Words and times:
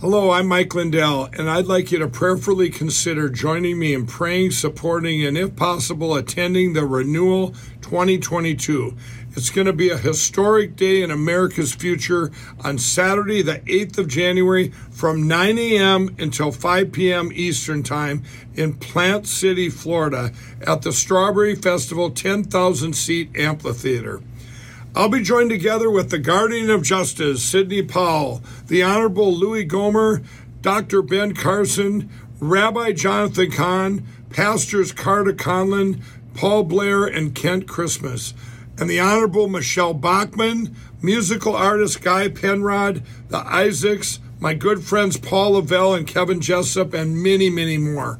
Hello, 0.00 0.30
I'm 0.30 0.46
Mike 0.46 0.74
Lindell, 0.74 1.28
and 1.34 1.50
I'd 1.50 1.66
like 1.66 1.92
you 1.92 1.98
to 1.98 2.08
prayerfully 2.08 2.70
consider 2.70 3.28
joining 3.28 3.78
me 3.78 3.92
in 3.92 4.06
praying, 4.06 4.52
supporting, 4.52 5.22
and 5.26 5.36
if 5.36 5.54
possible, 5.56 6.14
attending 6.14 6.72
the 6.72 6.86
Renewal 6.86 7.50
2022. 7.82 8.96
It's 9.32 9.50
going 9.50 9.66
to 9.66 9.74
be 9.74 9.90
a 9.90 9.98
historic 9.98 10.74
day 10.74 11.02
in 11.02 11.10
America's 11.10 11.74
future 11.74 12.30
on 12.64 12.78
Saturday, 12.78 13.42
the 13.42 13.58
8th 13.58 13.98
of 13.98 14.08
January, 14.08 14.70
from 14.90 15.28
9 15.28 15.58
a.m. 15.58 16.16
until 16.18 16.50
5 16.50 16.92
p.m. 16.92 17.30
Eastern 17.34 17.82
Time 17.82 18.22
in 18.54 18.72
Plant 18.72 19.26
City, 19.26 19.68
Florida, 19.68 20.32
at 20.66 20.80
the 20.80 20.94
Strawberry 20.94 21.54
Festival 21.54 22.10
10,000 22.10 22.94
seat 22.94 23.36
amphitheater. 23.36 24.22
I'll 24.92 25.08
be 25.08 25.22
joined 25.22 25.50
together 25.50 25.88
with 25.88 26.10
the 26.10 26.18
Guardian 26.18 26.68
of 26.68 26.82
Justice, 26.82 27.44
Sidney 27.44 27.80
Powell, 27.80 28.42
the 28.66 28.82
Honorable 28.82 29.32
Louis 29.32 29.64
Gohmert, 29.64 30.24
Dr. 30.62 31.00
Ben 31.00 31.32
Carson, 31.32 32.10
Rabbi 32.40 32.90
Jonathan 32.92 33.52
Cahn, 33.52 34.04
Pastors 34.30 34.90
Carter 34.90 35.32
Conlon, 35.32 36.02
Paul 36.34 36.64
Blair, 36.64 37.04
and 37.04 37.36
Kent 37.36 37.68
Christmas, 37.68 38.34
and 38.78 38.90
the 38.90 38.98
Honorable 38.98 39.46
Michelle 39.46 39.94
Bachmann, 39.94 40.74
musical 41.00 41.54
artist 41.54 42.02
Guy 42.02 42.28
Penrod, 42.28 43.04
the 43.28 43.38
Isaacs, 43.38 44.18
my 44.40 44.54
good 44.54 44.82
friends 44.82 45.16
Paul 45.16 45.52
Lavelle 45.52 45.94
and 45.94 46.06
Kevin 46.06 46.40
Jessip, 46.40 46.92
and 46.94 47.22
many, 47.22 47.48
many 47.48 47.78
more. 47.78 48.18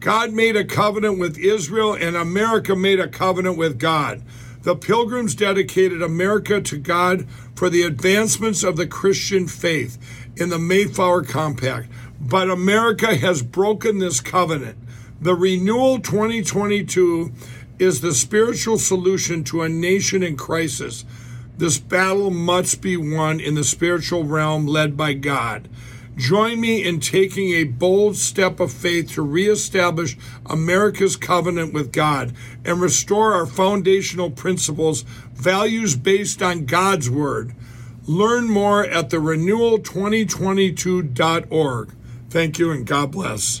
God 0.00 0.32
made 0.32 0.56
a 0.56 0.64
covenant 0.64 1.18
with 1.18 1.36
Israel, 1.36 1.92
and 1.92 2.16
America 2.16 2.74
made 2.74 3.00
a 3.00 3.08
covenant 3.08 3.58
with 3.58 3.78
God. 3.78 4.22
The 4.66 4.74
Pilgrims 4.74 5.36
dedicated 5.36 6.02
America 6.02 6.60
to 6.60 6.76
God 6.76 7.28
for 7.54 7.70
the 7.70 7.82
advancements 7.82 8.64
of 8.64 8.76
the 8.76 8.88
Christian 8.88 9.46
faith 9.46 9.96
in 10.34 10.48
the 10.48 10.58
Mayflower 10.58 11.22
Compact. 11.22 11.88
But 12.20 12.50
America 12.50 13.14
has 13.14 13.42
broken 13.42 14.00
this 14.00 14.20
covenant. 14.20 14.76
The 15.20 15.36
Renewal 15.36 16.00
2022 16.00 17.30
is 17.78 18.00
the 18.00 18.12
spiritual 18.12 18.76
solution 18.76 19.44
to 19.44 19.62
a 19.62 19.68
nation 19.68 20.24
in 20.24 20.36
crisis. 20.36 21.04
This 21.56 21.78
battle 21.78 22.32
must 22.32 22.82
be 22.82 22.96
won 22.96 23.38
in 23.38 23.54
the 23.54 23.62
spiritual 23.62 24.24
realm 24.24 24.66
led 24.66 24.96
by 24.96 25.12
God. 25.12 25.68
Join 26.16 26.60
me 26.60 26.82
in 26.82 26.98
taking 27.00 27.50
a 27.50 27.64
bold 27.64 28.16
step 28.16 28.58
of 28.58 28.72
faith 28.72 29.12
to 29.12 29.20
reestablish 29.22 30.16
America's 30.46 31.14
covenant 31.14 31.74
with 31.74 31.92
God 31.92 32.32
and 32.64 32.80
restore 32.80 33.34
our 33.34 33.44
foundational 33.44 34.30
principles, 34.30 35.02
values 35.34 35.94
based 35.94 36.42
on 36.42 36.64
God's 36.64 37.10
Word. 37.10 37.54
Learn 38.06 38.48
more 38.48 38.82
at 38.84 39.10
the 39.10 39.18
renewal2022.org. 39.18 41.92
Thank 42.30 42.58
you 42.58 42.70
and 42.70 42.86
God 42.86 43.12
bless. 43.12 43.60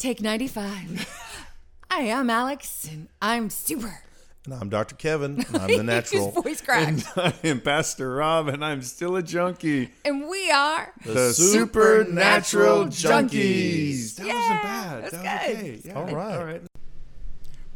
Take 0.00 0.22
95. 0.22 1.06
Hi, 1.90 2.10
I'm 2.10 2.30
Alex, 2.30 2.88
and 2.90 3.08
I'm 3.20 3.50
super. 3.50 4.00
And 4.46 4.54
I'm 4.54 4.70
Dr. 4.70 4.94
Kevin. 4.96 5.44
And 5.46 5.56
I'm 5.58 5.68
the 5.76 5.82
natural. 5.96 6.32
His 6.32 6.42
voice 6.42 6.60
cracked. 6.62 7.04
I 7.18 7.34
am 7.44 7.60
Pastor 7.60 8.14
Rob, 8.14 8.48
and 8.48 8.64
I'm 8.64 8.80
still 8.80 9.16
a 9.16 9.22
junkie. 9.22 9.90
And 10.06 10.26
we 10.26 10.50
are 10.50 10.90
the 11.04 11.34
Supernatural 11.34 12.86
Junkies. 12.86 14.14
That 14.16 14.26
Yeah, 14.26 14.34
wasn't 14.40 14.62
bad. 14.62 15.02
that's 15.04 15.12
that 15.12 15.48
was 15.48 15.56
good. 15.58 15.64
okay. 15.66 15.80
Yeah. 15.84 15.94
All 15.94 16.04
right. 16.06 16.38
All 16.38 16.44
right. 16.46 16.62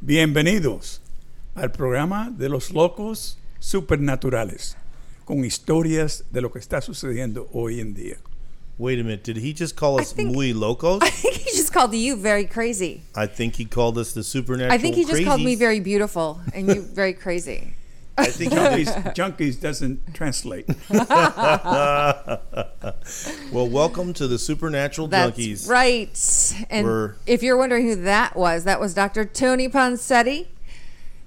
Bienvenidos 0.02 1.00
al 1.54 1.68
programa 1.72 2.30
de 2.34 2.48
los 2.48 2.70
locos 2.72 3.36
supernaturales, 3.60 4.76
con 5.26 5.44
historias 5.44 6.24
de 6.32 6.40
lo 6.40 6.50
que 6.50 6.58
está 6.58 6.80
sucediendo 6.80 7.50
hoy 7.52 7.80
en 7.80 7.92
día. 7.94 8.16
Wait 8.76 8.98
a 8.98 9.04
minute. 9.04 9.22
Did 9.22 9.36
he 9.36 9.52
just 9.52 9.76
call 9.76 10.00
us 10.00 10.12
think- 10.12 10.32
muy 10.34 10.52
locos? 10.52 11.00
I 11.02 11.10
think 11.10 11.34
he 11.36 11.56
just 11.56 11.72
called 11.72 11.94
you 11.94 12.16
very 12.16 12.44
crazy. 12.44 13.02
I 13.14 13.26
think 13.26 13.54
he 13.56 13.64
called 13.64 13.96
us 13.98 14.12
the 14.12 14.24
supernatural. 14.24 14.72
I 14.72 14.78
think 14.78 14.96
he 14.96 15.04
just 15.04 15.24
called 15.24 15.42
me 15.42 15.54
very 15.54 15.80
beautiful 15.80 16.40
and 16.52 16.68
you 16.68 16.82
very 16.82 17.12
crazy. 17.12 17.74
I 18.16 18.26
think 18.26 18.52
Junkies, 18.52 19.14
junkies 19.16 19.60
doesn't 19.60 20.14
translate. 20.14 20.66
Well, 23.52 23.68
welcome 23.68 24.12
to 24.14 24.26
the 24.26 24.38
supernatural 24.38 25.08
That's 25.08 25.36
junkies. 25.36 25.68
right. 25.68 26.66
And 26.70 26.86
We're- 26.86 27.14
if 27.26 27.42
you're 27.42 27.56
wondering 27.56 27.86
who 27.86 27.96
that 27.96 28.36
was, 28.36 28.64
that 28.64 28.80
was 28.80 28.94
Dr. 28.94 29.24
Tony 29.24 29.68
Ponceti, 29.68 30.48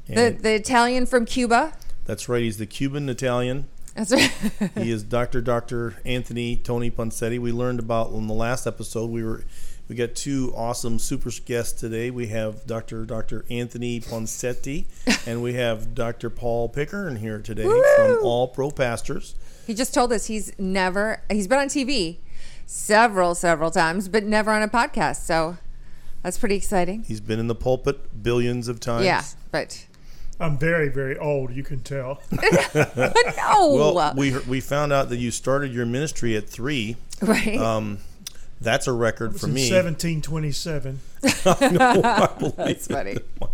the, 0.07 0.35
the 0.39 0.53
Italian 0.55 1.05
from 1.05 1.25
Cuba. 1.25 1.73
that's 2.05 2.29
right. 2.29 2.41
He's 2.41 2.57
the 2.57 2.65
Cuban 2.65 3.09
Italian. 3.09 3.67
That's 3.97 4.11
right. 4.11 4.31
He 4.75 4.91
is 4.91 5.01
Dr. 5.01 5.41
Dr. 5.41 5.95
Anthony 6.05 6.55
Tony 6.55 6.91
Ponceti. 6.91 7.39
We 7.39 7.51
learned 7.51 7.79
about 7.79 8.11
in 8.11 8.27
the 8.27 8.33
last 8.33 8.67
episode. 8.67 9.09
We 9.09 9.23
were 9.23 9.43
we 9.89 9.95
got 9.95 10.15
two 10.15 10.53
awesome 10.55 10.99
super 10.99 11.31
guests 11.45 11.79
today. 11.79 12.11
We 12.11 12.27
have 12.27 12.67
Dr. 12.67 13.05
Dr. 13.05 13.43
Anthony 13.49 13.99
Ponceti 13.99 14.85
and 15.27 15.41
we 15.41 15.53
have 15.53 15.95
Dr. 15.95 16.29
Paul 16.29 16.69
Pickern 16.69 17.17
here 17.17 17.39
today 17.39 17.63
from 17.63 18.19
All 18.21 18.49
Pro 18.49 18.69
Pastors. 18.69 19.33
He 19.65 19.73
just 19.73 19.93
told 19.93 20.13
us 20.13 20.27
he's 20.27 20.53
never 20.59 21.23
he's 21.31 21.47
been 21.47 21.59
on 21.59 21.67
TV 21.67 22.17
several 22.67 23.33
several 23.33 23.71
times, 23.71 24.09
but 24.09 24.23
never 24.23 24.51
on 24.51 24.61
a 24.61 24.67
podcast. 24.67 25.25
So 25.25 25.57
that's 26.21 26.37
pretty 26.37 26.55
exciting. 26.55 27.03
He's 27.03 27.21
been 27.21 27.39
in 27.39 27.47
the 27.47 27.55
pulpit 27.55 28.21
billions 28.21 28.67
of 28.67 28.79
times. 28.79 29.05
Yeah, 29.05 29.23
but 29.49 29.86
I'm 30.39 30.57
very, 30.57 30.89
very 30.89 31.17
old. 31.17 31.51
You 31.51 31.63
can 31.63 31.79
tell. 31.79 32.21
no, 32.75 33.33
Well, 33.35 34.13
we 34.15 34.37
we 34.39 34.61
found 34.61 34.93
out 34.93 35.09
that 35.09 35.17
you 35.17 35.31
started 35.31 35.73
your 35.73 35.85
ministry 35.85 36.35
at 36.35 36.47
three. 36.47 36.95
right? 37.21 37.57
Um, 37.57 37.99
that's 38.61 38.87
a 38.87 38.91
record 38.91 39.31
It's 39.31 39.41
for 39.41 39.47
me. 39.47 39.69
1727. 39.71 40.99
that's 41.21 42.87
funny. 42.87 43.17
Oh 43.41 43.41
my 43.41 43.47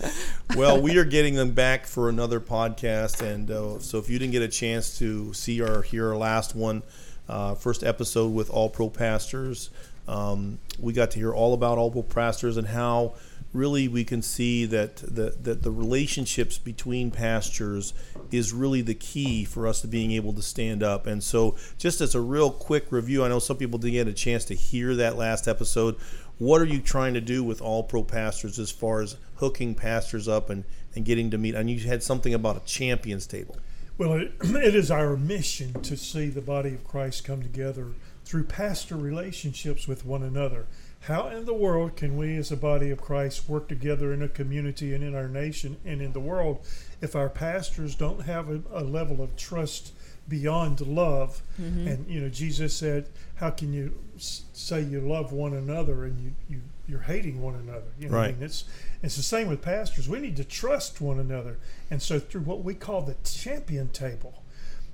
gosh. 0.00 0.12
Well, 0.56 0.80
we 0.80 0.96
are 0.98 1.04
getting 1.04 1.34
them 1.34 1.52
back 1.52 1.86
for 1.86 2.08
another 2.08 2.40
podcast, 2.40 3.20
and 3.22 3.50
uh, 3.50 3.78
so 3.78 3.98
if 3.98 4.08
you 4.08 4.18
didn't 4.18 4.32
get 4.32 4.42
a 4.42 4.48
chance 4.48 4.98
to 4.98 5.32
see 5.34 5.60
or 5.60 5.82
hear 5.82 6.08
our 6.08 6.16
last 6.16 6.54
one, 6.54 6.82
uh, 7.28 7.54
first 7.54 7.82
episode 7.84 8.32
with 8.32 8.48
All 8.50 8.68
Pro 8.70 8.88
Pastors, 8.88 9.70
um, 10.06 10.58
we 10.78 10.92
got 10.92 11.10
to 11.12 11.18
hear 11.18 11.32
all 11.32 11.52
about 11.52 11.78
All 11.78 11.90
Pro 11.90 12.02
Pastors 12.02 12.56
and 12.56 12.68
how 12.68 13.14
really 13.52 13.88
we 13.88 14.04
can 14.04 14.20
see 14.22 14.66
that 14.66 14.96
the, 14.96 15.36
that 15.40 15.62
the 15.62 15.70
relationships 15.70 16.58
between 16.58 17.10
pastors 17.10 17.94
is 18.30 18.52
really 18.52 18.82
the 18.82 18.94
key 18.94 19.44
for 19.44 19.66
us 19.66 19.80
to 19.80 19.86
being 19.86 20.12
able 20.12 20.32
to 20.34 20.42
stand 20.42 20.82
up. 20.82 21.06
And 21.06 21.22
so, 21.22 21.56
just 21.78 22.00
as 22.00 22.14
a 22.14 22.20
real 22.20 22.50
quick 22.50 22.90
review, 22.90 23.24
I 23.24 23.28
know 23.28 23.38
some 23.38 23.56
people 23.56 23.78
didn't 23.78 23.94
get 23.94 24.08
a 24.08 24.12
chance 24.12 24.44
to 24.46 24.54
hear 24.54 24.94
that 24.96 25.16
last 25.16 25.48
episode. 25.48 25.96
What 26.38 26.60
are 26.60 26.66
you 26.66 26.80
trying 26.80 27.14
to 27.14 27.20
do 27.20 27.42
with 27.42 27.60
all 27.60 27.82
pro 27.82 28.04
pastors 28.04 28.58
as 28.58 28.70
far 28.70 29.00
as 29.00 29.16
hooking 29.36 29.74
pastors 29.74 30.28
up 30.28 30.50
and, 30.50 30.64
and 30.94 31.04
getting 31.04 31.30
to 31.30 31.38
meet? 31.38 31.54
And 31.54 31.68
you 31.68 31.80
had 31.80 32.02
something 32.02 32.32
about 32.34 32.56
a 32.56 32.60
champions 32.60 33.26
table. 33.26 33.56
Well, 33.96 34.12
it, 34.12 34.32
it 34.40 34.74
is 34.74 34.90
our 34.90 35.16
mission 35.16 35.80
to 35.82 35.96
see 35.96 36.28
the 36.28 36.40
body 36.42 36.74
of 36.74 36.84
Christ 36.84 37.24
come 37.24 37.42
together 37.42 37.88
through 38.24 38.44
pastor 38.44 38.96
relationships 38.96 39.88
with 39.88 40.04
one 40.04 40.22
another. 40.22 40.66
How 41.02 41.28
in 41.28 41.44
the 41.46 41.54
world 41.54 41.96
can 41.96 42.16
we, 42.16 42.36
as 42.36 42.50
a 42.50 42.56
body 42.56 42.90
of 42.90 43.00
Christ, 43.00 43.48
work 43.48 43.68
together 43.68 44.12
in 44.12 44.20
a 44.22 44.28
community 44.28 44.92
and 44.94 45.02
in 45.02 45.14
our 45.14 45.28
nation 45.28 45.76
and 45.84 46.02
in 46.02 46.12
the 46.12 46.20
world 46.20 46.66
if 47.00 47.14
our 47.16 47.28
pastors 47.30 47.94
don't 47.94 48.22
have 48.22 48.50
a, 48.50 48.60
a 48.72 48.82
level 48.82 49.22
of 49.22 49.36
trust 49.36 49.92
beyond 50.28 50.80
love? 50.80 51.40
Mm-hmm. 51.60 51.86
And 51.88 52.10
you 52.10 52.20
know, 52.20 52.28
Jesus 52.28 52.74
said, 52.74 53.08
"How 53.36 53.50
can 53.50 53.72
you 53.72 53.96
s- 54.16 54.42
say 54.52 54.82
you 54.82 55.00
love 55.00 55.32
one 55.32 55.54
another 55.54 56.04
and 56.04 56.18
you, 56.20 56.32
you 56.48 56.60
you're 56.88 57.00
hating 57.00 57.40
one 57.40 57.54
another?" 57.54 57.86
You 57.98 58.08
know, 58.10 58.16
I 58.18 58.20
Right. 58.26 58.34
mean, 58.34 58.42
it's 58.44 58.64
it's 59.02 59.16
the 59.16 59.22
same 59.22 59.48
with 59.48 59.62
pastors. 59.62 60.08
We 60.08 60.18
need 60.18 60.36
to 60.36 60.44
trust 60.44 61.00
one 61.00 61.18
another, 61.20 61.56
and 61.90 62.02
so 62.02 62.18
through 62.18 62.42
what 62.42 62.64
we 62.64 62.74
call 62.74 63.02
the 63.02 63.14
champion 63.24 63.88
table, 63.90 64.42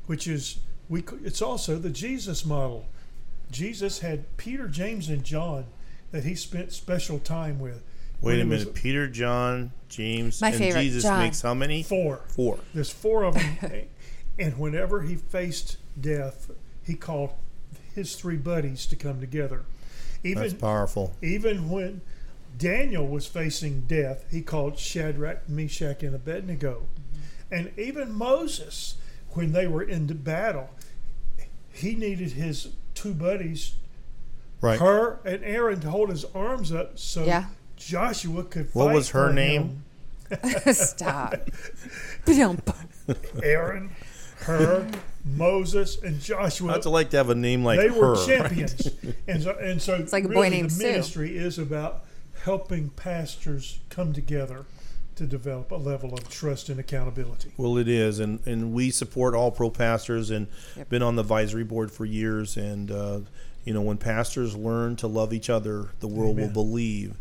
which 0.07 0.29
is 0.29 0.59
we 0.89 1.03
it's 1.25 1.41
also 1.43 1.77
the 1.79 1.91
Jesus 1.91 2.45
model. 2.45 2.87
Jesus 3.51 4.01
had 4.01 4.37
Peter, 4.37 4.69
James, 4.69 5.09
and 5.09 5.25
John 5.25 5.65
that 6.15 6.23
he 6.23 6.37
spent 6.37 6.73
special 6.73 7.19
time 7.19 7.59
with. 7.59 7.83
Wait 8.21 8.35
a 8.35 8.45
he 8.45 8.49
was 8.49 8.61
minute. 8.61 8.75
Peter, 8.77 9.09
John, 9.09 9.73
James, 9.89 10.41
My 10.41 10.51
and 10.51 10.59
favorite, 10.59 10.83
Jesus 10.83 11.03
John. 11.03 11.19
makes 11.19 11.43
how 11.43 11.55
many? 11.55 11.83
Four. 11.83 12.21
Four. 12.29 12.61
There's 12.73 12.93
four 12.93 13.25
of 13.25 13.35
them, 13.35 13.89
and 14.39 14.57
whenever 14.57 15.03
he 15.03 15.17
faced 15.17 15.77
death, 16.01 16.53
he 16.87 16.95
called 16.95 17.31
his 17.97 18.15
three 18.15 18.37
buddies 18.37 18.87
to 18.87 18.95
come 18.95 19.19
together. 19.19 19.65
Even 20.23 20.45
That's 20.45 20.55
powerful. 20.55 21.17
even 21.21 21.69
when 21.69 22.01
Daniel 22.57 23.09
was 23.09 23.27
facing 23.27 23.81
death, 23.81 24.25
he 24.31 24.41
called 24.41 24.79
Shadrach, 24.79 25.49
Meshach, 25.49 26.05
and 26.05 26.15
Abednego. 26.15 26.87
Mm-hmm. 26.87 27.55
And 27.55 27.77
even 27.77 28.13
Moses, 28.13 28.95
when 29.31 29.51
they 29.51 29.67
were 29.67 29.83
in 29.83 30.07
the 30.07 30.15
battle, 30.15 30.71
he 31.73 31.97
needed 31.97 32.33
his 32.33 32.69
two 32.95 33.15
buddies, 33.15 33.73
Right. 34.65 34.81
her 34.81 35.19
and 35.25 35.45
Aaron, 35.45 35.81
to 35.81 35.91
hold 35.91 36.09
his 36.11 36.25
arms 36.35 36.73
up 36.73 36.99
so 36.99 37.25
Yeah. 37.25 37.45
Joshua 37.77 38.45
could 38.45 38.69
What 38.73 38.95
was 38.95 39.11
her 39.11 39.29
for 39.29 39.33
name? 39.35 39.83
him. 40.31 40.73
Stop. 40.75 41.35
Ba-dum. 42.25 42.59
Aaron, 43.43 43.91
her, 44.41 44.87
Moses, 45.25 46.03
and 46.03 46.19
Joshua. 46.21 46.75
I'd 46.75 46.85
like 46.87 47.11
to 47.11 47.17
have 47.19 47.29
a 47.31 47.35
name 47.35 47.63
like 47.65 47.79
they 47.79 47.89
her. 47.89 47.95
were 48.15 48.27
champions, 48.27 48.89
and 49.29 49.43
so 49.43 49.57
and 49.61 49.81
so 49.83 50.07
like 50.13 50.25
a 50.25 50.29
boy 50.29 50.35
really 50.35 50.51
named 50.51 50.71
the 50.71 50.75
Sue. 50.75 50.87
ministry 50.87 51.37
is 51.37 51.59
about 51.59 52.05
helping 52.45 52.89
pastors 52.91 53.81
come 53.91 54.13
together 54.15 54.65
to 55.17 55.27
develop 55.27 55.71
a 55.71 55.77
level 55.77 56.13
of 56.15 56.29
trust 56.29 56.69
and 56.71 56.81
accountability. 56.81 57.53
Well, 57.59 57.77
it 57.77 57.87
is, 57.89 58.19
and 58.19 58.41
and 58.47 58.73
we 58.73 58.91
support 58.91 59.35
all 59.35 59.51
pro 59.51 59.69
pastors, 59.71 60.31
and 60.31 60.47
Yep. 60.77 60.89
been 60.89 61.03
on 61.03 61.17
the 61.17 61.23
advisory 61.23 61.65
board 61.65 61.91
for 61.91 62.05
years. 62.07 62.57
And 62.57 62.91
uh, 62.91 63.21
you 63.65 63.73
know, 63.73 63.83
when 63.83 63.97
pastors 63.97 64.57
learn 64.57 64.97
to 64.97 65.07
love 65.07 65.33
each 65.33 65.49
other, 65.51 65.89
the 66.01 66.09
world 66.09 66.39
Amen. 66.39 66.47
will 66.47 66.65
believe 66.65 67.17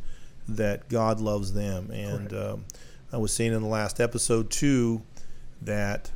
that 0.48 0.90
God 0.90 1.20
loves 1.20 1.54
them. 1.54 1.90
And 1.92 2.34
um, 2.34 2.66
I 3.12 3.18
was 3.18 3.34
saying 3.34 3.54
in 3.54 3.62
the 3.62 3.68
last 3.68 4.02
episode 4.02 4.50
too 4.50 5.02
that 5.62 6.12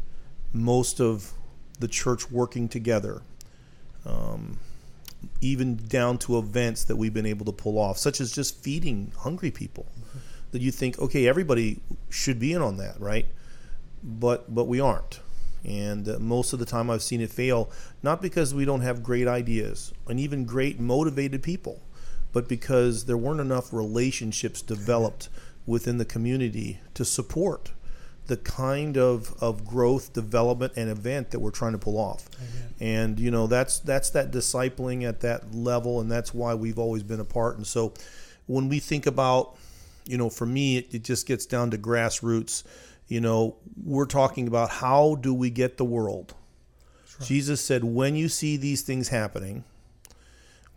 most 0.54 1.00
of 1.00 1.32
the 1.80 1.88
church 1.88 2.30
working 2.30 2.68
together, 2.68 3.22
um, 4.06 4.60
even 5.42 5.76
down 5.76 6.18
to 6.18 6.38
events 6.38 6.84
that 6.86 6.96
we've 6.96 7.14
been 7.14 7.26
able 7.26 7.46
to 7.46 7.52
pull 7.52 7.78
off, 7.78 7.98
such 7.98 8.20
as 8.20 8.32
just 8.32 8.62
feeding 8.62 9.12
hungry 9.20 9.52
people, 9.52 9.86
that 10.52 10.62
you 10.62 10.72
think, 10.72 11.00
okay, 11.00 11.28
everybody 11.28 11.80
should 12.10 12.40
be 12.40 12.54
in 12.54 12.62
on 12.62 12.78
that, 12.78 13.00
right? 13.00 13.26
But 14.04 14.54
but 14.54 14.66
we 14.66 14.80
aren't, 14.80 15.20
and 15.66 16.08
uh, 16.08 16.20
most 16.20 16.54
of 16.54 16.60
the 16.60 16.66
time 16.66 16.90
I've 16.90 17.04
seen 17.04 17.22
it 17.22 17.32
fail, 17.32 17.70
not 18.04 18.22
because 18.22 18.54
we 18.54 18.66
don't 18.66 18.82
have 18.82 19.04
great 19.04 19.28
ideas 19.28 19.94
and 20.08 20.20
even 20.20 20.46
great 20.46 20.80
motivated 20.80 21.44
people, 21.44 21.82
but 22.34 22.48
because 22.48 23.06
there 23.06 23.18
weren't 23.18 23.42
enough 23.42 23.74
relationships 23.74 24.62
developed 24.62 25.30
within 25.66 25.98
the 25.98 26.06
community 26.06 26.80
to 26.94 27.04
support 27.04 27.72
the 28.28 28.38
kind 28.38 28.98
of, 28.98 29.34
of 29.42 29.66
growth, 29.66 30.14
development, 30.14 30.74
and 30.76 30.90
event 30.90 31.32
that 31.32 31.40
we're 31.40 31.52
trying 31.52 31.72
to 31.72 31.78
pull 31.78 31.98
off. 31.98 32.28
And 32.80 33.20
you 33.20 33.32
know 33.32 33.48
that's 33.48 33.80
that's 33.80 34.12
that 34.12 34.32
discipling 34.32 35.04
at 35.08 35.22
that 35.22 35.56
level, 35.56 36.00
and 36.00 36.12
that's 36.12 36.34
why 36.34 36.54
we've 36.54 36.78
always 36.78 37.04
been 37.04 37.20
apart. 37.20 37.58
And 37.58 37.66
so, 37.66 37.94
when 38.46 38.70
we 38.70 38.80
think 38.80 39.08
about, 39.08 39.56
you 40.06 40.18
know, 40.18 40.30
for 40.30 40.46
me, 40.46 40.78
it, 40.78 40.94
it 40.94 41.04
just 41.04 41.26
gets 41.26 41.46
down 41.46 41.72
to 41.72 41.78
grassroots. 41.78 42.64
You 43.08 43.22
know, 43.22 43.56
we're 43.82 44.06
talking 44.06 44.48
about 44.48 44.70
how 44.70 45.16
do 45.16 45.34
we 45.34 45.50
get 45.50 45.78
the 45.78 45.86
world. 45.86 46.34
Jesus 47.22 47.64
said, 47.64 47.84
"When 47.84 48.16
you 48.16 48.30
see 48.30 48.58
these 48.58 48.82
things 48.82 49.08
happening." 49.08 49.64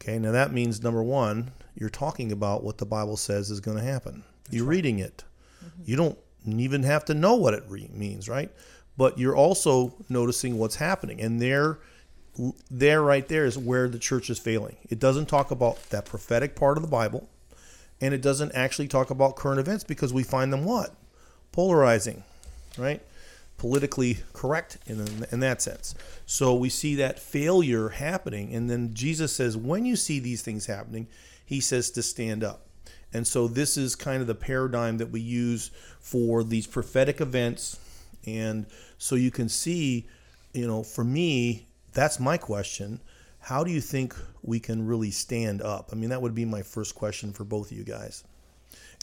Okay, 0.01 0.19
now 0.19 0.33
that 0.33 0.53
means 0.53 0.83
number 0.83 1.03
one, 1.03 1.51
you're 1.75 1.91
talking 1.91 2.33
about 2.33 2.65
what 2.65 2.79
the 2.79 2.87
Bible 2.87 3.17
says 3.17 3.51
is 3.51 3.61
going 3.61 3.77
to 3.77 3.83
happen. 3.83 4.25
you're 4.51 4.65
reading 4.65 4.99
it. 4.99 5.23
Mm-hmm. 5.65 5.83
You 5.85 5.97
don't 5.97 6.19
even 6.47 6.83
have 6.83 7.05
to 7.05 7.15
know 7.15 7.35
what 7.35 7.55
it 7.55 7.63
re- 7.69 7.91
means, 7.93 8.29
right? 8.29 8.51
But 8.97 9.19
you're 9.19 9.37
also 9.37 9.95
noticing 10.09 10.59
what's 10.59 10.77
happening, 10.77 11.21
and 11.21 11.41
there, 11.41 11.79
there, 12.71 13.03
right 13.03 13.29
there 13.29 13.45
is 13.45 13.57
where 13.57 13.89
the 13.89 13.99
church 13.99 14.29
is 14.31 14.39
failing. 14.39 14.77
It 14.89 14.99
doesn't 14.99 15.27
talk 15.27 15.51
about 15.51 15.91
that 15.91 16.05
prophetic 16.05 16.57
part 16.57 16.79
of 16.79 16.83
the 16.83 16.89
Bible, 16.89 17.29
and 18.01 18.13
it 18.13 18.23
doesn't 18.23 18.53
actually 18.53 18.89
talk 18.89 19.11
about 19.11 19.37
current 19.37 19.61
events 19.61 19.85
because 19.85 20.13
we 20.13 20.23
find 20.23 20.53
them 20.53 20.65
what 20.65 20.95
polarizing, 21.53 22.23
right? 22.79 23.03
Politically 23.59 24.19
correct 24.33 24.79
in 24.87 25.27
in 25.31 25.41
that 25.41 25.61
sense. 25.61 25.95
So 26.27 26.55
we 26.55 26.69
see 26.69 26.95
that 26.97 27.19
failure 27.19 27.91
happening, 27.91 28.55
and 28.55 28.71
then 28.71 28.95
Jesus 28.95 29.35
says, 29.35 29.57
when 29.57 29.85
you 29.85 29.97
see 29.97 30.19
these 30.19 30.43
things 30.43 30.67
happening, 30.67 31.09
he 31.45 31.61
says 31.61 31.91
to 31.93 32.03
stand 32.03 32.45
up. 32.45 32.67
And 33.13 33.27
so 33.27 33.49
this 33.49 33.77
is 33.77 33.97
kind 33.97 34.21
of 34.21 34.29
the 34.29 34.35
paradigm 34.35 34.99
that 34.99 35.11
we 35.11 35.21
use 35.21 35.71
for 35.99 36.45
these 36.45 36.67
prophetic 36.67 37.21
events. 37.21 37.79
And 38.25 38.67
so 38.99 39.17
you 39.17 39.31
can 39.31 39.49
see, 39.49 40.07
you 40.53 40.67
know, 40.67 40.83
for 40.83 41.03
me, 41.03 41.67
that's 41.93 42.21
my 42.21 42.37
question. 42.37 43.01
How 43.41 43.65
do 43.65 43.73
you 43.73 43.81
think 43.81 44.15
we 44.43 44.61
can 44.61 44.87
really 44.87 45.11
stand 45.11 45.61
up? 45.61 45.89
I 45.93 45.97
mean, 45.97 46.11
that 46.11 46.23
would 46.23 46.35
be 46.35 46.45
my 46.45 46.63
first 46.63 46.95
question 46.95 47.33
for 47.33 47.45
both 47.45 47.73
of 47.73 47.77
you 47.77 47.85
guys. 47.85 48.23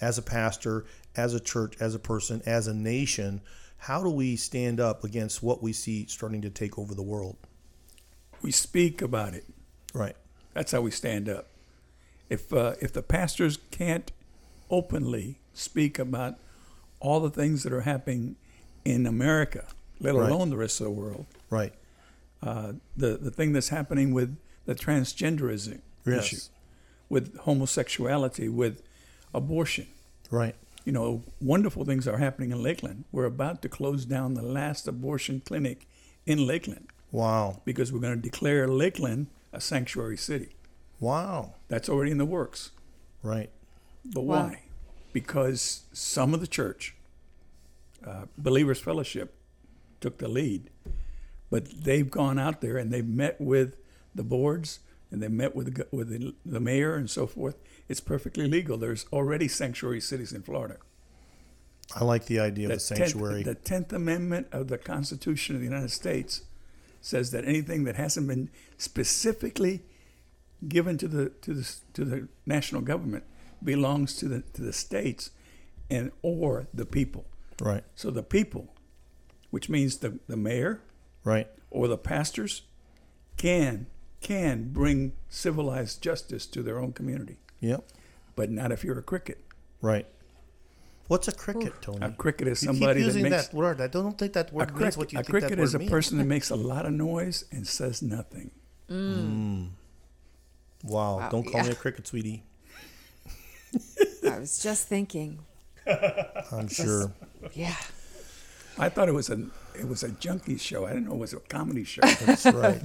As 0.01 0.17
a 0.17 0.21
pastor, 0.21 0.85
as 1.15 1.33
a 1.33 1.39
church, 1.39 1.75
as 1.79 1.95
a 1.95 1.99
person, 1.99 2.41
as 2.45 2.67
a 2.67 2.73
nation, 2.73 3.41
how 3.77 4.03
do 4.03 4.09
we 4.09 4.35
stand 4.35 4.79
up 4.79 5.03
against 5.03 5.41
what 5.41 5.61
we 5.63 5.73
see 5.73 6.05
starting 6.07 6.41
to 6.41 6.49
take 6.49 6.77
over 6.77 6.93
the 6.93 7.01
world? 7.03 7.37
We 8.41 8.51
speak 8.51 9.01
about 9.01 9.33
it. 9.33 9.45
Right. 9.93 10.15
That's 10.53 10.71
how 10.71 10.81
we 10.81 10.91
stand 10.91 11.27
up. 11.29 11.47
If 12.29 12.53
uh, 12.53 12.75
if 12.81 12.93
the 12.93 13.01
pastors 13.01 13.57
can't 13.71 14.11
openly 14.69 15.39
speak 15.53 15.97
about 15.97 16.35
all 16.99 17.19
the 17.19 17.29
things 17.29 17.63
that 17.63 17.71
are 17.73 17.81
happening 17.81 18.35
in 18.85 19.05
America, 19.05 19.65
let 19.99 20.13
Right. 20.15 20.29
alone 20.31 20.49
the 20.49 20.57
rest 20.57 20.79
of 20.81 20.85
the 20.85 20.91
world, 20.91 21.25
Right. 21.49 21.73
uh, 22.43 22.73
the 22.95 23.17
the 23.17 23.31
thing 23.31 23.53
that's 23.53 23.69
happening 23.69 24.13
with 24.13 24.37
the 24.65 24.75
transgenderism 24.75 25.81
Yes. 26.05 26.25
issue, 26.25 26.41
with 27.09 27.35
homosexuality, 27.39 28.49
with 28.49 28.81
abortion. 29.33 29.87
Right. 30.31 30.55
You 30.85 30.91
know, 30.93 31.23
wonderful 31.41 31.83
things 31.85 32.07
are 32.07 32.17
happening 32.17 32.51
in 32.51 32.61
Lakeland. 32.63 33.03
We're 33.11 33.25
about 33.25 33.61
to 33.63 33.69
close 33.69 34.05
down 34.05 34.33
the 34.35 34.41
last 34.41 34.87
abortion 34.87 35.41
clinic 35.45 35.87
in 36.25 36.45
Lakeland 36.47 36.87
Wow. 37.11 37.61
because 37.65 37.91
we're 37.91 37.99
going 37.99 38.15
to 38.15 38.21
declare 38.21 38.67
Lakeland 38.67 39.27
a 39.51 39.59
sanctuary 39.61 40.17
city. 40.17 40.55
Wow. 40.99 41.55
That's 41.67 41.89
already 41.89 42.11
in 42.11 42.17
the 42.17 42.25
works. 42.25 42.71
Right. 43.21 43.49
But 44.05 44.21
Wow. 44.21 44.43
why? 44.47 44.61
Because 45.13 45.83
some 45.93 46.33
of 46.33 46.39
the 46.41 46.47
church, 46.47 46.95
uh, 48.05 48.25
Believers 48.37 48.79
Fellowship, 48.79 49.33
took 49.99 50.19
the 50.19 50.27
lead, 50.27 50.69
but 51.49 51.65
they've 51.83 52.09
gone 52.09 52.37
out 52.37 52.61
there 52.61 52.77
and 52.77 52.93
they've 52.93 53.07
met 53.07 53.41
with 53.41 53.75
the 54.13 54.23
boards 54.23 54.79
and 55.11 55.21
they 55.23 55.27
met 55.27 55.55
with 55.55 55.73
the, 55.75 55.87
with 55.91 56.09
the, 56.09 56.35
the 56.45 56.59
mayor 56.59 56.95
and 56.95 57.09
so 57.09 57.25
forth. 57.25 57.55
It's 57.89 57.99
perfectly 57.99 58.47
legal. 58.47 58.77
There's 58.77 59.05
already 59.13 59.47
sanctuary 59.47 60.01
cities 60.01 60.33
in 60.33 60.41
Florida. 60.43 60.77
I 61.95 62.03
like 62.03 62.25
the 62.25 62.39
idea 62.39 62.65
of 62.65 62.69
the 62.71 62.75
tenth- 62.85 62.99
sanctuary. 63.11 63.43
the 63.43 63.55
Tenth 63.55 63.93
Amendment 63.93 64.47
of 64.51 64.67
the 64.67 64.77
Constitution 64.77 65.55
of 65.55 65.61
the 65.61 65.67
United 65.67 65.91
States 65.91 66.41
says 67.01 67.31
that 67.31 67.45
anything 67.45 67.85
that 67.85 67.95
hasn't 67.95 68.27
been 68.27 68.49
specifically 68.77 69.83
given 70.67 70.97
to 70.97 71.07
the 71.07 71.29
to 71.41 71.53
the 71.53 71.75
to 71.93 72.03
the 72.03 72.27
national 72.45 72.81
government 72.81 73.23
belongs 73.63 74.15
to 74.17 74.27
the 74.27 74.41
to 74.53 74.61
the 74.61 74.73
states 74.73 75.29
and 75.89 76.11
or 76.21 76.67
the 76.73 76.85
people. 76.85 77.25
right. 77.61 77.83
So 77.95 78.11
the 78.11 78.23
people, 78.23 78.67
which 79.49 79.69
means 79.69 79.97
the, 79.99 80.19
the 80.27 80.35
mayor 80.35 80.81
Right. 81.23 81.47
or 81.71 81.87
the 81.87 81.97
pastors, 81.97 82.63
can 83.37 83.87
can 84.19 84.73
bring 84.73 85.13
civilized 85.29 86.01
justice 86.01 86.45
to 86.47 86.61
their 86.63 86.79
own 86.79 86.91
community, 86.91 87.37
Yep. 87.59 87.83
but 88.35 88.49
not 88.51 88.71
if 88.71 88.83
you're 88.83 88.99
a 88.99 89.03
cricket. 89.03 89.43
Right. 89.81 90.05
What's 91.07 91.27
a 91.27 91.31
cricket, 91.31 91.73
Tony? 91.81 92.05
A 92.05 92.11
cricket 92.11 92.47
is 92.49 92.61
you 92.61 92.69
keep 92.69 92.79
somebody 92.79 92.99
that 92.99 93.05
using 93.05 93.23
makes 93.23 93.47
that 93.47 93.55
word. 93.55 93.79
I 93.79 93.87
don't 93.87 94.17
think 94.17 94.33
that 94.33 94.51
a 94.51 94.53
word 94.53 94.75
means 94.75 94.97
what 94.97 95.13
you 95.13 95.19
a 95.19 95.23
think 95.23 95.29
cricket 95.31 95.49
that 95.51 95.59
is 95.59 95.73
a 95.73 95.77
word 95.77 95.79
means. 95.79 95.91
person 95.91 96.17
that 96.17 96.25
makes 96.35 96.49
a 96.49 96.55
lot 96.55 96.85
of 96.85 96.91
noise 96.91 97.45
and 97.51 97.65
says 97.65 98.01
nothing. 98.01 98.51
Mm. 98.89 99.15
Mm. 99.15 99.67
Wow. 100.83 101.17
Wow, 101.19 101.29
Don't 101.29 101.43
call 101.49 101.63
me 101.63 101.69
a 101.69 101.75
cricket, 101.75 102.07
sweetie. 102.07 102.43
I 104.29 104.39
was 104.39 104.59
just 104.61 104.87
thinking. 104.87 105.39
I'm 106.51 106.67
sure. 106.67 107.11
Yeah. 107.53 107.75
I 108.77 108.89
thought 108.89 109.07
it 109.07 109.13
was 109.13 109.29
a 109.29 109.39
it 109.79 109.87
was 109.87 110.03
a 110.03 110.09
junkie 110.09 110.57
show. 110.57 110.85
I 110.85 110.89
didn't 110.89 111.07
know 111.07 111.13
it 111.13 111.19
was 111.19 111.33
a 111.33 111.39
comedy 111.39 111.83
show. 111.83 112.01
That's 112.01 112.45
right. 112.45 112.81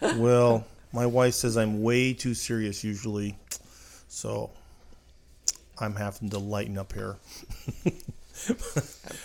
well, 0.16 0.66
my 0.92 1.06
wife 1.06 1.34
says 1.34 1.56
I'm 1.56 1.82
way 1.82 2.12
too 2.14 2.34
serious 2.34 2.82
usually, 2.84 3.36
so 4.08 4.50
I'm 5.78 5.94
having 5.94 6.30
to 6.30 6.38
lighten 6.38 6.78
up 6.78 6.92
here. 6.92 7.16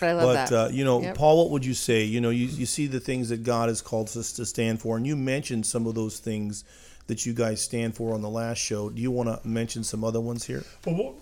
But 0.00 0.02
I 0.02 0.12
love 0.14 0.24
but 0.24 0.34
that. 0.48 0.52
uh, 0.52 0.68
you 0.72 0.84
know, 0.84 1.02
Yep. 1.02 1.16
Paul, 1.16 1.36
what 1.38 1.50
would 1.50 1.64
you 1.66 1.74
say? 1.74 2.02
You 2.04 2.20
know, 2.20 2.30
you, 2.30 2.46
you 2.46 2.64
see 2.66 2.86
the 2.86 2.98
things 2.98 3.28
that 3.28 3.44
God 3.44 3.68
has 3.68 3.82
called 3.82 4.08
us 4.16 4.32
to 4.32 4.46
stand 4.46 4.80
for, 4.80 4.96
and 4.96 5.06
you 5.06 5.16
mentioned 5.16 5.66
some 5.66 5.86
of 5.86 5.94
those 5.94 6.18
things 6.18 6.64
that 7.08 7.26
you 7.26 7.34
guys 7.34 7.60
stand 7.60 7.94
for 7.94 8.14
on 8.14 8.22
the 8.22 8.28
last 8.30 8.56
show. 8.58 8.88
Do 8.88 9.02
you 9.02 9.10
want 9.10 9.28
to 9.28 9.46
mention 9.46 9.84
some 9.84 10.02
other 10.02 10.20
ones 10.20 10.46
here? 10.46 10.64
Well, 10.86 10.94
what- 10.96 11.14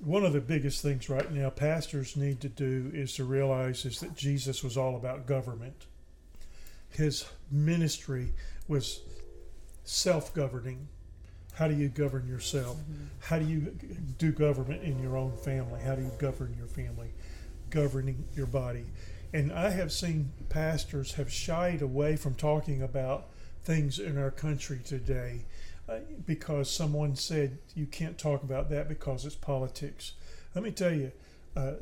one 0.00 0.22
of 0.26 0.34
the 0.34 0.40
biggest 0.40 0.82
things 0.82 1.08
right 1.08 1.32
now 1.32 1.48
pastors 1.48 2.14
need 2.14 2.42
to 2.42 2.48
do 2.50 2.90
is 2.92 3.14
to 3.14 3.24
realize 3.24 3.86
is 3.86 4.00
that 4.00 4.14
Jesus 4.14 4.62
was 4.62 4.76
all 4.76 4.96
about 4.96 5.26
government. 5.26 5.86
His 6.90 7.24
ministry 7.50 8.34
was 8.68 9.00
self-governing. 9.84 10.88
How 11.54 11.68
do 11.68 11.74
you 11.74 11.88
govern 11.88 12.26
yourself? 12.26 12.76
How 13.20 13.38
do 13.38 13.44
you 13.44 13.76
do 14.18 14.32
government 14.32 14.82
in 14.82 15.00
your 15.00 15.16
own 15.16 15.36
family? 15.36 15.80
How 15.80 15.94
do 15.94 16.02
you 16.02 16.10
govern 16.18 16.54
your 16.58 16.66
family? 16.66 17.10
Governing 17.70 18.24
your 18.34 18.46
body. 18.46 18.86
And 19.32 19.52
I 19.52 19.70
have 19.70 19.92
seen 19.92 20.32
pastors 20.48 21.14
have 21.14 21.32
shied 21.32 21.82
away 21.82 22.16
from 22.16 22.34
talking 22.34 22.82
about 22.82 23.28
things 23.62 23.98
in 23.98 24.18
our 24.18 24.30
country 24.30 24.80
today 24.84 25.44
uh, 25.88 25.98
because 26.26 26.70
someone 26.70 27.16
said 27.16 27.58
you 27.74 27.86
can't 27.86 28.18
talk 28.18 28.42
about 28.42 28.70
that 28.70 28.88
because 28.88 29.24
it's 29.24 29.34
politics. 29.34 30.12
Let 30.54 30.64
me 30.64 30.70
tell 30.70 30.92
you, 30.92 31.12
uh, 31.56 31.72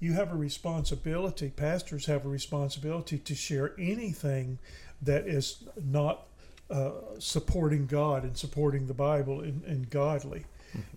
you 0.00 0.12
have 0.12 0.32
a 0.32 0.36
responsibility, 0.36 1.50
pastors 1.50 2.06
have 2.06 2.24
a 2.24 2.28
responsibility 2.28 3.18
to 3.18 3.34
share 3.34 3.74
anything 3.78 4.58
that 5.02 5.26
is 5.26 5.64
not 5.82 6.26
uh, 6.70 6.90
supporting 7.18 7.86
God 7.86 8.24
and 8.24 8.36
supporting 8.36 8.86
the 8.86 8.94
Bible 8.94 9.40
and, 9.40 9.62
and 9.64 9.90
godly. 9.90 10.44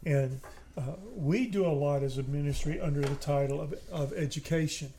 And 0.06 0.42
uh, 0.78 0.96
we 1.16 1.48
do 1.48 1.66
a 1.66 1.72
lot 1.72 2.04
as 2.04 2.18
a 2.18 2.24
ministry 2.24 2.80
under 2.80 3.02
the 3.02 3.16
title 3.16 3.62
of, 3.62 3.74
of 3.92 4.14
education. 4.14 4.92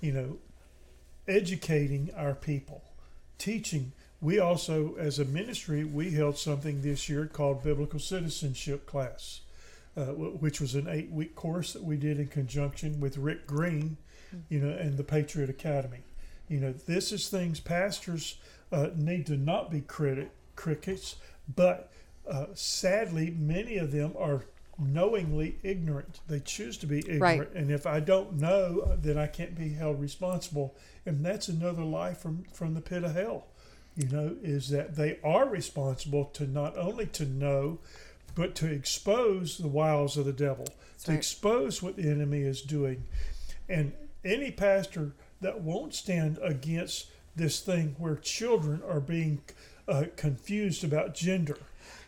You 0.00 0.12
know, 0.12 0.38
educating 1.28 2.10
our 2.16 2.34
people, 2.34 2.82
teaching. 3.38 3.92
We 4.20 4.38
also, 4.38 4.96
as 4.96 5.18
a 5.18 5.24
ministry, 5.24 5.84
we 5.84 6.12
held 6.12 6.36
something 6.38 6.82
this 6.82 7.08
year 7.08 7.26
called 7.26 7.62
Biblical 7.62 8.00
Citizenship 8.00 8.86
Class, 8.86 9.42
uh, 9.96 10.06
wh- 10.06 10.42
which 10.42 10.60
was 10.60 10.74
an 10.74 10.88
eight-week 10.88 11.34
course 11.36 11.74
that 11.74 11.84
we 11.84 11.96
did 11.96 12.18
in 12.18 12.28
conjunction 12.28 12.98
with 12.98 13.18
Rick 13.18 13.46
Green, 13.46 13.98
you 14.48 14.58
know, 14.58 14.74
and 14.74 14.96
the 14.96 15.04
Patriot 15.04 15.50
Academy. 15.50 16.02
You 16.48 16.60
know, 16.60 16.72
this 16.72 17.12
is 17.12 17.28
things 17.28 17.60
pastors 17.60 18.38
uh, 18.72 18.88
need 18.96 19.26
to 19.26 19.36
not 19.36 19.70
be 19.70 19.80
credit 19.80 20.30
crickets, 20.56 21.16
but 21.54 21.90
uh, 22.28 22.46
sadly, 22.54 23.34
many 23.38 23.76
of 23.76 23.92
them 23.92 24.14
are 24.18 24.44
knowingly 24.78 25.58
ignorant. 25.62 26.20
They 26.28 26.40
choose 26.40 26.76
to 26.78 26.86
be 26.86 26.98
ignorant, 27.00 27.20
Right. 27.20 27.54
and 27.54 27.70
if 27.70 27.86
I 27.86 28.00
don't 28.00 28.34
know, 28.34 28.80
uh, 28.86 28.96
then 29.00 29.18
I 29.18 29.26
can't 29.26 29.56
be 29.56 29.70
held 29.70 30.00
responsible, 30.00 30.74
and 31.04 31.24
that's 31.24 31.48
another 31.48 31.82
lie 31.84 32.14
from 32.14 32.44
from 32.52 32.74
the 32.74 32.80
pit 32.80 33.04
of 33.04 33.14
hell. 33.14 33.46
You 33.96 34.08
know, 34.08 34.36
is 34.42 34.68
that 34.70 34.94
they 34.96 35.18
are 35.24 35.46
responsible 35.48 36.26
to 36.26 36.46
not 36.46 36.78
only 36.78 37.06
to 37.06 37.26
know, 37.26 37.80
but 38.34 38.54
to 38.56 38.70
expose 38.72 39.58
the 39.58 39.68
wiles 39.68 40.16
of 40.16 40.24
the 40.24 40.32
devil, 40.32 40.66
to 41.04 41.10
right. 41.10 41.18
expose 41.18 41.82
what 41.82 41.96
the 41.96 42.08
enemy 42.08 42.42
is 42.42 42.62
doing, 42.62 43.04
and 43.68 43.92
any 44.24 44.50
pastor 44.50 45.12
that 45.40 45.60
won't 45.62 45.94
stand 45.94 46.38
against 46.42 47.10
this 47.36 47.60
thing 47.60 47.96
where 47.98 48.16
children 48.16 48.82
are 48.88 49.00
being 49.00 49.40
uh, 49.88 50.04
confused 50.16 50.84
about 50.84 51.14
gender 51.14 51.58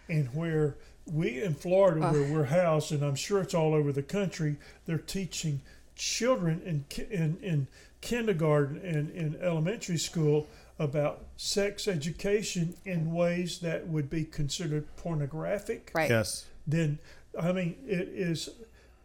and 0.08 0.28
where 0.34 0.76
we 1.06 1.42
in 1.42 1.54
Florida, 1.54 2.00
where 2.12 2.32
we're 2.32 2.44
housed, 2.44 2.92
and 2.92 3.02
I'm 3.02 3.16
sure 3.16 3.40
it's 3.40 3.54
all 3.54 3.74
over 3.74 3.92
the 3.92 4.02
country, 4.02 4.56
they're 4.86 4.98
teaching 4.98 5.60
children 5.96 6.62
in, 6.64 6.84
in, 7.10 7.38
in 7.42 7.66
kindergarten 8.00 8.78
and 8.84 9.10
in 9.10 9.40
elementary 9.42 9.98
school 9.98 10.46
about 10.78 11.24
sex 11.36 11.86
education 11.86 12.74
in 12.84 13.12
ways 13.12 13.60
that 13.60 13.86
would 13.86 14.10
be 14.10 14.24
considered 14.24 14.84
pornographic 14.96 15.90
Right. 15.94 16.10
Yes. 16.10 16.46
then 16.66 16.98
I 17.40 17.52
mean 17.52 17.76
it 17.86 18.08
is 18.08 18.48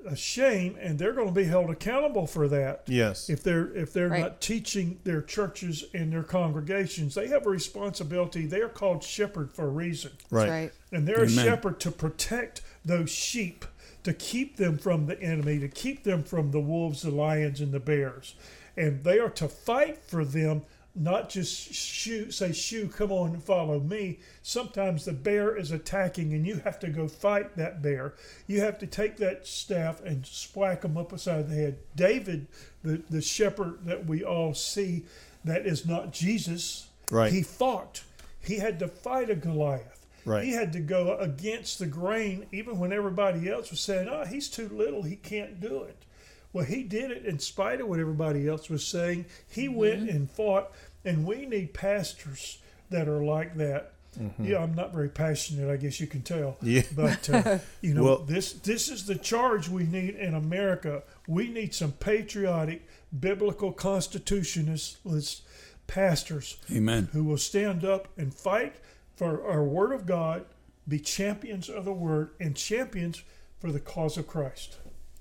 a 0.06 0.16
shame, 0.16 0.77
and 0.80 0.98
they're 1.00 1.13
going 1.13 1.27
to 1.27 1.34
be 1.34 1.44
held 1.46 1.70
accountable 1.70 2.27
for 2.27 2.48
that. 2.48 2.84
Yes. 2.88 3.30
If 3.30 3.44
they're 3.44 3.74
if 3.75 3.94
they're 3.94 4.10
Right. 4.10 4.22
not 4.22 4.42
teaching 4.42 5.00
their 5.04 5.22
churches 5.22 5.86
and 5.94 6.13
their 6.13 6.24
congregations, 6.24 7.16
they 7.16 7.27
have 7.27 7.46
a 7.46 7.50
responsibility. 7.50 8.46
They 8.46 8.62
are 8.62 8.70
called 8.70 9.04
shepherd 9.04 9.51
for 9.51 9.66
a 9.66 9.70
reason, 9.70 10.12
right. 10.30 10.50
Right. 10.50 10.72
and 10.92 11.08
they're 11.08 11.24
a 11.24 11.30
shepherd 11.30 11.80
to 11.82 11.92
protect 11.92 12.62
those 12.86 13.10
sheep, 13.10 13.66
to 14.04 14.13
keep 14.13 14.58
them 14.58 14.77
from 14.77 15.08
the 15.08 15.20
enemy, 15.22 15.60
to 15.60 15.68
keep 15.68 16.04
them 16.04 16.24
from 16.24 16.51
the 16.51 16.60
wolves, 16.62 17.01
the 17.01 17.12
lions, 17.12 17.60
and 17.60 17.72
the 17.72 17.80
bears, 17.80 18.36
and 18.77 19.04
they 19.04 19.20
are 19.20 19.30
to 19.32 19.48
fight 19.50 19.98
for 19.98 20.24
them. 20.24 20.62
Not 21.00 21.30
just 21.30 21.74
shoo, 21.74 22.32
say, 22.32 22.51
shoo, 22.51 22.88
come 22.88 23.12
on 23.12 23.39
follow 23.39 23.80
me. 23.80 24.20
Sometimes 24.42 25.06
the 25.06 25.13
bear 25.13 25.56
is 25.56 25.72
attacking 25.72 26.34
and 26.34 26.46
you 26.46 26.58
have 26.58 26.80
to 26.80 26.89
go 26.89 27.08
fight 27.08 27.56
that 27.56 27.82
bear. 27.82 28.16
You 28.48 28.62
have 28.62 28.80
to 28.80 28.88
take 28.88 29.18
that 29.18 29.46
staff 29.46 30.01
and 30.04 30.27
whack 30.56 30.84
him 30.84 30.98
up 30.98 31.10
beside 31.10 31.50
the 31.50 31.56
head. 31.56 31.77
David, 31.96 32.48
the, 32.84 33.04
the 33.10 33.22
shepherd 33.22 33.86
that 33.86 34.08
we 34.08 34.24
all 34.24 34.54
see, 34.54 35.06
that 35.46 35.68
is 35.68 35.86
not 35.86 36.13
Jesus, 36.13 36.88
Right. 37.12 37.32
he 37.32 37.44
fought. 37.44 38.04
He 38.39 38.58
had 38.58 38.80
to 38.80 38.88
fight 38.88 39.30
a 39.30 39.36
Goliath. 39.36 40.06
Right. 40.25 40.44
He 40.44 40.51
had 40.51 40.74
to 40.74 40.80
go 40.80 41.18
against 41.18 41.80
the 41.80 41.86
grain, 41.86 42.48
even 42.51 42.80
when 42.80 42.92
everybody 42.92 43.50
else 43.50 43.72
was 43.72 43.80
saying, 43.80 44.10
"Oh, 44.10 44.25
he's 44.25 44.50
too 44.50 44.68
little. 44.68 45.04
He 45.04 45.16
can't 45.16 45.62
do 45.62 45.84
it." 45.84 46.04
Well, 46.51 46.66
he 46.66 46.84
did 46.84 47.12
it 47.12 47.25
in 47.25 47.39
spite 47.39 47.82
of 47.82 47.88
what 47.88 48.00
everybody 48.00 48.48
else 48.48 48.70
was 48.70 48.86
saying. 48.86 49.25
He 49.50 49.68
mm-hmm. 49.68 49.75
went 49.75 50.10
and 50.10 50.30
fought, 50.30 50.72
and 51.08 51.26
we 51.26 51.46
need 51.46 51.74
pastors 51.74 52.60
that 52.90 53.08
are 53.08 53.24
like 53.24 53.56
that. 53.56 53.94
Yeah, 54.40 54.64
I'm 54.64 54.74
not 54.74 54.94
very 54.94 55.10
passionate. 55.10 55.72
I 55.72 55.78
guess 55.78 56.00
you 56.00 56.08
can 56.08 56.24
tell. 56.24 56.58
Yeah. 56.64 56.82
But 56.96 57.30
uh, 57.30 57.60
you 57.82 57.94
know, 57.94 58.04
Well- 58.04 58.18
this 58.20 58.54
this 58.54 58.90
is 58.90 59.06
the 59.06 59.16
charge 59.16 59.70
we 59.70 59.84
need 59.84 60.16
in 60.16 60.34
America. 60.34 61.04
We 61.28 61.48
need 61.50 61.76
some 61.76 61.92
patriotic, 61.92 62.88
biblical 63.18 63.72
constitutionalist 63.72 65.42
pastors 65.86 66.58
Amen. 66.72 67.10
who 67.14 67.24
will 67.24 67.38
stand 67.38 67.86
up 67.86 68.08
and 68.18 68.34
fight 68.34 68.76
for 69.16 69.48
our 69.48 69.64
Word 69.64 69.92
of 69.92 70.06
God, 70.08 70.46
be 70.88 71.00
champions 71.00 71.70
of 71.70 71.86
the 71.86 71.94
Word, 71.94 72.32
and 72.40 72.56
champions 72.56 73.22
for 73.60 73.72
the 73.72 73.80
cause 73.80 74.18
of 74.18 74.26
Christ. 74.28 74.78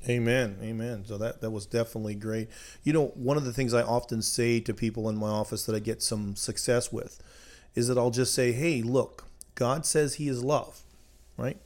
Amen. 0.08 0.58
Amen. 0.62 1.04
So 1.04 1.18
that 1.18 1.40
that 1.40 1.50
was 1.50 1.66
definitely 1.66 2.14
great. 2.14 2.48
You 2.84 2.92
know, 2.92 3.06
one 3.14 3.36
of 3.36 3.44
the 3.44 3.52
things 3.52 3.74
I 3.74 3.82
often 3.82 4.22
say 4.22 4.60
to 4.60 4.72
people 4.72 5.08
in 5.08 5.16
my 5.16 5.28
office 5.28 5.66
that 5.66 5.74
I 5.74 5.80
get 5.80 6.02
some 6.02 6.36
success 6.36 6.92
with 6.92 7.22
is 7.74 7.88
that 7.88 7.98
I'll 7.98 8.10
just 8.10 8.34
say, 8.34 8.52
"Hey, 8.52 8.82
look, 8.82 9.24
God 9.54 9.84
says 9.84 10.14
he 10.14 10.28
is 10.28 10.44
love." 10.44 10.82
Right? 11.36 11.58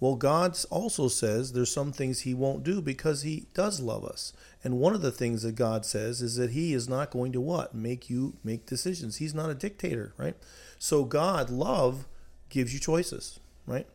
Well, 0.00 0.16
God 0.16 0.58
also 0.70 1.08
says 1.08 1.52
there's 1.52 1.72
some 1.72 1.92
things 1.92 2.20
he 2.20 2.34
won't 2.34 2.64
do 2.64 2.82
because 2.82 3.22
he 3.22 3.46
does 3.54 3.80
love 3.80 4.04
us. 4.04 4.32
And 4.62 4.78
one 4.78 4.94
of 4.94 5.02
the 5.02 5.12
things 5.12 5.42
that 5.42 5.54
God 5.54 5.86
says 5.86 6.20
is 6.20 6.36
that 6.36 6.50
he 6.50 6.74
is 6.74 6.88
not 6.88 7.10
going 7.10 7.32
to 7.32 7.40
what? 7.40 7.74
Make 7.74 8.10
you 8.10 8.34
make 8.42 8.66
decisions. 8.66 9.16
He's 9.16 9.34
not 9.34 9.50
a 9.50 9.54
dictator, 9.54 10.12
right? 10.18 10.36
So 10.78 11.04
God, 11.04 11.48
love 11.48 12.06
gives 12.48 12.74
you 12.74 12.80
choices, 12.80 13.38
right? 13.66 13.86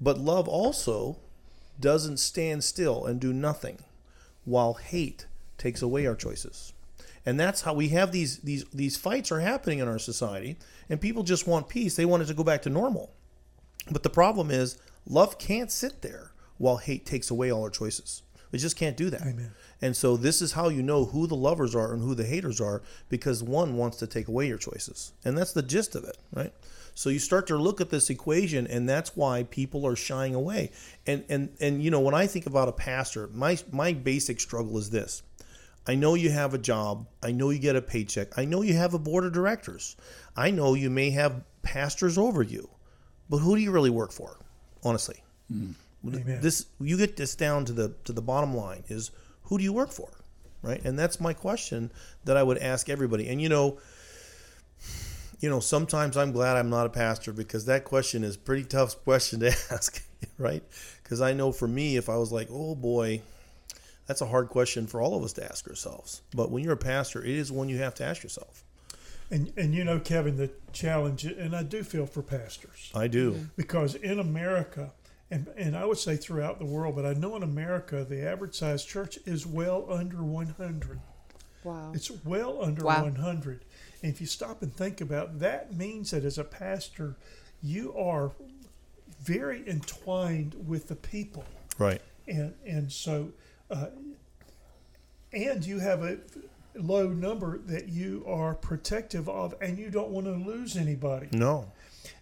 But 0.00 0.18
love 0.18 0.48
also 0.48 1.18
doesn't 1.80 2.18
stand 2.18 2.64
still 2.64 3.04
and 3.06 3.20
do 3.20 3.32
nothing 3.32 3.78
while 4.44 4.74
hate 4.74 5.26
takes 5.58 5.82
away 5.82 6.06
our 6.06 6.14
choices. 6.14 6.72
And 7.24 7.38
that's 7.40 7.62
how 7.62 7.74
we 7.74 7.88
have 7.88 8.12
these 8.12 8.38
these 8.38 8.64
these 8.72 8.96
fights 8.96 9.32
are 9.32 9.40
happening 9.40 9.80
in 9.80 9.88
our 9.88 9.98
society 9.98 10.56
and 10.88 11.00
people 11.00 11.24
just 11.24 11.46
want 11.46 11.68
peace. 11.68 11.96
They 11.96 12.04
want 12.04 12.22
it 12.22 12.26
to 12.26 12.34
go 12.34 12.44
back 12.44 12.62
to 12.62 12.70
normal. 12.70 13.10
But 13.90 14.02
the 14.04 14.10
problem 14.10 14.50
is 14.50 14.78
love 15.06 15.38
can't 15.38 15.70
sit 15.70 16.02
there 16.02 16.32
while 16.58 16.76
hate 16.76 17.04
takes 17.04 17.30
away 17.30 17.50
all 17.50 17.62
our 17.62 17.70
choices. 17.70 18.22
It 18.52 18.58
just 18.58 18.76
can't 18.76 18.96
do 18.96 19.10
that. 19.10 19.22
Amen. 19.22 19.50
and 19.82 19.96
so 19.96 20.16
this 20.16 20.40
is 20.40 20.52
how 20.52 20.68
you 20.68 20.82
know 20.82 21.04
who 21.06 21.26
the 21.26 21.34
lovers 21.34 21.74
are 21.74 21.92
and 21.92 22.00
who 22.00 22.14
the 22.14 22.24
haters 22.24 22.60
are 22.60 22.80
because 23.08 23.42
one 23.42 23.76
wants 23.76 23.96
to 23.98 24.06
take 24.06 24.28
away 24.28 24.46
your 24.46 24.56
choices. 24.56 25.12
And 25.24 25.36
that's 25.36 25.52
the 25.52 25.62
gist 25.62 25.96
of 25.96 26.04
it 26.04 26.16
right 26.32 26.52
so 26.96 27.10
you 27.10 27.20
start 27.20 27.46
to 27.46 27.56
look 27.56 27.80
at 27.80 27.90
this 27.90 28.10
equation 28.10 28.66
and 28.66 28.88
that's 28.88 29.14
why 29.14 29.44
people 29.44 29.86
are 29.86 29.94
shying 29.94 30.34
away 30.34 30.72
and 31.06 31.24
and 31.28 31.50
and 31.60 31.82
you 31.82 31.90
know 31.90 32.00
when 32.00 32.14
i 32.14 32.26
think 32.26 32.46
about 32.46 32.68
a 32.68 32.72
pastor 32.72 33.28
my 33.32 33.56
my 33.70 33.92
basic 33.92 34.40
struggle 34.40 34.76
is 34.78 34.90
this 34.90 35.22
I 35.88 35.94
know 35.94 36.14
you 36.14 36.30
have 36.30 36.52
a 36.52 36.58
job. 36.58 37.06
I 37.22 37.30
know 37.30 37.50
you 37.50 37.60
get 37.60 37.76
a 37.76 37.82
paycheck. 37.82 38.36
I 38.36 38.44
know 38.44 38.62
you 38.62 38.74
have 38.74 38.94
a 38.94 38.98
board 38.98 39.24
of 39.24 39.32
directors. 39.32 39.96
I 40.36 40.50
know 40.50 40.74
you 40.74 40.90
may 40.90 41.10
have 41.10 41.44
pastors 41.62 42.18
over 42.18 42.42
you. 42.42 42.68
But 43.30 43.38
who 43.38 43.56
do 43.56 43.62
you 43.62 43.70
really 43.70 43.90
work 43.90 44.12
for? 44.12 44.38
Honestly. 44.82 45.22
Hmm. 45.48 45.72
Amen. 46.06 46.40
This 46.40 46.66
you 46.80 46.96
get 46.96 47.16
this 47.16 47.34
down 47.34 47.64
to 47.64 47.72
the 47.72 47.94
to 48.04 48.12
the 48.12 48.22
bottom 48.22 48.54
line 48.54 48.84
is 48.88 49.10
who 49.42 49.58
do 49.58 49.64
you 49.64 49.72
work 49.72 49.90
for? 49.90 50.08
Right? 50.62 50.84
And 50.84 50.98
that's 50.98 51.20
my 51.20 51.32
question 51.32 51.90
that 52.24 52.36
I 52.36 52.42
would 52.42 52.58
ask 52.58 52.88
everybody. 52.88 53.28
And 53.28 53.40
you 53.40 53.48
know, 53.48 53.78
you 55.40 55.50
know, 55.50 55.60
sometimes 55.60 56.16
I'm 56.16 56.32
glad 56.32 56.56
I'm 56.56 56.70
not 56.70 56.86
a 56.86 56.90
pastor 56.90 57.32
because 57.32 57.66
that 57.66 57.84
question 57.84 58.24
is 58.24 58.36
a 58.36 58.38
pretty 58.38 58.64
tough 58.64 59.02
question 59.04 59.40
to 59.40 59.48
ask, 59.70 60.02
right? 60.38 60.62
Because 61.02 61.20
I 61.20 61.32
know 61.32 61.52
for 61.52 61.68
me, 61.68 61.96
if 61.96 62.08
I 62.08 62.16
was 62.16 62.32
like, 62.32 62.48
oh 62.50 62.74
boy, 62.74 63.22
that's 64.06 64.20
a 64.20 64.26
hard 64.26 64.48
question 64.48 64.86
for 64.86 65.00
all 65.00 65.16
of 65.16 65.22
us 65.24 65.32
to 65.34 65.44
ask 65.44 65.68
ourselves. 65.68 66.22
But 66.34 66.50
when 66.50 66.62
you're 66.62 66.72
a 66.74 66.76
pastor, 66.78 67.22
it 67.22 67.30
is 67.30 67.50
one 67.52 67.68
you 67.68 67.78
have 67.78 67.94
to 67.96 68.04
ask 68.04 68.22
yourself. 68.22 68.62
And 69.30 69.52
and 69.56 69.74
you 69.74 69.82
know, 69.82 69.98
Kevin, 69.98 70.36
the 70.36 70.50
challenge, 70.72 71.24
and 71.24 71.54
I 71.56 71.64
do 71.64 71.82
feel 71.82 72.06
for 72.06 72.22
pastors 72.22 72.92
I 72.94 73.08
do. 73.08 73.48
because 73.56 73.96
in 73.96 74.20
America, 74.20 74.92
and 75.32 75.48
and 75.56 75.76
I 75.76 75.84
would 75.84 75.98
say 75.98 76.14
throughout 76.16 76.60
the 76.60 76.64
world, 76.64 76.94
but 76.94 77.04
I 77.04 77.12
know 77.14 77.34
in 77.34 77.42
America, 77.42 78.04
the 78.08 78.22
average 78.24 78.54
size 78.54 78.84
church 78.84 79.18
is 79.26 79.44
well 79.44 79.86
under 79.90 80.22
100. 80.22 81.00
Wow. 81.64 81.90
It's 81.92 82.08
well 82.24 82.62
under 82.62 82.84
Wow. 82.84 83.02
100. 83.02 83.64
And 84.02 84.12
if 84.12 84.20
you 84.20 84.26
stop 84.26 84.62
and 84.62 84.74
think 84.74 85.00
about 85.00 85.28
it, 85.28 85.38
that 85.40 85.74
means 85.74 86.10
that 86.10 86.24
as 86.24 86.38
a 86.38 86.44
pastor, 86.44 87.16
you 87.62 87.94
are 87.96 88.32
very 89.22 89.66
entwined 89.68 90.54
with 90.66 90.88
the 90.88 90.96
people, 90.96 91.44
Right. 91.78 92.00
and 92.28 92.54
and 92.66 92.92
so, 92.92 93.32
uh, 93.70 93.86
and 95.32 95.64
you 95.64 95.78
have 95.78 96.02
a 96.02 96.18
low 96.74 97.08
number 97.08 97.58
that 97.58 97.88
you 97.88 98.24
are 98.26 98.54
protective 98.54 99.28
of, 99.28 99.54
and 99.60 99.78
you 99.78 99.90
don't 99.90 100.10
want 100.10 100.26
to 100.26 100.32
lose 100.32 100.76
anybody. 100.76 101.28
No. 101.32 101.72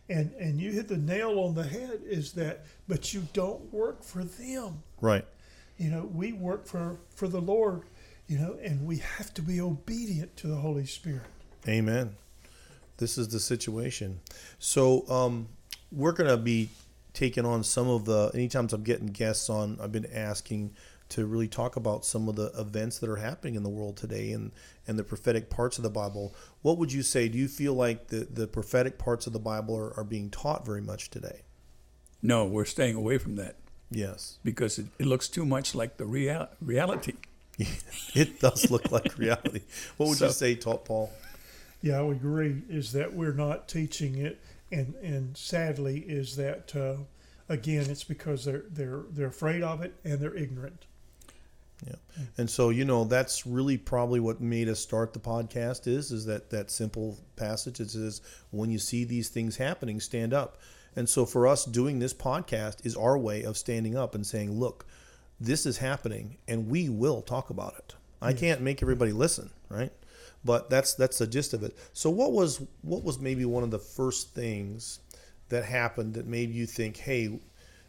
And 0.09 0.33
and 0.35 0.61
you 0.61 0.71
hit 0.71 0.89
the 0.89 0.97
nail 0.97 1.41
on 1.41 1.55
the 1.55 1.65
head 1.65 2.01
is 2.05 2.33
that, 2.35 2.65
but 2.89 3.13
you 3.13 3.27
don't 3.33 3.73
work 3.73 4.03
for 4.03 4.23
them. 4.25 4.83
Right. 5.01 5.25
You 5.79 5.91
know, 5.91 6.09
we 6.13 6.33
work 6.33 6.67
for 6.67 6.99
for 7.15 7.29
the 7.29 7.41
Lord. 7.41 7.83
You 8.27 8.39
know, 8.39 8.57
and 8.63 8.87
we 8.87 8.99
have 8.99 9.35
to 9.35 9.43
be 9.43 9.61
obedient 9.61 10.35
to 10.39 10.47
the 10.47 10.57
Holy 10.57 10.87
Spirit. 10.87 11.27
Amen. 11.69 12.17
This 12.99 13.19
is 13.19 13.29
the 13.29 13.41
situation. 13.41 14.21
So 14.59 15.09
um, 15.09 15.49
we're 15.91 16.13
going 16.13 16.31
to 16.31 16.37
be 16.37 16.71
taking 17.13 17.45
on 17.45 17.65
some 17.65 17.89
of 17.89 18.05
the. 18.05 18.31
Anytime 18.35 18.69
I'm 18.73 18.83
getting 18.83 19.07
guests 19.07 19.51
on, 19.51 19.79
I've 19.81 19.93
been 19.93 20.07
asking 20.13 20.75
to 21.11 21.27
really 21.27 21.49
talk 21.49 21.77
about 21.77 22.05
some 22.05 22.29
of 22.29 22.37
the 22.37 22.47
events 22.59 22.99
that 22.99 23.11
are 23.11 23.17
happening 23.17 23.57
in 23.57 23.63
the 23.63 23.69
world 23.69 23.97
today 23.97 24.33
and 24.33 24.53
and 24.87 24.99
the 24.99 25.05
prophetic 25.05 25.51
parts 25.51 25.79
of 25.79 25.85
the 25.85 25.91
Bible. 25.91 26.35
What 26.63 26.79
would 26.79 26.93
you 26.93 27.03
say? 27.03 27.29
Do 27.29 27.39
you 27.39 27.49
feel 27.49 27.75
like 27.75 28.09
the 28.09 28.29
the 28.31 28.47
prophetic 28.47 28.99
parts 28.99 29.27
of 29.27 29.33
the 29.33 29.39
Bible 29.39 29.77
are, 29.77 29.97
are 29.99 30.05
being 30.05 30.31
taught 30.31 30.65
very 30.65 30.83
much 30.83 31.11
today? 31.11 31.43
No, 32.23 32.47
we're 32.47 32.65
staying 32.65 32.95
away 32.95 33.19
from 33.19 33.37
that 33.37 33.57
Yes, 33.95 34.39
because 34.45 34.79
it, 34.79 34.87
it 34.99 35.07
looks 35.07 35.29
too 35.29 35.45
much 35.45 35.75
like 35.75 35.97
the 35.97 36.05
real, 36.05 36.49
reality. 36.61 37.15
it 38.15 38.41
does 38.41 38.71
look 38.71 38.91
like 38.91 39.17
reality. 39.17 39.61
What 39.97 40.09
would 40.09 40.21
you 40.21 40.31
say, 40.31 40.57
Ta- 40.57 40.77
Paul? 40.77 41.13
Yeah, 41.85 41.99
I 41.99 42.03
would 42.03 42.17
agree. 42.17 42.63
Is 42.71 42.93
that 42.93 43.13
we're 43.13 43.35
not 43.35 43.69
teaching 43.69 44.17
it, 44.17 44.41
and 44.73 44.95
and 45.03 45.37
sadly 45.37 45.99
is 45.99 46.35
that 46.37 46.75
uh, 46.75 47.03
again 47.47 47.91
it's 47.91 48.05
because 48.05 48.47
they're 48.47 48.65
they're 48.71 49.03
they're 49.11 49.27
afraid 49.27 49.63
of 49.63 49.83
it 49.83 49.95
and 50.03 50.19
they're 50.19 50.35
ignorant. 50.35 50.87
Yeah. 51.87 51.97
And 52.39 52.49
so, 52.49 52.71
you 52.71 52.87
know, 52.87 53.05
that's 53.05 53.47
really 53.47 53.77
probably 53.77 54.19
what 54.19 54.41
made 54.41 54.67
us 54.71 54.81
start 54.81 55.13
the 55.13 55.19
podcast 55.19 55.87
is 55.87 56.11
is 56.11 56.25
that 56.25 56.49
that 56.49 56.71
simple 56.71 57.19
passage 57.37 57.77
that 57.77 57.91
says 57.91 58.23
when 58.51 58.71
you 58.71 58.79
see 58.79 59.05
these 59.05 59.29
things 59.29 59.59
happening, 59.59 60.01
stand 60.01 60.33
up. 60.33 60.57
And 60.97 61.07
so 61.07 61.27
for 61.27 61.47
us 61.47 61.67
doing 61.67 61.99
this 61.99 62.15
podcast 62.15 62.87
is 62.87 62.97
our 62.97 63.19
way 63.19 63.43
of 63.43 63.59
standing 63.59 63.95
up 63.95 64.15
and 64.15 64.27
saying, 64.27 64.59
look, 64.59 64.87
this 65.39 65.67
is 65.67 65.77
happening 65.77 66.39
and 66.49 66.71
we 66.71 66.89
will 66.89 67.21
talk 67.21 67.51
about 67.51 67.75
it. 67.77 67.95
I 68.23 68.33
can't 68.33 68.63
make 68.63 68.81
everybody 68.81 69.13
listen, 69.13 69.51
right? 69.69 69.93
But 70.45 70.69
that's 70.69 70.95
that's 70.95 71.19
the 71.19 71.27
gist 71.27 71.55
of 71.55 71.63
it. 71.63 71.77
So 71.93 72.11
what 72.11 72.33
was 72.33 72.61
what 72.83 73.03
was 73.03 73.19
maybe 73.19 73.45
one 73.45 73.63
of 73.63 73.71
the 73.71 73.79
first 73.79 74.35
things 74.35 75.01
that 75.49 75.65
happened 75.65 76.15
that 76.15 76.27
made 76.27 76.51
you 76.51 76.67
think, 76.67 76.99
hey, 76.99 77.41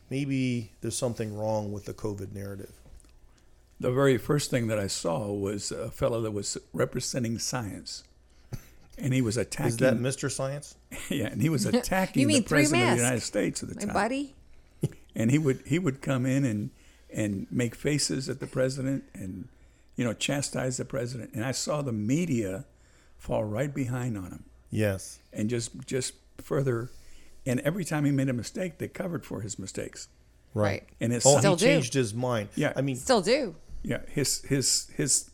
maybe 0.10 0.72
there's 0.82 0.98
something 0.98 1.36
wrong 1.38 1.72
with 1.74 1.86
the 1.86 1.94
COVID 1.94 2.34
narrative? 2.34 2.72
The 3.80 3.92
very 3.92 4.18
first 4.18 4.50
thing 4.52 4.68
that 4.68 4.80
I 4.80 4.88
saw 4.88 5.28
was 5.34 5.70
a 5.72 5.92
fellow 5.92 6.22
that 6.22 6.32
was 6.32 6.58
representing 6.72 7.40
science, 7.40 8.06
and 8.98 9.14
he 9.14 9.22
was 9.22 9.36
attacking. 9.36 9.68
Is 9.68 9.78
that 9.78 9.96
Mr. 9.98 10.32
Science? 10.32 10.76
yeah, 11.10 11.28
and 11.28 11.42
he 11.42 11.50
was 11.50 11.66
attacking 11.74 12.22
You 12.22 12.28
mean 12.28 12.44
the 12.44 12.48
Three 12.48 12.60
president 12.60 12.84
of 12.92 12.98
the 12.98 13.04
United 13.04 13.22
States 13.22 13.64
at 13.64 13.70
the 13.70 13.76
My 13.76 13.82
time. 13.82 13.94
buddy. 13.94 14.36
and 15.14 15.30
he 15.30 15.38
would 15.38 15.62
he 15.66 15.78
would 15.78 16.02
come 16.02 16.26
in 16.26 16.46
and 16.46 16.70
and 17.14 17.48
make 17.52 17.76
faces 17.76 18.30
at 18.30 18.40
the 18.40 18.48
president 18.48 19.04
and 19.14 19.50
you 19.96 20.04
know 20.06 20.14
chastise 20.14 20.78
the 20.78 20.86
president 20.86 21.32
and 21.34 21.44
i 21.46 21.52
saw 21.52 21.82
the 21.82 21.92
media 21.92 22.66
fall 23.18 23.44
right 23.44 23.74
behind 23.74 24.18
on 24.18 24.26
him 24.32 24.44
Yes. 24.70 25.20
and 25.32 25.50
just 25.50 25.86
just 25.86 26.14
further 26.42 26.90
and 27.46 27.60
every 27.62 27.86
time 27.86 28.04
he 28.06 28.12
made 28.12 28.28
a 28.30 28.34
mistake 28.34 28.78
they 28.78 28.88
covered 28.88 29.26
for 29.26 29.42
his 29.42 29.58
mistakes 29.60 30.08
Right. 30.54 30.84
and 31.02 31.12
his 31.12 31.26
Oh, 31.26 31.32
son, 31.32 31.36
he 31.38 31.42
Still 31.42 31.56
do. 31.58 31.66
changed 31.66 31.94
his 31.96 32.14
mind. 32.14 32.48
Yeah. 32.56 32.72
I 32.78 32.82
mean, 32.82 32.96
Still 32.96 33.22
do. 33.22 33.56
yeah 33.84 34.02
his 34.10 34.42
his 34.44 34.90
his 34.96 35.30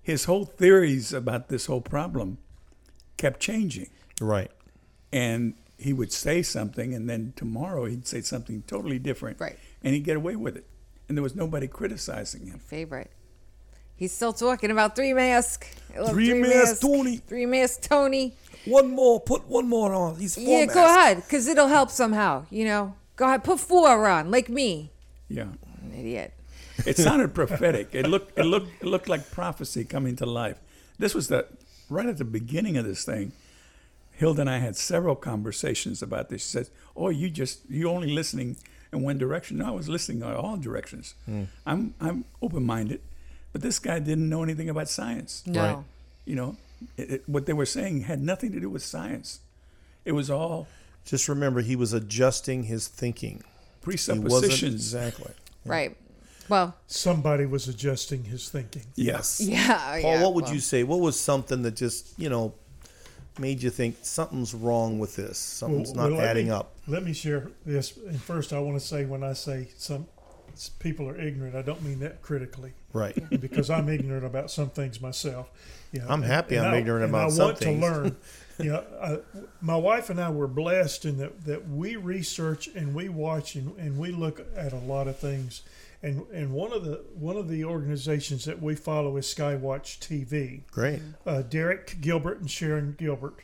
his 0.00 0.24
whole 0.24 0.44
theories 0.44 1.12
about 1.12 1.48
this 1.48 1.66
whole 1.66 1.80
problem 1.80 2.38
kept 3.16 3.38
changing 3.40 3.90
right. 4.20 4.50
and 5.12 5.54
he 5.78 5.92
would 5.92 6.12
say 6.12 6.42
something 6.42 6.94
and 6.94 7.08
then 7.10 7.32
tomorrow 7.36 7.84
he'd 7.86 8.06
say 8.06 8.20
something 8.20 8.62
totally 8.66 8.98
different 8.98 9.38
Right. 9.40 9.58
and 9.82 9.94
he'd 9.94 10.04
get 10.04 10.16
away 10.16 10.34
with 10.36 10.56
it 10.56 10.66
and 11.08 11.16
there 11.18 11.22
was 11.22 11.34
nobody 11.36 11.66
criticizing 11.68 12.46
him 12.46 12.58
Favorite. 12.58 13.10
He's 14.02 14.10
still 14.10 14.32
talking 14.32 14.72
about 14.72 14.96
three 14.96 15.14
mask. 15.14 15.64
I 15.94 16.00
love 16.00 16.10
Three 16.10 16.34
Mask 16.34 16.80
Tony. 16.80 17.18
Three 17.18 17.46
mask 17.46 17.82
Tony. 17.82 18.34
One 18.64 18.90
more. 18.90 19.20
Put 19.20 19.46
one 19.46 19.68
more 19.68 19.94
on. 19.94 20.16
He's 20.16 20.34
four 20.34 20.42
Yeah, 20.44 20.66
go 20.66 20.84
ahead, 20.84 21.18
because 21.18 21.46
it'll 21.46 21.68
help 21.68 21.88
somehow. 21.88 22.46
You 22.50 22.64
know, 22.64 22.96
go 23.14 23.26
ahead, 23.26 23.44
put 23.44 23.60
four 23.60 24.08
on, 24.08 24.28
like 24.32 24.48
me. 24.48 24.90
yeah 25.28 25.52
An 25.84 25.94
idiot. 25.96 26.34
It 26.84 26.96
sounded 26.96 27.32
prophetic. 27.32 27.90
It 27.92 28.08
looked 28.08 28.36
it 28.36 28.42
looked 28.42 28.82
it 28.82 28.86
looked 28.86 29.08
like 29.08 29.30
prophecy 29.30 29.84
coming 29.84 30.16
to 30.16 30.26
life. 30.26 30.58
This 30.98 31.14
was 31.14 31.28
the 31.28 31.46
right 31.88 32.06
at 32.06 32.18
the 32.18 32.24
beginning 32.24 32.76
of 32.76 32.84
this 32.84 33.04
thing. 33.04 33.30
Hilda 34.10 34.40
and 34.40 34.50
I 34.50 34.58
had 34.58 34.74
several 34.74 35.14
conversations 35.14 36.02
about 36.02 36.28
this. 36.28 36.42
She 36.42 36.48
says, 36.48 36.70
"Oh, 36.96 37.10
you 37.10 37.30
just 37.30 37.70
you 37.70 37.88
only 37.88 38.10
listening 38.10 38.56
in 38.92 39.02
one 39.02 39.18
direction." 39.18 39.58
No, 39.58 39.66
I 39.66 39.70
was 39.70 39.88
listening 39.88 40.22
in 40.22 40.34
all 40.34 40.56
directions. 40.56 41.14
Hmm. 41.24 41.44
I'm 41.64 41.94
I'm 42.00 42.24
open 42.40 42.64
minded, 42.66 43.00
but 43.52 43.62
this 43.62 43.78
guy 43.78 43.98
didn't 43.98 44.28
know 44.28 44.42
anything 44.42 44.68
about 44.68 44.88
science. 44.88 45.42
No. 45.46 45.60
Right. 45.62 45.78
You 46.24 46.36
know, 46.36 46.56
it, 46.96 47.10
it, 47.10 47.28
what 47.28 47.46
they 47.46 47.52
were 47.52 47.66
saying 47.66 48.02
had 48.02 48.20
nothing 48.22 48.52
to 48.52 48.60
do 48.60 48.68
with 48.70 48.82
science. 48.82 49.40
It 50.04 50.12
was 50.12 50.30
all 50.30 50.66
Just 51.04 51.28
remember, 51.28 51.60
he 51.60 51.76
was 51.76 51.92
adjusting 51.92 52.64
his 52.64 52.88
thinking. 52.88 53.42
He 53.84 53.90
wasn't 53.92 54.22
presuppositions. 54.22 54.74
exactly. 54.74 55.32
Right. 55.64 55.96
Well, 56.48 56.76
Somebody 56.86 57.46
was 57.46 57.68
adjusting 57.68 58.24
his 58.24 58.48
thinking. 58.48 58.82
Yes. 58.94 59.40
yeah. 59.44 59.76
Paul, 59.76 60.00
yeah, 60.00 60.22
what 60.22 60.34
would 60.34 60.44
well. 60.44 60.54
you 60.54 60.60
say? 60.60 60.82
What 60.82 61.00
was 61.00 61.18
something 61.18 61.62
that 61.62 61.76
just 61.76 62.18
you 62.18 62.28
know 62.28 62.54
made 63.38 63.62
you 63.62 63.70
think 63.70 63.96
something's 64.02 64.52
wrong 64.54 64.98
with 64.98 65.16
this? 65.16 65.38
Something's 65.38 65.92
Well, 65.92 66.10
not 66.10 66.18
let 66.18 66.28
adding 66.28 66.46
me- 66.46 66.52
up. 66.52 66.74
Let 66.88 67.04
me 67.04 67.12
share 67.12 67.48
this. 67.64 67.96
And 67.96 68.20
first, 68.20 68.52
I 68.52 68.58
want 68.58 68.78
to 68.78 68.84
say 68.86 69.04
when 69.04 69.22
I 69.22 69.32
say 69.34 69.68
some 69.78 70.02
s- 70.02 70.11
people 70.78 71.08
are 71.08 71.18
ignorant, 71.18 71.54
I 71.56 71.62
don't 71.62 71.82
mean 71.82 72.00
that 72.00 72.22
critically. 72.22 72.72
Right. 72.92 73.16
because 73.40 73.70
I'm 73.70 73.88
ignorant 73.88 74.24
about 74.24 74.50
some 74.50 74.70
things 74.70 75.00
myself. 75.00 75.50
You 75.92 76.00
know, 76.00 76.06
I'm 76.08 76.22
happy 76.22 76.58
I'm 76.58 76.74
I- 76.74 76.78
ignorant 76.78 77.08
about 77.08 77.26
I 77.26 77.30
some 77.30 77.44
want 77.46 77.58
things. 77.58 77.80
to 77.80 77.86
learn. 77.86 78.16
you 78.58 78.70
know, 78.72 78.84
I, 79.02 79.18
my 79.60 79.76
wife 79.76 80.10
and 80.10 80.20
I 80.20 80.30
were 80.30 80.46
blessed 80.48 81.04
in 81.04 81.18
that, 81.18 81.44
that 81.44 81.68
we 81.68 81.96
research 81.96 82.68
and 82.68 82.94
we 82.94 83.08
watch 83.08 83.54
and, 83.54 83.76
and 83.78 83.98
we 83.98 84.10
look 84.10 84.46
at 84.56 84.72
a 84.72 84.78
lot 84.78 85.08
of 85.08 85.18
things. 85.18 85.62
And 86.04 86.26
and 86.32 86.52
one 86.52 86.72
of 86.72 86.84
the 86.84 87.04
one 87.14 87.36
of 87.36 87.48
the 87.48 87.64
organizations 87.64 88.44
that 88.46 88.60
we 88.60 88.74
follow 88.74 89.16
is 89.18 89.32
Skywatch 89.32 90.00
TV 90.00 90.62
Great. 90.72 91.00
uh, 91.24 91.42
Derek 91.42 91.98
Gilbert 92.00 92.40
and 92.40 92.50
Sharon 92.50 92.96
Gilbert, 92.98 93.38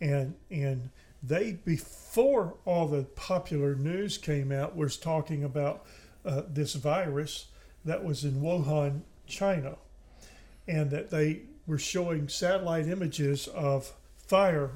and 0.00 0.36
and 0.48 0.90
they 1.20 1.54
before 1.64 2.54
all 2.64 2.86
the 2.86 3.02
popular 3.16 3.74
news 3.74 4.18
came 4.18 4.52
out 4.52 4.76
was 4.76 4.96
talking 4.96 5.42
about 5.42 5.84
uh, 6.26 6.42
this 6.48 6.74
virus 6.74 7.46
that 7.84 8.04
was 8.04 8.24
in 8.24 8.40
Wuhan, 8.42 9.02
China, 9.26 9.76
and 10.66 10.90
that 10.90 11.10
they 11.10 11.42
were 11.66 11.78
showing 11.78 12.28
satellite 12.28 12.86
images 12.86 13.46
of 13.48 13.92
fire 14.18 14.70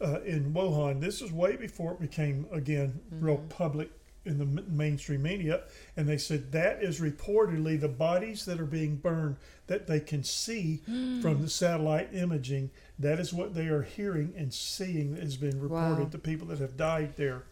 uh, 0.00 0.20
in 0.22 0.52
Wuhan. 0.52 1.00
This 1.00 1.20
is 1.22 1.32
way 1.32 1.56
before 1.56 1.92
it 1.92 2.00
became 2.00 2.46
again 2.52 3.00
real 3.10 3.38
public 3.48 3.90
in 4.24 4.38
the 4.38 4.62
mainstream 4.70 5.22
media, 5.22 5.62
and 5.98 6.08
they 6.08 6.16
said 6.16 6.50
that 6.52 6.82
is 6.82 6.98
reportedly 6.98 7.78
the 7.78 7.88
bodies 7.88 8.46
that 8.46 8.58
are 8.58 8.64
being 8.64 8.96
burned 8.96 9.36
that 9.66 9.86
they 9.86 10.00
can 10.00 10.24
see 10.24 10.80
from 11.20 11.42
the 11.42 11.48
satellite 11.48 12.08
imaging. 12.14 12.70
That 12.98 13.18
is 13.20 13.34
what 13.34 13.54
they 13.54 13.66
are 13.66 13.82
hearing 13.82 14.32
and 14.36 14.52
seeing 14.54 15.14
that 15.14 15.22
has 15.24 15.36
been 15.36 15.60
reported 15.60 16.04
Wow. 16.04 16.08
to 16.10 16.18
people 16.18 16.46
that 16.48 16.58
have 16.58 16.76
died 16.76 17.16
there. 17.16 17.42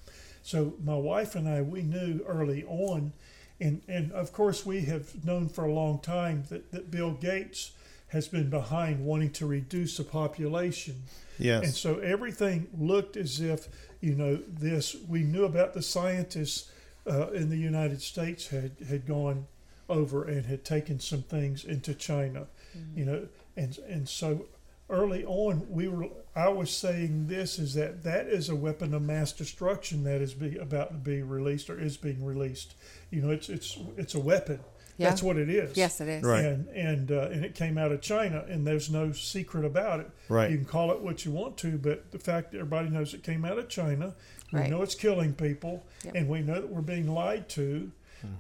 So 0.43 0.75
my 0.83 0.97
wife 0.97 1.35
and 1.35 1.47
I, 1.49 1.61
we 1.63 1.83
knew 1.83 2.25
early 2.27 2.65
on, 2.65 3.13
and 3.63 3.83
and 3.89 4.13
of 4.13 4.33
course 4.33 4.67
we 4.67 4.83
have 4.83 5.25
known 5.25 5.49
for 5.49 5.65
a 5.65 5.73
long 5.73 5.99
time 6.01 6.45
that, 6.51 6.71
that 6.73 6.91
Bill 6.91 7.13
Gates 7.13 7.73
has 8.13 8.29
been 8.29 8.51
behind 8.51 9.03
wanting 9.03 9.31
to 9.31 9.47
reduce 9.47 9.97
the 9.97 10.05
population. 10.05 11.03
Yes. 11.39 11.65
And 11.65 11.75
so 11.75 11.99
everything 12.01 12.69
looked 12.79 13.17
as 13.17 13.41
if, 13.41 13.69
you 14.03 14.15
know, 14.15 14.39
this, 14.47 14.95
we 15.09 15.23
knew 15.23 15.45
about 15.45 15.73
the 15.73 15.81
scientists 15.81 16.71
uh, 17.07 17.31
in 17.31 17.49
the 17.49 17.57
United 17.57 18.03
States 18.03 18.49
had, 18.49 18.73
had 18.87 19.07
gone 19.07 19.47
over 19.89 20.25
and 20.25 20.45
had 20.45 20.63
taken 20.63 21.01
some 21.01 21.23
things 21.23 21.65
into 21.65 21.95
China, 21.95 22.47
you 22.95 23.07
know, 23.07 23.27
and, 23.57 23.79
and 23.89 24.07
so 24.07 24.45
early 24.93 25.25
on 25.25 25.67
we 25.69 25.89
were, 25.89 26.07
I 26.37 26.49
was 26.49 26.71
saying 26.71 27.27
this 27.27 27.59
is 27.59 27.75
that 27.75 28.05
that 28.05 28.27
is 28.27 28.49
a 28.49 28.55
weapon 28.55 28.95
of 28.95 29.03
mass 29.03 29.33
destruction 29.33 30.05
that 30.05 30.21
is 30.21 30.35
be, 30.35 30.57
about 30.59 30.91
to 30.93 30.99
be 30.99 31.23
released 31.23 31.69
or 31.71 31.81
is 31.81 31.97
being 31.97 32.25
released. 32.25 32.75
You 33.11 33.23
know, 33.23 33.31
it's, 33.31 33.49
it's, 33.49 33.79
it's 33.97 34.15
a 34.15 34.21
weapon. 34.21 34.61
Yeah. 34.99 35.09
That's 35.09 35.23
what 35.23 35.39
it 35.39 35.49
is. 35.49 35.75
Yes, 35.77 36.03
it 36.03 36.09
is. 36.09 36.23
Right. 36.23 36.45
And 36.45 36.69
and 36.69 37.11
uh, 37.11 37.31
and 37.33 37.45
it 37.47 37.55
came 37.55 37.79
out 37.79 37.93
of 37.93 38.03
China, 38.03 38.45
and 38.47 38.67
there's 38.67 38.91
no 38.91 39.11
secret 39.13 39.65
about 39.65 40.01
it. 40.01 40.11
Right. 40.29 40.51
You 40.51 40.59
can 40.59 40.67
call 40.67 40.93
it 40.93 41.01
what 41.01 41.25
you 41.25 41.33
want 41.33 41.57
to, 41.59 41.79
but 41.79 42.13
the 42.13 42.19
fact 42.19 42.53
that 42.53 42.59
everybody 42.59 42.91
knows 42.91 43.15
it 43.15 43.23
came 43.23 43.47
out 43.47 43.59
of 43.59 43.71
China, 43.71 44.15
we 44.53 44.61
Right. 44.61 44.71
know 44.71 44.83
it's 44.83 44.95
killing 44.95 45.33
people, 45.33 45.83
Yep. 46.05 46.15
and 46.15 46.29
we 46.29 46.43
know 46.43 46.61
that 46.61 46.69
we're 46.69 46.83
being 46.83 47.09
lied 47.13 47.49
to. 47.51 47.91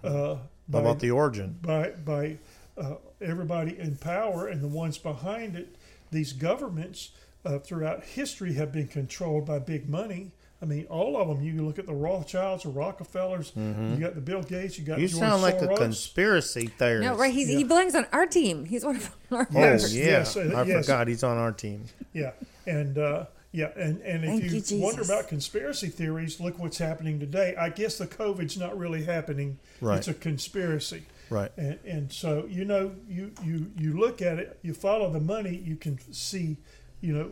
Uh, 0.05 0.37
by, 0.69 0.81
about 0.81 1.01
the 1.01 1.11
origin? 1.11 1.59
by 1.63 1.91
by 2.05 2.37
uh, 2.77 2.97
everybody 3.23 3.79
in 3.79 3.97
power 3.97 4.47
and 4.47 4.61
the 4.61 4.69
ones 4.69 4.99
behind 4.99 5.57
it. 5.57 5.75
These 6.13 6.35
governments 6.35 7.11
uh, 7.45 7.59
throughout 7.59 8.05
history 8.05 8.53
have 8.55 8.71
been 8.71 8.87
controlled 8.87 9.47
by 9.47 9.59
big 9.59 9.89
money. 9.89 10.31
I 10.61 10.65
mean, 10.65 10.87
all 10.89 11.17
of 11.21 11.27
them. 11.27 11.43
You 11.43 11.61
look 11.67 11.81
at 11.81 11.87
the 11.87 11.93
Rothschilds, 11.95 12.63
the 12.63 12.69
Rockefellers. 12.69 13.51
You 13.57 13.97
got 13.99 14.15
the 14.15 14.21
Bill 14.21 14.43
Gates. 14.45 14.79
You 14.79 14.85
got 14.85 15.01
You 15.01 15.09
George 15.09 15.19
sound 15.21 15.43
like 15.43 15.59
Soros. 15.59 15.73
a 15.73 15.77
conspiracy 15.77 16.67
theorist. 16.69 17.03
No, 17.03 17.17
right? 17.17 17.35
He's, 17.35 17.49
He 17.49 17.59
Yeah. 17.63 17.67
belongs 17.67 17.97
on 17.97 18.07
our 18.13 18.27
team. 18.27 18.65
He's 18.65 18.85
one 18.85 18.95
of 18.97 19.11
our 19.33 19.49
Oh 19.51 19.55
members. 19.55 19.97
yeah, 19.97 20.05
yes, 20.05 20.37
uh, 20.37 20.53
I 20.55 20.63
yes. 20.63 20.87
forgot 20.87 21.09
he's 21.09 21.25
on 21.25 21.37
our 21.37 21.51
team. 21.51 21.87
Yeah, 22.13 22.31
and 22.67 22.97
uh, 22.97 23.25
yeah, 23.51 23.71
and 23.77 24.01
and 24.03 24.23
Thank 24.25 24.45
if 24.45 24.71
you, 24.71 24.77
you, 24.77 24.83
wonder 24.85 25.03
about 25.03 25.27
conspiracy 25.27 25.89
theories, 25.89 26.39
look 26.39 26.57
what's 26.61 26.79
happening 26.79 27.19
today. 27.19 27.57
I 27.59 27.69
guess 27.71 27.99
the 27.99 28.07
COVID's 28.07 28.57
not 28.57 28.79
really 28.79 29.03
happening. 29.03 29.59
Right. 29.81 29.99
It's 29.99 30.07
a 30.07 30.15
conspiracy. 30.15 31.03
Right. 31.33 31.51
And, 31.57 31.79
and 31.87 32.13
so 32.13 32.47
you 32.49 32.65
know 32.65 32.93
you, 33.09 33.33
you 33.43 33.71
you 33.79 33.99
look 33.99 34.21
at 34.23 34.39
it, 34.39 34.59
you 34.63 34.75
follow 34.75 35.11
the 35.11 35.21
money, 35.21 35.57
you 35.65 35.77
can 35.77 35.99
see, 36.13 36.57
you 37.01 37.13
know, 37.15 37.25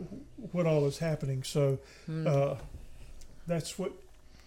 what 0.51 0.65
all 0.65 0.85
is 0.85 0.97
happening. 0.97 1.43
So 1.43 1.79
Hmm. 2.07 2.27
uh, 2.27 2.55
that's 3.47 3.77
what 3.77 3.91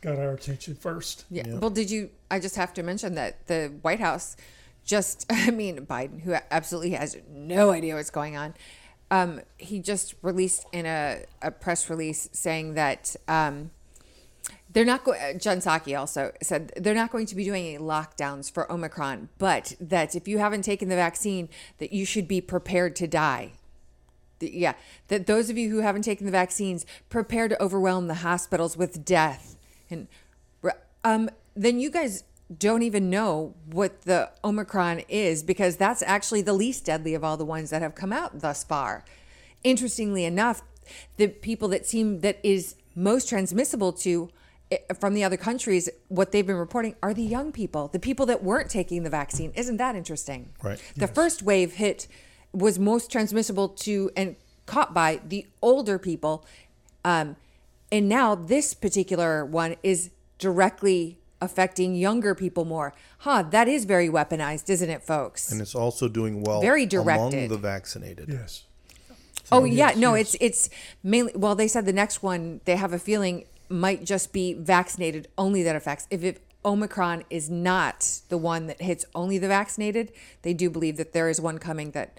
got 0.01 0.19
our 0.19 0.33
attention 0.33 0.75
first. 0.75 1.25
Yeah. 1.31 1.45
Yeah. 1.47 1.55
Well, 1.59 1.71
did 1.71 1.91
you? 1.91 2.11
I 2.31 2.41
just 2.41 2.57
have 2.57 2.75
to 2.75 2.83
mention 2.83 3.15
that 3.15 3.47
the 3.47 3.73
White 3.83 4.01
House 4.01 4.37
just, 4.85 5.27
I 5.31 5.51
mean, 5.51 5.87
Biden, 5.87 6.23
who 6.23 6.35
absolutely 6.51 6.91
has 6.91 7.17
no 7.31 7.71
idea 7.71 7.95
what's 7.95 8.11
going 8.11 8.37
on, 8.37 8.55
um, 9.11 9.41
he 9.57 9.79
just 9.81 10.15
released 10.23 10.67
in 10.73 10.87
a, 10.87 11.25
a 11.43 11.51
press 11.51 11.89
release 11.89 12.29
saying 12.33 12.75
that 12.75 13.15
um, 13.29 13.71
they're 14.75 14.85
not 14.85 15.05
going, 15.05 15.39
John 15.39 15.59
Psaki 15.59 15.99
also 15.99 16.33
said 16.43 16.73
they're 16.77 16.95
not 16.95 17.11
going 17.11 17.27
to 17.27 17.35
be 17.35 17.45
doing 17.45 17.67
any 17.67 17.79
lockdowns 17.79 18.51
for 18.51 18.71
Omicron, 18.71 19.31
but 19.39 19.75
that 19.81 20.15
if 20.15 20.29
you 20.29 20.39
haven't 20.39 20.63
taken 20.63 20.89
the 20.89 20.97
vaccine, 20.97 21.49
that 21.79 21.93
you 21.93 22.05
should 22.05 22.29
be 22.29 22.41
prepared 22.41 22.95
to 22.97 23.07
die. 23.07 23.53
The- 24.41 24.51
yeah, 24.53 24.75
that 25.09 25.27
those 25.27 25.49
of 25.49 25.57
you 25.57 25.71
who 25.71 25.79
haven't 25.79 26.03
taken 26.03 26.27
the 26.27 26.33
vaccines 26.33 26.85
prepare 27.09 27.49
to 27.49 27.63
overwhelm 27.63 28.09
the 28.09 28.15
hospitals 28.15 28.77
with 28.77 29.05
death, 29.05 29.57
and 29.89 30.09
um, 31.05 31.31
then 31.55 31.79
you 31.79 31.91
guys 31.91 32.25
don't 32.59 32.83
even 32.83 33.09
know 33.09 33.55
what 33.71 34.03
the 34.03 34.31
Omicron 34.43 35.03
is 35.09 35.43
because 35.43 35.77
that's 35.77 36.03
actually 36.03 36.43
the 36.43 36.53
least 36.53 36.85
deadly 36.85 37.15
of 37.15 37.23
all 37.23 37.37
the 37.37 37.45
ones 37.45 37.71
that 37.71 37.81
have 37.81 37.95
come 37.95 38.13
out 38.13 38.41
thus 38.41 38.65
far. 38.65 39.05
Interestingly 39.63 40.25
enough, 40.25 40.63
the 41.17 41.29
people 41.29 41.69
that 41.69 41.87
seem 41.87 42.21
that 42.21 42.39
is 42.43 42.75
most 42.95 43.29
transmissible 43.29 43.93
to 43.93 44.31
from 44.99 45.15
the 45.15 45.23
other 45.25 45.37
countries, 45.37 45.89
what 46.09 46.33
they've 46.33 46.47
been 46.47 46.57
reporting 46.57 46.95
are 47.03 47.15
the 47.15 47.23
young 47.23 47.53
people, 47.53 47.89
the 47.89 47.99
people 47.99 48.27
that 48.27 48.43
weren't 48.43 48.71
taking 48.71 49.03
the 49.03 49.11
vaccine. 49.11 49.53
Isn't 49.55 49.77
that 49.77 49.95
interesting? 49.97 50.51
Right. 50.63 50.81
The 50.97 51.07
first 51.07 51.43
wave 51.43 51.75
hit 51.75 52.09
was 52.53 52.79
most 52.79 53.11
transmissible 53.11 53.69
to 53.69 54.11
and 54.17 54.37
caught 54.67 54.95
by 54.95 55.21
the 55.27 55.47
older 55.61 55.99
people. 55.99 56.45
Um, 57.05 57.37
and 57.93 58.09
now 58.09 58.35
this 58.35 58.75
particular 58.75 59.45
one 59.45 59.77
is 59.83 60.11
directly 60.39 61.19
affecting 61.41 61.95
younger 61.95 62.35
people 62.35 62.65
more. 62.65 62.95
Huh, 63.19 63.43
that 63.51 63.69
is 63.69 63.85
very 63.85 64.09
weaponized, 64.09 64.71
isn't 64.71 64.89
it, 64.89 65.03
folks? 65.03 65.53
And 65.53 65.61
it's 65.61 65.75
also 65.75 66.09
doing 66.09 66.43
well 66.43 66.61
Very 66.61 66.87
directed. 66.87 67.21
among 67.21 67.31
directed. 67.31 67.51
the 67.51 67.59
vaccinated. 67.59 68.29
Yes. 68.31 68.65
oh 69.53 69.65
yeah, 69.65 69.93
no, 69.97 70.15
it's 70.15 70.35
it's 70.41 70.71
mainly 71.03 71.33
well 71.37 71.55
they 71.55 71.69
said 71.69 71.85
the 71.85 71.93
next 71.93 72.23
one 72.23 72.61
they 72.65 72.77
have 72.77 72.95
a 72.95 72.99
feeling 72.99 73.45
might 73.69 74.05
just 74.05 74.33
be 74.33 74.55
vaccinated 74.55 75.29
only 75.37 75.63
that 75.63 75.77
affects. 75.77 76.07
If 76.11 76.23
it 76.25 76.41
Omicron 76.65 77.25
is 77.29 77.51
not 77.51 78.21
the 78.29 78.39
one 78.39 78.67
that 78.69 78.81
hits 78.81 79.05
only 79.15 79.39
the 79.39 79.49
vaccinated, 79.49 80.13
they 80.43 80.55
do 80.55 80.71
believe 80.71 80.97
that 80.97 81.13
there 81.13 81.29
is 81.29 81.41
one 81.41 81.59
coming 81.59 81.91
that 81.91 82.19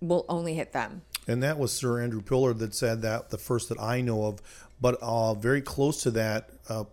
will 0.00 0.24
only 0.28 0.54
hit 0.54 0.72
them. 0.72 1.02
And 1.26 1.42
that 1.42 1.58
was 1.58 1.72
Sir 1.72 2.00
Andrew 2.00 2.22
Pillar 2.22 2.54
that 2.54 2.74
said 2.74 3.02
that, 3.02 3.30
the 3.30 3.38
first 3.38 3.68
that 3.68 3.80
I 3.80 4.00
know 4.00 4.26
of. 4.26 4.40
But 4.80 4.98
uh, 5.02 5.34
very 5.34 5.62
close 5.62 6.02
to 6.02 6.10
that, 6.12 6.50
uh, 6.68 6.84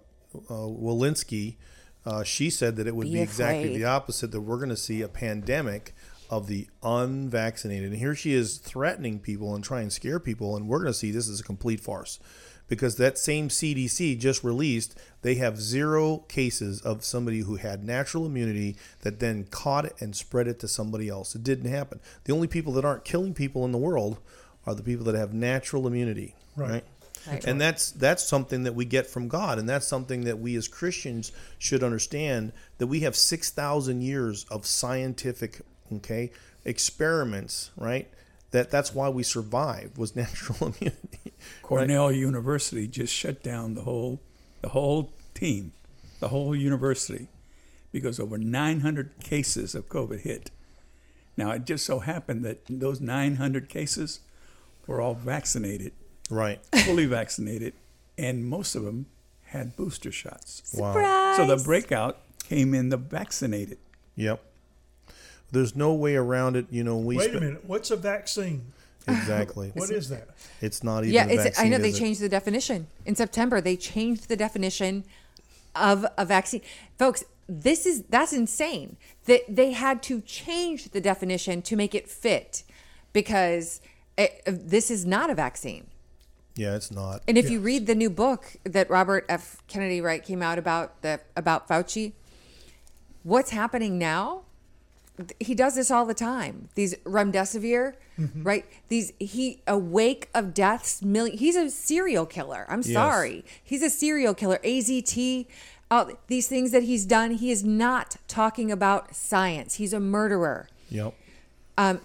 uh, 0.49 0.53
Walensky, 0.53 1.57
uh, 2.05 2.23
she 2.23 2.49
said 2.49 2.75
that 2.77 2.87
it 2.87 2.95
would 2.95 3.07
Be 3.07 3.13
be, 3.13 3.21
exactly 3.21 3.77
the 3.77 3.85
opposite, 3.85 4.31
that 4.31 4.41
we're 4.41 4.57
going 4.57 4.69
to 4.69 4.77
see 4.77 5.01
a 5.01 5.07
pandemic 5.07 5.93
of 6.29 6.47
the 6.47 6.67
unvaccinated. 6.81 7.91
And 7.91 7.99
here 7.99 8.15
she 8.15 8.33
is 8.33 8.57
threatening 8.57 9.19
people 9.19 9.53
and 9.53 9.63
trying 9.63 9.89
to 9.89 9.91
scare 9.91 10.19
people. 10.19 10.55
And 10.55 10.67
we're 10.67 10.79
going 10.79 10.91
to 10.91 10.97
see 10.97 11.11
this 11.11 11.29
as 11.29 11.39
a 11.39 11.43
complete 11.43 11.79
farce. 11.79 12.19
Because 12.73 12.95
that 12.95 13.19
same 13.19 13.49
CDC 13.49 14.17
just 14.17 14.43
released, 14.43 14.97
they 15.21 15.35
have 15.35 15.61
zero 15.61 16.17
cases 16.27 16.81
of 16.81 17.05
somebody 17.05 17.41
who 17.41 17.57
had 17.57 17.83
natural 17.83 18.25
immunity 18.25 18.75
that 19.01 19.19
then 19.19 19.43
caught 19.43 19.85
it 19.85 19.93
and 19.99 20.15
spread 20.15 20.47
it 20.47 20.59
to 20.61 20.67
somebody 20.67 21.07
else. 21.07 21.35
It 21.35 21.43
didn't 21.43 21.69
happen. 21.69 21.99
The 22.23 22.33
only 22.33 22.47
people 22.47 22.73
that 22.73 22.83
aren't 22.83 23.03
killing 23.03 23.35
people 23.35 23.63
in 23.63 23.71
the 23.71 23.77
world 23.77 24.17
are 24.65 24.73
the 24.73 24.81
people 24.81 25.05
that 25.05 25.13
have 25.13 25.35
natural 25.35 25.85
immunity. 25.85 26.33
Right. 26.55 26.71
right? 26.71 26.83
Right. 27.27 27.45
And 27.45 27.61
that's 27.61 27.91
that's 27.91 28.27
something 28.27 28.63
that 28.63 28.73
we 28.73 28.85
get 28.85 29.05
from 29.05 29.27
God, 29.27 29.59
and 29.59 29.69
that's 29.69 29.87
something 29.87 30.25
that 30.25 30.39
we 30.39 30.55
as 30.55 30.67
Christians 30.67 31.31
should 31.59 31.83
understand 31.83 32.53
that 32.79 32.87
we 32.87 33.01
have 33.01 33.15
six 33.15 33.51
thousand 33.51 34.01
years 34.01 34.45
of 34.49 34.65
scientific, 34.65 35.61
okay, 35.93 36.31
experiments, 36.65 37.69
right? 37.77 38.09
That 38.53 38.69
that's 38.71 38.93
why 38.93 39.09
we 39.09 39.23
survived 39.23 39.97
was 39.97 40.15
natural 40.23 40.73
immunity. 40.73 41.33
Cornell 41.61 42.11
University 42.11 42.87
just 42.87 43.13
shut 43.13 43.43
down 43.43 43.73
the 43.73 43.81
whole 43.81 44.21
the 44.61 44.69
whole 44.69 45.11
team, 45.33 45.73
the 46.19 46.29
whole 46.29 46.55
university, 46.55 47.27
because 47.91 48.19
over 48.19 48.37
900 48.37 49.09
cases 49.23 49.75
of 49.75 49.89
COVID 49.89 50.21
hit. 50.21 50.51
Now 51.35 51.51
it 51.51 51.65
just 51.65 51.85
so 51.85 51.99
happened 51.99 52.45
that 52.45 52.61
those 52.69 53.01
900 53.01 53.67
cases 53.69 54.19
were 54.87 55.01
all 55.01 55.15
vaccinated, 55.15 55.91
Right. 56.29 56.59
fully 56.85 57.05
vaccinated, 57.07 57.73
and 58.17 58.45
most 58.45 58.75
of 58.75 58.83
them 58.83 59.07
had 59.45 59.75
booster 59.75 60.11
shots. 60.11 60.61
Wow. 60.77 60.93
Surprise! 60.93 61.37
So 61.37 61.47
the 61.47 61.61
breakout 61.63 62.19
came 62.47 62.73
in 62.75 62.89
the 62.89 62.97
vaccinated. 62.97 63.79
Yep. 64.15 64.41
There's 65.53 65.75
no 65.75 65.93
way 65.93 66.15
around 66.15 66.55
it. 66.55 66.65
You 66.71 66.83
know, 66.83 66.97
we 66.97 67.15
Wait 67.15 67.33
a 67.33 67.39
minute. 67.39 67.63
What's 67.65 67.91
a 67.91 67.95
vaccine? 67.95 68.73
exactly. 69.07 69.71
What 69.75 69.91
is 69.91 70.09
that? 70.09 70.29
It's 70.61 70.83
not 70.83 71.03
even. 71.03 71.13
yeah, 71.13 71.27
a 71.27 71.47
it's, 71.47 71.59
I 71.59 71.69
know 71.69 71.77
they 71.77 71.89
it? 71.89 71.95
changed 71.95 72.21
the 72.21 72.29
definition 72.29 72.87
in 73.05 73.15
September. 73.15 73.61
They 73.61 73.77
changed 73.77 74.29
the 74.29 74.35
definition 74.35 75.03
of 75.75 76.05
a 76.17 76.25
vaccine, 76.25 76.61
folks. 76.97 77.23
This 77.47 77.85
is 77.85 78.03
that's 78.09 78.33
insane. 78.33 78.97
That 79.25 79.41
they 79.47 79.73
had 79.73 80.01
to 80.03 80.21
change 80.21 80.89
the 80.89 81.01
definition 81.01 81.61
to 81.63 81.75
make 81.75 81.93
it 81.93 82.09
fit 82.09 82.63
because 83.11 83.79
it, 84.17 84.41
this 84.47 84.89
is 84.89 85.05
not 85.05 85.29
a 85.29 85.35
vaccine. 85.35 85.87
Yeah, 86.55 86.75
it's 86.75 86.91
not. 86.91 87.21
And 87.27 87.37
if 87.37 87.49
you 87.49 87.59
read 87.59 87.87
the 87.87 87.95
new 87.95 88.09
book 88.09 88.55
that 88.63 88.89
Robert 88.89 89.25
F. 89.27 89.61
Kennedy 89.67 90.01
Wright 90.01 90.23
came 90.23 90.41
out 90.41 90.57
about 90.57 91.01
the 91.01 91.19
about 91.35 91.67
Fauci, 91.67 92.13
what's 93.23 93.51
happening 93.51 93.99
now? 93.99 94.42
He 95.39 95.53
does 95.53 95.75
this 95.75 95.91
all 95.91 96.05
the 96.05 96.13
time. 96.15 96.69
These 96.75 96.95
remdesivir, 97.03 97.93
right? 98.37 98.65
These 98.89 99.13
he 99.19 99.61
a 99.67 99.77
wake 99.77 100.29
of 100.33 100.53
deaths. 100.53 101.01
Million. 101.03 101.37
He's 101.37 101.55
a 101.55 101.69
serial 101.69 102.25
killer. 102.25 102.65
I'm 102.67 102.81
sorry. 102.83 103.45
He's 103.63 103.83
a 103.83 103.89
serial 103.89 104.33
killer. 104.33 104.59
AZT. 104.63 105.45
Uh, 105.91 106.05
these 106.27 106.47
things 106.47 106.71
that 106.71 106.81
he's 106.83 107.05
done. 107.05 107.31
He 107.31 107.51
is 107.51 107.63
not 107.63 108.15
talking 108.27 108.71
about 108.71 109.13
science. 109.15 109.75
He's 109.75 109.93
a 109.93 109.99
murderer. 109.99 110.67
Yep. 110.89 111.13
Um, 111.77 112.01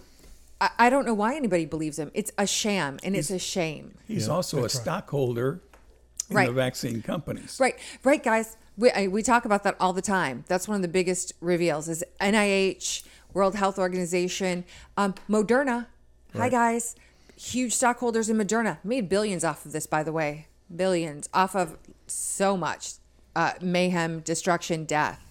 I, 0.61 0.71
I 0.79 0.90
don't 0.90 1.07
know 1.07 1.14
why 1.14 1.37
anybody 1.37 1.64
believes 1.64 1.99
him. 1.99 2.11
It's 2.12 2.31
a 2.37 2.47
sham 2.47 2.99
and 3.03 3.16
it's 3.16 3.31
a 3.31 3.38
shame. 3.38 3.94
He's 4.07 4.29
also 4.29 4.59
a 4.59 4.62
right. 4.62 4.71
stockholder 4.71 5.61
in 6.29 6.37
Right. 6.37 6.47
the 6.49 6.53
vaccine 6.53 7.01
companies. 7.01 7.57
Right, 7.59 7.79
right, 8.05 8.23
guys. 8.23 8.59
We, 8.79 8.93
I, 8.93 9.09
we 9.09 9.25
talk 9.25 9.45
about 9.45 9.64
that 9.64 9.77
all 9.81 9.93
the 9.93 10.01
time. 10.01 10.45
That's 10.47 10.69
one 10.69 10.77
of 10.77 10.83
the 10.83 10.88
biggest 10.88 11.33
reveals 11.41 11.88
is 11.88 12.05
NIH, 12.21 13.03
World 13.35 13.57
Health 13.57 13.77
Organization, 13.77 14.64
um, 14.97 15.14
Moderna. 15.29 15.87
Hi, 16.37 16.49
guys. 16.49 16.95
Huge 17.37 17.75
stockholders 17.75 18.31
in 18.31 18.38
Moderna. 18.38 18.79
Made 18.85 19.09
billions 19.09 19.43
off 19.43 19.67
of 19.67 19.73
this, 19.73 19.87
by 19.87 20.05
the 20.05 20.12
way. 20.12 20.47
Billions 20.75 21.29
off 21.35 21.57
of 21.57 21.77
so 22.07 22.57
much 22.57 22.95
uh, 23.35 23.55
mayhem, 23.61 24.21
destruction, 24.21 24.85
death. 24.85 25.25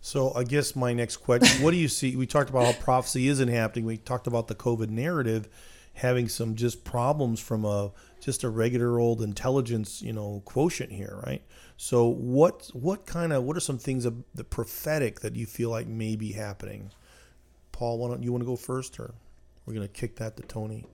So 0.00 0.32
I 0.34 0.44
guess 0.44 0.74
my 0.74 0.94
next 0.94 1.18
question: 1.18 1.62
What 1.62 1.72
do 1.72 1.76
you 1.76 1.88
see? 1.88 2.16
We 2.16 2.26
talked 2.26 2.48
about 2.48 2.64
how 2.64 2.72
prophecy 2.80 3.28
isn't 3.28 3.48
happening. 3.48 3.84
We 3.84 3.98
talked 3.98 4.26
about 4.26 4.48
the 4.48 4.54
COVID 4.54 4.88
narrative. 4.88 5.48
having 5.94 6.28
some 6.28 6.54
just 6.54 6.82
problems 6.84 7.40
from 7.40 7.64
a 7.64 7.90
just 8.20 8.42
a 8.44 8.48
regular 8.48 8.98
old 8.98 9.20
intelligence, 9.20 10.00
you 10.00 10.12
know, 10.12 10.40
quotient 10.46 10.92
here, 10.92 11.20
right? 11.26 11.42
So 11.82 12.04
what 12.06 12.68
what 12.74 13.06
kind 13.06 13.32
of 13.32 13.44
what 13.44 13.56
are 13.56 13.60
some 13.60 13.78
things 13.78 14.04
of 14.04 14.22
the 14.34 14.44
prophetic 14.44 15.20
that 15.20 15.34
you 15.34 15.46
feel 15.46 15.70
like 15.70 15.86
may 15.86 16.14
be 16.14 16.32
happening? 16.32 16.90
Paul, 17.72 17.96
why 17.96 18.08
don't 18.08 18.22
you 18.22 18.32
want 18.32 18.42
to 18.42 18.46
go 18.46 18.54
first, 18.56 19.00
or 19.00 19.14
we're 19.64 19.72
gonna 19.72 19.88
kick 19.88 20.16
that 20.16 20.36
to 20.36 20.42
Tony? 20.42 20.84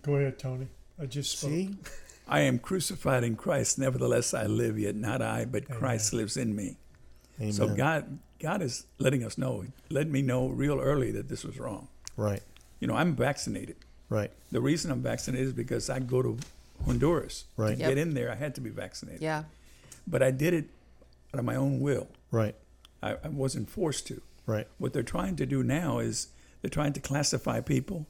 Go 0.00 0.16
ahead, 0.16 0.38
Tony. 0.38 0.68
I 0.98 1.04
just 1.04 1.38
spoke. 1.38 1.50
See, 1.50 1.76
I 2.26 2.40
am 2.40 2.58
crucified 2.58 3.22
in 3.22 3.36
Christ, 3.36 3.78
nevertheless 3.78 4.32
I 4.32 4.46
live, 4.46 4.78
yet 4.78 4.96
not 4.96 5.20
I, 5.20 5.44
but 5.44 5.68
Christ 5.68 6.14
lives 6.14 6.38
in 6.38 6.56
me. 6.56 6.78
Amen. 7.38 7.52
So 7.52 7.68
God, 7.74 8.18
God 8.40 8.62
is 8.62 8.86
letting 8.98 9.22
us 9.22 9.36
know, 9.36 9.66
let 9.90 10.08
me 10.08 10.22
know 10.22 10.46
real 10.48 10.80
early 10.80 11.10
that 11.12 11.28
this 11.28 11.44
was 11.44 11.58
wrong. 11.58 11.88
right, 12.16 12.42
You 12.80 12.88
know, 12.88 12.94
I'm 12.94 13.14
vaccinated. 13.14 13.76
right, 14.08 14.30
The 14.52 14.60
reason 14.62 14.90
I'm 14.90 15.02
vaccinated 15.02 15.48
is 15.48 15.52
because 15.52 15.90
I 15.90 15.98
go 15.98 16.22
to 16.22 16.38
Honduras. 16.86 17.44
Right. 17.58 17.74
To 17.74 17.80
Yep. 17.80 17.88
get 17.90 17.98
in 17.98 18.14
there, 18.14 18.30
I 18.32 18.36
had 18.36 18.54
to 18.54 18.62
be 18.62 18.70
vaccinated. 18.70 19.20
Yeah. 19.20 19.44
But 20.06 20.22
I 20.22 20.30
did 20.30 20.52
it 20.54 20.66
out 21.32 21.38
of 21.40 21.44
my 21.44 21.54
own 21.56 21.80
will. 21.80 22.08
right, 22.30 22.54
I, 23.02 23.16
I 23.24 23.28
wasn't 23.28 23.70
forced 23.70 24.06
to. 24.08 24.20
right, 24.46 24.66
What 24.78 24.92
they're 24.92 25.02
trying 25.02 25.36
to 25.36 25.46
do 25.46 25.62
now 25.62 25.98
is 25.98 26.28
they're 26.60 26.70
trying 26.70 26.92
to 26.94 27.00
classify 27.00 27.60
people. 27.60 28.06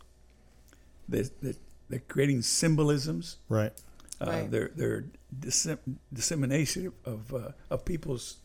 They're, 1.09 1.25
they're, 1.41 1.55
they're 1.89 2.03
creating 2.09 2.43
symbolisms. 2.43 3.37
right, 3.49 3.73
Uh, 4.21 4.27
Right. 4.27 4.51
They're, 4.51 4.71
they're 4.75 5.05
dissem- 5.39 5.97
dissemination 6.13 6.93
of, 7.05 7.33
uh, 7.35 7.51
of 7.71 7.85
people's 7.85 8.37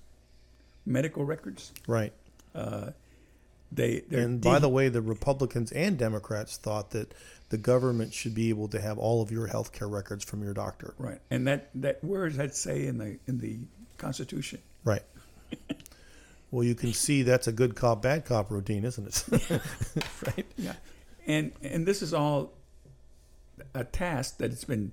medical 0.85 1.23
records. 1.25 1.71
right. 1.87 2.13
They, 3.71 4.03
And 4.11 4.39
by 4.41 4.59
the 4.59 4.69
way, 4.69 4.87
the 4.89 5.01
Republicans 5.01 5.71
and 5.73 5.97
Democrats 5.97 6.55
thought 6.57 6.91
that 6.91 7.13
the 7.49 7.57
government 7.57 8.13
should 8.13 8.33
be 8.33 8.49
able 8.49 8.67
to 8.69 8.79
have 8.79 8.97
all 8.97 9.21
of 9.21 9.29
your 9.31 9.47
health 9.47 9.71
care 9.73 9.87
records 9.87 10.23
from 10.23 10.41
your 10.43 10.53
doctor. 10.53 10.93
right, 10.97 11.19
and 11.29 11.45
that, 11.47 11.69
that 11.75 12.01
where 12.03 12.27
does 12.29 12.37
that 12.37 12.55
say 12.55 12.85
in 12.87 12.97
the 12.97 13.19
in 13.27 13.39
the 13.39 13.57
Constitution? 13.97 14.59
Right. 14.85 15.03
well, 16.51 16.63
you 16.63 16.75
can 16.75 16.93
see 16.93 17.23
that's 17.23 17.47
a 17.47 17.51
good 17.51 17.75
cop, 17.75 18.01
bad 18.01 18.25
cop 18.25 18.51
routine, 18.51 18.85
isn't 18.85 19.07
it? 19.07 19.49
right. 20.25 20.45
Yeah, 20.57 20.73
and 21.25 21.51
and 21.61 21.85
this 21.85 22.01
is 22.01 22.13
all 22.13 22.53
a 23.73 23.83
task 23.83 24.37
that 24.37 24.51
has 24.51 24.63
been 24.63 24.91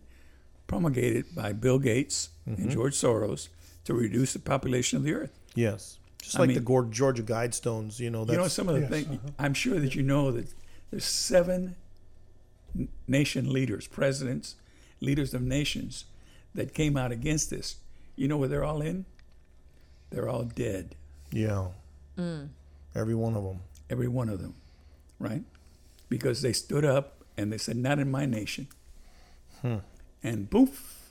promulgated 0.67 1.35
by 1.35 1.53
Bill 1.53 1.79
Gates 1.79 2.31
Mm-hmm. 2.49 2.61
and 2.63 2.71
George 2.71 2.95
Soros 2.95 3.49
to 3.87 3.95
reduce 3.95 4.35
the 4.35 4.39
population 4.39 4.99
of 4.99 5.03
the 5.03 5.15
earth. 5.15 5.31
Yes. 5.55 5.99
Just 6.25 6.37
I 6.37 6.41
like 6.41 6.49
mean- 6.49 6.65
the 6.65 6.89
Georgia 6.91 7.23
Guidestones, 7.23 8.01
you 8.01 8.11
know. 8.11 8.25
That's, 8.25 8.37
you 8.37 8.43
know, 8.43 8.49
some 8.49 8.69
of 8.69 8.75
the 8.75 8.81
Yes, 8.83 8.91
things. 8.91 9.07
uh-huh. 9.09 9.31
I'm 9.39 9.55
sure 9.55 9.79
that 9.81 9.95
you 9.95 10.03
know 10.03 10.33
that 10.33 10.47
there's 10.91 11.05
seven 11.05 11.77
nation 13.07 13.53
leaders, 13.53 13.87
presidents, 13.87 14.57
leaders 15.01 15.35
of 15.35 15.43
nations 15.43 16.05
that 16.55 16.73
came 16.75 16.97
out 16.97 17.13
against 17.13 17.51
this. 17.51 17.77
You 18.17 18.29
know 18.29 18.37
where 18.37 18.49
they're 18.49 18.65
all 18.65 18.81
in? 18.81 19.05
They're 20.11 20.29
all 20.29 20.45
dead, 20.45 20.95
yeah. 21.33 21.69
Mm. 22.17 22.49
Every 22.95 23.15
one 23.17 23.35
of 23.37 23.43
them. 23.43 23.61
every 23.91 24.07
one 24.09 24.29
of 24.29 24.41
them, 24.41 24.55
right? 25.19 25.43
Because 26.09 26.41
they 26.43 26.53
stood 26.53 26.85
up 26.85 27.17
and 27.37 27.53
they 27.53 27.59
said, 27.59 27.77
"Not 27.77 27.99
in 27.99 28.11
my 28.11 28.25
nation," 28.25 28.69
and 30.23 30.49
poof, 30.51 31.11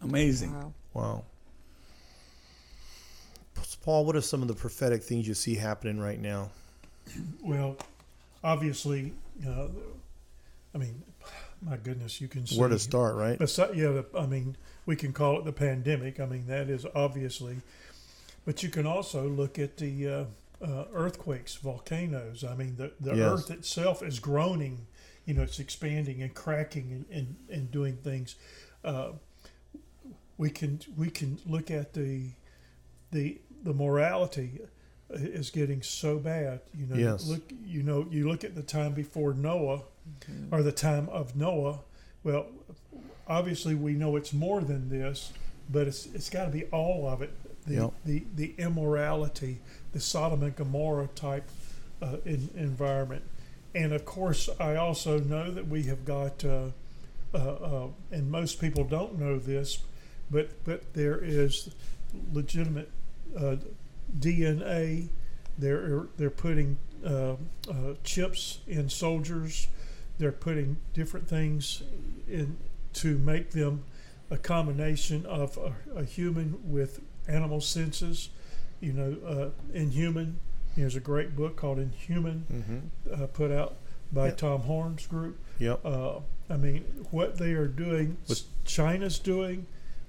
amazing. 0.00 0.52
Wow. 0.54 0.72
Wow. 0.94 1.24
Paul, 3.82 4.04
what 4.04 4.14
are 4.16 4.20
some 4.20 4.42
of 4.42 4.48
the 4.48 4.54
prophetic 4.54 5.02
things 5.02 5.26
you 5.26 5.34
see 5.34 5.56
happening 5.56 5.98
right 5.98 6.20
now? 6.20 6.50
Well, 7.42 7.76
obviously, 8.44 9.12
uh, 9.46 9.66
I 10.74 10.78
mean, 10.78 11.02
my 11.60 11.76
goodness, 11.76 12.20
you 12.20 12.28
can 12.28 12.46
see 12.46 12.58
Where 12.58 12.68
to 12.68 12.78
start, 12.78 13.16
right? 13.16 13.38
Yeah, 13.74 14.02
I 14.16 14.26
mean, 14.26 14.56
we 14.86 14.96
can 14.96 15.12
call 15.12 15.38
it 15.38 15.44
the 15.44 15.52
pandemic. 15.52 16.20
I 16.20 16.26
mean, 16.26 16.46
that 16.46 16.68
is 16.70 16.86
obviously, 16.94 17.56
but 18.44 18.62
you 18.62 18.68
can 18.68 18.86
also 18.86 19.28
look 19.28 19.58
at 19.58 19.76
the 19.76 20.08
uh, 20.08 20.24
uh, 20.64 20.84
earthquakes, 20.94 21.56
volcanoes. 21.56 22.44
I 22.44 22.54
mean, 22.54 22.76
the 22.76 22.92
the 23.00 23.16
Yes. 23.16 23.32
earth 23.32 23.50
itself 23.50 24.02
is 24.02 24.18
groaning. 24.20 24.86
You 25.26 25.34
know, 25.34 25.42
it's 25.42 25.60
expanding 25.60 26.20
and 26.22 26.34
cracking 26.34 26.90
and, 26.90 27.04
and, 27.16 27.36
and 27.48 27.70
doing 27.70 27.96
things. 27.96 28.34
Uh, 28.84 29.12
we 30.36 30.50
can 30.50 30.80
we 30.96 31.10
can 31.10 31.38
look 31.46 31.70
at 31.70 31.92
the 31.92 32.30
the 33.12 33.38
the 33.62 33.72
morality 33.72 34.60
is 35.10 35.50
getting 35.50 35.82
so 35.82 36.18
bad. 36.18 36.60
You 36.74 36.86
know, 36.86 36.96
Yes. 36.96 37.26
look 37.28 37.42
you 37.64 37.82
know 37.82 38.06
you 38.10 38.28
look 38.28 38.42
at 38.44 38.54
the 38.54 38.62
time 38.62 38.92
before 38.94 39.34
Noah 39.34 39.82
or 40.50 40.62
the 40.62 40.72
time 40.72 41.08
of 41.10 41.36
Noah. 41.36 41.80
Well, 42.24 42.46
obviously 43.28 43.74
we 43.74 43.92
know 43.92 44.16
it's 44.16 44.32
more 44.32 44.60
than 44.62 44.88
this, 44.88 45.32
but 45.70 45.86
it's 45.86 46.06
it's 46.06 46.28
got 46.30 46.46
to 46.46 46.50
be 46.50 46.64
all 46.66 47.06
of 47.08 47.22
it. 47.22 47.30
The, 47.66 47.74
Yep. 47.74 47.92
the 48.04 48.24
the 48.34 48.54
immorality, 48.58 49.60
the 49.92 50.00
Sodom 50.00 50.42
and 50.42 50.56
Gomorrah 50.56 51.08
type 51.14 51.48
uh, 52.00 52.16
in, 52.24 52.48
environment, 52.56 53.22
and 53.74 53.92
of 53.92 54.04
course 54.04 54.48
I 54.58 54.74
also 54.74 55.20
know 55.20 55.52
that 55.52 55.68
we 55.68 55.84
have 55.84 56.04
got, 56.04 56.44
uh, 56.44 56.70
uh, 57.32 57.38
uh, 57.38 57.86
and 58.10 58.28
most 58.32 58.60
people 58.60 58.82
don't 58.82 59.16
know 59.20 59.38
this, 59.38 59.78
but 60.28 60.64
but 60.64 60.92
there 60.94 61.18
is 61.22 61.70
legitimate 62.32 62.90
uh, 63.36 63.56
DNA. 64.18 65.08
They're 65.58 66.06
they're 66.16 66.30
putting 66.30 66.78
uh, 67.04 67.32
uh, 67.68 67.94
chips 68.04 68.60
in 68.66 68.88
soldiers. 68.88 69.66
They're 70.18 70.32
putting 70.32 70.76
different 70.94 71.28
things 71.28 71.82
in 72.28 72.56
to 72.94 73.18
make 73.18 73.50
them 73.50 73.84
a 74.30 74.36
combination 74.36 75.26
of 75.26 75.58
a, 75.58 75.98
a 75.98 76.04
human 76.04 76.58
with 76.64 77.00
animal 77.28 77.60
senses. 77.60 78.30
You 78.80 78.92
know, 78.92 79.16
uh, 79.26 79.48
Inhuman. 79.74 80.38
There's 80.76 80.96
a 80.96 81.00
great 81.00 81.36
book 81.36 81.54
called 81.56 81.78
Inhuman, 81.78 82.90
uh, 83.12 83.26
put 83.26 83.50
out 83.52 83.76
by 84.10 84.28
Yep. 84.28 84.36
Tom 84.38 84.60
Horn's 84.62 85.06
group. 85.06 85.38
Yep. 85.58 85.84
Uh, 85.84 86.20
I 86.48 86.56
mean, 86.56 86.82
what 87.10 87.36
they 87.36 87.52
are 87.52 87.66
doing, 87.68 88.16
With- 88.26 88.44
China's 88.64 89.18
doing, 89.18 89.66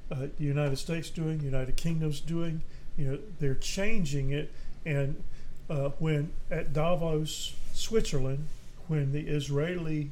uh, 0.10 0.28
the 0.38 0.44
United 0.46 0.78
States 0.78 1.10
doing, 1.10 1.42
United 1.42 1.76
Kingdom's 1.76 2.22
doing. 2.22 2.62
You 2.98 3.06
know, 3.06 3.20
they're 3.40 3.56
changing 3.56 4.32
it. 4.32 4.52
And 4.86 5.24
uh, 5.70 5.90
when 6.00 6.32
at 6.52 6.74
Davos, 6.74 7.54
Switzerland, 7.74 8.48
when 8.88 9.12
the 9.12 9.22
Israeli 9.22 10.12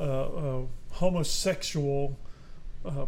uh, 0.00 0.02
uh, 0.02 0.62
homosexual 0.92 2.16
uh, 2.84 3.06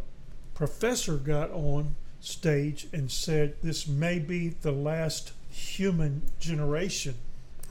professor 0.55 1.17
got 1.17 1.51
on 1.53 1.95
stage 2.21 2.89
and 2.93 3.11
said, 3.11 3.55
"This 3.63 3.87
may 3.87 4.19
be 4.19 4.49
the 4.49 4.73
last 4.73 5.33
human 5.51 6.23
generation." 6.39 7.15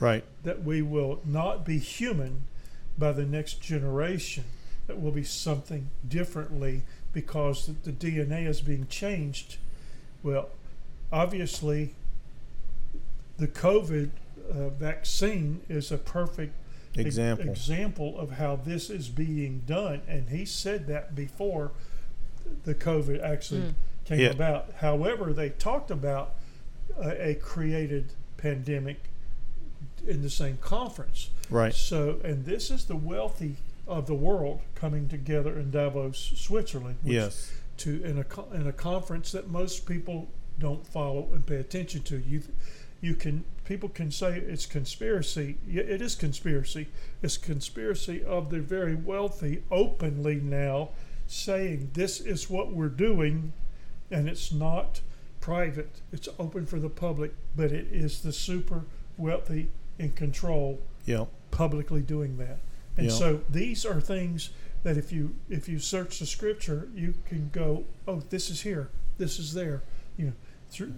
Right. 0.00 0.24
that 0.44 0.64
we 0.64 0.80
will 0.80 1.20
not 1.26 1.66
be 1.66 1.78
human 1.78 2.44
by 2.96 3.12
the 3.12 3.26
next 3.26 3.60
generation. 3.60 4.44
That 4.86 4.98
will 4.98 5.12
be 5.12 5.24
something 5.24 5.90
differently 6.08 6.82
because 7.12 7.66
the, 7.66 7.90
the 7.90 7.92
DNA 7.92 8.46
is 8.48 8.62
being 8.62 8.86
changed. 8.86 9.58
Well, 10.22 10.48
obviously, 11.12 11.94
the 13.38 13.48
COVID 13.48 14.10
uh, 14.50 14.68
vaccine 14.70 15.60
is 15.68 15.90
a 15.92 15.98
perfect 15.98 16.54
ex- 16.96 17.06
Example. 17.06 17.48
example 17.48 18.18
of 18.18 18.32
how 18.32 18.56
this 18.56 18.90
is 18.90 19.08
being 19.08 19.62
done. 19.66 20.02
And 20.08 20.28
he 20.28 20.44
said 20.44 20.86
that 20.88 21.14
before 21.14 21.72
the 22.64 22.74
COVID 22.74 23.22
actually 23.22 23.74
came 24.04 24.20
Yeah. 24.20 24.30
about. 24.30 24.72
However, 24.78 25.32
they 25.32 25.50
talked 25.50 25.90
about 25.90 26.34
a, 26.98 27.30
a 27.30 27.34
created 27.36 28.12
pandemic 28.36 28.96
in 30.06 30.22
the 30.22 30.30
same 30.30 30.58
conference. 30.60 31.30
Right. 31.48 31.74
So, 31.74 32.18
and 32.24 32.44
this 32.44 32.70
is 32.70 32.86
the 32.86 32.96
wealthy 32.96 33.56
of 33.86 34.06
the 34.06 34.14
world 34.14 34.60
coming 34.74 35.08
together 35.08 35.58
in 35.58 35.70
Davos, 35.70 36.32
Switzerland. 36.36 36.96
which- 37.02 37.14
Yes. 37.14 37.52
To 37.78 38.02
in 38.04 38.18
a 38.18 38.54
in 38.54 38.66
a 38.66 38.72
conference 38.74 39.32
that 39.32 39.48
most 39.48 39.86
people 39.86 40.28
don't 40.60 40.86
follow 40.86 41.28
and 41.32 41.44
pay 41.46 41.56
attention 41.56 42.02
to. 42.02 42.18
You, 42.18 42.42
you 43.00 43.14
can 43.14 43.44
people 43.64 43.88
can 43.88 44.10
say 44.10 44.38
it's 44.38 44.66
conspiracy. 44.66 45.56
It 45.68 46.00
is 46.02 46.14
conspiracy. 46.14 46.88
It's 47.22 47.36
conspiracy 47.36 48.22
of 48.22 48.50
the 48.50 48.60
very 48.60 48.94
wealthy 48.94 49.62
openly 49.70 50.36
now 50.36 50.90
saying 51.26 51.90
this 51.94 52.20
is 52.20 52.50
what 52.50 52.72
we're 52.72 52.88
doing, 52.88 53.52
and 54.10 54.28
it's 54.28 54.52
not 54.52 55.00
private. 55.40 56.00
It's 56.12 56.28
open 56.38 56.66
for 56.66 56.78
the 56.78 56.88
public, 56.90 57.32
but 57.56 57.72
it 57.72 57.86
is 57.90 58.20
the 58.20 58.32
super 58.32 58.82
wealthy 59.16 59.70
in 59.98 60.10
control 60.12 60.80
publicly 61.50 62.02
doing 62.02 62.36
that. 62.38 62.58
And 62.96 63.06
Yeah. 63.06 63.12
so 63.12 63.40
these 63.48 63.86
are 63.86 64.00
things 64.00 64.50
that 64.82 64.96
if 64.96 65.12
you 65.12 65.36
if 65.48 65.68
you 65.68 65.78
search 65.78 66.18
the 66.18 66.26
scripture, 66.26 66.88
you 66.94 67.14
can 67.26 67.50
go, 67.52 67.84
oh, 68.08 68.22
this 68.30 68.50
is 68.50 68.62
here, 68.62 68.88
this 69.18 69.38
is 69.38 69.54
there, 69.54 69.82
you 70.18 70.26
know. 70.26 70.32
Through, 70.70 70.94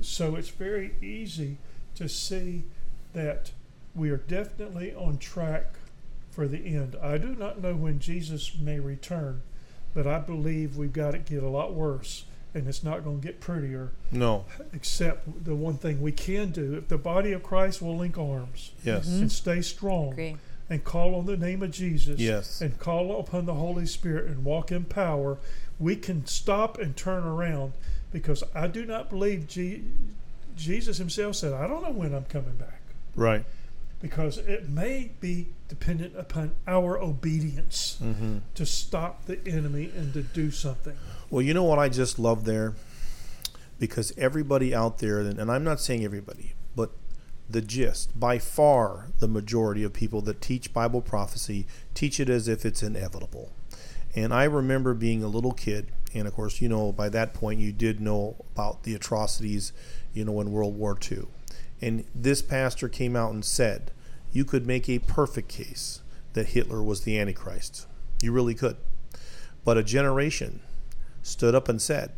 so 0.00 0.36
it's 0.36 0.50
very 0.50 0.94
easy 1.02 1.58
to 1.96 2.08
see 2.08 2.64
that 3.12 3.50
we 3.94 4.10
are 4.10 4.16
definitely 4.18 4.94
on 4.94 5.18
track 5.18 5.74
for 6.30 6.46
the 6.46 6.58
end. 6.66 6.96
I 7.02 7.18
do 7.18 7.34
not 7.34 7.60
know 7.60 7.74
when 7.74 7.98
Jesus 7.98 8.56
may 8.58 8.78
return, 8.78 9.42
but 9.94 10.06
I 10.06 10.18
believe 10.18 10.76
we've 10.76 10.92
got 10.92 11.12
to 11.12 11.18
get 11.18 11.42
a 11.42 11.48
lot 11.48 11.72
worse, 11.74 12.24
and 12.54 12.68
it's 12.68 12.84
not 12.84 13.02
going 13.04 13.20
to 13.20 13.26
get 13.26 13.40
prettier. 13.40 13.90
No. 14.12 14.44
Except 14.72 15.44
the 15.44 15.54
one 15.56 15.78
thing 15.78 16.00
we 16.00 16.12
can 16.12 16.50
do: 16.50 16.74
if 16.76 16.88
the 16.88 16.98
body 16.98 17.32
of 17.32 17.42
Christ 17.42 17.82
will 17.82 17.96
link 17.96 18.16
arms 18.18 18.72
Yes. 18.84 19.06
Mm-hmm. 19.08 19.22
and 19.22 19.32
stay 19.32 19.60
strong, 19.62 20.12
Agree. 20.12 20.36
and 20.70 20.84
call 20.84 21.14
on 21.16 21.26
the 21.26 21.36
name 21.36 21.62
of 21.62 21.70
Jesus, 21.72 22.20
Yes. 22.20 22.60
and 22.60 22.78
call 22.78 23.18
upon 23.18 23.46
the 23.46 23.54
Holy 23.54 23.86
Spirit 23.86 24.26
and 24.26 24.44
walk 24.44 24.70
in 24.70 24.84
power, 24.84 25.38
we 25.80 25.96
can 25.96 26.26
stop 26.26 26.78
and 26.78 26.96
turn 26.96 27.24
around. 27.24 27.72
Because 28.16 28.42
I 28.54 28.66
do 28.66 28.86
not 28.86 29.10
believe 29.10 29.46
Je- 29.46 29.82
Jesus 30.56 30.96
Himself 30.96 31.36
said, 31.36 31.52
"I 31.52 31.66
don't 31.66 31.82
know 31.82 31.90
when 31.92 32.14
I'm 32.14 32.24
coming 32.24 32.56
back." 32.56 32.80
Right. 33.14 33.44
because 34.00 34.36
it 34.38 34.68
may 34.68 35.10
be 35.20 35.48
dependent 35.68 36.14
upon 36.16 36.52
our 36.66 36.98
obedience 37.00 37.96
Mm-hmm. 38.02 38.38
to 38.54 38.64
stop 38.66 39.24
the 39.26 39.38
enemy 39.46 39.90
and 39.96 40.12
to 40.14 40.22
do 40.22 40.50
something. 40.50 40.94
Well, 41.30 41.42
you 41.42 41.52
know 41.54 41.64
what 41.64 41.78
I 41.78 41.88
just 41.88 42.18
love 42.18 42.44
there? 42.44 42.74
Because 43.78 44.12
everybody 44.16 44.74
out 44.74 44.98
there, 44.98 45.20
and 45.20 45.50
I'm 45.50 45.64
not 45.64 45.80
saying 45.80 46.04
everybody, 46.04 46.54
but 46.74 46.90
the 47.50 47.60
gist, 47.62 48.18
by 48.18 48.38
far 48.38 49.08
the 49.18 49.28
majority 49.28 49.82
of 49.82 49.92
people 49.92 50.20
that 50.22 50.40
teach 50.40 50.72
Bible 50.72 51.00
prophecy 51.02 51.66
teach 51.94 52.18
it 52.20 52.28
as 52.30 52.48
if 52.48 52.64
it's 52.66 52.82
inevitable. 52.82 53.50
And 54.16 54.32
I 54.32 54.44
remember 54.44 54.94
being 54.94 55.22
a 55.22 55.28
little 55.28 55.52
kid, 55.52 55.92
and 56.14 56.26
of 56.26 56.34
course, 56.34 56.60
you 56.62 56.68
know, 56.68 56.90
by 56.90 57.10
that 57.10 57.34
point 57.34 57.60
you 57.60 57.70
did 57.70 58.00
know 58.00 58.36
about 58.54 58.82
the 58.82 58.94
atrocities, 58.94 59.72
you 60.14 60.24
know, 60.24 60.40
in 60.40 60.50
World 60.50 60.76
War 60.76 60.98
II. 61.10 61.26
And 61.82 62.04
this 62.14 62.40
pastor 62.40 62.88
came 62.88 63.14
out 63.14 63.34
and 63.34 63.44
said, 63.44 63.90
you 64.32 64.44
could 64.44 64.66
make 64.66 64.88
a 64.88 64.98
perfect 64.98 65.48
case 65.48 66.00
that 66.32 66.48
Hitler 66.48 66.82
was 66.82 67.02
the 67.02 67.18
Antichrist. 67.18 67.86
You 68.22 68.32
really 68.32 68.54
could. 68.54 68.78
But 69.64 69.76
a 69.76 69.82
generation 69.82 70.60
stood 71.22 71.54
up 71.54 71.68
and 71.68 71.80
said, 71.80 72.12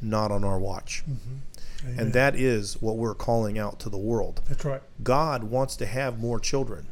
not 0.00 0.30
on 0.30 0.44
our 0.44 0.58
watch. 0.58 1.02
Mm-hmm. 1.08 1.88
Amen. 1.88 1.98
And 1.98 2.12
that 2.12 2.34
is 2.36 2.80
what 2.80 2.96
we're 2.96 3.14
calling 3.14 3.58
out 3.58 3.80
to 3.80 3.88
the 3.88 3.98
world. 3.98 4.42
That's 4.48 4.64
right. 4.64 4.82
God 5.02 5.44
wants 5.44 5.76
to 5.76 5.86
have 5.86 6.20
more 6.20 6.38
children. 6.38 6.88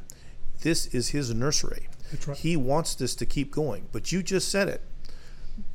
This 0.63 0.87
is 0.87 1.09
his 1.11 1.33
nursery. 1.35 1.89
Right. 2.27 2.37
He 2.37 2.57
wants 2.57 2.95
this 2.95 3.15
to 3.17 3.27
keep 3.27 3.51
going. 3.51 3.89
But 3.93 4.13
you 4.13 4.23
just 4.23 4.49
said 4.49 4.69
it. 4.69 4.83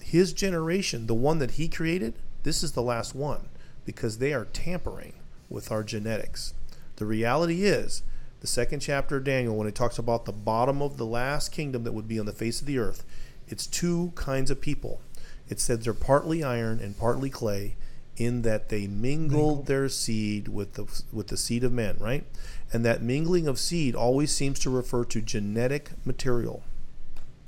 His 0.02 0.34
generation, 0.34 1.08
the 1.08 1.14
one 1.14 1.40
that 1.40 1.52
he 1.52 1.68
created, 1.68 2.14
this 2.44 2.64
is 2.64 2.74
the 2.74 2.82
last 2.82 3.16
one 3.16 3.50
because 3.86 4.18
they 4.18 4.34
are 4.34 4.46
tampering 4.46 5.14
with 5.50 5.72
our 5.72 5.84
genetics. 5.84 6.54
The 6.98 7.06
reality 7.06 7.64
is, 7.64 8.04
the 8.42 8.48
second 8.48 8.80
chapter 8.80 9.18
of 9.18 9.24
Daniel, 9.24 9.56
when 9.56 9.68
it 9.68 9.76
talks 9.76 9.98
about 9.98 10.26
the 10.26 10.32
bottom 10.32 10.82
of 10.82 10.98
the 10.98 11.06
last 11.06 11.52
kingdom 11.52 11.84
that 11.84 11.94
would 11.94 12.08
be 12.08 12.20
on 12.20 12.26
the 12.26 12.32
face 12.32 12.62
of 12.62 12.68
the 12.68 12.78
earth, 12.78 13.04
it's 13.48 13.68
two 13.68 14.12
kinds 14.16 14.52
of 14.52 14.62
people. 14.62 15.02
It 15.50 15.60
says 15.60 15.80
they're 15.80 15.94
partly 15.94 16.44
iron 16.44 16.80
and 16.80 16.98
partly 16.98 17.30
clay, 17.30 17.76
in 18.18 18.42
that 18.44 18.70
they 18.70 18.88
mingled 18.88 19.66
their 19.66 19.90
seed 19.90 20.48
with 20.48 20.74
the 20.74 20.86
with 21.12 21.28
the 21.28 21.38
seed 21.38 21.64
of 21.64 21.72
men, 21.72 21.98
right? 22.00 22.26
And 22.74 22.86
that 22.86 23.02
mingling 23.02 23.48
of 23.48 23.60
seed 23.60 23.96
always 23.96 24.34
seems 24.34 24.60
to 24.60 24.70
refer 24.70 25.04
to 25.06 25.22
genetic 25.22 25.92
material, 26.06 26.64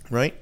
right? 0.09 0.35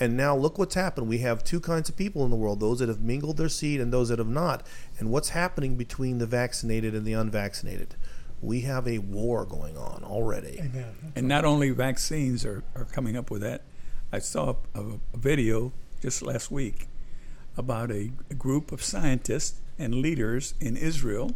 And 0.00 0.16
now 0.16 0.36
look 0.36 0.58
what's 0.58 0.76
happened. 0.76 1.08
We 1.08 1.18
have 1.18 1.42
two 1.42 1.58
kinds 1.58 1.88
of 1.88 1.96
people 1.96 2.24
in 2.24 2.30
the 2.30 2.36
world: 2.36 2.60
those 2.60 2.78
that 2.78 2.88
have 2.88 3.00
mingled 3.00 3.36
their 3.36 3.48
seed 3.48 3.80
and 3.80 3.92
those 3.92 4.10
that 4.10 4.20
have 4.20 4.28
not. 4.28 4.64
And 4.98 5.10
what's 5.10 5.30
happening 5.30 5.74
between 5.74 6.18
the 6.18 6.26
vaccinated 6.26 6.94
and 6.94 7.04
the 7.04 7.14
unvaccinated? 7.14 7.96
We 8.40 8.60
have 8.60 8.86
a 8.86 8.98
war 8.98 9.44
going 9.44 9.76
on 9.76 10.04
already. 10.04 10.60
Amen. 10.60 11.12
And 11.16 11.26
not 11.26 11.44
only 11.44 11.70
vaccines 11.70 12.44
are, 12.44 12.62
are 12.76 12.84
coming 12.84 13.16
up 13.16 13.32
with 13.32 13.42
that. 13.42 13.62
I 14.12 14.20
saw 14.20 14.54
a, 14.74 14.80
a 15.12 15.16
video 15.16 15.72
just 16.00 16.22
last 16.22 16.48
week 16.50 16.86
about 17.56 17.90
a, 17.90 18.12
a 18.30 18.34
group 18.34 18.70
of 18.70 18.84
scientists 18.84 19.60
and 19.76 19.96
leaders 19.96 20.54
in 20.60 20.76
Israel 20.76 21.32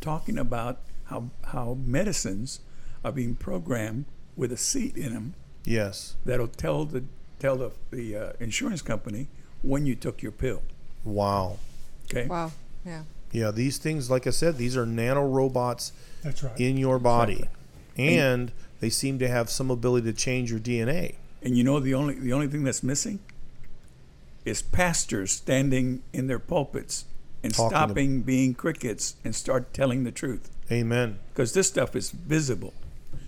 talking 0.00 0.38
about 0.38 0.80
how, 1.04 1.30
how 1.44 1.76
medicines 1.84 2.60
are 3.04 3.12
being 3.12 3.34
programmed 3.34 4.04
with 4.36 4.52
a 4.52 4.56
seed 4.56 4.96
in 4.96 5.12
them 5.14 5.34
Yes. 5.64 6.16
that'll 6.24 6.48
tell 6.48 6.84
the 6.84 7.04
tell 7.38 7.56
the, 7.56 7.70
the 7.90 8.16
uh, 8.16 8.32
insurance 8.40 8.82
company 8.82 9.26
when 9.62 9.84
you 9.86 9.94
took 9.96 10.22
your 10.22 10.32
pill. 10.32 10.62
Wow. 11.04 11.58
Okay. 12.04 12.26
Wow. 12.26 12.52
Yeah. 12.86 13.02
Yeah, 13.32 13.50
these 13.50 13.78
things, 13.78 14.10
like 14.10 14.26
I 14.26 14.30
said, 14.30 14.58
these 14.58 14.76
are 14.76 14.84
nanorobots 14.86 15.92
That's 16.22 16.42
right. 16.44 16.60
in 16.60 16.76
your 16.76 16.98
body, 16.98 17.48
and 17.96 18.52
they 18.80 18.90
seem 18.90 19.18
to 19.20 19.28
have 19.28 19.48
some 19.50 19.70
ability 19.70 20.12
to 20.12 20.16
change 20.16 20.50
your 20.50 20.60
DNA. 20.60 21.14
And 21.42 21.56
you 21.56 21.64
know 21.64 21.80
the 21.80 21.94
only 21.94 22.14
the 22.14 22.32
only 22.32 22.46
thing 22.46 22.62
that's 22.64 22.82
missing 22.82 23.18
is 24.44 24.62
pastors 24.62 25.32
standing 25.32 26.02
in 26.12 26.26
their 26.26 26.38
pulpits 26.38 27.04
and 27.42 27.52
Talking 27.54 27.70
to- 27.70 27.76
stopping 27.76 28.22
being 28.22 28.54
crickets 28.54 29.16
and 29.24 29.34
start 29.34 29.72
telling 29.72 30.04
the 30.04 30.12
truth 30.12 30.50
Amen. 30.70 31.18
because 31.32 31.52
this 31.52 31.68
stuff 31.68 31.94
is 31.96 32.10
visible. 32.10 32.72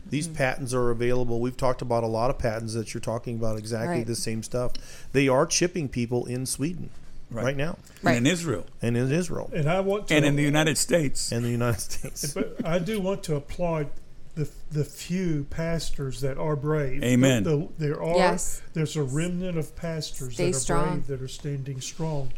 These 0.09 0.29
mm. 0.29 0.35
patents 0.35 0.73
are 0.75 0.90
available. 0.90 1.40
We've 1.40 1.57
talked 1.57 1.83
about 1.83 2.05
a 2.05 2.07
lot 2.07 2.31
of 2.31 2.38
patents 2.38 2.75
that 2.75 2.94
you're 2.94 3.01
talking 3.01 3.37
about 3.37 3.59
exactly 3.59 3.99
Right. 3.99 4.07
the 4.07 4.14
same 4.16 4.42
stuff. 4.42 4.73
They 5.12 5.29
are 5.29 5.47
chipping 5.47 5.88
people 5.88 6.27
in 6.27 6.47
Sweden 6.47 6.90
right, 7.31 7.44
Right. 7.47 7.57
now, 7.57 7.79
Right. 8.03 8.16
And 8.18 8.27
in 8.27 8.33
Israel 8.33 8.66
and 8.83 8.97
in 8.97 9.11
Israel, 9.11 9.51
and 9.55 9.68
I 9.68 9.81
want 9.81 10.09
to 10.09 10.14
and 10.14 10.25
in 10.25 10.37
the 10.37 10.42
United 10.42 10.79
States. 10.79 11.33
and 11.33 11.44
the 11.44 11.51
United 11.51 11.81
States. 11.81 12.33
but 12.35 12.64
I 12.64 12.79
do 12.79 13.01
want 13.01 13.23
to 13.25 13.37
applaud 13.37 13.88
the 14.35 14.49
the 14.70 14.85
few 14.85 15.47
pastors 15.51 16.20
that 16.20 16.37
are 16.38 16.57
brave. 16.57 17.03
Amen. 17.03 17.42
The- 17.44 17.57
the- 17.57 17.68
there 17.79 18.03
are 18.03 18.16
Yes. 18.16 18.62
there's 18.75 18.97
a 18.97 19.03
remnant 19.03 19.57
of 19.59 19.75
pastors 19.77 20.35
Stay 20.35 20.51
that 20.51 20.57
are 20.57 20.61
strong. 20.61 20.88
brave, 20.90 21.07
that 21.09 21.23
are 21.23 21.29
standing 21.29 21.81
strong, 21.81 22.33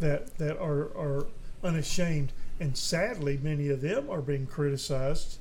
that 0.00 0.36
that 0.38 0.56
are 0.58 0.84
are 0.96 1.26
unashamed. 1.62 2.32
And 2.60 2.76
sadly, 2.76 3.38
many 3.42 3.68
of 3.68 3.80
them 3.80 4.08
are 4.10 4.20
being 4.20 4.46
criticized, 4.46 5.38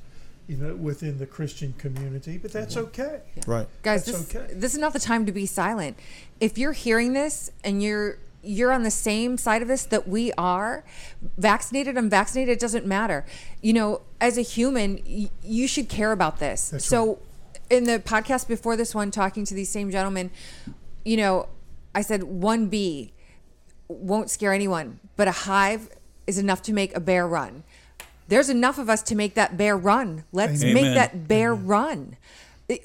you 0.48 0.58
know, 0.58 0.76
within 0.76 1.20
the 1.20 1.28
Christian 1.28 1.74
community. 1.78 2.38
But 2.38 2.52
that's 2.52 2.76
mm-hmm. 2.76 2.86
okay. 2.88 3.22
Right. 3.46 3.68
Guys, 3.84 4.06
That's 4.06 4.26
this 4.26 4.36
okay. 4.36 4.54
this 4.54 4.74
is 4.74 4.80
not 4.80 4.94
the 4.94 5.00
time 5.00 5.26
to 5.26 5.32
be 5.32 5.46
silent. 5.46 5.98
If 6.40 6.58
you're 6.58 6.74
hearing 6.74 7.14
this 7.14 7.52
and 7.64 7.84
you're 7.84 8.18
you're 8.44 8.74
on 8.74 8.84
the 8.84 8.92
same 8.92 9.38
side 9.38 9.62
of 9.62 9.68
this 9.68 9.86
that 9.86 10.08
we 10.08 10.34
are, 10.34 10.84
vaccinated, 11.38 11.98
unvaccinated, 11.98 12.58
it 12.58 12.60
doesn't 12.60 12.86
matter. 12.86 13.26
You 13.62 13.74
know, 13.74 14.02
as 14.20 14.38
a 14.38 14.42
human, 14.42 15.02
y- 15.08 15.30
you 15.42 15.68
should 15.68 15.88
care 15.88 16.12
about 16.12 16.40
this. 16.40 16.70
That's 16.70 16.86
so, 16.86 17.20
in 17.70 17.86
the 17.86 18.00
podcast 18.00 18.48
before 18.48 18.76
this 18.76 18.94
one, 18.94 19.12
talking 19.12 19.46
to 19.46 19.54
these 19.54 19.70
same 19.70 19.90
gentlemen, 19.92 20.30
you 21.06 21.16
know, 21.16 21.48
I 21.96 22.02
said 22.02 22.24
one 22.24 22.68
bee 22.68 23.14
won't 23.88 24.30
scare 24.30 24.54
anyone, 24.54 25.00
but 25.16 25.28
a 25.28 25.32
hive 25.32 25.90
is 26.28 26.38
enough 26.38 26.62
to 26.64 26.74
make 26.74 26.96
a 26.96 27.00
bear 27.00 27.28
run. 27.28 27.64
There's 28.28 28.50
enough 28.50 28.78
of 28.78 28.90
us 28.90 29.02
to 29.04 29.16
make 29.16 29.34
that 29.36 29.58
bear 29.58 29.78
run. 29.78 30.24
Let's 30.32 30.64
Amen. 30.64 30.74
make 30.74 30.94
that 30.96 31.28
bear 31.28 31.54
run. 31.54 32.18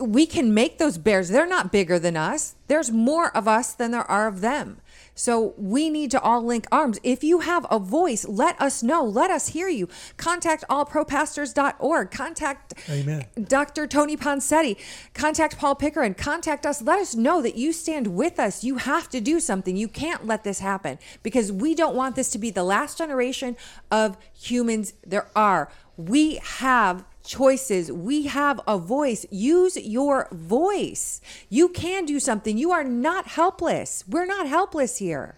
We 0.01 0.27
can 0.27 0.53
make 0.53 0.79
those 0.79 0.99
bears. 0.99 1.29
They're 1.29 1.47
not 1.47 1.71
bigger 1.71 1.99
than 1.99 2.17
us. 2.17 2.55
There's 2.67 2.91
more 2.91 3.35
of 3.37 3.47
us 3.47 3.73
than 3.73 3.93
there 3.93 4.11
are 4.11 4.27
of 4.27 4.41
them. 4.41 4.81
So 5.19 5.53
we 5.57 5.91
need 5.91 6.13
to 6.13 6.21
all 6.21 6.45
link 6.45 6.67
arms. 6.71 7.01
If 7.03 7.25
you 7.25 7.41
have 7.41 7.67
a 7.71 7.81
voice, 7.81 8.25
let 8.27 8.59
us 8.61 8.85
know. 8.85 9.05
Let 9.05 9.33
us 9.33 9.49
hear 9.49 9.69
you. 9.69 9.89
Contact 10.17 10.65
allpropastors.org. 10.71 12.11
Contact 12.13 12.75
Amen. 12.89 13.27
Dr. 13.43 13.89
Tony 13.89 14.17
Ponceti. 14.17 14.77
Contact 15.15 15.59
Paul 15.59 15.75
Pickern. 15.75 16.17
Contact 16.17 16.65
us. 16.65 16.81
Let 16.81 17.01
us 17.01 17.17
know 17.17 17.43
that 17.43 17.57
you 17.57 17.73
stand 17.73 18.07
with 18.07 18.39
us. 18.39 18.63
You 18.63 18.77
have 18.77 19.09
to 19.09 19.21
do 19.21 19.41
something. 19.41 19.77
You 19.77 19.89
can't 19.89 20.25
let 20.25 20.45
this 20.45 20.61
happen 20.61 21.01
because 21.25 21.51
we 21.51 21.75
don't 21.75 21.97
want 21.97 22.15
this 22.15 22.31
to 22.31 22.39
be 22.39 22.51
the 22.51 22.63
last 22.63 22.97
generation 22.97 23.57
of 23.91 24.17
humans 24.33 24.93
there 25.05 25.27
are. 25.35 25.69
We 25.97 26.37
have 26.37 27.05
choices. 27.29 27.93
We 27.93 28.27
have 28.27 28.61
a 28.67 28.79
voice. 28.79 29.25
Use 29.31 29.77
your 29.77 30.27
voice. 30.33 31.21
You 31.49 31.69
can 31.69 32.05
do 32.05 32.19
something. 32.19 32.59
You 32.59 32.73
are 32.73 32.83
not 32.83 33.29
helpless. 33.29 34.03
We're 34.09 34.27
not 34.27 34.49
helpless 34.49 34.97
here. 34.97 35.37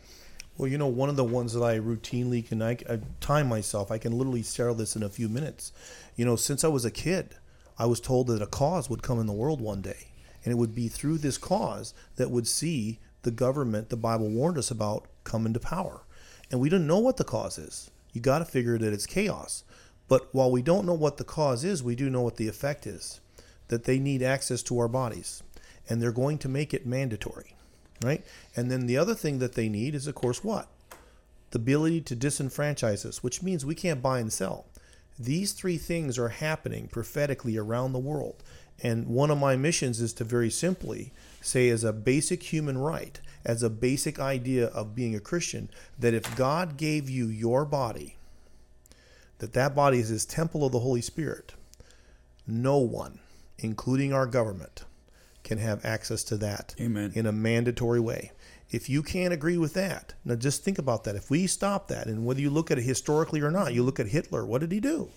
Well, 0.57 0.69
you 0.69 0.79
know, 0.79 0.87
one 0.87 1.09
of 1.09 1.17
the 1.17 1.25
ones 1.25 1.53
that 1.53 1.63
I 1.63 1.79
routinely 1.79 2.47
can 2.47 2.63
I, 2.63 2.73
I 2.89 3.01
time 3.21 3.49
myself. 3.49 3.91
I 3.91 3.99
can 3.99 4.17
literally 4.17 4.43
settle 4.43 4.75
this 4.75 4.95
in 4.95 5.03
a 5.03 5.09
few 5.09 5.29
minutes. 5.29 5.73
You 6.17 6.25
know, 6.25 6.37
since 6.37 6.65
I 6.65 6.69
was 6.69 6.85
a 6.85 6.91
kid, 6.91 7.35
I 7.79 7.87
was 7.87 8.01
told 8.01 8.29
that 8.29 8.43
a 8.43 8.47
cause 8.47 8.89
would 8.89 9.03
come 9.03 9.19
in 9.19 9.27
the 9.27 9.33
world 9.33 9.61
one 9.61 9.81
day, 9.81 10.09
and 10.45 10.53
it 10.53 10.57
would 10.57 10.75
be 10.75 10.89
through 10.89 11.19
this 11.19 11.39
cause 11.39 11.95
that 12.17 12.31
would 12.31 12.47
see 12.47 12.99
the 13.23 13.31
government 13.31 13.89
the 13.89 13.97
Bible 13.97 14.29
warned 14.29 14.59
us 14.59 14.71
about 14.71 15.07
come 15.25 15.47
into 15.47 15.61
power. 15.61 16.03
And 16.51 16.61
we 16.61 16.69
don't 16.69 16.87
know 16.87 16.99
what 16.99 17.17
the 17.17 17.25
cause 17.25 17.59
is. 17.59 17.91
You 18.13 18.21
got 18.21 18.41
to 18.41 18.45
figure 18.45 18.77
that 18.77 18.93
it's 18.93 19.07
chaos. 19.07 19.65
But 20.11 20.29
while 20.35 20.51
we 20.51 20.61
don't 20.61 20.85
know 20.85 20.93
what 20.93 21.17
the 21.17 21.25
cause 21.25 21.65
is, 21.65 21.83
we 21.83 21.97
do 21.97 22.11
know 22.11 22.21
what 22.21 22.37
the 22.37 22.49
effect 22.49 22.87
is. 22.87 23.23
That 23.69 23.85
they 23.85 23.99
need 23.99 24.23
access 24.23 24.63
to 24.65 24.79
our 24.79 24.89
bodies, 24.89 25.43
and 25.89 26.03
they're 26.03 26.13
going 26.13 26.37
to 26.39 26.49
make 26.51 26.75
it 26.75 26.85
mandatory 26.85 27.55
right? 28.05 28.25
And 28.57 28.71
then 28.71 28.87
the 28.87 28.97
other 28.97 29.15
thing 29.15 29.39
that 29.39 29.55
they 29.55 29.69
need 29.69 29.95
is, 29.95 30.07
of 30.07 30.15
course, 30.15 30.43
what? 30.43 30.69
The 31.51 31.59
ability 31.59 32.03
to 32.03 32.17
disenfranchise 32.17 33.05
us, 33.05 33.23
which 33.23 33.43
means 33.43 33.65
we 33.65 33.75
can't 33.75 34.03
buy 34.03 34.21
and 34.21 34.33
sell. 34.33 34.67
These 35.19 35.53
three 35.53 35.77
things 35.77 36.19
are 36.19 36.29
happening 36.29 36.89
prophetically 36.89 37.57
around 37.57 37.93
the 37.93 37.99
world. 37.99 38.43
And 38.83 39.09
one 39.09 39.31
of 39.31 39.39
my 39.39 39.57
missions 39.57 40.01
is 40.01 40.15
to 40.15 40.25
very 40.25 40.49
simply 40.49 41.13
say, 41.43 41.69
as 41.69 41.85
a 41.85 41.93
basic 41.93 42.45
human 42.45 42.79
right, 42.79 43.21
as 43.45 43.63
a 43.63 43.69
basic 43.69 44.19
idea 44.19 44.69
of 44.69 44.95
being 44.95 45.15
a 45.15 45.21
Christian, 45.21 45.69
that 45.99 46.15
if 46.15 46.35
God 46.37 46.79
gave 46.79 47.11
you 47.11 47.27
your 47.27 47.67
body, 47.67 48.17
that 49.41 49.53
that 49.55 49.75
body 49.75 49.99
is 49.99 50.09
his 50.09 50.25
temple 50.25 50.65
of 50.65 50.73
the 50.73 50.81
Holy 50.81 51.01
Spirit, 51.01 51.55
no 52.47 52.79
one, 52.79 53.19
including 53.59 54.13
our 54.13 54.27
government, 54.27 54.85
can 55.43 55.59
have 55.59 55.85
access 55.85 56.23
to 56.25 56.37
that 56.37 56.75
Amen. 56.81 57.13
in 57.15 57.27
a 57.27 57.33
mandatory 57.33 58.01
way. 58.01 58.33
If 58.71 58.89
you 58.89 59.03
can't 59.03 59.35
agree 59.35 59.59
with 59.59 59.75
that, 59.75 60.15
now 60.25 60.37
just 60.37 60.63
think 60.63 60.79
about 60.79 61.05
that. 61.05 61.17
If 61.17 61.29
we 61.29 61.47
stop 61.47 61.89
that, 61.89 62.07
and 62.07 62.25
whether 62.25 62.41
you 62.41 62.51
look 62.51 62.71
at 62.71 62.79
it 62.79 62.83
historically 62.83 63.41
or 63.41 63.51
not, 63.51 63.75
you 63.75 63.83
look 63.83 63.99
at 63.99 64.07
Hitler, 64.07 64.47
what 64.47 64.61
did 64.61 64.71
he 64.71 64.79
do? 64.79 65.09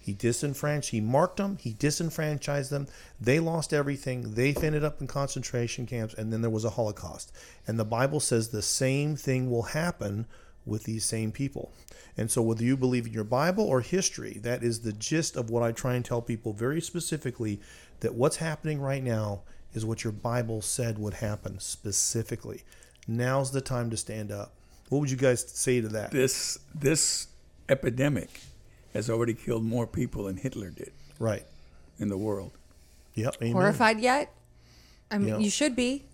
He 0.00 0.12
disenfranchised, 0.12 0.92
he 0.92 1.00
marked 1.00 1.38
them, 1.38 1.58
he 1.60 1.72
disenfranchised 1.72 2.70
them. 2.70 2.86
They 3.20 3.40
lost 3.40 3.72
everything. 3.72 4.34
They 4.34 4.54
ended 4.54 4.84
up 4.84 5.00
in 5.00 5.08
concentration 5.08 5.84
camps, 5.84 6.14
and 6.14 6.32
then 6.32 6.42
there 6.42 6.50
was 6.50 6.64
a 6.64 6.70
Holocaust. 6.70 7.32
And 7.66 7.76
the 7.76 7.84
Bible 7.84 8.20
says 8.20 8.48
the 8.48 8.62
same 8.62 9.16
thing 9.16 9.50
will 9.50 9.64
happen 9.64 10.26
with 10.66 10.84
these 10.84 11.04
same 11.04 11.32
people. 11.32 11.72
And 12.16 12.30
so, 12.30 12.42
whether 12.42 12.64
you 12.64 12.76
believe 12.76 13.06
in 13.06 13.12
your 13.12 13.24
Bible 13.24 13.64
or 13.64 13.80
history, 13.80 14.38
that 14.42 14.62
is 14.62 14.80
the 14.80 14.92
gist 14.92 15.36
of 15.36 15.50
what 15.50 15.62
I 15.62 15.72
try 15.72 15.94
and 15.94 16.04
tell 16.04 16.20
people 16.22 16.52
very 16.52 16.80
specifically 16.80 17.60
that 18.00 18.14
what's 18.14 18.36
happening 18.36 18.80
right 18.80 19.02
now 19.02 19.42
is 19.74 19.84
what 19.84 20.02
your 20.04 20.12
Bible 20.12 20.62
said 20.62 20.98
would 20.98 21.14
happen 21.14 21.60
specifically. 21.60 22.62
Now's 23.06 23.50
the 23.52 23.60
time 23.60 23.90
to 23.90 23.96
stand 23.96 24.32
up. 24.32 24.52
What 24.88 25.00
would 25.00 25.10
you 25.10 25.16
guys 25.16 25.44
say 25.48 25.80
to 25.80 25.88
that? 25.88 26.10
This 26.10 26.58
this 26.74 27.28
epidemic 27.68 28.40
has 28.94 29.10
already 29.10 29.34
killed 29.34 29.64
more 29.64 29.86
people 29.86 30.24
than 30.24 30.36
Hitler 30.38 30.70
did 30.70 30.92
Right. 31.18 31.44
in 31.98 32.08
the 32.08 32.16
world. 32.16 32.52
Yep. 33.14 33.36
Amen. 33.42 33.52
Horrified 33.52 34.00
yet? 34.00 34.32
I 35.10 35.18
mean, 35.18 35.28
Yeah. 35.28 35.38
you 35.38 35.50
should 35.50 35.76
be. 35.76 36.04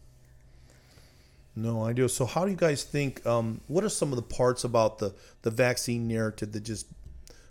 No, 1.54 1.84
I 1.84 1.92
do. 1.92 2.08
So, 2.08 2.24
how 2.24 2.44
do 2.44 2.50
you 2.50 2.56
guys 2.56 2.82
think? 2.82 3.24
Um, 3.26 3.60
what 3.68 3.84
are 3.84 3.88
some 3.88 4.10
of 4.10 4.16
the 4.16 4.22
parts 4.22 4.64
about 4.64 4.98
the 4.98 5.14
the 5.42 5.50
vaccine 5.50 6.08
narrative 6.08 6.52
that 6.52 6.62
just 6.62 6.86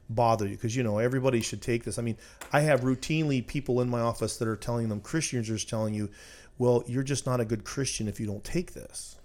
bother 0.09 0.47
you? 0.47 0.55
Because 0.55 0.75
you 0.75 0.83
know 0.83 0.97
everybody 0.97 1.41
should 1.41 1.61
take 1.61 1.83
this. 1.83 1.99
I 1.99 2.01
mean, 2.01 2.17
I 2.51 2.61
have 2.61 2.81
routinely 2.81 3.45
people 3.45 3.79
in 3.79 3.89
my 3.89 3.99
office 3.99 4.37
that 4.37 4.47
are 4.47 4.55
telling 4.55 4.89
them 4.89 5.01
Christians 5.01 5.49
are 5.49 5.53
just 5.53 5.69
telling 5.69 5.93
you, 5.93 6.09
"Well, 6.57 6.83
you're 6.87 7.03
just 7.03 7.27
not 7.27 7.39
a 7.39 7.45
good 7.45 7.63
Christian 7.63 8.07
if 8.07 8.19
you 8.19 8.25
don't 8.25 8.43
take 8.43 8.73
this." 8.73 9.17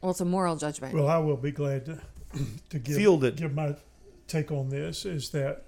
Well, 0.00 0.10
it's 0.10 0.20
a 0.20 0.24
moral 0.24 0.56
judgment. 0.56 0.94
Well, 0.94 1.08
I 1.08 1.18
will 1.18 1.36
be 1.36 1.52
glad 1.52 1.84
to 1.86 2.00
to 2.70 2.78
give 2.78 2.96
Field 2.96 3.22
it. 3.22 3.36
give 3.36 3.54
my 3.54 3.76
take 4.26 4.50
on 4.50 4.68
this. 4.70 5.04
Is 5.06 5.30
that 5.30 5.64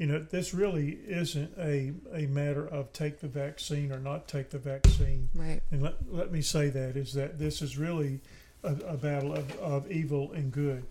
you 0.00 0.06
know 0.06 0.18
this 0.18 0.54
really 0.54 0.98
isn't 1.06 1.52
a 1.58 1.92
a 2.14 2.26
matter 2.26 2.66
of 2.66 2.90
take 2.94 3.20
the 3.20 3.28
vaccine 3.28 3.92
or 3.92 3.98
not 3.98 4.26
take 4.26 4.48
the 4.48 4.58
vaccine. 4.58 5.28
right. 5.34 5.60
And 5.70 5.82
let, 5.82 5.94
let 6.10 6.32
me 6.32 6.40
say 6.40 6.70
that 6.70 6.96
is 6.96 7.12
that 7.12 7.38
this 7.38 7.60
is 7.60 7.76
really 7.76 8.20
a, 8.64 8.74
a 8.86 8.96
battle 8.96 9.34
of, 9.34 9.58
of 9.58 9.92
evil 9.92 10.32
and 10.32 10.50
good, 10.50 10.84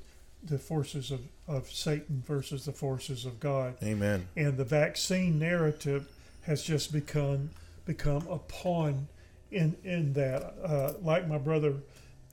the 0.43 0.59
forces 0.59 1.09
of, 1.09 1.21
of 1.47 1.71
Satan 1.71 2.23
versus 2.25 2.65
the 2.65 2.71
forces 2.71 3.25
of 3.25 3.39
God. 3.39 3.77
Amen. 3.81 4.27
And 4.37 4.57
the 4.57 4.63
vaccine 4.63 5.39
narrative 5.39 6.07
has 6.43 6.61
just 6.61 6.93
become 6.93 7.49
become 7.87 8.27
a 8.27 8.37
pawn 8.37 9.07
in 9.49 9.75
in 9.83 10.13
that. 10.13 10.53
Uh, 10.63 10.93
like 11.01 11.27
my 11.27 11.39
brother 11.39 11.73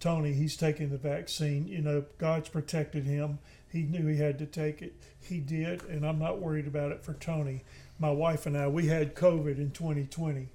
Tony, 0.01 0.33
he's 0.33 0.57
taking 0.57 0.91
the 0.91 0.99
vaccine. 0.99 1.67
You 1.67 1.81
know, 1.81 2.05
God's 2.19 2.49
protected 2.49 3.05
him. 3.05 3.39
He 3.69 3.83
knew 3.83 4.07
he 4.07 4.19
had 4.19 4.39
to 4.39 4.47
take 4.47 4.83
it. 4.83 4.95
He 5.21 5.41
did, 5.41 5.83
and 5.85 6.07
I'm 6.07 6.19
not 6.19 6.39
worried 6.41 6.67
about 6.67 6.93
it 6.93 7.03
for 7.05 7.15
Tony. 7.15 7.65
My 7.99 8.11
wife 8.11 8.47
and 8.47 8.57
I, 8.57 8.69
we 8.69 8.87
had 8.87 9.15
COVID 9.15 9.57
in 9.59 9.71
2020, 9.71 10.49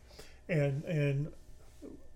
and 0.47 0.83
and 0.83 1.31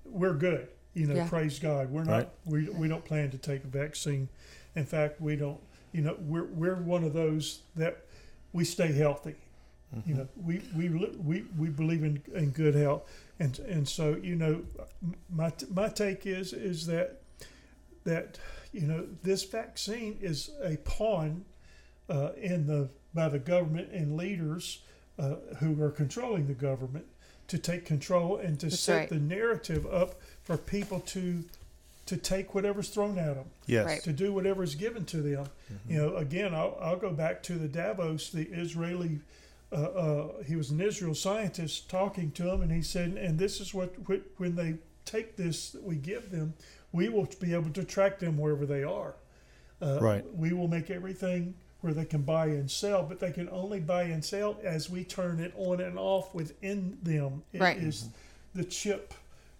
we're 0.05 0.33
good. 0.33 0.67
You 0.93 1.07
know, 1.07 1.15
Yeah. 1.15 1.27
praise 1.27 1.59
God. 1.59 1.89
We're 1.91 2.03
not. 2.03 2.11
Right. 2.11 2.29
We 2.45 2.69
we 2.69 2.87
don't 2.87 3.03
plan 3.03 3.31
to 3.31 3.37
take 3.37 3.63
a 3.63 3.67
vaccine. 3.67 4.29
In 4.75 4.85
fact, 4.85 5.19
we 5.19 5.35
don't. 5.35 5.59
You 5.91 6.01
know, 6.01 6.15
we're 6.19 6.45
we're 6.45 6.75
one 6.75 7.03
of 7.03 7.13
those 7.13 7.61
that 7.75 8.05
we 8.53 8.63
stay 8.63 8.91
healthy. 8.93 9.35
You 10.05 10.15
know, 10.15 10.27
we 10.35 10.61
we 10.75 10.89
we 10.89 11.45
we 11.57 11.69
believe 11.69 12.03
in, 12.03 12.21
in 12.33 12.51
good 12.51 12.75
health, 12.75 13.03
and 13.39 13.57
and 13.59 13.87
so 13.87 14.17
you 14.21 14.35
know, 14.35 14.63
my 15.33 15.53
my 15.73 15.87
take 15.89 16.25
is 16.25 16.53
is 16.53 16.85
that 16.87 17.21
that 18.03 18.37
you 18.71 18.81
know 18.87 19.05
this 19.23 19.43
vaccine 19.43 20.17
is 20.21 20.49
a 20.63 20.77
pawn 20.77 21.45
uh, 22.09 22.31
in 22.37 22.67
the 22.67 22.89
by 23.13 23.29
the 23.29 23.39
government 23.39 23.89
and 23.91 24.17
leaders 24.17 24.81
uh, 25.17 25.35
who 25.59 25.81
are 25.81 25.91
controlling 25.91 26.47
the 26.47 26.53
government 26.53 27.05
to 27.47 27.57
take 27.57 27.85
control 27.85 28.37
and 28.37 28.59
to 28.59 28.65
That's 28.67 28.79
set 28.79 28.97
right. 28.97 29.09
the 29.09 29.19
narrative 29.19 29.85
up 29.85 30.15
for 30.43 30.57
people 30.57 30.99
to 31.01 31.43
to 32.07 32.17
take 32.17 32.53
whatever's 32.53 32.89
thrown 32.89 33.17
at 33.17 33.33
them 33.35 33.45
Yes. 33.65 33.85
Right. 33.87 34.03
to 34.03 34.13
do 34.13 34.31
whatever 34.33 34.61
is 34.63 34.75
given 34.75 35.05
to 35.05 35.17
them. 35.21 35.47
You 35.87 35.97
know, 35.97 36.15
again, 36.17 36.53
I'll, 36.53 36.77
I'll 36.79 36.97
go 36.97 37.11
back 37.11 37.41
to 37.43 37.53
the 37.53 37.67
Davos, 37.67 38.29
the 38.29 38.43
Israeli. 38.43 39.21
Uh, 39.71 39.75
uh, 39.75 40.43
he 40.43 40.55
was 40.55 40.69
an 40.69 40.79
Israel 40.79 41.15
scientist 41.15 41.89
talking 41.89 42.31
to 42.31 42.49
him, 42.49 42.61
and 42.61 42.71
he 42.71 42.81
said, 42.81 43.13
"And 43.13 43.37
this 43.39 43.59
is 43.59 43.73
what 43.73 43.93
when 44.37 44.55
they 44.55 44.75
take 45.05 45.35
this 45.35 45.71
that 45.71 45.83
we 45.83 45.95
give 45.95 46.31
them, 46.31 46.53
we 46.91 47.09
will 47.09 47.27
be 47.39 47.53
able 47.53 47.69
to 47.71 47.83
track 47.83 48.19
them 48.19 48.37
wherever 48.37 48.65
they 48.65 48.83
are. 48.83 49.15
Uh, 49.81 49.99
Right. 50.01 50.35
We 50.35 50.53
will 50.53 50.67
make 50.67 50.89
everything 50.89 51.55
where 51.81 51.93
they 51.93 52.05
can 52.05 52.21
buy 52.23 52.47
and 52.47 52.69
sell, 52.71 53.03
but 53.03 53.19
they 53.19 53.31
can 53.31 53.47
only 53.49 53.79
buy 53.79 54.03
and 54.03 54.23
sell 54.23 54.57
as 54.63 54.89
we 54.89 55.03
turn 55.03 55.39
it 55.39 55.53
on 55.57 55.79
and 55.81 55.99
off 55.99 56.33
within 56.33 56.97
them. 57.03 57.43
It 57.53 57.61
Right. 57.61 57.77
is 57.77 58.09
the 58.55 58.63
chip 58.63 59.13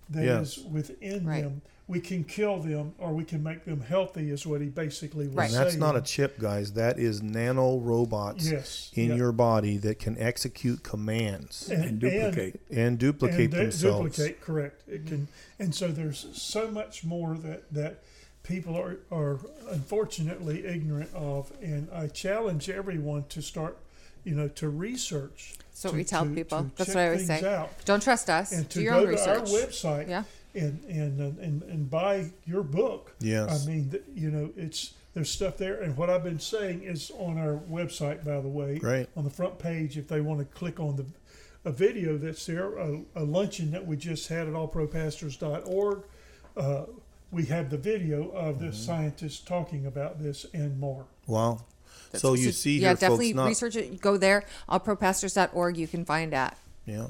that 0.10 0.24
is 0.24 0.58
Yes. 0.58 0.66
within 0.66 1.26
Right. 1.26 1.44
them. 1.44 1.62
We 1.88 2.00
can 2.00 2.24
kill 2.24 2.60
them 2.62 2.96
or 2.98 3.14
we 3.14 3.24
can 3.24 3.44
make 3.44 3.64
them 3.66 3.80
healthy, 3.82 4.32
is 4.32 4.46
what 4.48 4.60
he 4.60 4.68
basically 4.70 5.28
was 5.28 5.36
Right. 5.36 5.52
Saying. 5.52 5.64
that's 5.64 5.76
not 5.76 5.96
a 5.96 6.02
chip, 6.02 6.40
guys. 6.40 6.74
That 6.74 6.98
is 6.98 7.22
nano 7.22 7.78
robots 7.78 8.50
Yes. 8.50 8.90
in 8.96 9.10
Yeah. 9.10 9.16
your 9.18 9.32
body 9.32 9.78
that 9.78 10.00
can 10.00 10.18
execute 10.18 10.82
commands 10.82 11.70
And 11.70 12.00
duplicate. 12.00 12.60
and 12.72 12.98
duplicate 12.98 13.54
and 13.54 13.66
themselves. 13.72 14.16
duplicate, 14.16 14.42
correct. 14.42 14.82
It 14.90 15.06
can, 15.06 15.28
and 15.60 15.76
so 15.76 15.90
there's 15.90 16.26
so 16.34 16.72
much 16.72 17.04
more 17.04 17.38
that 17.38 17.72
that 17.72 18.00
people 18.42 18.76
are 18.76 18.98
are 19.12 19.40
unfortunately 19.70 20.66
ignorant 20.66 21.14
of, 21.14 21.52
and 21.62 21.88
I 21.94 22.08
challenge 22.08 22.68
everyone 22.68 23.26
to 23.30 23.42
start, 23.44 23.78
you 24.24 24.34
know, 24.34 24.48
to 24.48 24.70
research. 24.70 25.54
So 25.72 25.90
to- 25.92 25.96
we 25.96 26.04
tell 26.04 26.24
to- 26.26 26.32
people. 26.34 26.64
to 26.64 26.72
That's 26.78 26.90
what 26.90 26.98
I 26.98 27.06
always 27.10 27.28
say. 27.28 27.44
out. 27.46 27.70
Don't 27.86 28.02
trust 28.02 28.30
us. 28.30 28.52
and 28.52 28.68
to 28.72 28.80
Do 28.80 28.84
your 28.84 28.94
go 28.94 29.00
own 29.02 29.06
to 29.06 29.12
research. 29.12 29.28
our 29.28 29.46
website 29.46 30.08
Yeah. 30.10 30.24
And 30.56 30.84
and 30.86 31.22
uh, 31.22 31.42
and 31.42 31.64
and 31.64 31.90
buy 31.90 32.32
your 32.46 32.64
book. 32.64 33.14
Yes. 33.20 33.64
I 33.64 33.70
mean, 33.70 33.94
you 34.14 34.32
know, 34.32 34.52
it's 34.56 34.94
there's 35.14 35.30
stuff 35.30 35.58
there, 35.58 35.82
and 35.82 35.96
what 35.96 36.10
I've 36.10 36.24
been 36.24 36.40
saying 36.40 36.84
is 36.84 37.12
on 37.18 37.38
our 37.38 37.58
website, 37.70 38.26
by 38.26 38.42
the 38.42 38.50
way, 38.50 38.78
Great. 38.80 39.08
on 39.16 39.24
the 39.24 39.30
front 39.30 39.60
page. 39.60 39.98
If 39.98 40.08
they 40.08 40.22
want 40.22 40.40
to 40.40 40.46
click 40.46 40.80
on 40.80 40.96
the 40.96 41.06
a 41.68 41.72
video 41.72 42.16
that's 42.18 42.46
there, 42.46 42.78
a, 42.78 43.02
a 43.16 43.24
luncheon 43.24 43.72
that 43.72 43.86
we 43.88 43.98
just 43.98 44.28
had 44.28 44.48
at 44.48 44.54
allpropastors.org. 44.54 46.04
Uh, 46.56 46.84
we 47.32 47.46
have 47.46 47.70
the 47.72 47.78
video 47.78 48.30
of 48.30 48.56
Mm-hmm. 48.58 48.68
the 48.68 48.74
scientists 48.74 49.40
talking 49.40 49.86
about 49.88 50.22
this 50.22 50.46
and 50.54 50.80
more. 50.80 51.06
Wow. 51.28 51.62
So 52.14 52.34
you 52.36 52.52
see 52.52 52.78
yeah, 52.78 52.90
here, 52.90 52.96
definitely 52.98 53.32
folks, 53.34 53.36
not 53.38 53.48
research 53.48 53.76
it. 53.76 54.00
Go 54.00 54.16
there, 54.16 54.46
allpropastors.org. 54.70 55.76
You 55.78 55.88
can 55.88 56.06
find 56.06 56.32
that. 56.34 56.58
Yeah. 56.86 57.08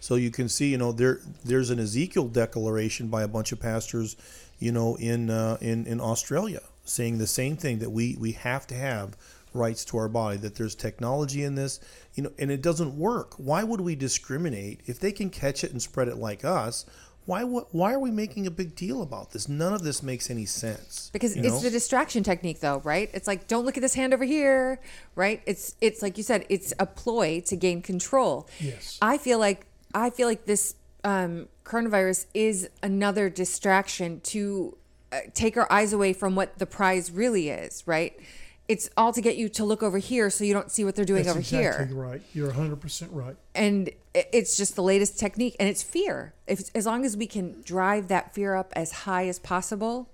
So 0.00 0.14
you 0.14 0.30
can 0.30 0.48
see, 0.48 0.70
you 0.70 0.78
know, 0.78 0.92
there 0.92 1.20
there's 1.44 1.70
an 1.70 1.78
Ezekiel 1.78 2.28
declaration 2.28 3.08
by 3.08 3.22
a 3.22 3.28
bunch 3.28 3.52
of 3.52 3.60
pastors, 3.60 4.16
you 4.58 4.72
know, 4.72 4.96
in 4.96 5.30
uh, 5.30 5.58
in 5.60 5.86
in 5.86 6.00
Australia 6.00 6.60
saying 6.84 7.18
the 7.18 7.26
same 7.26 7.56
thing 7.56 7.78
that 7.80 7.90
we 7.90 8.16
we 8.18 8.32
have 8.32 8.66
to 8.66 8.74
have 8.74 9.16
rights 9.54 9.84
to 9.84 9.96
our 9.96 10.08
body 10.08 10.36
that 10.36 10.56
there's 10.56 10.74
technology 10.74 11.42
in 11.42 11.54
this 11.54 11.80
you 12.14 12.22
know 12.22 12.30
and 12.38 12.50
it 12.50 12.62
doesn't 12.62 12.98
work. 12.98 13.34
Why 13.36 13.64
would 13.64 13.80
we 13.80 13.94
discriminate? 13.94 14.80
If 14.86 15.00
they 15.00 15.12
can 15.12 15.30
catch 15.30 15.64
it 15.64 15.72
and 15.72 15.82
spread 15.82 16.08
it 16.08 16.16
like 16.16 16.44
us 16.44 16.86
why 17.28 17.44
wo- 17.44 17.68
why 17.72 17.92
are 17.92 17.98
we 17.98 18.10
making 18.10 18.46
a 18.46 18.50
big 18.50 18.74
deal 18.74 19.02
about 19.02 19.32
this? 19.32 19.50
None 19.50 19.74
of 19.74 19.82
this 19.82 20.02
makes 20.02 20.30
any 20.30 20.46
sense 20.46 21.10
because 21.12 21.36
you 21.36 21.42
it's 21.42 21.56
know? 21.56 21.60
the 21.60 21.70
distraction 21.70 22.22
technique 22.22 22.60
though 22.60 22.80
right? 22.84 23.10
It's 23.12 23.26
like 23.26 23.46
don't 23.46 23.66
look 23.66 23.76
at 23.76 23.82
this 23.82 23.92
hand 23.92 24.14
over 24.14 24.24
here 24.24 24.80
right? 25.14 25.42
It's 25.44 25.76
it's 25.82 26.00
like 26.00 26.16
you 26.16 26.24
said 26.24 26.46
it's 26.48 26.72
a 26.78 26.86
ploy 26.86 27.42
to 27.42 27.54
gain 27.54 27.82
control. 27.82 28.48
Yes. 28.58 28.98
i 29.02 29.18
feel 29.18 29.38
like 29.38 29.66
i 29.94 30.10
feel 30.10 30.28
like 30.28 30.44
this 30.46 30.74
um, 31.04 31.48
coronavirus 31.64 32.26
is 32.34 32.68
another 32.82 33.30
distraction 33.30 34.20
to 34.20 34.76
uh, 35.12 35.20
take 35.32 35.56
our 35.56 35.70
eyes 35.72 35.92
away 35.92 36.12
from 36.12 36.34
what 36.34 36.58
the 36.58 36.66
prize 36.66 37.10
really 37.10 37.48
is 37.50 37.82
right 37.86 38.18
it's 38.66 38.90
all 38.98 39.14
to 39.14 39.22
get 39.22 39.36
you 39.36 39.48
to 39.48 39.64
look 39.64 39.82
over 39.82 39.96
here 39.98 40.28
so 40.28 40.44
you 40.44 40.52
don't 40.52 40.70
see 40.70 40.84
what 40.84 40.94
they're 40.94 41.04
doing 41.04 41.22
That's 41.22 41.30
over 41.30 41.38
exactly 41.38 41.86
here 41.94 41.96
right. 41.96 42.22
You're 42.34 42.50
100% 42.50 43.08
right. 43.12 43.36
and 43.54 43.90
it's 44.14 44.56
just 44.56 44.74
the 44.74 44.82
latest 44.82 45.18
technique 45.18 45.56
and 45.60 45.68
it's 45.68 45.82
fear 45.82 46.34
if 46.46 46.68
as 46.74 46.84
long 46.84 47.04
as 47.04 47.16
we 47.16 47.26
can 47.26 47.62
drive 47.62 48.08
that 48.08 48.34
fear 48.34 48.54
up 48.56 48.72
as 48.74 48.90
high 48.92 49.28
as 49.28 49.38
possible 49.38 50.08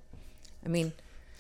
i 0.65 0.69
mean 0.69 0.93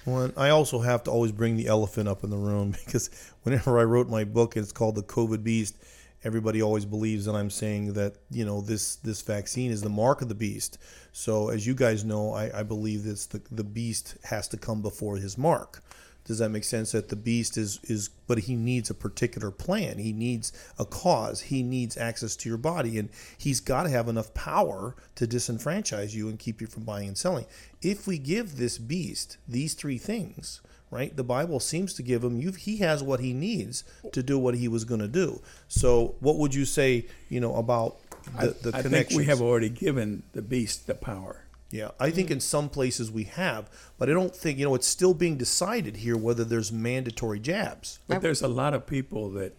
Well, 0.07 0.32
I 0.37 0.51
also 0.51 0.80
have 0.80 1.05
to 1.05 1.11
always 1.11 1.32
bring 1.32 1.57
the 1.57 1.66
elephant 1.66 2.09
up 2.09 2.24
in 2.24 2.30
the 2.30 2.37
room 2.37 2.74
because 2.85 3.11
whenever 3.43 3.78
I 3.78 3.85
wrote 3.85 4.09
my 4.09 4.24
book, 4.24 4.57
it's 4.57 4.72
called 4.72 4.97
The 4.97 5.03
COVID 5.03 5.43
Beast, 5.43 5.76
everybody 6.25 6.62
always 6.62 6.85
believes 6.85 7.27
that 7.27 7.35
I'm 7.35 7.51
saying 7.51 7.93
that 7.93 8.16
you 8.31 8.45
know 8.45 8.61
this 8.61 8.97
this 8.97 9.22
vaccine 9.22 9.70
is 9.70 9.83
the 9.83 9.89
mark 9.89 10.22
of 10.22 10.29
the 10.29 10.35
beast. 10.35 10.79
So 11.12 11.51
as 11.51 11.66
you 11.66 11.75
guys 11.75 12.05
know, 12.05 12.33
I, 12.33 12.61
I 12.61 12.62
believe 12.62 13.05
that 13.05 13.18
the 13.31 13.43
the 13.55 13.64
beast 13.64 14.16
has 14.25 14.49
to 14.49 14.57
come 14.57 14.83
before 14.83 15.16
his 15.16 15.39
mark. 15.39 15.83
Does 16.25 16.39
that 16.39 16.49
make 16.49 16.64
sense? 16.64 16.93
That 16.93 17.11
the 17.11 17.16
beast 17.16 17.59
is 17.59 17.81
is, 17.85 18.09
but 18.09 18.39
he 18.39 18.57
needs 18.57 18.89
a 18.89 18.95
particular 18.95 19.51
plan. 19.51 19.99
He 19.99 20.12
needs 20.12 20.53
a 20.79 20.87
cause. 20.87 21.43
He 21.43 21.62
needs 21.62 21.99
access 21.99 22.35
to 22.37 22.49
your 22.49 22.57
body, 22.57 22.99
and 22.99 23.11
he's 23.37 23.61
got 23.61 23.83
to 23.83 23.91
have 23.91 24.09
enough 24.09 24.33
power 24.33 24.97
to 25.16 25.27
disenfranchise 25.27 26.14
you 26.14 26.31
and 26.31 26.39
keep 26.39 26.62
you 26.62 26.66
from 26.66 26.85
buying 26.85 27.09
and 27.09 27.18
selling. 27.18 27.45
If 27.83 28.07
we 28.07 28.16
give 28.16 28.57
this 28.57 28.79
beast 28.79 29.37
these 29.47 29.75
three 29.75 29.99
things, 29.99 30.62
right? 30.91 31.16
The 31.16 31.24
Bible 31.24 31.61
seems 31.61 31.95
to 31.95 32.03
give 32.03 32.22
him. 32.24 32.37
You've, 32.41 32.57
he 32.57 32.78
has 32.78 33.03
what 33.03 33.20
he 33.20 33.32
needs 33.32 33.85
to 34.12 34.22
do 34.22 34.39
what 34.39 34.55
he 34.55 34.68
was 34.68 34.85
going 34.85 35.01
to 35.01 35.09
do. 35.09 35.41
So, 35.68 36.14
what 36.20 36.37
would 36.37 36.55
you 36.55 36.64
say? 36.64 37.07
You 37.28 37.41
know 37.41 37.57
about 37.57 37.97
the, 38.41 38.57
the 38.62 38.76
I 38.76 38.82
think 38.82 39.11
we 39.11 39.24
have 39.26 39.41
already 39.41 39.68
given 39.68 40.22
the 40.32 40.43
beast 40.43 40.87
the 40.87 40.95
power. 40.95 41.41
Yeah, 41.70 41.91
I 41.99 42.11
think 42.11 42.30
in 42.30 42.39
some 42.39 42.68
places 42.68 43.11
we 43.11 43.24
have, 43.24 43.68
but 43.99 44.09
I 44.09 44.12
don't 44.12 44.35
think 44.35 44.59
you 44.59 44.64
know 44.64 44.74
it's 44.76 44.87
still 44.87 45.14
being 45.14 45.37
decided 45.37 45.97
here 45.97 46.16
whether 46.16 46.45
there's 46.45 46.70
mandatory 46.70 47.41
jabs. 47.41 47.99
But 48.07 48.22
there's 48.22 48.43
a 48.43 48.49
lot 48.49 48.74
of 48.74 48.87
people 48.87 49.30
that 49.30 49.55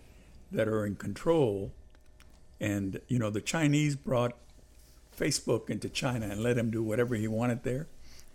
that 0.52 0.68
are 0.70 0.86
in 0.86 0.96
control, 0.96 1.74
and 2.62 3.02
you 3.10 3.20
know 3.20 3.30
the 3.30 3.42
Chinese 3.42 3.96
brought 3.98 4.34
Facebook 5.18 5.70
into 5.70 5.90
China 5.90 6.28
and 6.28 6.42
let 6.42 6.58
him 6.58 6.72
do 6.72 6.84
whatever 6.84 7.16
he 7.16 7.28
wanted 7.28 7.64
there, 7.64 7.88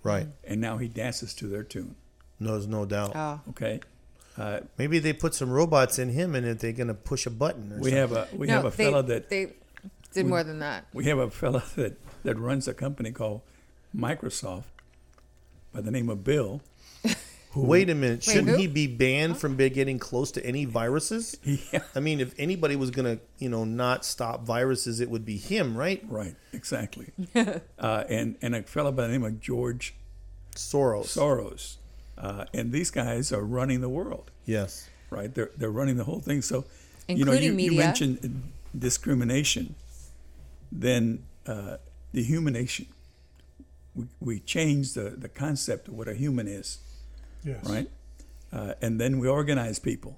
Right. 0.03 0.28
and 0.45 0.61
now 0.61 0.76
he 0.78 0.88
dances 0.88 1.32
to 1.34 1.47
their 1.47 1.62
tune. 1.62 1.97
No, 2.41 2.53
there's 2.53 2.66
no 2.66 2.86
doubt. 2.86 3.12
Oh, 3.14 3.41
Okay, 3.51 3.80
uh, 4.38 4.61
Maybe 4.78 4.99
they 4.99 5.12
put 5.12 5.34
some 5.34 5.51
robots 5.51 5.99
in 5.99 6.09
him, 6.09 6.34
and 6.34 6.59
they're 6.59 6.72
going 6.72 6.88
to 6.88 6.95
push 6.95 7.26
a 7.26 7.30
button. 7.30 7.72
Or 7.72 7.78
we 7.78 7.91
something. 7.91 7.97
have 7.97 8.12
a 8.12 8.28
we 8.36 8.47
no, 8.47 8.55
have 8.55 8.64
a 8.64 8.70
they, 8.70 8.84
fella 8.84 9.03
that 9.05 9.28
they 9.28 9.53
did 10.14 10.26
more 10.26 10.43
than 10.43 10.59
that. 10.61 10.86
we 10.93 11.05
have 11.05 11.18
a 11.18 11.30
fella 11.30 11.62
that 11.76 11.99
that 12.24 12.38
runs 12.38 12.66
a 12.66 12.74
company 12.74 13.12
called 13.12 13.43
Microsoft 13.95 14.64
by 15.72 15.80
the 15.80 15.91
name 15.91 16.09
of 16.09 16.24
Bill. 16.24 16.62
Wait 17.55 17.91
a 17.91 17.95
minute. 17.97 18.24
Wait, 18.26 18.32
Shouldn't 18.32 18.49
who? 18.51 18.57
he 18.59 18.66
be 18.68 18.86
banned 18.86 19.36
from 19.38 19.57
getting 19.57 19.99
close 19.99 20.30
to 20.32 20.47
any 20.47 20.64
viruses? 20.64 21.36
Yeah, 21.72 21.80
I 21.97 22.01
mean, 22.01 22.20
if 22.20 22.32
anybody 22.38 22.76
was 22.76 22.91
going 22.93 23.16
to, 23.16 23.22
you 23.38 23.49
know, 23.49 23.64
not 23.64 24.05
stop 24.05 24.45
viruses, 24.45 25.01
it 25.01 25.11
would 25.11 25.24
be 25.24 25.36
him, 25.36 25.76
right? 25.76 26.03
right, 26.09 26.36
exactly. 26.53 27.09
uh, 27.34 28.05
and 28.09 28.36
and 28.41 28.55
a 28.55 28.62
fella 28.62 28.93
by 28.93 29.03
the 29.07 29.12
name 29.12 29.24
of 29.24 29.41
George 29.41 29.95
Soros. 30.55 31.07
Soros, 31.07 31.76
uh, 32.21 32.45
and 32.55 32.71
these 32.73 32.91
guys 32.91 33.33
are 33.33 33.45
running 33.59 33.81
the 33.81 33.89
world. 33.89 34.31
yes. 34.47 34.89
right? 35.11 35.35
They're 35.35 35.51
they're 35.59 35.77
running 35.81 35.97
the 35.97 36.05
whole 36.05 36.21
thing. 36.21 36.43
So, 36.43 36.57
you 37.09 37.25
know, 37.25 37.33
Including 37.33 37.43
you, 37.59 37.64
you 37.66 37.71
media. 37.73 37.79
mentioned 37.87 38.18
discrimination, 38.79 39.75
then 40.71 41.25
uh, 41.47 41.77
dehumanation. 42.14 42.87
We 43.95 44.05
we 44.21 44.35
change 44.41 44.93
the 44.99 45.11
the 45.25 45.29
concept 45.29 45.89
of 45.89 45.95
what 45.95 46.09
a 46.09 46.14
human 46.14 46.47
is, 46.61 46.79
Yes. 47.45 47.64
right? 47.75 47.89
Uh, 48.53 48.75
and 48.83 49.01
then 49.01 49.18
we 49.18 49.27
organize 49.29 49.79
people 49.81 50.12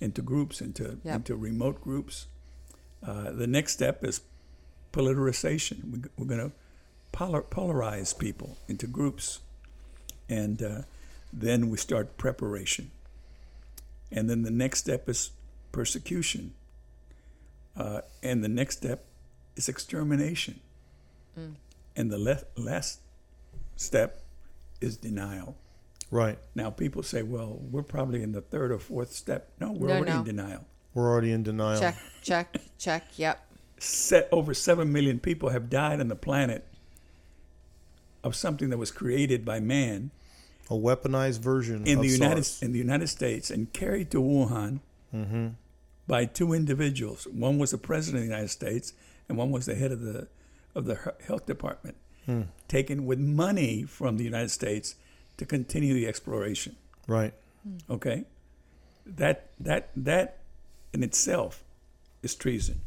into 0.00 0.22
groups, 0.22 0.60
into 0.60 0.84
Yep. 1.04 1.16
into 1.16 1.34
remote 1.36 1.80
groups. 1.80 2.26
Uh, 3.02 3.30
the 3.42 3.46
next 3.46 3.72
step 3.72 4.04
is 4.04 4.20
polarization. 4.92 5.76
We, 5.92 5.98
we're 6.16 6.28
going 6.36 6.50
to 6.50 6.52
polar, 7.12 7.42
polarize 7.42 8.16
people 8.16 8.58
into 8.68 8.86
groups, 8.86 9.40
and 10.28 10.62
uh, 10.62 10.82
then 11.32 11.68
we 11.70 11.76
start 11.76 12.16
preparation. 12.16 12.90
And 14.12 14.28
then 14.28 14.42
the 14.42 14.50
next 14.50 14.80
step 14.80 15.08
is 15.08 15.30
persecution. 15.72 16.54
Uh, 17.76 18.00
and 18.22 18.42
the 18.42 18.48
next 18.48 18.78
step 18.78 19.04
is 19.56 19.68
extermination. 19.68 20.60
And 21.96 22.10
the 22.10 22.18
le- 22.18 22.42
last 22.56 23.00
step 23.76 24.22
is 24.80 24.96
denial. 24.96 25.56
Right. 26.10 26.38
Now, 26.54 26.70
people 26.70 27.02
say, 27.02 27.22
well, 27.22 27.58
we're 27.70 27.82
probably 27.82 28.22
in 28.22 28.32
the 28.32 28.40
third 28.40 28.72
or 28.72 28.78
fourth 28.78 29.12
step. 29.12 29.50
No, 29.60 29.72
we're 29.72 29.88
No, 29.88 29.94
already 29.94 30.10
no. 30.12 30.18
in 30.18 30.24
denial. 30.24 30.64
We're 30.92 31.08
already 31.08 31.32
in 31.32 31.42
denial. 31.44 31.80
Check, 31.80 31.96
check, 32.20 32.56
check. 32.78 33.04
Yep. 33.16 33.46
Set, 33.78 34.28
over 34.32 34.52
7 34.52 34.92
million 34.92 35.18
people 35.20 35.50
have 35.50 35.70
died 35.70 36.00
on 36.00 36.08
the 36.08 36.16
planet 36.16 36.66
of 38.22 38.34
something 38.34 38.68
that 38.70 38.76
was 38.78 38.90
created 38.90 39.44
by 39.44 39.60
man 39.60 40.10
A 40.70 40.74
weaponized 40.74 41.40
version 41.40 41.86
in 41.86 41.98
of 41.98 42.02
the 42.04 42.08
United 42.08 42.44
SARS. 42.44 42.62
in 42.62 42.72
the 42.72 42.78
United 42.78 43.08
States 43.08 43.50
and 43.50 43.72
carried 43.72 44.10
to 44.12 44.22
Wuhan 44.22 44.80
mm-hmm. 45.14 45.48
by 46.06 46.24
two 46.24 46.52
individuals. 46.52 47.26
One 47.26 47.58
was 47.58 47.72
the 47.72 47.78
president 47.78 48.22
of 48.22 48.28
the 48.28 48.34
United 48.34 48.50
States, 48.50 48.92
and 49.28 49.36
one 49.36 49.50
was 49.50 49.66
the 49.66 49.74
head 49.74 49.92
of 49.92 50.00
the 50.00 50.28
of 50.74 50.84
the 50.84 51.14
health 51.26 51.46
department, 51.46 51.96
hmm. 52.26 52.42
taken 52.68 53.04
with 53.04 53.18
money 53.18 53.82
from 53.82 54.16
the 54.16 54.24
United 54.24 54.50
States 54.50 54.94
to 55.36 55.44
continue 55.44 55.92
the 55.92 56.06
exploration. 56.06 56.76
Right. 57.08 57.34
Hmm. 57.64 57.92
Okay, 57.92 58.24
that 59.04 59.50
that 59.58 59.90
that 59.96 60.38
in 60.92 61.02
itself 61.02 61.64
is 62.22 62.34
treason. 62.34 62.80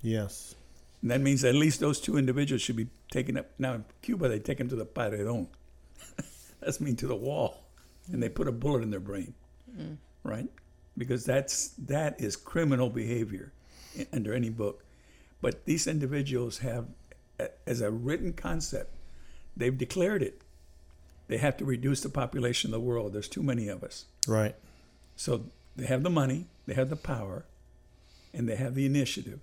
Yes. 0.00 0.54
And 1.00 1.10
that 1.10 1.20
means 1.20 1.44
at 1.44 1.54
least 1.54 1.80
those 1.80 2.00
two 2.00 2.16
individuals 2.16 2.62
should 2.62 2.76
be 2.76 2.88
taken 3.10 3.36
up. 3.36 3.50
Now 3.58 3.74
in 3.74 3.84
Cuba, 4.02 4.28
they 4.28 4.38
take 4.38 4.58
them 4.58 4.68
to 4.68 4.76
the 4.76 4.86
paredon. 4.86 5.48
that's 6.62 6.80
mean 6.80 6.96
to 6.96 7.06
the 7.06 7.16
wall, 7.16 7.64
and 8.10 8.22
they 8.22 8.28
put 8.28 8.48
a 8.48 8.52
bullet 8.52 8.82
in 8.82 8.90
their 8.90 9.00
brain, 9.00 9.34
right? 10.22 10.48
Because 10.96 11.24
that's 11.24 11.68
that 11.78 12.20
is 12.20 12.36
criminal 12.36 12.90
behavior 12.90 13.52
under 14.12 14.32
any 14.32 14.50
book. 14.50 14.84
But 15.40 15.64
these 15.64 15.86
individuals 15.86 16.58
have, 16.58 16.86
as 17.66 17.80
a 17.80 17.90
written 17.90 18.32
concept, 18.32 18.94
they've 19.56 19.76
declared 19.76 20.22
it. 20.22 20.42
They 21.28 21.38
have 21.38 21.56
to 21.58 21.64
reduce 21.64 22.00
the 22.00 22.08
population 22.08 22.68
of 22.68 22.80
the 22.80 22.86
world. 22.86 23.12
There's 23.12 23.28
too 23.28 23.42
many 23.42 23.68
of 23.68 23.82
us. 23.82 24.04
Right. 24.26 24.54
So 25.16 25.46
they 25.76 25.86
have 25.86 26.02
the 26.02 26.10
money, 26.10 26.46
they 26.66 26.74
have 26.74 26.90
the 26.90 26.96
power, 26.96 27.44
and 28.32 28.48
they 28.48 28.56
have 28.56 28.74
the 28.74 28.86
initiative, 28.86 29.40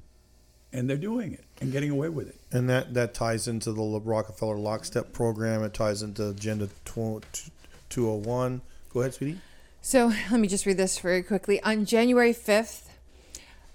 and 0.72 0.90
they're 0.90 0.98
doing 0.98 1.34
it 1.34 1.44
and 1.62 1.72
getting 1.72 1.90
away 1.90 2.10
with 2.10 2.30
it. 2.30 2.36
And 2.52 2.70
that, 2.70 2.94
that 2.94 3.14
ties 3.14 3.48
into 3.48 3.72
the 3.72 3.82
Rockefeller 3.82 4.58
Lockstep 4.58 5.14
program. 5.14 5.64
It 5.64 5.74
ties 5.74 6.02
into 6.02 6.30
Agenda 6.30 6.70
201. 6.86 8.62
Go 8.94 9.00
ahead, 9.02 9.14
sweetie. 9.14 9.40
So 9.82 10.08
let 10.30 10.40
me 10.40 10.48
just 10.48 10.66
read 10.66 10.78
this 10.78 11.00
very 11.00 11.24
quickly. 11.24 11.62
On 11.64 11.86
January 11.86 12.34
5th, 12.34 12.90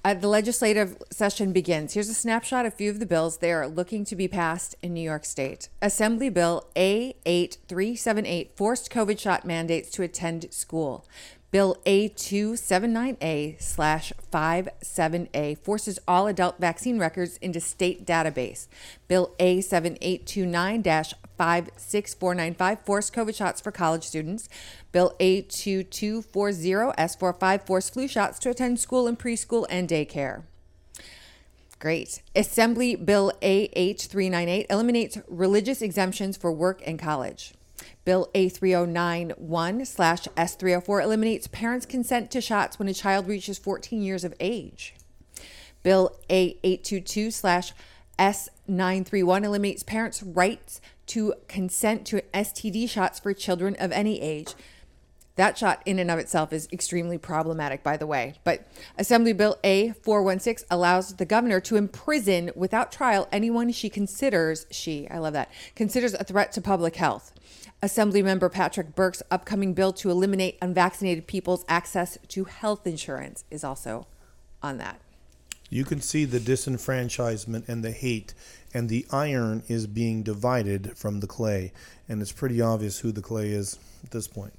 uh, 0.05 0.13
the 0.13 0.29
legislative 0.29 1.03
session 1.11 1.53
begins. 1.53 1.95
Here's 1.95 2.11
a 2.11 2.15
snapshot 2.15 2.67
of 2.67 2.75
a 2.75 2.77
few 2.77 2.91
of 2.91 3.01
the 3.01 3.07
bills 3.07 3.39
they 3.39 3.53
are 3.53 3.67
looking 3.67 4.05
to 4.05 4.15
be 4.15 4.29
passed 4.29 4.75
in 4.83 4.93
New 4.93 5.01
York 5.01 5.25
State. 5.25 5.71
Assembly 5.81 6.29
Bill 6.29 6.69
A8378 6.77 8.51
forced 8.55 8.91
COVID 8.91 9.19
shot 9.19 9.47
mandates 9.47 9.91
to 9.93 10.03
attend 10.03 10.53
school. 10.53 11.07
Bill 11.55 11.77
A279A 11.87 13.63
slash 13.63 14.13
57A 14.33 15.57
forces 15.59 16.01
all 16.09 16.27
adult 16.27 16.59
vaccine 16.59 16.99
records 16.99 17.37
into 17.37 17.61
state 17.61 18.05
database. 18.05 18.67
Bill 19.07 19.31
A7829 19.39 21.15
56495 21.39 22.81
forced 22.81 23.15
COVID 23.15 23.37
shots 23.37 23.61
for 23.61 23.71
college 23.71 24.03
students. 24.03 24.49
Bill 24.91 25.15
A2240 25.21 26.97
S45 26.97 27.67
forced 27.67 27.93
flu 27.93 28.09
shots 28.09 28.41
to 28.41 28.51
attend 28.51 28.81
school 28.81 29.07
and 29.07 29.17
preschool 29.17 29.65
and 29.71 29.89
daycare. 29.89 30.43
Great. 31.79 32.21
Assembly 32.35 32.97
Bill 32.97 33.31
AH398 33.43 34.67
eliminates 34.69 35.19
religious 35.29 35.83
exemptions 35.83 36.37
for 36.37 36.51
work 36.51 36.83
and 36.85 36.99
college. 36.99 37.55
Bill 38.05 38.29
A3091 38.35 39.87
slash 39.87 40.29
S304 40.37 41.03
eliminates 41.03 41.47
parents' 41.47 41.87
consent 41.87 42.31
to 42.31 42.41
shots 42.41 42.79
when 42.79 42.89
a 42.89 42.95
child 42.95 43.27
reaches 43.27 43.59
14 43.59 44.03
years 44.03 44.25
of 44.25 44.35
age. 44.41 44.95
Bill 45.83 46.17
A822 46.29 47.33
slash 47.33 47.73
S931 48.19 49.45
eliminates 49.45 49.83
parents' 49.83 50.23
rights 50.23 50.81
to 51.07 51.35
consent 51.49 52.07
to 52.07 52.23
STD 52.33 52.89
shots 52.89 53.21
for 53.21 53.33
children 53.35 53.77
of 53.79 53.93
any 53.93 54.21
age. 54.21 54.55
That 55.37 55.59
shot 55.59 55.83
in 55.85 55.99
and 55.99 56.11
of 56.13 56.21
itself 56.21 56.53
is 56.53 56.69
extremely 56.73 57.19
problematic, 57.19 57.83
by 57.83 57.97
the 57.97 58.07
way. 58.07 58.35
But 58.45 58.69
Assembly 58.97 59.33
Bill 59.33 59.59
A416 59.65 60.65
allows 60.71 61.15
the 61.15 61.25
governor 61.25 61.61
to 61.63 61.77
imprison 61.77 62.53
without 62.55 62.93
trial 62.93 63.29
anyone 63.33 63.73
she 63.73 63.91
considers, 63.91 64.67
she, 64.71 65.09
I 65.11 65.19
love 65.19 65.33
that, 65.33 65.51
considers 65.75 66.15
a 66.15 66.23
threat 66.23 66.53
to 66.53 66.61
public 66.61 66.97
health. 66.97 67.33
Assemblymember 67.83 68.51
Patrick 68.51 68.95
Burke's 68.95 69.23
upcoming 69.31 69.75
bill 69.75 69.93
to 69.95 70.11
eliminate 70.11 70.57
unvaccinated 70.63 71.27
people's 71.27 71.65
access 71.69 72.17
to 72.29 72.45
health 72.45 72.87
insurance 72.87 73.45
is 73.51 73.65
also 73.65 74.07
on 74.63 74.79
that. 74.79 75.01
You 75.69 75.85
can 75.85 76.01
see 76.01 76.25
the 76.25 76.39
disenfranchisement 76.39 77.69
and 77.69 77.85
the 77.85 77.91
hate, 77.91 78.35
and 78.73 78.89
the 78.89 79.05
iron 79.11 79.65
is 79.67 79.89
being 79.89 80.23
divided 80.23 80.97
from 80.97 81.19
the 81.19 81.27
clay, 81.27 81.73
and 82.09 82.23
it's 82.23 82.31
pretty 82.31 82.61
obvious 82.61 83.01
who 83.01 83.11
the 83.11 83.23
clay 83.23 83.49
is 83.49 83.79
at 84.05 84.13
this 84.13 84.29
point. 84.29 84.55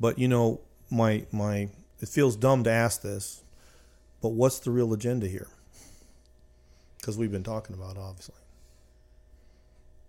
But 0.00 0.18
you 0.18 0.28
know, 0.28 0.60
my 0.90 1.26
my 1.32 1.68
it 2.00 2.08
feels 2.08 2.36
dumb 2.36 2.64
to 2.64 2.70
ask 2.70 3.02
this, 3.02 3.42
But 4.20 4.30
what's 4.30 4.58
the 4.58 4.70
real 4.70 4.92
agenda 4.92 5.26
here? 5.28 5.48
Because 6.98 7.16
we've 7.18 7.32
been 7.32 7.42
talking 7.44 7.74
about, 7.76 7.96
obviously. 7.98 8.34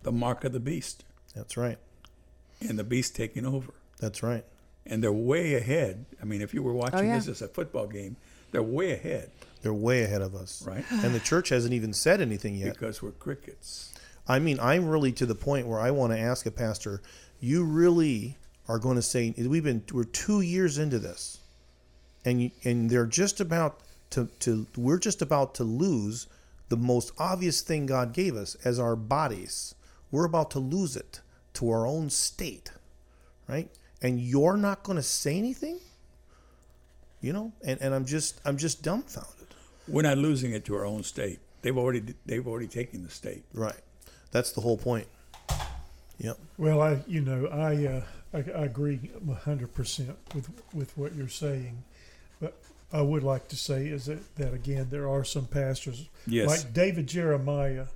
The 0.03 0.11
mark 0.11 0.43
of 0.43 0.53
the 0.53 0.59
beast, 0.59 1.03
That's 1.35 1.57
right. 1.57 1.77
and 2.61 2.77
the 2.79 2.83
beast 2.83 3.15
taking 3.15 3.45
over. 3.45 3.73
That's 3.99 4.21
right. 4.23 4.45
And 4.85 5.03
they're 5.03 5.11
way 5.11 5.55
ahead. 5.55 6.05
I 6.21 6.25
mean, 6.25 6.41
if 6.41 6.53
you 6.53 6.61
were 6.63 6.73
watching 6.73 6.99
Oh, 6.99 7.01
yeah. 7.01 7.15
this 7.17 7.27
as 7.27 7.41
a 7.41 7.47
football 7.47 7.87
game, 7.87 8.17
they're 8.51 8.61
way 8.63 8.91
ahead, 8.91 9.31
They're 9.61 9.73
way 9.73 10.03
ahead 10.03 10.21
of 10.21 10.35
us. 10.35 10.63
right? 10.65 10.85
And 10.91 11.13
the 11.15 11.19
church 11.19 11.49
hasn't 11.49 11.73
even 11.73 11.91
said 11.91 12.21
anything 12.21 12.55
yet. 12.55 12.73
because 12.73 13.01
we're 13.01 13.11
crickets. 13.11 13.93
I 14.27 14.39
mean, 14.39 14.59
I'm 14.59 14.87
really 14.87 15.11
to 15.13 15.25
the 15.25 15.35
point 15.35 15.67
where 15.67 15.79
I 15.79 15.91
want 15.91 16.13
to 16.13 16.19
ask 16.19 16.45
a 16.45 16.51
pastor, 16.51 17.01
you 17.39 17.63
really 17.63 18.37
are 18.67 18.79
going 18.79 18.95
to 18.95 19.01
say 19.01 19.33
we've 19.37 19.63
been 19.63 19.83
we're 19.93 20.03
2 20.03 20.41
years 20.41 20.77
into 20.77 20.99
this. 20.99 21.39
And 22.23 22.51
and 22.63 22.89
they're 22.89 23.05
just 23.05 23.39
about 23.39 23.79
to 24.11 24.29
to 24.39 24.67
we're 24.75 24.99
just 24.99 25.21
about 25.21 25.53
to 25.55 25.63
lose 25.63 26.27
the 26.69 26.77
most 26.77 27.11
obvious 27.19 27.61
thing 27.61 27.85
God 27.85 28.13
gave 28.13 28.35
us 28.35 28.55
as 28.65 28.79
our 28.79 28.95
bodies. 28.95 29.75
We're 30.11 30.25
about 30.25 30.51
to 30.51 30.59
lose 30.59 30.95
it 30.95 31.21
to 31.55 31.69
our 31.69 31.85
own 31.85 32.09
state. 32.09 32.71
Right? 33.47 33.69
And 34.01 34.19
you're 34.19 34.57
not 34.57 34.83
going 34.83 34.97
to 34.97 35.03
say 35.03 35.37
anything? 35.37 35.79
You 37.21 37.33
know? 37.33 37.53
And 37.63 37.79
and 37.81 37.93
I'm 37.93 38.05
just 38.05 38.41
I'm 38.45 38.57
just 38.57 38.81
dumbfounded. 38.81 39.47
We're 39.87 40.01
not 40.01 40.17
losing 40.17 40.53
it 40.53 40.65
to 40.65 40.75
our 40.75 40.85
own 40.85 41.03
state. 41.03 41.39
They've 41.61 41.77
already 41.77 42.15
they've 42.25 42.47
already 42.47 42.67
taken 42.67 43.03
the 43.03 43.09
state. 43.09 43.43
Right. 43.53 43.79
That's 44.31 44.51
the 44.51 44.61
whole 44.61 44.77
point. 44.77 45.07
Yep. 46.17 46.37
Well, 46.57 46.81
I 46.81 47.03
you 47.07 47.21
know 47.21 47.47
I 47.47 47.85
uh, 47.85 48.01
I, 48.35 48.39
I 48.51 48.65
agree 48.65 48.99
hundred 49.43 49.73
percent 49.73 50.17
with 50.33 50.49
with 50.73 50.97
what 50.97 51.15
you're 51.15 51.27
saying, 51.29 51.83
but 52.41 52.57
I 52.91 53.01
would 53.01 53.23
like 53.23 53.47
to 53.49 53.55
say 53.55 53.87
is 53.87 54.05
that, 54.05 54.35
that 54.35 54.53
again 54.53 54.87
there 54.89 55.09
are 55.09 55.23
some 55.23 55.45
pastors 55.45 56.07
Yes. 56.27 56.47
like 56.47 56.73
David 56.73 57.07
Jeremiah. 57.07 57.87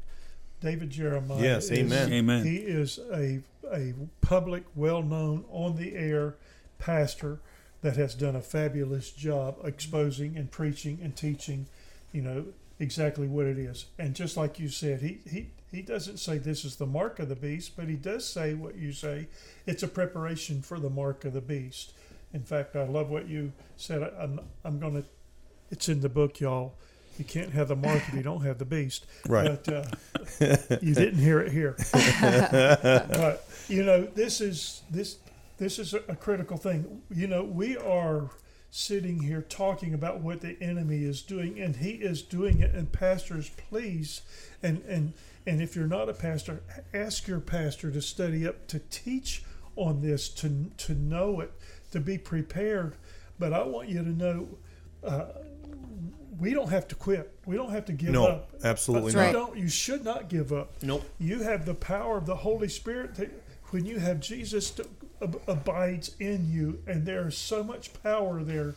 David 0.61 0.89
Jeremiah. 0.89 1.41
Yes, 1.41 1.69
is- 1.69 1.79
amen. 1.79 2.13
Amen. 2.13 2.43
He 2.45 2.57
is 2.57 2.99
a 3.13 3.41
a 3.71 3.93
public, 4.21 4.63
well 4.75 5.03
known, 5.03 5.45
on 5.51 5.75
the 5.75 5.95
air 5.95 6.35
pastor 6.79 7.39
that 7.81 7.95
has 7.97 8.15
done 8.15 8.35
a 8.35 8.41
fabulous 8.41 9.11
job 9.11 9.57
exposing 9.63 10.35
and 10.35 10.49
preaching 10.51 10.99
and 11.03 11.15
teaching, 11.15 11.67
you 12.11 12.21
know, 12.21 12.45
exactly 12.79 13.27
what 13.27 13.45
it 13.45 13.57
is. 13.59 13.85
And 13.99 14.15
just 14.15 14.35
like 14.35 14.59
you 14.59 14.67
said, 14.69 15.01
he, 15.01 15.19
he, 15.29 15.47
he 15.71 15.81
doesn't 15.81 16.17
say 16.17 16.37
this 16.37 16.65
is 16.65 16.77
the 16.77 16.85
mark 16.85 17.19
of 17.19 17.29
the 17.29 17.35
beast, 17.35 17.75
but 17.75 17.87
he 17.87 17.95
does 17.95 18.27
say 18.27 18.53
what 18.53 18.75
you 18.75 18.91
say. 18.91 19.27
It's 19.65 19.83
a 19.83 19.87
preparation 19.87 20.61
for 20.61 20.79
the 20.79 20.89
mark 20.89 21.25
of 21.25 21.33
the 21.33 21.41
beast. 21.41 21.93
In 22.33 22.43
fact, 22.43 22.75
I 22.75 22.83
love 22.83 23.09
what 23.09 23.27
you 23.27 23.51
said. 23.77 24.01
I'm, 24.19 24.39
I'm 24.63 24.79
going 24.79 24.93
to, 24.93 25.03
it's 25.71 25.89
in 25.89 26.01
the 26.01 26.09
book, 26.09 26.39
y'all. 26.39 26.73
You 27.19 27.25
can't 27.25 27.51
have 27.51 27.67
the 27.67 27.75
mark 27.75 28.01
if 28.07 28.13
you 28.13 28.23
don't 28.23 28.43
have 28.43 28.59
the 28.59 28.65
beast. 28.65 29.05
Right. 29.27 29.59
But 29.63 29.73
uh, 29.73 30.77
you 30.81 30.95
didn't 30.95 31.19
hear 31.19 31.41
it 31.41 31.51
here. 31.51 31.75
but 31.91 33.45
you 33.67 33.83
know, 33.83 34.05
this 34.05 34.39
is 34.39 34.83
this 34.89 35.17
this 35.57 35.79
is 35.79 35.93
a 35.93 36.15
critical 36.15 36.55
thing. 36.55 37.01
You 37.13 37.27
know, 37.27 37.43
we 37.43 37.75
are 37.75 38.29
sitting 38.71 39.21
here 39.21 39.41
talking 39.41 39.93
about 39.93 40.21
what 40.21 40.39
the 40.39 40.55
enemy 40.61 41.03
is 41.03 41.21
doing, 41.21 41.59
and 41.59 41.75
he 41.75 41.91
is 41.91 42.21
doing 42.21 42.61
it. 42.61 42.73
And 42.73 42.89
pastors, 42.89 43.49
please, 43.69 44.21
and 44.63 44.81
and 44.87 45.11
and 45.49 45.61
if 45.61 45.75
you're 45.75 45.87
not 45.87 46.09
a 46.09 46.13
pastor, 46.13 46.61
ask 46.93 47.27
your 47.27 47.39
pastor 47.39 47.89
to 47.91 48.01
study 48.01 48.47
up 48.47 48.67
to 48.67 48.79
teach 48.91 49.43
on 49.75 50.01
this, 50.01 50.29
to 50.29 50.69
to 50.77 50.93
know 50.93 51.39
it, 51.41 51.51
to 51.91 51.99
be 51.99 52.17
prepared. 52.17 52.95
But 53.39 53.53
I 53.53 53.63
want 53.63 53.89
you 53.89 54.03
to 54.03 54.09
know. 54.09 54.47
Uh, 55.03 55.25
we 56.39 56.53
don't 56.53 56.69
have 56.69 56.87
to 56.89 56.95
quit. 56.95 57.33
We 57.45 57.57
don't 57.57 57.71
have 57.71 57.85
to 57.85 57.91
give 57.91 58.11
No, 58.11 58.25
up. 58.27 58.49
absolutely 58.63 59.11
That's 59.11 59.33
You 59.33 59.39
right. 59.39 59.47
don't. 59.47 59.57
You 59.57 59.67
should 59.67 60.05
not 60.05 60.29
give 60.29 60.53
up. 60.53 60.71
Nope. 60.81 61.03
You 61.19 61.41
have 61.43 61.65
the 61.65 61.73
power 61.73 62.17
of 62.17 62.25
the 62.25 62.35
Holy 62.35 62.69
Spirit 62.69 63.15
that 63.15 63.29
when 63.71 63.85
you 63.85 63.99
have 63.99 64.19
Jesus 64.21 64.71
to, 64.71 64.87
ab- 65.21 65.41
abides 65.47 66.15
in 66.19 66.49
you, 66.49 66.81
and 66.87 67.05
there 67.05 67.27
is 67.27 67.37
so 67.37 67.61
much 67.63 67.91
power 68.03 68.41
there 68.43 68.75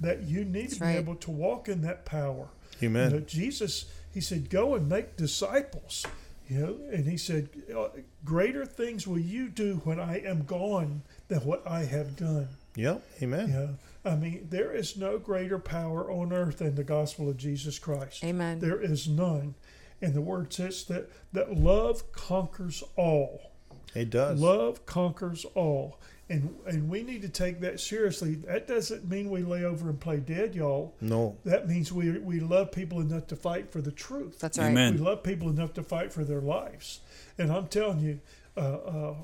that 0.00 0.22
you 0.22 0.44
need 0.44 0.64
That's 0.70 0.78
to 0.78 0.84
right. 0.84 0.92
be 0.94 0.98
able 0.98 1.16
to 1.16 1.30
walk 1.30 1.68
in 1.68 1.82
that 1.82 2.06
power. 2.06 2.48
Amen. 2.82 3.10
You 3.10 3.16
know, 3.18 3.24
Jesus, 3.26 3.86
he 4.12 4.20
said, 4.20 4.50
"Go 4.50 4.74
and 4.74 4.88
make 4.88 5.16
disciples." 5.16 6.06
You 6.48 6.58
know, 6.58 6.78
and 6.90 7.06
he 7.06 7.16
said, 7.16 7.48
"Uh, 7.74 7.88
"Greater 8.24 8.66
things 8.66 9.06
will 9.06 9.18
you 9.18 9.48
do 9.48 9.80
when 9.84 9.98
I 9.98 10.20
am 10.20 10.44
gone 10.44 11.02
than 11.28 11.40
what 11.40 11.66
I 11.66 11.84
have 11.84 12.16
done." 12.16 12.48
Yep. 12.74 13.02
Amen. 13.22 13.48
Yeah. 13.50 14.12
I 14.12 14.16
mean, 14.16 14.48
there 14.50 14.72
is 14.72 14.96
no 14.96 15.18
greater 15.18 15.58
power 15.58 16.10
on 16.10 16.32
earth 16.32 16.58
than 16.58 16.74
the 16.74 16.84
gospel 16.84 17.28
of 17.28 17.36
Jesus 17.36 17.78
Christ. 17.78 18.24
Amen. 18.24 18.58
There 18.58 18.80
is 18.80 19.06
none. 19.08 19.54
And 20.00 20.14
the 20.14 20.20
word 20.20 20.52
says 20.52 20.84
that, 20.84 21.08
that 21.32 21.56
love 21.56 22.10
conquers 22.12 22.82
all. 22.96 23.52
It 23.94 24.10
does. 24.10 24.40
Love 24.40 24.84
conquers 24.86 25.44
all. 25.54 26.00
And 26.28 26.56
and 26.66 26.88
we 26.88 27.02
need 27.02 27.22
to 27.22 27.28
take 27.28 27.60
that 27.60 27.80
seriously. 27.80 28.36
That 28.36 28.66
doesn't 28.66 29.08
mean 29.08 29.28
we 29.28 29.42
lay 29.42 29.64
over 29.64 29.90
and 29.90 30.00
play 30.00 30.18
dead, 30.18 30.54
y'all. 30.54 30.94
No. 31.00 31.36
That 31.44 31.68
means 31.68 31.92
we 31.92 32.10
we 32.18 32.40
love 32.40 32.72
people 32.72 33.00
enough 33.00 33.26
to 33.28 33.36
fight 33.36 33.70
for 33.70 33.80
the 33.80 33.92
truth. 33.92 34.38
That's 34.38 34.58
right. 34.58 34.70
Amen. 34.70 34.94
We 34.94 35.00
love 35.00 35.22
people 35.22 35.50
enough 35.50 35.74
to 35.74 35.82
fight 35.82 36.12
for 36.12 36.24
their 36.24 36.40
lives. 36.40 37.00
And 37.36 37.52
I'm 37.52 37.66
telling 37.66 38.00
you, 38.00 38.20
uh, 38.56 38.60
uh, 38.60 39.14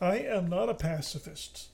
I 0.00 0.18
am 0.18 0.48
not 0.48 0.68
a 0.68 0.74
pacifist. 0.74 1.68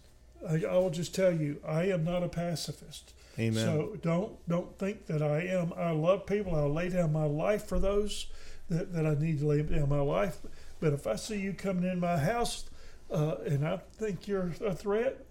I, 0.49 0.65
I 0.65 0.75
will 0.79 0.91
just 0.91 1.15
tell 1.15 1.33
you, 1.33 1.61
I 1.67 1.85
am 1.85 2.05
not 2.05 2.23
a 2.23 2.29
pacifist. 2.29 3.13
Amen. 3.39 3.65
So 3.65 3.97
don't 4.03 4.49
don't 4.49 4.79
think 4.79 5.07
that 5.07 5.23
I 5.23 5.43
am. 5.43 5.73
I 5.77 5.91
love 5.91 6.27
people. 6.27 6.55
I'll 6.55 6.73
lay 6.73 6.89
down 6.89 7.13
my 7.13 7.27
life 7.27 7.67
for 7.67 7.79
those 7.79 8.27
that, 8.69 8.93
that 8.93 9.07
I 9.07 9.15
need 9.15 9.41
to 9.41 9.47
lay 9.47 9.63
down 9.63 9.89
my 9.89 10.01
life. 10.01 10.39
But 10.81 10.93
if 10.93 11.07
I 11.07 11.17
see 11.17 11.39
you 11.39 11.53
coming 11.53 11.85
in 11.85 12.01
my 12.01 12.17
house 12.17 12.65
uh, 13.11 13.37
and 13.47 13.67
I 13.67 13.79
think 13.95 14.27
you're 14.29 14.51
a 14.65 14.75
threat, 14.75 15.25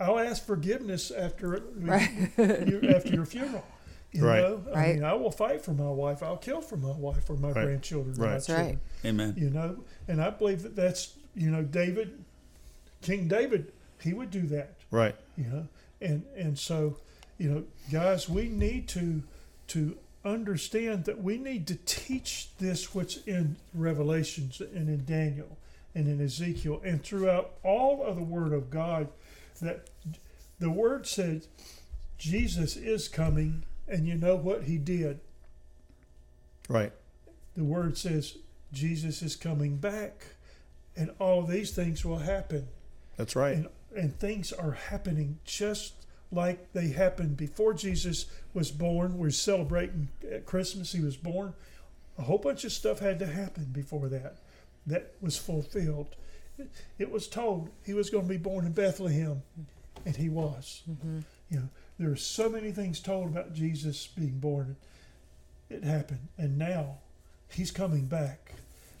I'll 0.00 0.18
ask 0.18 0.44
forgiveness 0.44 1.10
after 1.10 1.50
Right. 1.76 2.10
you, 2.38 2.82
after 2.88 3.14
your 3.14 3.24
funeral. 3.26 3.64
You 4.12 4.24
Right. 4.26 4.40
know, 4.40 4.62
I 4.72 4.74
Right. 4.74 4.94
mean, 4.94 5.04
I 5.04 5.14
will 5.14 5.30
fight 5.30 5.62
for 5.62 5.72
my 5.72 5.90
wife. 5.90 6.22
I'll 6.22 6.36
kill 6.38 6.60
for 6.62 6.76
my 6.76 6.92
wife 6.92 7.28
or 7.28 7.36
my 7.36 7.52
Right. 7.52 7.64
grandchildren. 7.64 8.14
Right. 8.16 8.26
my 8.28 8.32
That's 8.34 8.48
right. 8.48 8.78
Amen. 9.04 9.34
You 9.36 9.50
know, 9.50 9.84
and 10.06 10.22
I 10.22 10.30
believe 10.30 10.62
that 10.62 10.74
that's 10.76 11.14
you 11.34 11.50
know 11.50 11.62
David, 11.62 12.24
King 13.02 13.28
David, 13.28 13.72
he 14.00 14.12
would 14.14 14.30
do 14.30 14.42
that 14.42 14.76
Right. 14.90 15.14
you 15.36 15.44
know 15.44 15.68
and 16.00 16.24
and 16.36 16.58
so 16.58 16.96
you 17.36 17.50
know 17.50 17.64
guys 17.92 18.28
we 18.28 18.48
need 18.48 18.88
to 18.88 19.22
to 19.68 19.98
understand 20.24 21.04
that 21.04 21.22
we 21.22 21.36
need 21.38 21.66
to 21.66 21.74
teach 21.84 22.48
this 22.58 22.94
what's 22.94 23.16
in 23.18 23.56
revelations 23.74 24.60
and 24.60 24.88
in 24.88 25.04
daniel 25.04 25.57
and 25.98 26.08
in 26.08 26.20
ezekiel 26.24 26.80
and 26.84 27.02
throughout 27.02 27.52
all 27.64 28.02
of 28.04 28.16
the 28.16 28.22
word 28.22 28.52
of 28.52 28.70
god 28.70 29.08
that 29.60 29.88
the 30.60 30.70
word 30.70 31.06
said 31.06 31.46
jesus 32.16 32.76
is 32.76 33.08
coming 33.08 33.64
and 33.88 34.06
you 34.06 34.14
know 34.14 34.36
what 34.36 34.64
he 34.64 34.78
did 34.78 35.20
Right. 36.68 36.92
the 37.56 37.64
word 37.64 37.96
says 37.98 38.36
jesus 38.72 39.22
is 39.22 39.34
coming 39.36 39.76
back 39.76 40.26
and 40.96 41.10
all 41.18 41.40
of 41.40 41.48
these 41.48 41.70
things 41.72 42.04
will 42.04 42.18
happen 42.18 42.68
That's 43.16 43.34
right. 43.36 43.56
and 43.56 43.68
and 43.96 44.14
things 44.18 44.52
are 44.52 44.72
happening 44.72 45.38
just 45.44 45.94
like 46.30 46.72
they 46.74 46.88
happened 46.88 47.38
before 47.38 47.72
Jesus 47.72 48.26
was 48.52 48.70
born. 48.70 49.16
We're 49.16 49.30
celebrating 49.30 50.08
at 50.30 50.44
Christmas; 50.44 50.92
he 50.92 51.00
was 51.00 51.16
born. 51.16 51.54
A 52.18 52.22
whole 52.22 52.36
bunch 52.36 52.66
of 52.66 52.72
stuff 52.72 52.98
had 52.98 53.18
to 53.20 53.26
happen 53.26 53.64
before 53.72 54.08
that. 54.10 54.36
That 54.88 55.14
was 55.20 55.36
fulfilled. 55.36 56.16
It, 56.58 56.70
it 56.98 57.10
was 57.10 57.28
told 57.28 57.70
he 57.84 57.94
was 57.94 58.10
going 58.10 58.24
to 58.24 58.28
be 58.28 58.36
born 58.38 58.66
in 58.66 58.72
Bethlehem, 58.72 59.42
and 60.04 60.16
he 60.16 60.28
was. 60.28 60.82
Mm-hmm. 60.90 61.20
You 61.50 61.58
know, 61.60 61.68
there 61.98 62.10
are 62.10 62.16
so 62.16 62.48
many 62.48 62.72
things 62.72 63.00
told 63.00 63.28
about 63.28 63.54
Jesus 63.54 64.06
being 64.06 64.38
born. 64.38 64.76
It 65.70 65.84
happened, 65.84 66.28
and 66.36 66.58
now 66.58 66.98
he's 67.50 67.70
coming 67.70 68.06
back. 68.06 68.52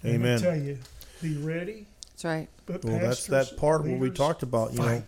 And 0.02 0.14
Amen. 0.16 0.38
I 0.38 0.40
tell 0.40 0.56
you, 0.56 0.78
be 1.20 1.36
ready. 1.36 1.86
That's 2.10 2.24
right. 2.24 2.48
But 2.66 2.84
Well, 2.84 2.98
that's 2.98 3.26
that 3.26 3.56
part 3.56 3.84
where 3.84 3.96
we 3.96 4.10
talked 4.10 4.42
about, 4.42 4.72
you 4.72 4.80
know, 4.80 5.02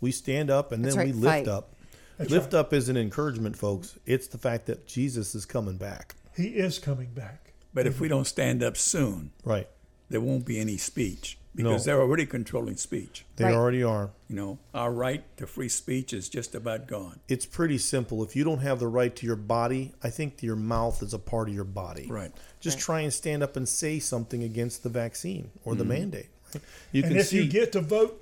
we 0.00 0.12
stand 0.12 0.50
up 0.50 0.72
and 0.72 0.84
then 0.84 0.94
right, 0.94 1.06
we 1.06 1.12
lift 1.12 1.46
fight. 1.46 1.48
up. 1.48 1.74
That's 2.18 2.30
lift 2.30 2.52
right. 2.52 2.60
up 2.60 2.72
is 2.72 2.88
an 2.88 2.96
encouragement, 2.96 3.56
folks. 3.56 3.98
It's 4.06 4.28
the 4.28 4.38
fact 4.38 4.66
that 4.66 4.86
Jesus 4.86 5.34
is 5.34 5.46
coming 5.46 5.76
back. 5.76 6.14
He 6.36 6.48
is 6.48 6.78
coming 6.78 7.08
back. 7.12 7.52
But 7.72 7.86
if 7.86 8.00
we 8.00 8.08
don't 8.08 8.26
stand 8.26 8.62
up 8.62 8.76
soon, 8.76 9.30
Right. 9.44 9.68
There 10.10 10.20
won't 10.20 10.44
be 10.44 10.58
any 10.58 10.76
speech 10.76 11.38
No. 11.54 11.70
because 11.70 11.84
they're 11.84 12.00
already 12.00 12.26
controlling 12.26 12.76
speech. 12.76 13.24
They 13.36 13.44
Right. 13.44 13.54
already 13.54 13.82
are. 13.82 14.10
You 14.28 14.36
know, 14.36 14.58
our 14.74 14.92
right 14.92 15.24
to 15.38 15.46
free 15.46 15.68
speech 15.68 16.12
is 16.12 16.28
just 16.28 16.54
about 16.54 16.86
gone. 16.86 17.20
It's 17.28 17.46
pretty 17.46 17.78
simple. 17.78 18.22
If 18.22 18.36
you 18.36 18.44
don't 18.44 18.58
have 18.58 18.80
the 18.80 18.88
right 18.88 19.14
to 19.16 19.26
your 19.26 19.36
body, 19.36 19.92
I 20.02 20.10
think 20.10 20.42
your 20.42 20.56
mouth 20.56 21.02
is 21.02 21.14
a 21.14 21.18
part 21.18 21.48
of 21.48 21.54
your 21.54 21.64
body. 21.64 22.06
Right. 22.08 22.32
Just 22.60 22.76
Right. 22.76 22.82
try 22.82 23.00
and 23.02 23.12
stand 23.12 23.42
up 23.42 23.56
and 23.56 23.68
say 23.68 23.98
something 24.00 24.42
against 24.42 24.82
the 24.82 24.88
vaccine 24.88 25.50
or 25.64 25.74
the 25.74 25.84
mm-hmm. 25.84 25.92
mandate. 25.92 26.28
Right? 26.54 26.62
You 26.92 27.02
and 27.04 27.12
can 27.12 27.20
if 27.20 27.28
see 27.28 27.36
you 27.36 27.46
get 27.48 27.72
to 27.72 27.80
vote, 27.80 28.20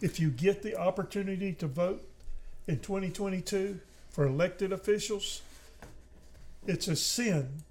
if 0.00 0.18
you 0.18 0.30
get 0.30 0.62
the 0.62 0.76
opportunity 0.76 1.52
to 1.52 1.66
vote 1.66 2.02
in 2.66 2.80
2022 2.80 3.80
for 4.08 4.26
elected 4.26 4.72
officials, 4.72 5.42
it's 6.66 6.88
a 6.88 6.96
sin, 6.96 7.62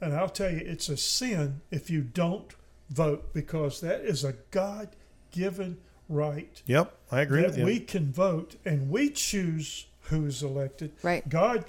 and 0.00 0.14
I'll 0.14 0.28
tell 0.28 0.50
you, 0.50 0.58
it's 0.58 0.88
a 0.88 0.96
sin 0.96 1.62
if 1.70 1.90
you 1.90 2.02
don't 2.02 2.54
vote 2.90 3.32
because 3.34 3.80
that 3.80 4.00
is 4.00 4.24
a 4.24 4.34
God 4.50 4.88
given 5.30 5.78
right 6.08 6.62
Yep, 6.66 6.94
I 7.12 7.20
agree 7.20 7.42
that 7.42 7.48
with 7.50 7.58
you. 7.58 7.64
we 7.66 7.80
can 7.80 8.10
vote 8.12 8.56
and 8.64 8.90
we 8.90 9.10
choose 9.10 9.86
who 10.02 10.24
is 10.24 10.42
elected. 10.42 10.92
Right. 11.02 11.28
God 11.28 11.64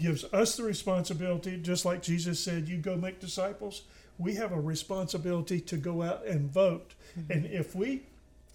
gives 0.00 0.24
us 0.32 0.56
the 0.56 0.62
responsibility, 0.62 1.56
just 1.56 1.84
like 1.84 2.02
Jesus 2.02 2.38
said, 2.38 2.68
you 2.68 2.76
go 2.78 2.96
make 2.96 3.18
disciples. 3.18 3.82
We 4.16 4.34
have 4.36 4.52
a 4.52 4.60
responsibility 4.60 5.60
to 5.62 5.76
go 5.76 6.02
out 6.02 6.24
and 6.24 6.50
vote. 6.50 6.94
Mm-hmm. 7.18 7.32
And 7.32 7.46
if 7.46 7.74
we 7.74 8.02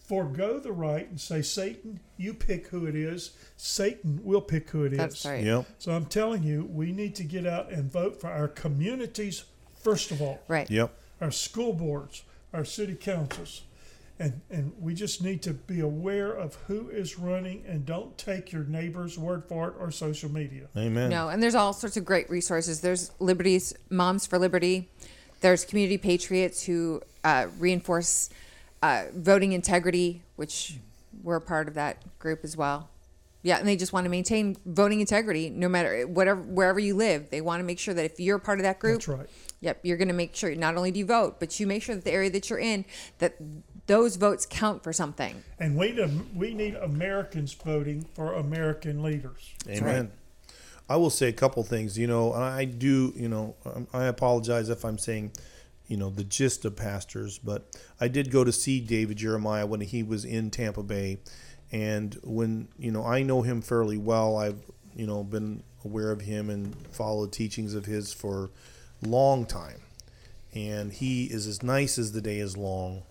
forego 0.08 0.60
the 0.60 0.72
right 0.72 1.10
and 1.10 1.20
say, 1.20 1.42
Satan, 1.42 2.00
you 2.18 2.34
pick 2.34 2.68
who 2.68 2.86
it 2.86 2.96
is, 2.96 3.32
Satan 3.58 4.22
will 4.24 4.42
pick 4.42 4.70
who 4.70 4.86
it 4.86 4.94
is. 4.94 5.00
That's 5.00 5.26
right. 5.26 5.44
Yep, 5.44 5.66
So 5.80 5.92
I'm 5.92 6.06
telling 6.06 6.44
you, 6.44 6.64
we 6.72 6.92
need 6.92 7.16
to 7.16 7.24
get 7.24 7.46
out 7.46 7.72
and 7.72 7.92
vote 7.92 8.22
for 8.22 8.30
our 8.30 8.48
communities 8.48 9.44
first 9.76 10.12
of 10.12 10.22
all, 10.22 10.40
Right. 10.48 10.70
yep. 10.72 10.98
Our 11.22 11.32
school 11.32 11.74
boards, 11.74 12.24
our 12.54 12.66
city 12.66 12.96
councils. 12.96 13.64
And, 14.18 14.40
and 14.50 14.72
we 14.80 14.94
just 14.94 15.22
need 15.22 15.42
to 15.42 15.54
be 15.54 15.82
aware 15.82 16.32
of 16.32 16.56
who 16.68 16.90
is 16.90 17.20
running 17.20 17.66
and 17.68 17.86
don't 17.86 18.18
take 18.18 18.54
your 18.54 18.64
neighbor's 18.64 19.18
word 19.18 19.44
for 19.44 19.68
it 19.68 19.74
or 19.78 19.92
social 19.92 20.32
media. 20.32 20.68
Amen. 20.78 21.10
No, 21.10 21.28
and 21.28 21.44
there's 21.44 21.56
all 21.56 21.74
sorts 21.74 21.98
of 21.98 22.06
great 22.06 22.30
resources. 22.30 22.80
There's 22.80 23.12
Liberties, 23.20 23.74
Moms 23.90 24.26
for 24.26 24.40
Liberty. 24.40 24.90
There's 25.42 25.66
Community 25.66 25.98
Patriots 25.98 26.64
who 26.64 27.02
uh, 27.26 27.48
reinforce 27.60 28.30
uh, 28.82 29.06
voting 29.14 29.52
integrity, 29.52 30.22
which 30.38 30.78
we're 31.22 31.36
a 31.36 31.42
part 31.42 31.68
of 31.68 31.74
that 31.74 31.98
group 32.20 32.40
as 32.44 32.56
well. 32.56 32.90
Yeah, 33.44 33.58
and 33.60 33.68
they 33.68 33.76
just 33.76 33.94
want 33.94 34.06
to 34.06 34.10
maintain 34.10 34.58
voting 34.66 35.02
integrity 35.02 35.52
no 35.52 35.70
matter 35.70 36.08
whatever 36.08 36.42
wherever 36.42 36.80
you 36.80 36.96
live. 36.96 37.30
They 37.30 37.42
want 37.42 37.60
to 37.60 37.64
make 37.64 37.78
sure 37.78 37.94
that 37.94 38.06
if 38.06 38.20
you're 38.20 38.40
part 38.40 38.60
of 38.60 38.64
that 38.64 38.80
group, 38.80 39.02
That's 39.02 39.08
right. 39.08 39.30
Yep, 39.62 39.80
you're 39.84 39.98
going 39.98 40.10
to 40.10 40.14
make 40.14 40.36
sure 40.36 40.54
not 40.56 40.76
only 40.76 40.92
do 40.92 41.00
you 41.00 41.06
vote, 41.06 41.40
but 41.40 41.60
you 41.60 41.66
make 41.66 41.82
sure 41.82 41.96
that 41.96 42.04
the 42.04 42.12
area 42.12 42.30
that 42.30 42.50
you're 42.50 42.60
in 42.60 42.86
that 43.20 43.36
those 43.88 44.16
votes 44.16 44.46
count 44.50 44.84
for 44.84 44.92
something. 44.92 45.44
And 45.60 45.78
we 45.78 45.92
need, 45.92 46.36
we 46.36 46.54
need 46.54 46.76
Americans 46.76 47.54
voting 47.54 48.06
for 48.14 48.34
American 48.34 49.04
leaders. 49.04 49.54
Amen. 49.70 50.12
I 50.88 50.98
will 50.98 51.10
say 51.10 51.30
a 51.30 51.34
couple 51.34 51.64
things. 51.64 51.98
You 51.98 52.08
know, 52.08 52.34
I 52.34 52.66
do. 52.66 53.14
You 53.16 53.30
know, 53.30 53.56
um, 53.66 53.88
I 53.94 54.06
apologize 54.06 54.70
if 54.70 54.86
I'm 54.86 54.98
saying, 54.98 55.32
you 55.88 55.98
know, 55.98 56.10
the 56.10 56.24
gist 56.24 56.66
of 56.66 56.76
pastors, 56.76 57.40
but 57.40 57.76
I 58.00 58.08
did 58.08 58.32
go 58.32 58.44
to 58.44 58.52
see 58.52 58.80
David 58.80 59.18
Jeremiah 59.18 59.66
when 59.66 59.82
he 59.82 60.04
was 60.04 60.26
in 60.26 60.52
Tampa 60.52 60.84
Bay, 60.84 61.20
and 61.72 62.16
when 62.24 62.68
you 62.78 62.92
know 62.92 63.04
I 63.04 63.24
know 63.24 63.42
him 63.42 63.62
fairly 63.62 63.98
well. 63.98 64.38
I've 64.38 64.60
you 64.96 65.08
know 65.08 65.24
been 65.24 65.64
aware 65.84 66.12
of 66.12 66.22
him 66.22 66.50
and 66.50 66.76
followed 66.92 67.32
teachings 67.32 67.74
of 67.74 67.86
his 67.86 68.14
for 68.14 68.46
a 68.46 68.50
long 69.06 69.46
time, 69.46 69.82
and 70.54 70.94
he 70.94 71.26
is 71.26 71.48
as 71.48 71.64
nice 71.64 71.98
as 71.98 72.12
the 72.12 72.22
day 72.22 72.40
is 72.40 72.58
long, 72.58 73.04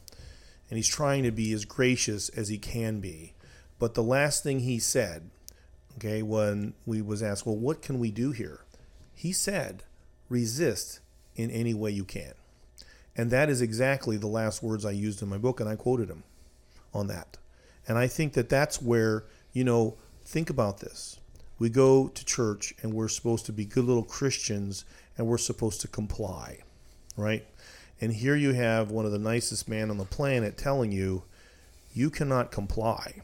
and 0.69 0.77
he's 0.77 0.89
trying 0.89 1.23
to 1.25 1.31
be 1.31 1.53
as 1.53 1.65
gracious 1.65 2.29
as 2.31 2.49
he 2.49 2.59
can 2.59 3.01
be. 3.01 3.35
But 3.79 3.95
the 3.95 4.03
last 4.03 4.43
thing 4.43 4.61
he 4.61 4.79
said 4.79 5.31
okay 5.99 6.23
when 6.23 6.75
we 6.87 7.01
was 7.01 7.23
asked 7.23 7.47
well 7.47 7.57
what 7.57 7.83
can 7.83 7.99
we 7.99 8.11
do 8.11 8.33
here? 8.33 8.61
he 9.15 9.33
said 9.33 9.85
resist 10.29 11.01
in 11.37 11.51
any 11.51 11.75
way 11.75 11.91
you 11.91 12.05
can. 12.05 12.33
And 13.17 13.31
that 13.31 13.49
is 13.49 13.61
exactly 13.61 14.17
the 14.17 14.27
last 14.27 14.63
words 14.63 14.85
i 14.85 14.91
used 14.91 15.23
in 15.23 15.29
my 15.29 15.39
book 15.39 15.61
and 15.61 15.69
i 15.69 15.77
quoted 15.77 16.09
him 16.09 16.25
on 16.93 17.07
that. 17.09 17.37
And 17.87 17.99
i 17.99 18.07
think 18.07 18.33
that 18.33 18.49
that's 18.49 18.81
where 18.81 19.25
you 19.53 19.65
know 19.65 19.97
think 20.25 20.51
about 20.51 20.81
this 20.81 21.19
we 21.59 21.69
go 21.69 22.09
to 22.09 22.25
church 22.25 22.75
and 22.83 22.93
we're 22.93 23.09
supposed 23.09 23.47
to 23.47 23.53
be 23.53 23.65
good 23.65 23.85
little 23.85 24.03
christians 24.03 24.85
and 25.17 25.27
we're 25.27 25.39
supposed 25.39 25.81
to 25.81 25.89
comply 25.89 26.59
right 27.17 27.47
and 28.01 28.15
here 28.15 28.37
you 28.37 28.53
have 28.53 28.91
one 28.91 29.07
of 29.07 29.13
the 29.13 29.19
nicest 29.19 29.69
men 29.69 29.91
on 29.91 29.99
the 29.99 30.05
planet 30.05 30.57
telling 30.57 30.93
you 30.93 31.23
you 31.93 32.11
cannot 32.11 32.51
comply 32.51 33.15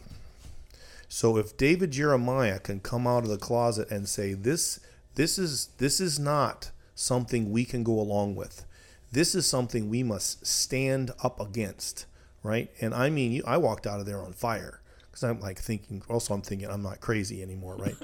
so 1.13 1.37
if 1.37 1.57
David 1.57 1.91
Jeremiah 1.91 2.61
can 2.61 2.79
come 2.79 3.05
out 3.05 3.25
of 3.25 3.31
the 3.31 3.37
closet 3.37 3.91
and 3.91 4.09
say 4.09 4.33
this 4.33 4.79
this 5.17 5.39
is 5.39 5.67
this 5.79 6.01
is 6.01 6.21
not 6.21 6.71
something 6.95 7.51
we 7.51 7.65
can 7.65 7.83
go 7.83 7.99
along 7.99 8.37
with. 8.37 8.65
This 9.11 9.35
is 9.35 9.45
something 9.45 9.89
we 9.89 10.05
must 10.05 10.47
stand 10.47 11.11
up 11.23 11.41
against, 11.41 12.07
right? 12.45 12.71
And 12.81 12.95
I 12.95 13.11
mean, 13.11 13.43
I 13.45 13.57
walked 13.57 13.89
out 13.89 13.99
of 13.99 14.07
there 14.07 14.23
on 14.23 14.33
fire 14.33 14.80
because 15.21 15.37
I'm 15.37 15.41
like 15.41 15.59
thinking. 15.59 16.03
Also, 16.09 16.35
I'm 16.35 16.43
thinking 16.43 16.69
I'm 16.69 16.83
not 16.83 17.01
crazy 17.01 17.43
anymore, 17.43 17.77
right? 17.77 17.97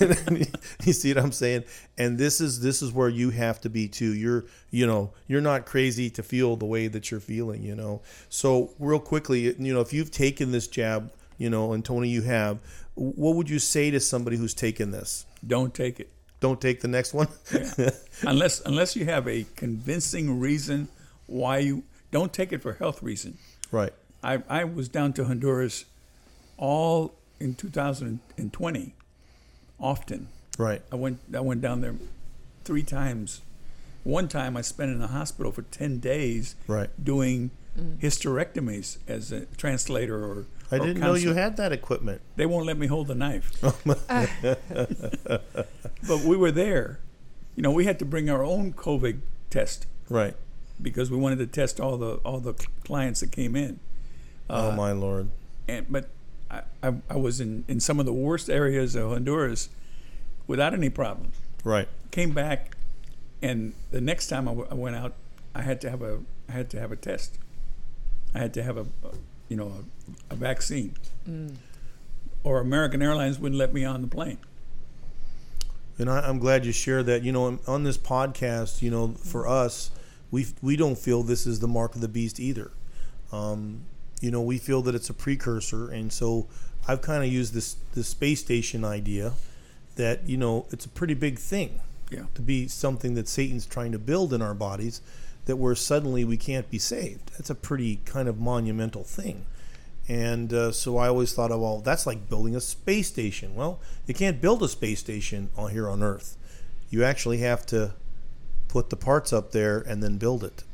you 0.84 0.92
see 0.92 1.12
what 1.14 1.22
I'm 1.22 1.32
saying? 1.32 1.64
And 1.98 2.18
this 2.18 2.40
is 2.40 2.60
this 2.60 2.82
is 2.82 2.92
where 2.92 3.08
you 3.08 3.30
have 3.30 3.60
to 3.62 3.70
be 3.70 3.88
too. 3.88 4.14
You're 4.14 4.44
you 4.70 4.86
know 4.86 5.12
you're 5.26 5.40
not 5.40 5.66
crazy 5.66 6.10
to 6.10 6.22
feel 6.22 6.56
the 6.56 6.66
way 6.66 6.88
that 6.88 7.10
you're 7.10 7.20
feeling, 7.20 7.62
you 7.62 7.74
know. 7.74 8.02
So 8.28 8.72
real 8.78 9.00
quickly, 9.00 9.54
you 9.58 9.74
know, 9.74 9.80
if 9.80 9.92
you've 9.92 10.10
taken 10.10 10.52
this 10.52 10.66
jab 10.66 11.12
you 11.38 11.50
know, 11.50 11.72
and 11.72 11.84
Tony, 11.84 12.08
you 12.08 12.22
have. 12.22 12.58
What 12.94 13.34
would 13.34 13.50
you 13.50 13.58
say 13.58 13.90
to 13.90 13.98
somebody 13.98 14.36
who's 14.36 14.54
taken 14.54 14.92
this? 14.92 15.26
Don't 15.44 15.74
take 15.74 15.98
it. 15.98 16.10
Don't 16.38 16.60
take 16.60 16.82
the 16.82 16.88
next 16.88 17.14
one. 17.14 17.26
unless 18.22 18.60
unless 18.60 18.94
you 18.94 19.06
have 19.06 19.26
a 19.26 19.44
convincing 19.56 20.38
reason 20.38 20.88
why 21.26 21.58
you 21.58 21.82
don't 22.12 22.32
take 22.32 22.52
it 22.52 22.62
for 22.62 22.74
health 22.74 23.02
reason. 23.02 23.38
right. 23.72 23.92
I, 24.22 24.42
I 24.48 24.62
was 24.62 24.88
down 24.88 25.14
to 25.14 25.24
Honduras 25.24 25.86
all 26.56 27.14
in 27.40 27.54
2020 27.54 28.94
often. 29.80 30.28
Right. 30.58 30.82
I 30.92 30.96
went 30.96 31.20
I 31.34 31.40
went 31.40 31.60
down 31.60 31.80
there 31.80 31.94
three 32.64 32.82
times. 32.82 33.40
One 34.04 34.28
time 34.28 34.56
I 34.56 34.62
spent 34.62 34.90
in 34.90 34.98
the 34.98 35.08
hospital 35.08 35.52
for 35.52 35.62
10 35.62 35.98
days 35.98 36.54
Right. 36.66 36.90
doing 37.02 37.50
mm. 37.78 37.98
hysterectomies 37.98 38.98
as 39.06 39.30
a 39.32 39.46
translator 39.56 40.24
or 40.24 40.46
I 40.70 40.76
or 40.76 40.86
didn't 40.86 41.00
know 41.00 41.14
you 41.14 41.34
had 41.34 41.56
that 41.58 41.72
equipment. 41.72 42.20
They 42.36 42.46
won't 42.46 42.66
let 42.66 42.78
me 42.78 42.86
hold 42.86 43.08
the 43.08 43.14
knife. 43.14 43.52
Oh 43.62 43.74
but 46.08 46.20
we 46.24 46.36
were 46.36 46.50
there. 46.50 46.98
You 47.56 47.62
know, 47.62 47.70
we 47.70 47.84
had 47.84 47.98
to 47.98 48.04
bring 48.04 48.30
our 48.30 48.42
own 48.42 48.72
COVID 48.72 49.20
test 49.50 49.86
Right. 50.08 50.34
because 50.80 51.10
we 51.10 51.16
wanted 51.16 51.38
to 51.38 51.46
test 51.46 51.78
all 51.80 51.96
the 51.96 52.14
all 52.24 52.40
the 52.40 52.54
clients 52.84 53.20
that 53.20 53.30
came 53.32 53.54
in. 53.56 53.80
oh 54.50 54.70
uh, 54.70 54.76
my 54.76 54.92
lord. 54.92 55.28
And 55.68 55.86
but 55.90 56.08
I, 56.52 56.62
I, 56.82 56.94
I 57.08 57.16
was 57.16 57.40
in, 57.40 57.64
in 57.66 57.80
some 57.80 57.98
of 57.98 58.06
the 58.06 58.12
worst 58.12 58.50
areas 58.50 58.94
of 58.94 59.10
Honduras 59.10 59.68
without 60.46 60.74
any 60.74 60.90
problems. 60.90 61.34
Right. 61.64 61.88
Came 62.10 62.32
back, 62.32 62.76
and 63.40 63.74
the 63.90 64.00
next 64.00 64.26
time 64.28 64.46
I, 64.48 64.52
w- 64.52 64.68
I 64.70 64.74
went 64.74 64.96
out, 64.96 65.14
I 65.54 65.62
had 65.62 65.80
to 65.82 65.90
have 65.90 66.02
a 66.02 66.20
I 66.48 66.52
had 66.52 66.68
to 66.70 66.80
have 66.80 66.92
a 66.92 66.96
test. 66.96 67.38
I 68.34 68.38
had 68.38 68.52
to 68.54 68.62
have 68.62 68.76
a, 68.76 68.82
a 68.82 69.14
you 69.48 69.56
know 69.56 69.72
a, 70.30 70.34
a 70.34 70.36
vaccine, 70.36 70.94
or 72.44 72.60
American 72.60 73.00
Airlines 73.02 73.38
wouldn't 73.38 73.58
let 73.58 73.72
me 73.72 73.84
on 73.84 74.02
the 74.02 74.08
plane. 74.08 74.38
And 75.98 76.10
I, 76.10 76.20
I'm 76.20 76.38
glad 76.38 76.66
you 76.66 76.72
shared 76.72 77.06
that. 77.06 77.22
You 77.22 77.32
know, 77.32 77.58
on 77.66 77.84
this 77.84 77.96
podcast, 77.96 78.82
you 78.82 78.90
know, 78.90 79.08
for 79.08 79.46
us, 79.46 79.90
we 80.30 80.46
we 80.60 80.76
don't 80.76 80.98
feel 80.98 81.22
this 81.22 81.46
is 81.46 81.60
the 81.60 81.68
mark 81.68 81.94
of 81.94 82.00
the 82.00 82.08
beast 82.08 82.40
either. 82.40 82.72
Um, 83.30 83.82
you 84.22 84.30
know, 84.30 84.40
we 84.40 84.56
feel 84.56 84.80
that 84.82 84.94
it's 84.94 85.10
a 85.10 85.14
precursor, 85.14 85.90
and 85.90 86.12
so 86.12 86.46
I've 86.88 87.02
kind 87.02 87.22
of 87.24 87.30
used 87.30 87.52
this 87.52 87.76
this 87.94 88.08
space 88.08 88.40
station 88.40 88.84
idea 88.84 89.34
that 89.96 90.26
you 90.26 90.38
know 90.38 90.66
it's 90.70 90.86
a 90.86 90.88
pretty 90.88 91.14
big 91.14 91.38
thing 91.38 91.80
Yeah. 92.10 92.24
to 92.34 92.40
be 92.40 92.68
something 92.68 93.14
that 93.14 93.28
Satan's 93.28 93.66
trying 93.66 93.92
to 93.92 93.98
build 93.98 94.32
in 94.32 94.40
our 94.40 94.54
bodies 94.54 95.02
that 95.46 95.56
where 95.56 95.74
suddenly 95.74 96.24
we 96.24 96.36
can't 96.36 96.70
be 96.70 96.78
saved. 96.78 97.32
That's 97.36 97.50
a 97.50 97.54
pretty 97.54 97.96
kind 98.04 98.28
of 98.28 98.38
monumental 98.38 99.02
thing. 99.02 99.44
And 100.08 100.52
uh, 100.52 100.72
so 100.72 100.98
I 100.98 101.08
always 101.08 101.32
thought, 101.34 101.50
of, 101.52 101.60
well, 101.60 101.78
that's 101.80 102.06
like 102.06 102.28
building 102.28 102.54
a 102.56 102.60
space 102.60 103.08
station. 103.08 103.54
Well, 103.54 103.80
you 104.06 104.14
can't 104.14 104.40
build 104.40 104.62
a 104.62 104.68
space 104.68 105.00
station 105.00 105.50
on 105.56 105.70
here 105.72 105.88
on 105.88 106.02
Earth. 106.02 106.36
You 106.90 107.02
actually 107.04 107.38
have 107.38 107.66
to 107.66 107.94
put 108.68 108.90
the 108.90 108.96
parts 108.96 109.32
up 109.32 109.50
there 109.52 109.78
and 109.80 110.02
then 110.02 110.16
build 110.18 110.44
it. 110.44 110.64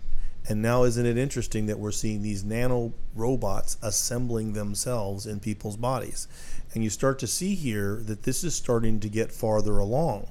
And 0.49 0.63
now, 0.63 0.85
isn't 0.85 1.05
it 1.05 1.19
interesting 1.19 1.67
that 1.67 1.79
we're 1.79 1.93
seeing 1.93 2.23
these 2.23 2.43
nano 2.43 2.95
robots 3.15 3.77
assembling 3.83 4.55
themselves 4.55 5.27
in 5.27 5.41
people's 5.41 5.77
bodies? 5.77 6.27
And 6.73 6.83
you 6.83 6.89
start 6.89 7.19
to 7.19 7.27
see 7.27 7.55
here 7.55 7.97
that 8.07 8.23
this 8.23 8.43
is 8.43 8.55
starting 8.55 8.99
to 9.01 9.11
get 9.11 9.31
farther 9.31 9.77
along. 9.77 10.29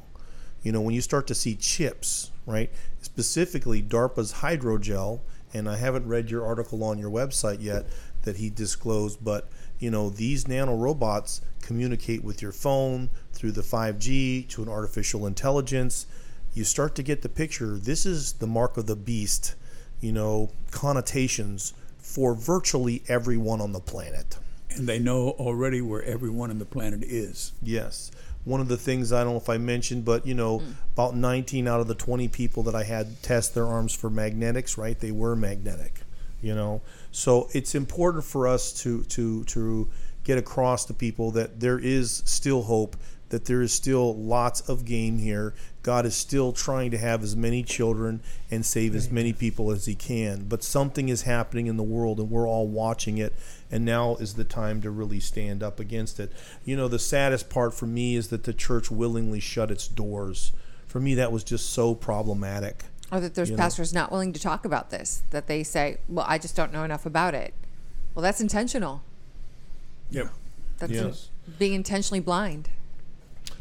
You 0.63 0.71
know, 0.71 0.81
when 0.81 0.95
you 0.95 1.01
start 1.01 1.27
to 1.27 1.35
see 1.35 1.55
chips, 1.55 2.31
right? 2.47 2.71
Specifically, 2.99 3.79
DARPA's 3.83 4.33
hydrogel, 4.33 5.19
and 5.53 5.69
I 5.69 5.77
haven't 5.77 6.07
read 6.07 6.31
your 6.31 6.45
article 6.45 6.83
on 6.83 6.97
your 6.97 7.11
website 7.11 7.61
yet 7.61 7.85
that 8.23 8.37
he 8.37 8.49
disclosed, 8.49 9.23
but 9.23 9.49
you 9.79 9.91
know, 9.91 10.09
these 10.09 10.47
nano 10.47 10.75
robots 10.75 11.41
communicate 11.61 12.23
with 12.23 12.41
your 12.41 12.51
phone 12.51 13.09
through 13.33 13.51
the 13.51 13.61
5G 13.61 14.47
to 14.49 14.63
an 14.63 14.69
artificial 14.69 15.27
intelligence. 15.27 16.07
You 16.53 16.63
start 16.63 16.95
to 16.95 17.03
get 17.03 17.21
the 17.21 17.29
picture. 17.29 17.77
This 17.77 18.05
is 18.05 18.33
the 18.33 18.47
mark 18.47 18.77
of 18.77 18.87
the 18.87 18.95
beast, 18.95 19.53
you 20.01 20.11
know, 20.11 20.51
connotations 20.71 21.73
for 21.97 22.33
virtually 22.33 23.03
everyone 23.07 23.61
on 23.61 23.73
the 23.73 23.79
planet. 23.79 24.37
And 24.69 24.87
they 24.87 24.99
know 24.99 25.31
already 25.31 25.81
where 25.81 26.03
everyone 26.03 26.49
on 26.49 26.59
the 26.59 26.65
planet 26.65 27.03
is. 27.03 27.51
Yes. 27.61 28.11
One 28.43 28.61
of 28.61 28.69
the 28.69 28.77
things 28.77 29.11
I 29.11 29.23
don't 29.23 29.33
know 29.33 29.39
if 29.39 29.49
I 29.49 29.57
mentioned, 29.57 30.05
but 30.05 30.25
you 30.25 30.33
know, 30.33 30.59
mm. 30.59 30.73
about 30.93 31.15
19 31.15 31.67
out 31.67 31.81
of 31.81 31.87
the 31.87 31.95
20 31.95 32.27
people 32.29 32.63
that 32.63 32.75
I 32.75 32.83
had 32.83 33.21
test 33.21 33.53
their 33.53 33.65
arms 33.65 33.93
for 33.93 34.09
magnetics, 34.09 34.77
right? 34.77 34.97
They 34.97 35.11
were 35.11 35.35
magnetic. 35.35 36.01
You 36.41 36.53
know, 36.53 36.81
so 37.11 37.49
it's 37.53 37.73
important 37.73 38.23
for 38.23 38.47
us 38.47 38.71
to 38.83 39.03
to 39.05 39.43
to 39.45 39.89
get 40.23 40.37
across 40.37 40.85
to 40.85 40.93
people 40.93 41.31
that 41.31 41.59
there 41.59 41.79
is 41.79 42.21
still 42.25 42.61
hope, 42.61 42.95
that 43.29 43.45
there 43.45 43.61
is 43.61 43.73
still 43.73 44.15
lots 44.15 44.61
of 44.69 44.85
game 44.85 45.17
here. 45.17 45.55
God 45.87 46.05
is 46.05 46.17
still 46.17 46.51
trying 46.51 46.91
to 46.91 46.97
have 46.97 47.23
as 47.23 47.33
many 47.37 47.63
children 47.63 48.19
and 48.51 48.65
save 48.65 48.93
as 48.93 49.09
many 49.09 49.31
people 49.31 49.71
as 49.71 49.85
He 49.85 49.95
can. 49.95 50.43
But 50.43 50.61
something 50.61 51.07
is 51.07 51.21
happening 51.21 51.67
in 51.67 51.77
the 51.77 51.81
world, 51.81 52.19
and 52.19 52.29
we're 52.29 52.45
all 52.45 52.67
watching 52.67 53.17
it. 53.17 53.33
And 53.71 53.85
now 53.85 54.17
is 54.17 54.33
the 54.33 54.43
time 54.43 54.81
to 54.81 54.91
really 54.91 55.21
stand 55.21 55.63
up 55.63 55.79
against 55.79 56.19
it. 56.19 56.33
You 56.65 56.75
know, 56.75 56.89
the 56.89 56.99
saddest 56.99 57.49
part 57.49 57.73
for 57.73 57.85
me 57.85 58.17
is 58.17 58.27
that 58.27 58.43
the 58.43 58.51
church 58.51 58.91
willingly 58.91 59.39
shut 59.39 59.71
its 59.71 59.87
doors. 59.87 60.51
For 60.87 60.99
me, 60.99 61.15
that 61.15 61.31
was 61.31 61.45
just 61.45 61.69
so 61.69 61.95
problematic. 61.95 62.83
Or 63.09 63.21
that 63.21 63.35
there's 63.35 63.49
You 63.49 63.55
know. 63.55 63.61
pastors 63.63 63.93
not 63.93 64.11
willing 64.11 64.33
to 64.33 64.41
talk 64.41 64.65
about 64.65 64.89
this, 64.89 65.23
that 65.29 65.47
they 65.47 65.63
say, 65.63 65.99
well, 66.09 66.25
I 66.27 66.37
just 66.37 66.53
don't 66.53 66.73
know 66.73 66.83
enough 66.83 67.05
about 67.05 67.33
it. 67.33 67.53
Well, 68.13 68.23
that's 68.23 68.41
intentional. 68.41 69.03
Yep. 70.11 70.33
That's 70.79 70.91
Yes. 70.91 71.29
being 71.57 71.73
intentionally 71.73 72.19
blind. 72.19 72.67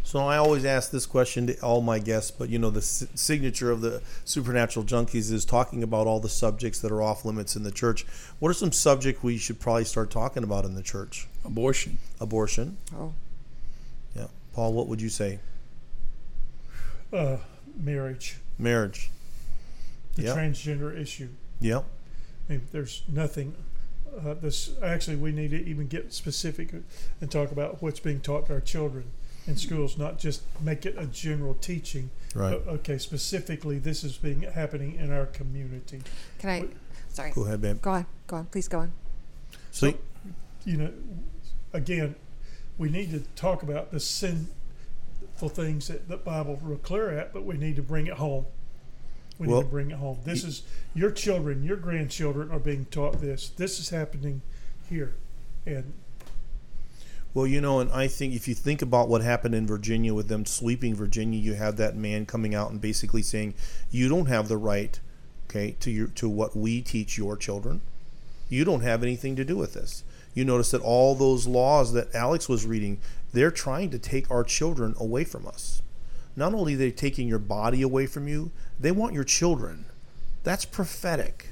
So 0.07 0.21
I 0.21 0.37
always 0.37 0.65
ask 0.65 0.93
this 0.93 1.05
question 1.05 1.49
to 1.49 1.59
all 1.63 1.83
my 1.83 1.99
guests, 1.99 2.31
but 2.31 2.49
you 2.49 2.61
know 2.61 2.71
the 2.71 2.79
s- 2.79 3.05
signature 3.17 3.73
of 3.73 3.81
the 3.81 4.01
supernatural 4.25 4.87
junkies 4.87 5.33
is 5.33 5.45
talking 5.45 5.83
about 5.83 6.07
all 6.07 6.21
the 6.21 6.29
subjects 6.29 6.79
that 6.83 6.93
are 6.93 7.03
off 7.03 7.25
limits 7.25 7.57
in 7.57 7.65
the 7.65 7.73
church. 7.73 8.07
What 8.39 8.49
are 8.51 8.55
some 8.55 8.71
subjects 8.71 9.25
we 9.25 9.37
should 9.37 9.59
probably 9.59 9.83
start 9.83 10.13
talking 10.13 10.45
about 10.45 10.65
in 10.65 10.77
the 10.77 10.83
church? 10.83 11.27
Abortion. 11.45 11.99
Abortion. 12.21 12.77
Oh, 12.97 13.15
Yeah. 14.15 14.29
Paul, 14.55 14.75
what 14.75 14.87
would 14.87 15.01
you 15.03 15.09
say? 15.09 15.41
Uh, 17.13 17.39
marriage, 17.77 18.37
Marriage. 18.61 19.11
the 20.15 20.23
Yep. 20.23 20.37
transgender 20.37 20.97
issue. 20.97 21.31
Yep. 21.61 21.85
I 22.49 22.53
mean, 22.53 22.63
there's 22.71 23.03
nothing. 23.09 23.57
Uh, 24.25 24.35
this 24.35 24.71
actually, 24.81 25.17
we 25.17 25.33
need 25.33 25.51
to 25.51 25.65
even 25.67 25.89
get 25.89 26.13
specific 26.13 26.73
and 27.21 27.29
talk 27.29 27.51
about 27.51 27.83
what's 27.83 27.99
being 27.99 28.21
taught 28.21 28.47
to 28.47 28.53
our 28.55 28.61
children 28.61 29.11
in 29.47 29.57
schools, 29.57 29.97
not 29.97 30.18
just 30.18 30.42
make 30.61 30.84
it 30.86 30.94
a 30.99 31.07
general 31.07 31.55
teaching. 31.55 32.11
Right. 32.34 32.61
But, 32.64 32.70
okay, 32.74 32.99
specifically, 32.99 33.78
this 33.78 34.05
is 34.05 34.16
being 34.16 34.42
happening 34.42 34.97
in 34.97 35.12
our 35.12 35.26
community. 35.26 36.03
can 36.38 36.51
I? 36.51 36.68
Sorry. 37.09 37.30
Go 37.30 37.44
ahead, 37.44 37.62
babe. 37.62 37.80
Go 37.80 37.90
on. 37.92 38.07
Go 38.26 38.36
on. 38.36 38.47
Please 38.47 38.68
go 38.68 38.80
on. 38.80 38.92
So, 39.70 39.94
You 40.64 40.76
know, 40.76 40.92
again, 41.72 42.16
we 42.76 42.90
need 42.90 43.11
to 43.12 43.20
talk 43.36 43.62
about 43.62 43.90
the 43.92 44.01
sinful 44.01 45.49
things 45.49 45.88
that 45.88 46.09
the 46.09 46.16
Bible 46.16 46.59
real 46.62 46.78
clear 46.78 47.11
at, 47.11 47.32
but 47.32 47.44
we 47.44 47.57
need 47.57 47.76
to 47.76 47.82
bring 47.82 48.07
it 48.07 48.14
home. 48.14 48.47
We 49.38 49.47
Well, 49.47 49.59
need 49.59 49.64
to 49.66 49.70
bring 49.70 49.90
it 49.92 49.99
home. 49.99 50.18
This 50.24 50.44
is 50.44 50.62
your 50.94 51.11
children, 51.11 51.62
your 51.62 51.76
grandchildren 51.76 52.51
are 52.51 52.59
being 52.59 52.86
taught 52.86 53.20
this. 53.20 53.49
This 53.51 53.78
is 53.78 53.90
happening 53.90 54.42
here, 54.88 55.14
and 55.64 55.92
Well, 57.37 57.47
you 57.47 57.61
know, 57.61 57.80
and 57.80 57.93
I 57.93 58.09
think 58.09 58.32
if 58.32 58.49
you 58.49 58.55
think 58.55 58.80
about 58.80 59.11
what 59.11 59.20
happened 59.20 59.55
in 59.55 59.66
Virginia 59.66 60.14
with 60.14 60.28
them 60.28 60.47
sweeping 60.47 60.95
Virginia, 60.95 61.39
you 61.39 61.53
have 61.53 61.76
that 61.76 61.95
man 61.95 62.24
coming 62.24 62.55
out 62.55 62.70
and 62.70 62.80
basically 62.80 63.20
saying, 63.20 63.53
"You 63.91 64.09
don't 64.09 64.24
have 64.24 64.49
the 64.49 64.57
right, 64.57 64.99
okay, 65.45 65.76
to 65.80 65.91
your 65.91 66.07
to 66.07 66.30
what 66.30 66.57
we 66.57 66.80
teach 66.80 67.18
your 67.18 67.37
children. 67.37 67.82
You 68.49 68.64
don't 68.64 68.80
have 68.80 69.03
anything 69.03 69.37
to 69.37 69.45
do 69.45 69.55
with 69.55 69.74
this." 69.74 70.03
You 70.32 70.47
notice 70.47 70.70
that 70.70 70.80
all 70.80 71.14
those 71.14 71.47
laws 71.47 71.93
that 71.93 72.14
Alex 72.14 72.49
was 72.49 72.64
reading, 72.64 73.01
they're 73.34 73.51
trying 73.51 73.91
to 73.91 73.99
take 73.99 74.30
our 74.30 74.43
children 74.43 74.95
away 74.99 75.24
from 75.24 75.47
us. 75.47 75.82
Not 76.37 76.55
only 76.55 76.72
are 76.72 76.78
they 76.78 76.91
taking 76.91 77.28
your 77.28 77.39
body 77.39 77.82
away 77.82 78.07
from 78.07 78.28
you, 78.28 78.51
they 78.80 78.93
want 78.93 79.12
your 79.12 79.24
children. 79.24 79.84
That's 80.43 80.64
prophetic, 80.64 81.49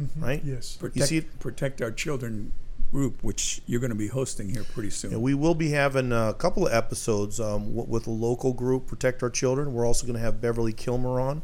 mm-hmm. 0.00 0.24
right? 0.24 0.44
yes, 0.44 0.76
Protect, 0.76 1.08
see- 1.08 1.20
protect 1.40 1.82
our 1.82 1.90
children 1.90 2.52
group, 2.90 3.22
which 3.22 3.60
you're 3.66 3.80
going 3.80 3.90
to 3.90 3.96
be 3.96 4.08
hosting 4.08 4.48
here 4.50 4.64
pretty 4.64 4.90
soon. 4.90 5.12
Yeah, 5.12 5.18
we 5.18 5.34
will 5.34 5.54
be 5.54 5.70
having 5.70 6.12
a 6.12 6.34
couple 6.34 6.66
of 6.66 6.72
episodes 6.72 7.38
um, 7.40 7.74
with 7.74 8.06
a 8.06 8.10
local 8.10 8.52
group, 8.52 8.86
Protect 8.86 9.22
Our 9.22 9.30
Children. 9.30 9.72
We're 9.72 9.86
also 9.86 10.06
going 10.06 10.16
to 10.18 10.22
have 10.22 10.40
Beverly 10.40 10.72
Kilmer 10.72 11.20
on 11.20 11.42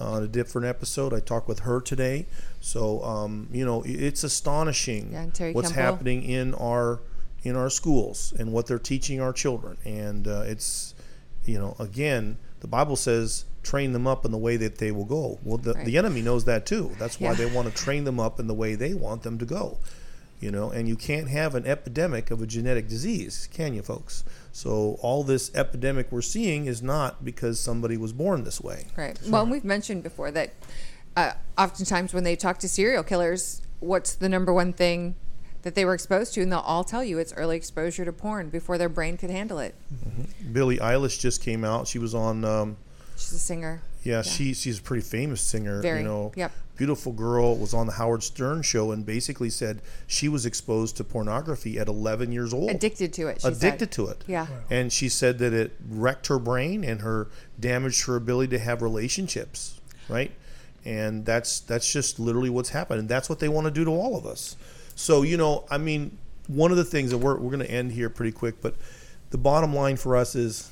uh, 0.00 0.20
a 0.22 0.28
different 0.28 0.66
episode. 0.66 1.12
I 1.12 1.20
talked 1.20 1.48
with 1.48 1.60
her 1.60 1.80
today. 1.80 2.26
So, 2.60 3.02
um, 3.04 3.48
you 3.52 3.64
know, 3.64 3.82
it's 3.86 4.24
astonishing 4.24 5.12
Yeah, 5.12 5.52
what's 5.52 5.70
Kemple. 5.72 5.74
happening 5.74 6.22
in 6.22 6.54
our 6.54 7.00
in 7.42 7.54
our 7.54 7.70
schools 7.70 8.34
and 8.38 8.52
what 8.52 8.66
they're 8.66 8.78
teaching 8.78 9.20
our 9.20 9.32
children. 9.32 9.76
And 9.84 10.26
uh, 10.26 10.42
it's, 10.46 10.94
you 11.44 11.58
know, 11.58 11.76
again, 11.78 12.38
the 12.58 12.66
Bible 12.66 12.96
says 12.96 13.44
train 13.62 13.92
them 13.92 14.06
up 14.06 14.24
in 14.24 14.32
the 14.32 14.38
way 14.38 14.56
that 14.56 14.78
they 14.78 14.90
will 14.90 15.04
go. 15.04 15.38
Well, 15.44 15.58
the, 15.58 15.74
Right. 15.74 15.84
the 15.86 15.96
enemy 15.98 16.22
knows 16.22 16.44
that 16.46 16.66
too. 16.66 16.90
That's 16.98 17.20
why 17.20 17.28
Yeah. 17.30 17.34
they 17.34 17.46
want 17.46 17.68
to 17.68 17.74
train 17.74 18.02
them 18.04 18.18
up 18.18 18.40
in 18.40 18.48
the 18.48 18.54
way 18.54 18.74
they 18.74 18.94
want 18.94 19.22
them 19.22 19.38
to 19.38 19.44
go 19.44 19.78
you 20.40 20.50
know 20.50 20.70
and 20.70 20.88
you 20.88 20.96
can't 20.96 21.28
have 21.28 21.54
an 21.54 21.66
epidemic 21.66 22.30
of 22.30 22.42
a 22.42 22.46
genetic 22.46 22.88
disease 22.88 23.48
can 23.52 23.74
you 23.74 23.82
folks 23.82 24.24
so 24.52 24.98
all 25.00 25.22
this 25.24 25.54
epidemic 25.54 26.10
we're 26.10 26.22
seeing 26.22 26.66
is 26.66 26.82
not 26.82 27.24
because 27.24 27.58
somebody 27.60 27.96
was 27.96 28.12
born 28.12 28.44
this 28.44 28.60
way 28.60 28.84
Right. 28.96 29.18
Well, 29.28 29.42
and 29.42 29.50
we've 29.50 29.64
mentioned 29.64 30.02
before 30.02 30.30
that 30.32 30.52
uh, 31.16 31.32
oftentimes 31.58 32.12
when 32.12 32.24
they 32.24 32.36
talk 32.36 32.58
to 32.58 32.68
serial 32.68 33.02
killers, 33.02 33.62
what's 33.80 34.14
the 34.14 34.28
number 34.28 34.52
one 34.52 34.72
thing 34.72 35.14
that 35.62 35.74
they 35.74 35.84
were 35.84 35.94
exposed 35.94 36.34
to? 36.34 36.42
And 36.42 36.52
they'll 36.52 36.60
all 36.60 36.84
tell 36.84 37.02
you 37.02 37.18
it's 37.18 37.32
early 37.34 37.56
exposure 37.56 38.04
to 38.04 38.12
porn 38.12 38.50
before 38.50 38.76
their 38.78 38.88
brain 38.88 39.16
could 39.16 39.30
handle 39.30 39.58
it. 39.58 39.74
billie 40.52 40.78
eilish 40.78 41.18
just 41.18 41.42
came 41.42 41.64
out 41.64 41.88
she 41.88 41.98
was 41.98 42.14
on 42.14 42.44
um, 42.44 42.76
She's 43.16 43.32
a 43.32 43.38
singer. 43.38 43.80
yeah, 44.02 44.22
she 44.22 44.54
she's 44.54 44.78
a 44.78 44.82
pretty 44.82 45.02
famous 45.02 45.40
singer 45.40 45.80
Very. 45.80 46.00
you 46.00 46.04
know 46.04 46.32
Yep. 46.36 46.52
beautiful 46.76 47.12
girl 47.12 47.56
was 47.56 47.72
on 47.74 47.86
the 47.86 47.94
howard 47.94 48.22
stern 48.22 48.62
show 48.62 48.92
and 48.92 49.04
basically 49.06 49.50
said 49.50 49.80
she 50.06 50.28
was 50.28 50.44
exposed 50.46 50.96
to 50.98 51.04
pornography 51.04 51.78
at 51.78 51.88
11 51.88 52.30
years 52.32 52.52
old 52.52 52.70
Addicted 52.70 53.12
to 53.14 53.26
it. 53.28 53.40
She 53.40 53.48
addicted 53.48 53.78
said. 53.86 53.92
to 53.92 54.06
it 54.08 54.24
Yeah. 54.26 54.46
and 54.70 54.92
she 54.92 55.08
said 55.08 55.38
that 55.38 55.52
it 55.52 55.72
wrecked 55.88 56.26
her 56.28 56.38
brain 56.38 56.84
and 56.84 57.00
her 57.00 57.28
damaged 57.58 58.04
her 58.06 58.16
ability 58.16 58.50
to 58.56 58.58
have 58.62 58.82
relationships 58.82 59.80
right 60.08 60.30
and 60.84 61.24
that's 61.24 61.60
that's 61.60 61.90
just 61.92 62.20
literally 62.20 62.50
what's 62.50 62.68
happened 62.70 63.00
and 63.00 63.08
that's 63.08 63.28
what 63.28 63.40
they 63.40 63.48
want 63.48 63.64
to 63.64 63.70
do 63.72 63.84
to 63.84 63.90
all 63.90 64.16
of 64.16 64.24
us 64.26 64.56
so 64.94 65.22
you 65.22 65.36
know 65.36 65.64
i 65.70 65.78
mean 65.78 66.16
one 66.48 66.70
of 66.70 66.76
the 66.76 66.84
things 66.84 67.10
that 67.10 67.18
we're, 67.18 67.34
we're 67.36 67.50
going 67.50 67.58
to 67.66 67.70
end 67.70 67.90
here 67.90 68.08
pretty 68.08 68.30
quick 68.30 68.60
but 68.62 68.74
the 69.30 69.38
bottom 69.38 69.74
line 69.74 69.96
for 69.96 70.14
us 70.16 70.36
is 70.36 70.70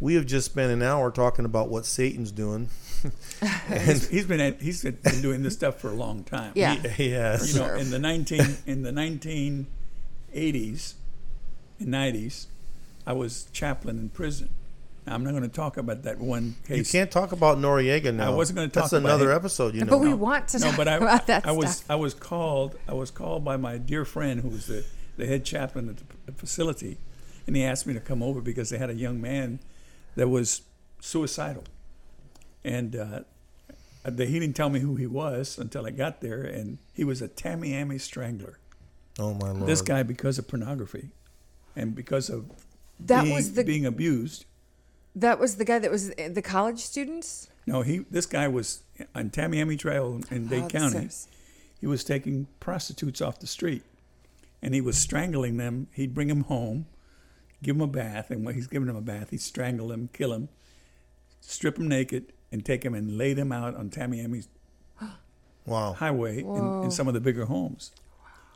we 0.00 0.14
have 0.14 0.26
just 0.26 0.46
spent 0.46 0.72
an 0.72 0.82
hour 0.82 1.10
talking 1.10 1.44
about 1.44 1.68
what 1.68 1.84
satan's 1.86 2.32
doing 2.32 2.68
he's, 3.68 4.08
he's 4.08 4.26
been 4.26 4.40
at, 4.40 4.60
he's 4.60 4.82
been 4.82 5.22
doing 5.22 5.42
this 5.42 5.54
stuff 5.54 5.80
for 5.80 5.88
a 5.88 5.94
long 5.94 6.22
time. 6.22 6.52
Yeah. 6.54 6.74
yes 6.98 7.54
You 7.54 7.60
know, 7.60 7.66
Sure. 7.66 7.76
in 7.76 7.90
the 7.90 7.98
nineteen 7.98 8.58
in 8.66 8.82
the 8.82 8.92
nineteen 8.92 9.68
eighties 10.34 10.94
and 11.78 11.88
nineties, 11.88 12.46
I 13.06 13.12
was 13.14 13.46
chaplain 13.52 13.98
in 13.98 14.08
prison. 14.10 14.50
Now, 15.06 15.14
I'm 15.14 15.24
not 15.24 15.30
going 15.30 15.44
to 15.44 15.48
talk 15.48 15.78
about 15.78 16.02
that 16.02 16.18
one 16.18 16.56
you 16.68 16.84
can't 16.84 17.10
talk 17.10 17.32
about 17.32 17.56
noriega 17.56 18.14
now 18.14 18.30
I 18.32 18.34
wasn't 18.34 18.56
gonna 18.58 18.68
that's 18.68 18.90
talk 18.90 18.98
about 19.00 19.08
another 19.08 19.30
him. 19.30 19.36
episode 19.36 19.74
you 19.74 19.80
know 19.86 19.92
But 19.92 19.98
we 20.00 20.12
want 20.12 20.48
to 20.48 20.58
no, 20.58 20.66
talk 20.66 20.76
but 20.76 20.88
I, 20.88 20.96
about 20.96 21.26
that 21.28 21.46
I 21.46 21.52
was. 21.52 21.82
I 21.88 21.94
was 21.94 22.12
called 22.12 22.76
I 22.86 22.92
was 22.92 23.10
called 23.10 23.42
by 23.42 23.56
my 23.56 23.78
dear 23.78 24.04
friend 24.04 24.40
who 24.42 24.50
was 24.50 24.66
the, 24.66 24.84
the 25.16 25.24
head 25.26 25.46
chaplain 25.46 25.88
at 25.88 25.96
the, 25.96 26.04
the 26.26 26.32
facility, 26.32 26.98
and 27.46 27.56
he 27.56 27.64
asked 27.64 27.86
me 27.86 27.94
to 27.94 28.00
come 28.00 28.22
over 28.22 28.42
because 28.42 28.68
they 28.68 28.76
had 28.76 28.90
a 28.90 28.94
young 28.94 29.22
man 29.22 29.58
that 30.16 30.28
was 30.28 30.62
suicidal, 31.00 31.64
and 32.64 32.96
uh, 32.96 33.20
they, 34.04 34.26
he 34.26 34.38
didn't 34.38 34.56
tell 34.56 34.70
me 34.70 34.80
who 34.80 34.96
he 34.96 35.06
was 35.06 35.58
until 35.58 35.86
I 35.86 35.90
got 35.90 36.20
there, 36.20 36.42
and 36.42 36.78
he 36.94 37.04
was 37.04 37.22
a 37.22 37.28
Tamiami 37.28 38.00
strangler. 38.00 38.58
oh 39.18 39.34
my 39.34 39.50
lord 39.50 39.66
This 39.66 39.82
guy 39.82 40.02
because 40.02 40.38
of 40.38 40.48
pornography, 40.48 41.10
and 41.76 41.94
because 41.94 42.28
of 42.30 42.46
That 42.98 43.22
being, 43.24 43.34
was 43.34 43.52
the- 43.54 43.64
being 43.64 43.86
abused. 43.86 44.44
that 45.14 45.38
was 45.38 45.56
the 45.56 45.64
guy 45.64 45.78
that 45.78 45.90
was 45.90 46.10
uh, 46.10 46.28
the 46.32 46.42
college 46.42 46.80
students. 46.80 47.48
No, 47.66 47.82
he 47.82 47.98
this 48.10 48.26
guy 48.26 48.48
was 48.48 48.82
on 49.14 49.30
Tamiami 49.30 49.78
Trail 49.78 50.20
in 50.30 50.48
Dade 50.48 50.64
Oh, 50.64 50.68
County. 50.68 51.08
so- 51.08 51.28
he 51.80 51.86
was 51.86 52.04
taking 52.04 52.46
prostitutes 52.58 53.22
off 53.22 53.38
the 53.38 53.46
street 53.46 53.82
and 54.60 54.74
he 54.74 54.82
was 54.82 54.98
strangling 54.98 55.56
them. 55.56 55.86
He'd 55.94 56.12
bring 56.14 56.28
them 56.28 56.42
home, 56.42 56.84
give 57.62 57.76
them 57.76 57.82
a 57.82 57.92
bath, 57.92 58.30
and 58.30 58.44
when 58.44 58.54
he's 58.54 58.66
giving 58.66 58.86
them 58.86 58.96
a 58.96 59.00
bath, 59.02 59.30
he'd 59.30 59.40
strangle 59.40 59.88
them, 59.88 60.08
kill 60.12 60.30
them, 60.30 60.48
strip 61.40 61.76
them 61.76 61.88
naked, 61.88 62.32
and 62.52 62.64
take 62.64 62.82
them 62.82 62.94
and 62.94 63.16
lay 63.16 63.32
them 63.32 63.52
out 63.52 63.74
on 63.74 63.90
Tamiami's 63.90 64.48
wow 65.66 65.92
highway 65.92 66.40
in, 66.40 66.84
in 66.84 66.90
some 66.90 67.08
of 67.08 67.14
the 67.14 67.20
bigger 67.20 67.44
homes. 67.44 67.92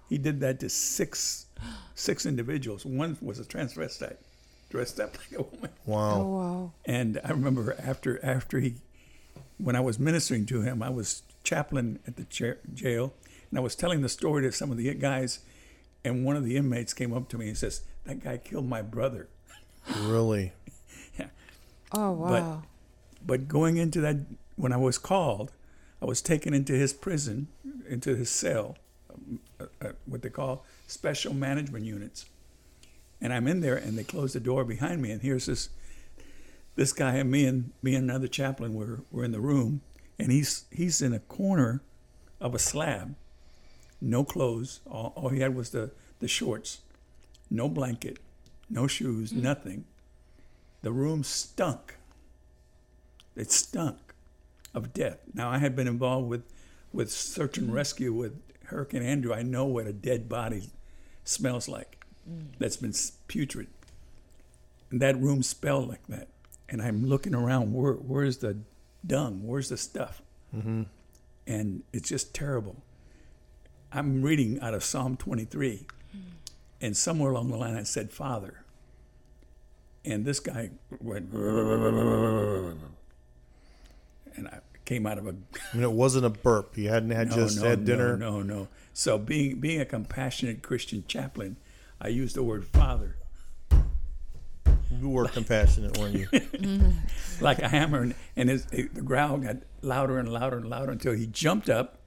He 0.09 0.19
did 0.19 0.41
that 0.41 0.61
to 0.61 0.69
six 0.69 1.47
six 1.95 2.27
individuals. 2.27 2.85
One 2.85 3.17
was 3.21 3.39
a 3.39 3.45
transvestite, 3.45 4.17
dressed 4.71 5.01
up 5.01 5.17
like 5.31 5.39
a 5.39 5.43
woman. 5.43 5.71
wow 5.87 6.21
Oh, 6.21 6.27
wow. 6.27 6.73
And 6.85 7.21
I 7.25 7.31
remember 7.31 7.77
after 7.79 8.25
after 8.25 8.61
he, 8.61 8.77
when 9.59 9.77
I 9.77 9.81
was 9.81 9.99
ministering 9.99 10.47
to 10.47 10.63
him, 10.63 10.83
I 10.83 10.91
was 10.91 11.23
chaplain 11.43 11.99
at 12.07 12.17
the 12.17 12.25
chair, 12.25 12.59
jail, 12.73 13.13
and 13.51 13.59
I 13.59 13.63
was 13.63 13.77
telling 13.77 14.01
the 14.01 14.09
story 14.09 14.43
to 14.43 14.53
some 14.53 14.71
of 14.71 14.79
the 14.79 14.93
guys, 14.95 15.41
and 16.05 16.25
one 16.25 16.37
of 16.37 16.45
the 16.45 16.57
inmates 16.57 16.95
came 16.95 17.13
up 17.13 17.29
to 17.29 17.39
me 17.39 17.49
and 17.49 17.57
says, 17.57 17.83
"That 18.05 18.23
guy 18.23 18.37
killed 18.39 18.69
my 18.69 18.83
brother." 18.83 19.29
Really? 20.03 20.53
Oh 21.97 22.11
wow. 22.11 22.63
But 23.25 23.47
going 23.47 23.77
into 23.77 24.01
that, 24.01 24.17
when 24.57 24.73
I 24.73 24.77
was 24.77 24.99
called, 24.99 25.53
I 26.03 26.07
was 26.07 26.21
taken 26.21 26.53
into 26.53 26.73
his 26.73 26.93
prison, 26.93 27.49
into 27.89 28.17
his 28.17 28.31
cell, 28.31 28.77
uh, 29.61 29.67
uh, 29.81 29.93
what 30.05 30.23
they 30.23 30.29
call 30.29 30.65
special 30.87 31.33
management 31.33 31.85
units. 31.85 32.27
And 33.21 33.33
I'm 33.33 33.47
in 33.47 33.61
there, 33.61 33.77
and 33.77 33.97
they 33.97 34.05
close 34.05 34.33
the 34.33 34.41
door 34.41 34.65
behind 34.65 35.01
me, 35.01 35.11
and 35.11 35.23
here's 35.23 35.47
this 35.47 35.69
this 36.75 36.93
guy 36.93 37.15
and 37.15 37.31
me 37.31 37.47
and 37.47 37.71
me 37.83 37.95
and 37.95 38.11
another 38.11 38.27
chaplain 38.27 38.75
were 38.75 39.05
were 39.11 39.25
in 39.25 39.33
the 39.33 39.41
room, 39.41 39.81
and 40.19 40.33
he's 40.33 40.65
he's 40.71 41.01
in 41.01 41.13
a 41.13 41.21
corner 41.21 41.81
of 42.41 42.55
a 42.55 42.59
slab, 42.59 43.15
no 44.01 44.25
clothes. 44.25 44.81
All, 44.85 45.13
all 45.17 45.29
he 45.29 45.41
had 45.41 45.55
was 45.55 45.71
the 45.71 45.93
the 46.19 46.29
shorts, 46.29 46.81
no 47.51 47.69
blanket, 47.69 48.19
no 48.69 48.87
shoes, 48.87 49.33
mm. 49.33 49.43
nothing. 49.43 49.85
The 50.83 50.93
room 50.93 51.25
stunk. 51.25 51.97
It 53.37 53.51
stunk 53.51 54.15
of 54.75 54.93
death. 54.93 55.19
Now 55.33 55.51
I 55.51 55.59
had 55.59 55.75
been 55.75 55.89
involved 55.89 56.29
with 56.29 56.45
with 56.93 57.11
search 57.11 57.59
and 57.59 57.71
mm. 57.71 57.75
rescue 57.75 58.13
with 58.13 58.41
Hurricane 58.67 59.03
Andrew. 59.03 59.33
I 59.33 59.43
know 59.43 59.65
what 59.65 59.87
a 59.87 59.93
dead 59.93 60.29
body 60.29 60.71
smells 61.25 61.69
like. 61.69 62.05
Mm. 62.29 62.49
That's 62.59 62.77
been 62.77 62.95
putrid. 63.29 63.69
And 64.91 65.01
that 65.01 65.21
room 65.21 65.43
smelled 65.43 65.89
like 65.89 66.07
that. 66.09 66.29
And 66.69 66.81
I'm 66.81 67.07
looking 67.07 67.35
around. 67.35 67.73
Where 67.73 67.95
where's 67.95 68.39
the 68.39 68.59
dung? 69.07 69.47
Where's 69.47 69.69
the 69.69 69.77
stuff? 69.77 70.23
Mm-hmm. 70.55 70.83
And 71.47 71.83
it's 71.93 72.09
just 72.09 72.35
terrible. 72.35 72.83
I'm 73.93 74.23
reading 74.23 74.59
out 74.61 74.75
of 74.75 74.83
Psalm 74.83 75.17
23, 75.17 75.87
and 76.81 76.97
somewhere 76.97 77.31
along 77.31 77.51
the 77.51 77.57
line 77.57 77.77
I 77.77 77.83
said 77.83 78.11
Father. 78.11 78.65
And 80.05 80.25
this 80.25 80.39
guy 80.39 80.71
went, 81.01 81.33
and 84.37 84.49
I 84.49 84.59
came 84.85 85.07
out 85.07 85.17
of 85.17 85.27
a 85.27 85.31
I 85.31 85.77
mean, 85.77 85.83
it 85.83 85.93
wasn't 85.93 86.27
a 86.27 86.31
burp. 86.31 86.77
You 86.77 86.91
hadn't 86.91 87.11
had 87.11 87.31
just 87.33 87.63
had 87.63 87.85
dinner. 87.85 88.17
no, 88.17 88.43
no, 88.43 88.43
no. 88.43 88.69
So 88.93 89.19
being 89.19 89.61
being 89.61 89.81
a 89.81 89.87
compassionate 89.87 90.63
Christian 90.63 91.05
chaplain, 91.09 91.57
I 92.01 92.09
used 92.09 92.37
the 92.37 92.43
word 92.43 92.67
father 92.67 93.17
You 95.01 95.09
were 95.09 95.27
compassionate, 95.27 95.97
weren't 95.99 96.15
you? 96.15 96.29
like 97.41 97.61
a 97.61 97.69
hammer, 97.69 98.03
and, 98.03 98.15
and 98.37 98.49
his, 98.51 98.67
the 98.67 98.83
growl 98.85 99.39
got 99.39 99.57
louder 99.83 100.19
and 100.19 100.29
louder 100.31 100.59
and 100.59 100.69
louder 100.69 100.93
until 100.93 101.15
he 101.15 101.27
jumped 101.27 101.69
up. 101.71 102.01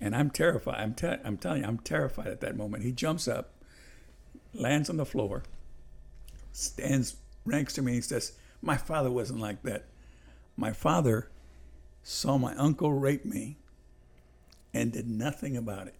And 0.00 0.16
I'm 0.16 0.30
terrified. 0.30 0.80
I'm, 0.80 0.94
te- 0.94 1.20
I'm 1.24 1.36
telling 1.36 1.62
you, 1.62 1.68
I'm 1.68 1.78
terrified 1.78 2.28
at 2.28 2.40
that 2.40 2.56
moment. 2.56 2.84
He 2.84 2.92
jumps 2.92 3.28
up, 3.28 3.52
lands 4.54 4.88
on 4.88 4.96
the 4.96 5.04
floor, 5.04 5.42
stands 6.52 7.16
ranks 7.44 7.74
to 7.74 7.82
me, 7.82 7.92
and 7.92 7.96
he 7.96 8.00
says, 8.02 8.32
"My 8.62 8.76
father 8.76 9.10
wasn't 9.10 9.40
like 9.40 9.62
that. 9.64 9.86
My 10.56 10.72
father 10.72 11.28
saw 12.02 12.38
my 12.38 12.54
uncle 12.54 12.92
rape 12.92 13.24
me, 13.24 13.58
and 14.72 14.92
did 14.92 15.08
nothing 15.08 15.56
about 15.56 15.86
it." 15.86 15.94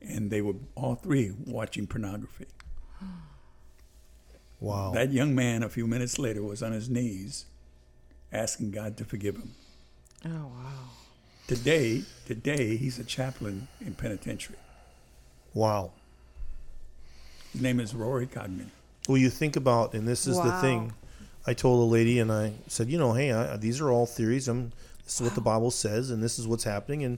And 0.00 0.30
they 0.30 0.40
were 0.40 0.54
all 0.74 0.94
three 0.96 1.32
watching 1.46 1.86
pornography. 1.86 2.46
Wow. 4.60 4.90
That 4.92 5.12
young 5.12 5.36
man, 5.36 5.62
a 5.62 5.68
few 5.68 5.86
minutes 5.86 6.18
later, 6.18 6.42
was 6.42 6.64
on 6.64 6.72
his 6.72 6.90
knees 6.90 7.44
asking 8.32 8.72
God 8.72 8.96
to 8.96 9.04
forgive 9.04 9.36
him. 9.36 9.54
Oh 10.24 10.50
wow. 10.52 10.90
Today, 11.48 12.02
today 12.26 12.76
he's 12.76 12.98
a 12.98 13.04
chaplain 13.04 13.68
in 13.80 13.94
penitentiary. 13.94 14.58
wow. 15.54 15.92
His 17.54 17.62
name 17.62 17.80
is 17.80 17.94
Rory 17.94 18.26
Cogman. 18.26 18.66
Well, 19.08 19.16
you 19.16 19.30
think 19.30 19.56
about, 19.56 19.94
and 19.94 20.06
this 20.06 20.26
is 20.26 20.36
the 20.36 20.52
thing. 20.60 20.92
I 21.46 21.54
told 21.54 21.80
a 21.80 21.90
lady, 21.90 22.18
and 22.18 22.30
I 22.30 22.52
said, 22.66 22.90
you 22.90 22.98
know, 22.98 23.14
hey, 23.14 23.32
I, 23.32 23.56
these 23.56 23.80
are 23.80 23.90
all 23.90 24.04
theories. 24.04 24.46
I'm, 24.46 24.72
this 25.04 25.14
is 25.14 25.22
what 25.22 25.34
the 25.34 25.40
Bible 25.40 25.70
says, 25.70 26.10
and 26.10 26.22
this 26.22 26.38
is 26.38 26.46
what's 26.46 26.64
happening, 26.64 27.02
and 27.02 27.16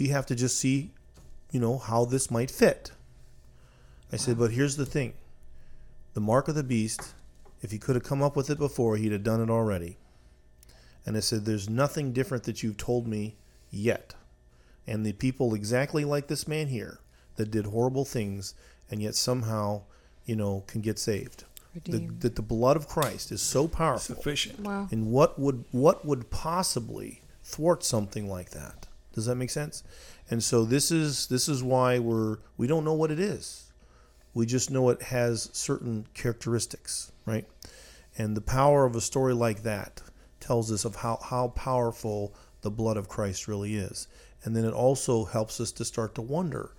we 0.00 0.08
have 0.08 0.24
to 0.26 0.34
just 0.34 0.58
see, 0.58 0.92
you 1.50 1.60
know, 1.60 1.76
how 1.76 2.06
this 2.06 2.30
might 2.30 2.50
fit. 2.50 2.92
I 4.10 4.16
said, 4.16 4.38
but 4.38 4.52
here's 4.52 4.76
the 4.76 4.86
thing: 4.86 5.12
the 6.14 6.20
mark 6.20 6.48
of 6.48 6.54
the 6.54 6.64
beast. 6.64 7.12
If 7.60 7.70
he 7.70 7.76
could 7.78 7.96
have 7.96 8.04
come 8.04 8.22
up 8.22 8.34
with 8.34 8.48
it 8.48 8.56
before, 8.56 8.96
he'd 8.96 9.12
have 9.12 9.22
done 9.22 9.42
it 9.42 9.50
already. 9.50 9.98
And 11.06 11.16
I 11.16 11.20
said, 11.20 11.44
there's 11.44 11.70
nothing 11.70 12.12
different 12.12 12.44
that 12.44 12.62
you've 12.62 12.76
told 12.76 13.06
me 13.06 13.36
yet. 13.70 14.14
And 14.86 15.06
the 15.06 15.12
people 15.12 15.54
exactly 15.54 16.04
like 16.04 16.26
this 16.26 16.46
man 16.48 16.66
here 16.66 16.98
that 17.36 17.50
did 17.50 17.66
horrible 17.66 18.04
things 18.04 18.54
and 18.90 19.00
yet 19.00 19.14
somehow, 19.14 19.82
you 20.24 20.36
know, 20.36 20.64
can 20.66 20.80
get 20.80 20.98
saved. 20.98 21.44
The, 21.84 22.08
that 22.20 22.36
the 22.36 22.42
blood 22.42 22.76
of 22.76 22.88
Christ 22.88 23.30
is 23.30 23.42
so 23.42 23.68
powerful. 23.68 24.16
Sufficient. 24.16 24.60
Wow. 24.60 24.88
And 24.90 25.12
what 25.12 25.38
would 25.38 25.66
what 25.72 26.06
would 26.06 26.30
possibly 26.30 27.20
thwart 27.44 27.84
something 27.84 28.26
like 28.30 28.50
that? 28.50 28.86
Does 29.12 29.26
that 29.26 29.34
make 29.34 29.50
sense? 29.50 29.82
And 30.30 30.42
so 30.42 30.64
this 30.64 30.90
is 30.90 31.26
this 31.26 31.50
is 31.50 31.62
why 31.62 31.98
we're 31.98 32.38
we 32.56 32.66
don't 32.66 32.84
know 32.84 32.94
what 32.94 33.10
it 33.10 33.20
is. 33.20 33.70
We 34.32 34.46
just 34.46 34.70
know 34.70 34.88
it 34.88 35.02
has 35.02 35.50
certain 35.52 36.06
characteristics, 36.14 37.12
right? 37.26 37.46
And 38.16 38.34
the 38.34 38.40
power 38.40 38.86
of 38.86 38.96
a 38.96 39.00
story 39.02 39.34
like 39.34 39.62
that 39.62 40.00
tells 40.46 40.70
us 40.70 40.84
of 40.84 40.96
how, 40.96 41.18
how 41.22 41.48
powerful 41.48 42.32
the 42.62 42.70
blood 42.70 42.96
of 42.96 43.08
Christ 43.08 43.48
really 43.48 43.74
is. 43.76 44.06
And 44.44 44.54
then 44.54 44.64
it 44.64 44.72
also 44.72 45.24
helps 45.24 45.60
us 45.60 45.72
to 45.72 45.84
start 45.84 46.14
to 46.14 46.22
wonder 46.22 46.70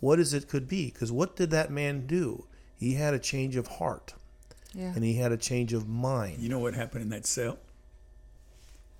what 0.00 0.18
is 0.18 0.34
it 0.34 0.48
could 0.48 0.66
be? 0.66 0.86
Because 0.90 1.12
what 1.12 1.36
did 1.36 1.50
that 1.50 1.70
man 1.70 2.06
do? 2.06 2.44
He 2.76 2.94
had 2.94 3.14
a 3.14 3.18
change 3.20 3.54
of 3.54 3.68
heart 3.68 4.14
Yeah. 4.74 4.92
and 4.94 5.04
he 5.04 5.14
had 5.14 5.30
a 5.30 5.36
change 5.36 5.72
of 5.72 5.88
mind. 5.88 6.40
You 6.40 6.48
know 6.48 6.58
what 6.58 6.74
happened 6.74 7.02
in 7.02 7.10
that 7.10 7.24
cell? 7.26 7.58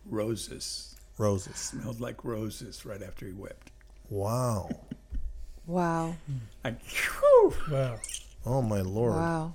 Roses. 0.08 0.94
Roses. 1.18 1.56
Smelled 1.56 2.00
like 2.00 2.24
roses 2.24 2.86
right 2.86 3.02
after 3.02 3.26
he 3.26 3.32
wept. 3.32 3.70
Wow. 4.10 4.70
Wow. 5.66 6.14
I, 6.64 6.70
whew. 6.70 7.54
Wow. 7.70 7.98
Oh 8.46 8.62
my 8.62 8.80
lord. 8.82 9.14
Wow. 9.14 9.54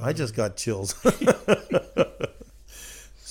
I 0.00 0.12
just 0.14 0.34
got 0.34 0.56
chills. 0.56 0.94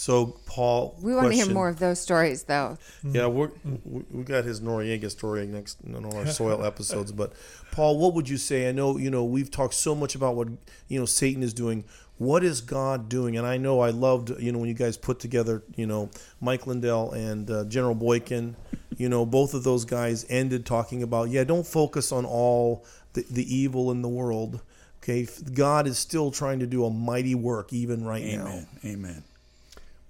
so 0.06 0.38
Paul, 0.46 0.96
We 1.02 1.16
want 1.16 1.32
to 1.32 1.34
hear 1.34 1.50
more 1.50 1.68
of 1.68 1.80
those 1.80 2.00
stories, 2.00 2.44
though. 2.44 2.78
Yeah, 3.04 3.26
we're, 3.26 3.50
we 3.84 4.04
we 4.12 4.24
got 4.24 4.44
his 4.44 4.62
Noriega 4.62 5.10
story 5.10 5.48
next 5.48 5.82
in 5.82 5.96
all 6.06 6.16
our 6.16 6.28
soil 6.42 6.64
episodes. 6.64 7.12
But 7.12 7.34
Paul, 7.72 7.98
what 7.98 8.14
would 8.14 8.30
you 8.30 8.38
say? 8.38 8.70
I 8.70 8.72
know 8.72 9.00
you 9.00 9.10
know 9.10 9.24
we've 9.24 9.50
talked 9.50 9.74
so 9.74 9.96
much 9.96 10.14
about 10.14 10.36
what 10.36 10.50
you 10.90 11.00
know 11.00 11.08
Satan 11.08 11.42
is 11.42 11.56
doing. 11.56 11.86
What 12.20 12.44
is 12.44 12.62
God 12.62 13.10
doing? 13.10 13.36
And 13.36 13.48
I 13.48 13.58
know 13.58 13.80
I 13.80 13.90
loved 13.90 14.30
you 14.40 14.52
know 14.52 14.60
when 14.60 14.70
you 14.70 14.76
guys 14.76 14.96
put 14.96 15.20
together 15.20 15.64
you 15.76 15.88
know 15.88 16.12
Mike 16.40 16.68
Lindell 16.68 17.12
and 17.14 17.50
uh, 17.50 17.64
General 17.64 17.96
Boykin. 17.96 18.56
You 18.98 19.10
know 19.10 19.26
both 19.26 19.56
of 19.56 19.64
those 19.64 19.86
guys 19.86 20.24
ended 20.30 20.68
talking 20.68 21.02
about 21.02 21.32
yeah 21.32 21.46
don't 21.46 21.66
focus 21.66 22.12
on 22.12 22.26
all 22.26 22.86
the, 23.14 23.26
the 23.28 23.56
evil 23.56 23.90
in 23.90 24.04
the 24.04 24.10
world. 24.10 24.62
Okay, 25.02 25.28
God 25.52 25.88
is 25.88 25.98
still 25.98 26.30
trying 26.30 26.60
to 26.60 26.68
do 26.68 26.86
a 26.86 26.92
mighty 26.92 27.34
work 27.34 27.74
even 27.74 28.06
right 28.06 28.24
now. 28.24 28.68
Amen. 28.86 29.24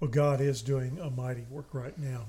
Well, 0.00 0.10
God 0.10 0.40
is 0.40 0.62
doing 0.62 0.98
a 1.00 1.10
mighty 1.10 1.44
work 1.50 1.66
right 1.72 1.96
now. 1.98 2.26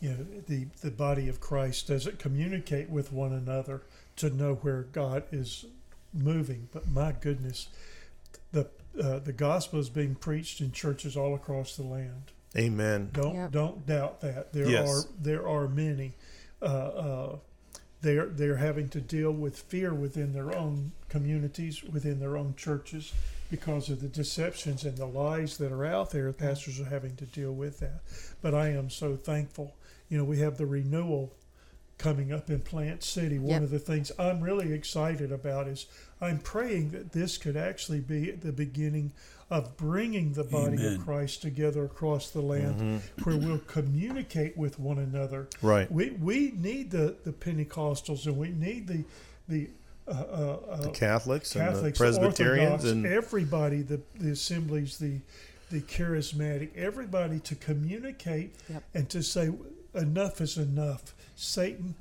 You 0.00 0.10
know, 0.10 0.26
the, 0.46 0.66
the 0.82 0.90
body 0.90 1.28
of 1.28 1.40
Christ 1.40 1.88
doesn't 1.88 2.18
communicate 2.18 2.90
with 2.90 3.12
one 3.12 3.32
another 3.32 3.82
to 4.16 4.30
know 4.30 4.54
where 4.56 4.82
God 4.82 5.24
is 5.32 5.64
moving. 6.12 6.68
But 6.72 6.88
my 6.88 7.12
goodness, 7.12 7.68
the 8.52 8.68
uh, 9.02 9.18
the 9.18 9.32
gospel 9.32 9.80
is 9.80 9.88
being 9.88 10.14
preached 10.14 10.60
in 10.60 10.70
churches 10.70 11.16
all 11.16 11.34
across 11.34 11.74
the 11.76 11.82
land. 11.82 12.30
Amen. 12.56 13.10
Don't 13.12 13.34
Yep. 13.34 13.50
don't 13.52 13.86
doubt 13.86 14.20
that. 14.20 14.52
There 14.52 14.68
Yes. 14.68 14.88
are 14.88 15.08
there 15.20 15.48
are 15.48 15.66
many. 15.68 16.12
Uh, 16.62 16.64
uh, 16.66 17.36
they're 18.04 18.26
they're 18.26 18.56
having 18.56 18.88
to 18.90 19.00
deal 19.00 19.32
with 19.32 19.58
fear 19.58 19.92
within 19.94 20.32
their 20.32 20.54
own 20.54 20.92
communities, 21.08 21.82
within 21.82 22.20
their 22.20 22.36
own 22.36 22.54
churches, 22.56 23.12
because 23.50 23.88
of 23.88 24.00
the 24.00 24.08
deceptions 24.08 24.84
and 24.84 24.96
the 24.96 25.06
lies 25.06 25.56
that 25.58 25.72
are 25.72 25.84
out 25.86 26.10
there. 26.10 26.30
Pastors 26.32 26.78
are 26.78 26.84
having 26.84 27.16
to 27.16 27.24
deal 27.26 27.52
with 27.52 27.80
that. 27.80 28.00
But 28.42 28.54
I 28.54 28.68
am 28.68 28.90
so 28.90 29.16
thankful. 29.16 29.74
You 30.08 30.18
know, 30.18 30.24
we 30.24 30.38
have 30.40 30.58
the 30.58 30.66
renewal 30.66 31.32
coming 31.96 32.32
up 32.32 32.50
in 32.50 32.60
Plant 32.60 33.02
City. 33.02 33.38
One 33.38 33.50
Yep. 33.50 33.62
of 33.62 33.70
the 33.70 33.78
things 33.78 34.12
I'm 34.18 34.40
really 34.40 34.72
excited 34.72 35.32
about 35.32 35.66
is 35.68 35.86
I'm 36.20 36.38
praying 36.40 36.90
that 36.90 37.12
this 37.12 37.38
could 37.38 37.56
actually 37.56 38.00
be 38.00 38.32
the 38.32 38.52
beginning 38.52 39.12
of 39.50 39.76
bringing 39.76 40.32
the 40.32 40.44
body 40.44 40.78
Amen. 40.78 40.94
of 40.94 41.04
Christ 41.04 41.42
together 41.42 41.84
across 41.84 42.30
the 42.30 42.40
land 42.40 43.02
where 43.22 43.36
we'll 43.36 43.58
communicate 43.58 44.56
with 44.56 44.78
one 44.78 44.98
another. 44.98 45.48
Right. 45.62 45.90
We 45.90 46.10
we 46.10 46.52
need 46.56 46.90
the, 46.90 47.16
the 47.24 47.32
Pentecostals 47.32 48.26
and 48.26 48.36
we 48.36 48.48
need 48.48 48.86
the 48.88 49.04
the 49.48 49.68
uh, 50.06 50.10
uh, 50.10 50.58
uh, 50.70 50.76
The 50.82 50.90
Catholics, 50.90 51.54
and 51.56 51.66
the 51.66 51.72
Catholics, 51.72 51.98
Presbyterians, 51.98 52.84
Orthodox, 52.84 52.92
and 52.92 53.06
everybody, 53.06 53.82
the 53.82 54.00
the 54.16 54.30
assemblies, 54.32 54.98
the 54.98 55.20
the 55.70 55.80
charismatic, 55.80 56.76
everybody 56.76 57.40
to 57.40 57.54
communicate 57.54 58.54
Yep. 58.68 58.82
and 58.94 59.08
to 59.10 59.22
say 59.22 59.50
enough 59.94 60.40
is 60.40 60.58
enough. 60.58 61.14
Satan, 61.36 61.94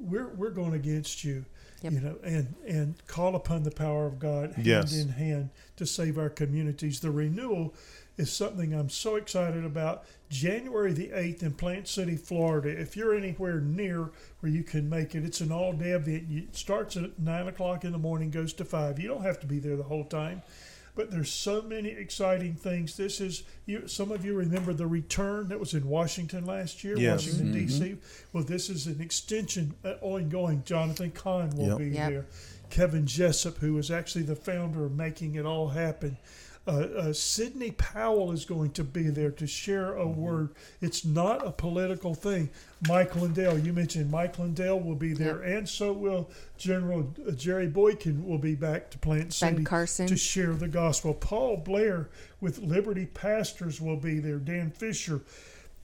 we're 0.00 0.28
we're 0.28 0.50
going 0.50 0.74
against 0.74 1.24
you, 1.24 1.44
Yep. 1.84 1.92
you 1.92 2.00
know, 2.00 2.16
and 2.24 2.54
and 2.66 3.06
call 3.06 3.36
upon 3.36 3.62
the 3.62 3.70
power 3.70 4.06
of 4.06 4.18
God 4.18 4.52
hand 4.54 4.66
Yes. 4.66 4.96
in 4.96 5.10
hand 5.10 5.50
to 5.76 5.84
save 5.86 6.16
our 6.18 6.30
communities. 6.30 7.00
The 7.00 7.10
renewal 7.10 7.74
is 8.16 8.32
something 8.32 8.72
I'm 8.72 8.88
so 8.88 9.16
excited 9.16 9.64
about. 9.64 10.04
January 10.30 10.92
the 10.92 11.10
8th 11.12 11.42
in 11.42 11.52
Plant 11.52 11.86
City, 11.88 12.16
Florida. 12.16 12.68
If 12.68 12.96
you're 12.96 13.14
anywhere 13.14 13.60
near 13.60 14.10
where 14.40 14.50
you 14.50 14.62
can 14.62 14.88
make 14.88 15.14
it, 15.14 15.24
it's 15.24 15.40
an 15.40 15.52
all 15.52 15.72
day 15.72 15.90
event. 15.90 16.26
It 16.30 16.56
starts 16.56 16.96
at 16.96 17.18
9 17.18 17.48
o'clock 17.48 17.84
in 17.84 17.92
the 17.92 17.98
morning, 17.98 18.30
goes 18.30 18.52
to 18.54 18.64
5. 18.64 18.98
You 18.98 19.08
don't 19.08 19.22
have 19.22 19.40
to 19.40 19.46
be 19.46 19.58
there 19.58 19.76
the 19.76 19.82
whole 19.82 20.04
time. 20.04 20.42
But 20.96 21.10
there's 21.10 21.30
so 21.32 21.60
many 21.62 21.88
exciting 21.88 22.54
things. 22.54 22.96
This 22.96 23.20
is 23.20 23.42
you. 23.66 23.88
Some 23.88 24.12
of 24.12 24.24
you 24.24 24.34
remember 24.34 24.72
the 24.72 24.86
return 24.86 25.48
that 25.48 25.58
was 25.58 25.74
in 25.74 25.88
Washington 25.88 26.46
last 26.46 26.84
year, 26.84 26.96
Yes. 26.96 27.26
Washington 27.26 27.52
D.C. 27.52 27.96
Well, 28.32 28.44
this 28.44 28.70
is 28.70 28.86
an 28.86 29.00
extension, 29.00 29.74
uh, 29.84 29.94
ongoing. 30.00 30.62
Jonathan 30.64 31.10
Cahn 31.10 31.50
will 31.56 31.68
Yep. 31.70 31.78
be 31.78 31.88
Yep. 31.88 32.10
there. 32.10 32.26
Kevin 32.70 33.06
Jessip, 33.06 33.58
who 33.58 33.74
was 33.74 33.90
actually 33.90 34.22
the 34.24 34.36
founder 34.36 34.84
of 34.84 34.92
Making 34.92 35.34
It 35.34 35.44
All 35.44 35.68
Happen. 35.68 36.16
Uh, 36.66 36.70
uh, 36.70 37.12
Sidney 37.12 37.72
Powell 37.72 38.32
is 38.32 38.46
going 38.46 38.70
to 38.70 38.84
be 38.84 39.10
there 39.10 39.30
to 39.32 39.46
share 39.46 39.94
a 39.96 40.06
word. 40.06 40.54
It's 40.80 41.04
not 41.04 41.46
a 41.46 41.50
political 41.50 42.14
thing. 42.14 42.48
Mike 42.88 43.14
Lindell, 43.16 43.58
you 43.58 43.74
mentioned 43.74 44.10
Mike 44.10 44.38
Lindell 44.38 44.80
will 44.80 44.94
be 44.94 45.12
there, 45.12 45.42
and 45.42 45.68
so 45.68 45.92
will 45.92 46.30
General 46.56 47.12
uh, 47.28 47.32
Jerry 47.32 47.66
Boykin 47.68 48.26
will 48.26 48.38
be 48.38 48.54
back 48.54 48.90
to 48.92 48.98
Plant 48.98 49.24
Ben 49.24 49.30
City 49.30 49.64
Carson. 49.64 50.06
to 50.06 50.16
share 50.16 50.54
the 50.54 50.68
gospel. 50.68 51.12
Paul 51.12 51.58
Blair 51.58 52.08
with 52.40 52.58
Liberty 52.60 53.06
Pastors 53.06 53.78
will 53.78 53.96
be 53.98 54.18
there. 54.18 54.38
Dan 54.38 54.70
Fisher 54.70 55.20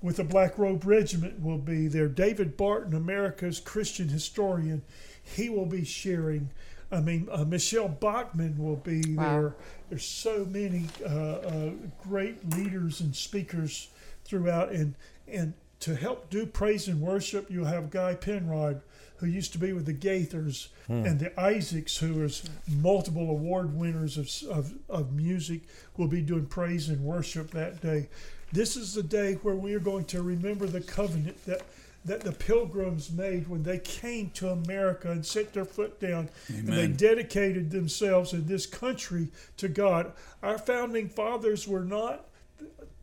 with 0.01 0.17
the 0.17 0.25
Black 0.25 0.57
Robe 0.57 0.87
Regiment 0.87 1.43
will 1.43 1.59
be 1.59 1.89
there. 1.89 2.09
David 2.09 2.57
Barton, 2.57 2.95
America's 2.95 3.61
Christian 3.61 4.09
historian, 4.09 4.81
he 5.23 5.51
will 5.51 5.67
be 5.67 5.85
sharing. 5.85 6.49
I 6.93 7.01
mean, 7.01 7.29
uh, 7.31 7.45
Michele 7.45 7.87
Bachmann 7.89 8.57
will 8.59 8.77
be 8.77 9.15
Wow. 9.15 9.41
there. 9.41 9.55
There's 9.91 10.05
so 10.05 10.47
many 10.49 10.87
uh, 11.05 11.09
uh, 11.09 11.71
great 12.03 12.55
leaders 12.55 13.01
and 13.01 13.15
speakers 13.15 13.89
throughout, 14.25 14.71
and 14.71 14.95
and 15.29 15.53
to 15.81 15.97
help 15.97 16.31
do 16.31 16.47
praise 16.47 16.89
and 16.89 17.01
worship, 17.01 17.51
you'll 17.51 17.65
have 17.65 17.91
Guy 17.91 18.15
Penrod, 18.15 18.83
who 19.17 19.27
used 19.27 19.53
to 19.53 19.59
be 19.59 19.73
with 19.73 19.87
the 19.87 19.95
Gaithers, 19.95 20.69
and 21.07 21.19
the 21.19 21.41
Isaacs, 21.41 21.97
who 21.97 22.23
is 22.23 22.43
multiple 22.69 23.31
award 23.31 23.75
winners 23.75 24.19
of, 24.19 24.31
of, 24.51 24.75
of 24.89 25.13
music, 25.13 25.63
will 25.97 26.09
be 26.09 26.21
doing 26.21 26.47
praise 26.47 26.89
and 26.89 27.03
worship 27.03 27.51
that 27.53 27.81
day. 27.81 28.09
This 28.53 28.77
is 28.77 28.95
the 28.95 29.03
day 29.03 29.35
where 29.35 29.55
we 29.55 29.73
are 29.75 29.81
going 29.81 30.05
to 30.07 30.23
remember 30.23 30.67
the 30.67 30.81
covenant 30.81 31.45
that 31.47 31.63
that 32.05 32.21
the 32.23 32.33
pilgrims 32.33 33.13
made 33.13 33.47
when 33.49 33.63
they 33.63 33.79
came 33.79 34.31
to 34.31 34.49
America 34.49 35.11
and 35.11 35.25
set 35.25 35.53
their 35.53 35.67
foot 35.67 36.01
down 36.01 36.31
and 36.49 36.67
they 36.69 36.87
dedicated 36.87 37.71
themselves 37.71 38.33
in 38.33 38.47
this 38.47 38.65
country 38.65 39.29
to 39.59 39.69
God. 39.69 40.13
Our 40.43 40.57
founding 40.59 41.09
fathers 41.09 41.69
were 41.69 41.85
not 41.85 42.27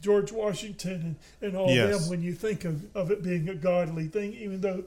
George 0.01 0.31
Washington 0.31 0.93
and, 1.41 1.49
and 1.49 1.57
all 1.57 1.69
Yes. 1.69 1.99
them 1.99 2.09
when 2.09 2.23
you 2.23 2.33
think 2.33 2.65
of, 2.65 2.83
of 2.95 3.11
it 3.11 3.23
being 3.23 3.49
a 3.49 3.55
godly 3.55 4.07
thing, 4.07 4.33
even 4.33 4.61
though 4.61 4.83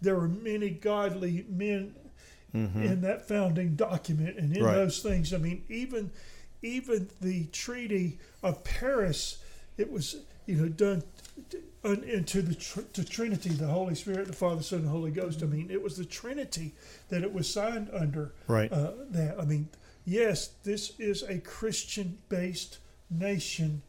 there 0.00 0.16
were 0.16 0.28
many 0.28 0.70
godly 0.70 1.46
men 1.48 1.94
mm-hmm. 2.54 2.82
in 2.82 3.00
that 3.02 3.26
founding 3.26 3.76
document 3.76 4.38
and 4.38 4.54
in 4.56 4.62
Right. 4.62 4.74
those 4.74 5.00
things. 5.02 5.32
I 5.32 5.38
mean, 5.38 5.62
even 5.68 6.10
even 6.62 7.08
the 7.20 7.44
Treaty 7.46 8.18
of 8.42 8.64
Paris, 8.64 9.38
it 9.76 9.90
was 9.90 10.16
you 10.46 10.56
know 10.56 10.68
done 10.68 11.02
t- 11.50 11.58
un- 11.84 12.04
into 12.04 12.42
the 12.42 12.54
tr- 12.54 12.80
to 12.92 13.04
Trinity, 13.04 13.50
the 13.50 13.66
Holy 13.66 13.94
Spirit, 13.94 14.26
the 14.26 14.32
Father, 14.32 14.62
Son, 14.62 14.80
and 14.80 14.88
Holy 14.88 15.10
Ghost. 15.10 15.42
I 15.42 15.46
mean, 15.46 15.70
it 15.70 15.82
was 15.82 15.96
the 15.96 16.04
Trinity 16.04 16.74
that 17.08 17.22
it 17.22 17.32
was 17.32 17.52
signed 17.52 17.90
under. 17.92 18.32
Right. 18.46 18.70
Uh, 18.72 18.92
that 19.10 19.36
I 19.40 19.44
mean, 19.44 19.68
yes, 20.04 20.48
this 20.64 20.98
is 20.98 21.22
a 21.22 21.38
Christian-based 21.38 22.78
nation 23.10 23.82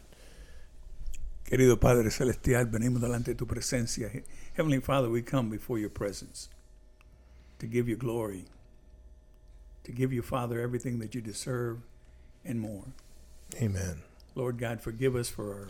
Querido 1.49 1.81
Padre 1.81 2.11
Celestial, 2.11 2.67
venimos 2.67 3.01
delante 3.01 3.31
de 3.31 3.35
tu 3.35 3.47
presencia. 3.47 4.11
Heavenly 4.53 4.81
Father, 4.81 5.09
we 5.09 5.23
come 5.23 5.49
before 5.49 5.79
your 5.79 5.89
presence 5.89 6.51
to 7.59 7.67
give 7.67 7.89
you 7.89 7.97
glory, 7.97 8.45
to 9.85 9.91
give 9.91 10.13
you, 10.13 10.21
Father, 10.21 10.61
everything 10.61 10.99
that 10.99 11.15
you 11.15 11.23
deserve 11.23 11.79
and 12.45 12.61
more. 12.61 12.85
Amen. 13.63 14.03
Lord 14.35 14.59
God, 14.59 14.83
forgive 14.83 15.17
us 15.17 15.31
for 15.31 15.55
our, 15.55 15.69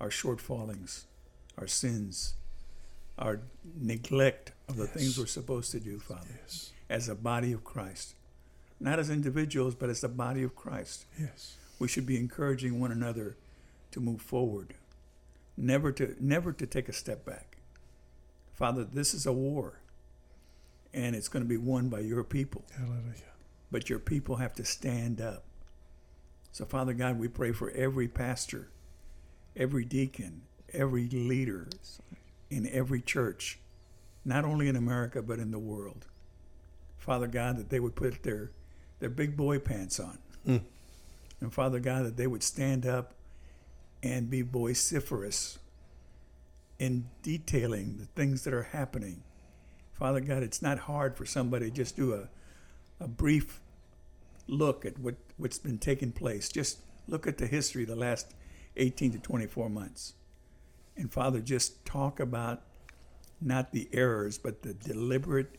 our 0.00 0.10
shortfallings, 0.10 1.06
our 1.58 1.66
sins, 1.66 2.34
our 3.18 3.40
neglect 3.80 4.52
of 4.68 4.76
the 4.76 4.86
things 4.86 5.18
we're 5.18 5.26
supposed 5.26 5.72
to 5.72 5.80
do, 5.80 5.98
Father, 5.98 6.38
as 6.88 7.08
a 7.08 7.16
body 7.16 7.52
of 7.52 7.64
Christ. 7.64 8.14
Not 8.78 9.00
as 9.00 9.10
individuals, 9.10 9.74
but 9.74 9.90
as 9.90 10.02
the 10.02 10.08
body 10.08 10.44
of 10.44 10.54
Christ. 10.54 11.04
Yes. 11.18 11.56
We 11.80 11.88
should 11.88 12.06
be 12.06 12.16
encouraging 12.16 12.78
one 12.78 12.92
another 12.92 13.36
to 13.92 14.00
move 14.00 14.20
forward, 14.20 14.74
never 15.56 15.92
to 15.92 16.14
never 16.20 16.52
to 16.52 16.66
take 16.66 16.88
a 16.88 16.92
step 16.92 17.24
back. 17.24 17.58
Father, 18.54 18.84
this 18.84 19.14
is 19.14 19.24
a 19.26 19.32
war, 19.32 19.80
and 20.92 21.14
it's 21.14 21.28
going 21.28 21.44
to 21.44 21.48
be 21.48 21.56
won 21.56 21.88
by 21.88 22.00
your 22.00 22.24
people. 22.24 22.64
Hallelujah. 22.76 23.34
But 23.70 23.88
your 23.88 23.98
people 23.98 24.36
have 24.36 24.54
to 24.54 24.64
stand 24.64 25.20
up. 25.20 25.44
So, 26.50 26.64
Father 26.64 26.92
God, 26.92 27.18
we 27.18 27.28
pray 27.28 27.52
for 27.52 27.70
every 27.70 28.08
pastor, 28.08 28.68
every 29.54 29.84
deacon, 29.84 30.42
every 30.72 31.08
leader 31.08 31.68
in 32.50 32.68
every 32.68 33.00
church, 33.00 33.60
not 34.24 34.44
only 34.44 34.68
in 34.68 34.76
America, 34.76 35.22
but 35.22 35.38
in 35.38 35.50
the 35.50 35.58
world. 35.58 36.06
Father 36.96 37.26
God, 37.26 37.58
that 37.58 37.70
they 37.70 37.80
would 37.80 37.94
put 37.94 38.22
their 38.22 38.50
their 38.98 39.10
big 39.10 39.36
boy 39.36 39.58
pants 39.58 40.00
on. 40.00 40.18
Hmm. 40.44 40.56
And 41.40 41.52
Father 41.52 41.78
God, 41.78 42.04
that 42.04 42.16
they 42.16 42.26
would 42.26 42.42
stand 42.42 42.84
up 42.84 43.14
and 44.02 44.30
be 44.30 44.42
vociferous 44.42 45.58
in 46.78 47.08
detailing 47.22 47.96
the 47.98 48.06
things 48.06 48.44
that 48.44 48.54
are 48.54 48.64
happening. 48.64 49.22
Father 49.92 50.20
God, 50.20 50.42
it's 50.42 50.62
not 50.62 50.78
hard 50.78 51.16
for 51.16 51.26
somebody 51.26 51.70
to 51.70 51.76
just 51.76 51.96
do 51.96 52.14
a, 52.14 52.28
a 53.02 53.08
brief 53.08 53.60
look 54.46 54.84
at 54.84 54.98
what, 54.98 55.16
what's 55.36 55.58
been 55.58 55.78
taking 55.78 56.12
place. 56.12 56.48
Just 56.48 56.78
look 57.08 57.26
at 57.26 57.38
the 57.38 57.46
history 57.46 57.82
of 57.82 57.88
the 57.88 57.96
last 57.96 58.34
18 58.76 59.12
to 59.12 59.18
24 59.18 59.68
months. 59.68 60.14
And 60.96 61.12
Father, 61.12 61.40
just 61.40 61.84
talk 61.84 62.20
about 62.20 62.62
not 63.40 63.72
the 63.72 63.88
errors, 63.92 64.38
but 64.38 64.62
the 64.62 64.74
deliberate 64.74 65.56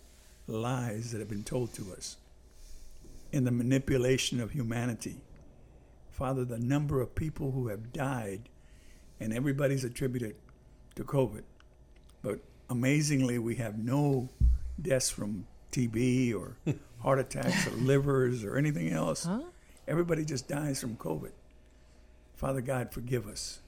lies 0.47 1.11
that 1.11 1.19
have 1.19 1.29
been 1.29 1.43
told 1.43 1.73
to 1.73 1.93
us 1.93 2.17
in 3.31 3.43
the 3.43 3.51
manipulation 3.51 4.39
of 4.39 4.51
humanity. 4.51 5.17
Father, 6.19 6.43
the 6.43 6.59
number 6.59 6.99
of 6.99 7.15
people 7.15 7.51
who 7.51 7.69
have 7.69 7.93
died, 7.93 8.49
and 9.21 9.31
everybody's 9.31 9.85
attributed 9.85 10.35
to 10.95 11.05
COVID. 11.05 11.43
But 12.21 12.41
amazingly, 12.69 13.39
we 13.39 13.55
have 13.55 13.79
no 13.79 14.27
deaths 14.81 15.09
from 15.09 15.47
TB 15.71 16.35
or 16.35 16.57
heart 17.01 17.19
attacks 17.19 17.65
or 17.67 17.71
livers 17.71 18.43
or 18.43 18.57
anything 18.57 18.89
else. 18.89 19.29
Everybody 19.87 20.25
just 20.25 20.49
dies 20.49 20.81
from 20.81 20.97
COVID. 20.97 21.31
Father 22.35 22.59
God, 22.59 22.91
forgive 22.91 23.25
us 23.25 23.61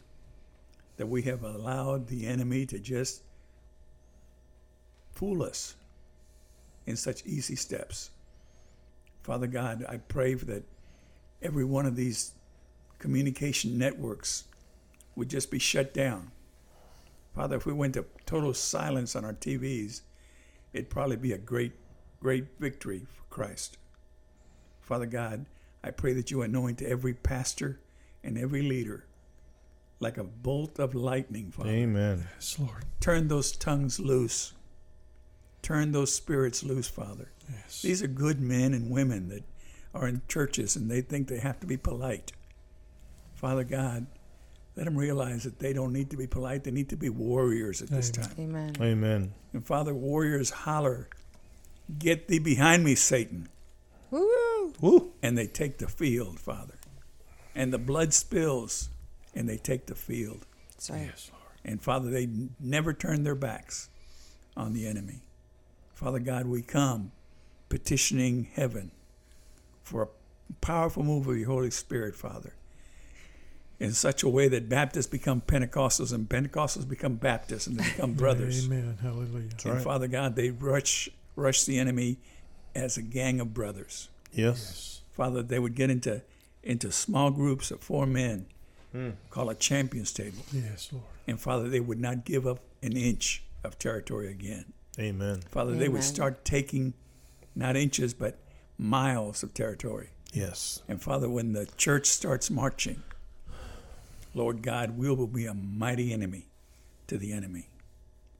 that 0.98 1.07
we 1.07 1.22
have 1.22 1.45
allowed 1.45 2.07
the 2.07 2.28
enemy 2.28 2.65
to 2.65 2.80
just 2.80 3.23
fool 5.14 5.41
us 5.41 5.76
in 6.86 6.98
such 6.98 7.26
easy 7.26 7.56
steps. 7.56 8.11
Father 9.23 9.48
God, 9.48 9.86
I 9.88 9.98
pray 9.98 10.34
that 10.34 10.64
every 11.41 11.64
one 11.64 11.86
of 11.86 11.95
these 11.95 12.34
communication 13.02 13.78
networks 13.78 14.45
would 15.15 15.30
just 15.30 15.52
be 15.52 15.60
shut 15.60 15.94
down. 15.94 16.32
Father, 17.36 17.57
if 17.57 17.65
we 17.65 17.73
went 17.73 17.95
to 17.95 18.06
total 18.26 18.53
silence 18.53 19.15
on 19.15 19.26
our 19.26 19.34
TVs, 19.34 20.02
it'd 20.72 20.90
probably 20.90 21.15
be 21.15 21.34
a 21.34 21.38
great, 21.38 21.73
great 22.19 22.45
victory 22.60 23.06
for 23.11 23.23
Christ. 23.30 23.78
Father 24.80 25.07
God, 25.07 25.48
I 25.84 25.91
pray 25.91 26.14
that 26.14 26.30
you 26.30 26.44
anoint 26.44 26.82
every 26.82 27.14
pastor 27.14 27.80
and 28.23 28.38
every 28.38 28.61
leader 28.61 29.06
like 29.99 30.18
a 30.18 30.23
bolt 30.23 30.80
of 30.80 30.94
lightning, 30.94 31.52
Father. 31.52 31.69
Amen. 31.69 32.28
Yes, 32.36 32.57
Lord. 32.60 32.86
Turn 32.99 33.28
those 33.28 33.52
tongues 33.52 33.99
loose. 33.99 34.53
Turn 35.61 35.91
those 35.91 36.14
spirits 36.14 36.64
loose, 36.64 36.88
Father. 36.88 37.32
Yes. 37.52 37.82
These 37.82 38.03
are 38.03 38.07
good 38.07 38.40
men 38.40 38.73
and 38.73 38.91
women 38.91 39.30
that 39.30 39.44
are 39.94 40.07
in 40.07 40.22
churches 40.28 40.76
and 40.76 40.90
they 40.90 41.02
think 41.02 41.28
they 41.28 41.40
have 41.40 41.60
to 41.61 41.68
be 41.68 41.78
polite. 41.78 42.32
Father 43.41 43.63
God, 43.63 44.05
let 44.76 44.85
them 44.85 44.95
realize 44.95 45.43
that 45.43 45.59
they 45.59 45.73
don't 45.73 45.91
need 45.91 46.11
to 46.11 46.18
be 46.18 46.27
polite. 46.27 46.63
They 46.63 46.72
need 46.72 46.89
to 46.89 46.95
be 46.95 47.09
warriors 47.09 47.81
at 47.81 47.89
this 47.89 48.11
Amen. 48.15 48.27
time. 48.27 48.35
Amen. 48.39 48.76
Amen. 48.80 49.34
And 49.51 49.65
Father, 49.65 49.93
warriors 49.93 50.51
holler, 50.51 51.09
Get 51.97 52.27
thee 52.27 52.39
behind 52.39 52.84
me, 52.84 52.95
Satan. 52.95 53.49
Woo! 54.11 54.73
Woo. 54.80 55.11
And 55.22 55.38
they 55.38 55.47
take 55.47 55.80
the 55.80 55.88
field, 55.88 56.39
Father. 56.39 56.76
And 57.55 57.73
the 57.73 57.77
blood 57.77 58.13
spills 58.13 58.89
and 59.34 59.49
they 59.49 59.57
take 59.57 59.88
the 59.88 59.95
field. 59.95 60.45
That's 60.72 60.89
right. 60.89 61.01
Yes, 61.01 61.31
Lord. 61.34 61.43
And 61.65 61.81
Father, 61.81 62.09
they 62.09 62.30
never 62.59 62.93
turn 62.93 63.23
their 63.23 63.35
backs 63.35 63.89
on 64.55 64.73
the 64.73 64.88
enemy. 64.88 65.23
Father 65.93 66.19
God, 66.19 66.47
we 66.47 66.61
come 66.61 67.11
petitioning 67.69 68.47
heaven 68.53 68.91
for 69.84 70.03
a 70.03 70.53
powerful 70.61 71.03
move 71.03 71.27
of 71.27 71.38
your 71.38 71.47
Holy 71.47 71.72
Spirit, 71.72 72.15
Father, 72.15 72.53
in 73.82 73.94
such 73.94 74.22
a 74.22 74.30
way 74.30 74.48
that 74.48 74.70
Baptists 74.70 75.08
become 75.08 75.41
Pentecostals 75.41 76.14
and 76.14 76.30
Pentecostals 76.30 76.88
become 76.88 77.16
Baptists 77.16 77.66
and 77.66 77.80
they 77.80 77.84
become 77.84 78.14
brothers. 78.14 78.66
Amen. 78.72 78.95
Hallelujah. 79.02 79.49
And 79.66 79.74
right. 79.74 79.82
Father 79.82 80.08
God, 80.08 80.36
they 80.36 80.52
rush 80.52 81.10
rush 81.36 81.64
the 81.64 81.80
enemy 81.80 82.18
as 82.76 82.95
a 82.95 83.02
gang 83.02 83.40
of 83.40 83.56
brothers. 83.56 84.10
Yes. 84.32 85.02
Father, 85.12 85.41
they 85.41 85.58
would 85.58 85.74
get 85.74 85.90
into 85.90 86.22
into 86.62 86.91
small 86.91 87.32
groups 87.32 87.72
of 87.72 87.82
four 87.82 88.06
men, 88.06 88.45
hmm. 88.91 89.10
call 89.32 89.49
a 89.49 89.56
champions 89.56 90.14
table. 90.14 90.44
Yes, 90.53 90.90
Lord. 90.91 91.06
And 91.26 91.40
Father, 91.40 91.68
they 91.68 91.80
would 91.80 91.99
not 91.99 92.24
give 92.24 92.45
up 92.45 92.60
an 92.84 92.95
inch 92.95 93.44
of 93.64 93.80
territory 93.80 94.30
again. 94.30 94.74
Amen. 94.99 95.41
Father, 95.49 95.74
they 95.74 95.90
would 95.90 96.03
start 96.03 96.45
taking 96.45 96.94
not 97.56 97.76
inches, 97.76 98.14
but 98.14 98.38
miles 98.78 99.41
of 99.41 99.56
territory. 99.56 100.10
Yes. 100.34 100.84
And 100.88 101.02
Father, 101.02 101.28
when 101.28 101.53
the 101.53 101.66
church 101.78 102.06
starts 102.06 102.52
marching, 102.52 103.02
Lord 104.34 104.62
God, 104.62 104.98
we 104.98 105.10
will 105.10 105.28
be 105.28 105.45
a 105.45 105.53
mighty 105.53 106.14
enemy 106.14 106.48
to 107.08 107.18
the 107.18 107.34
enemy. 107.34 107.70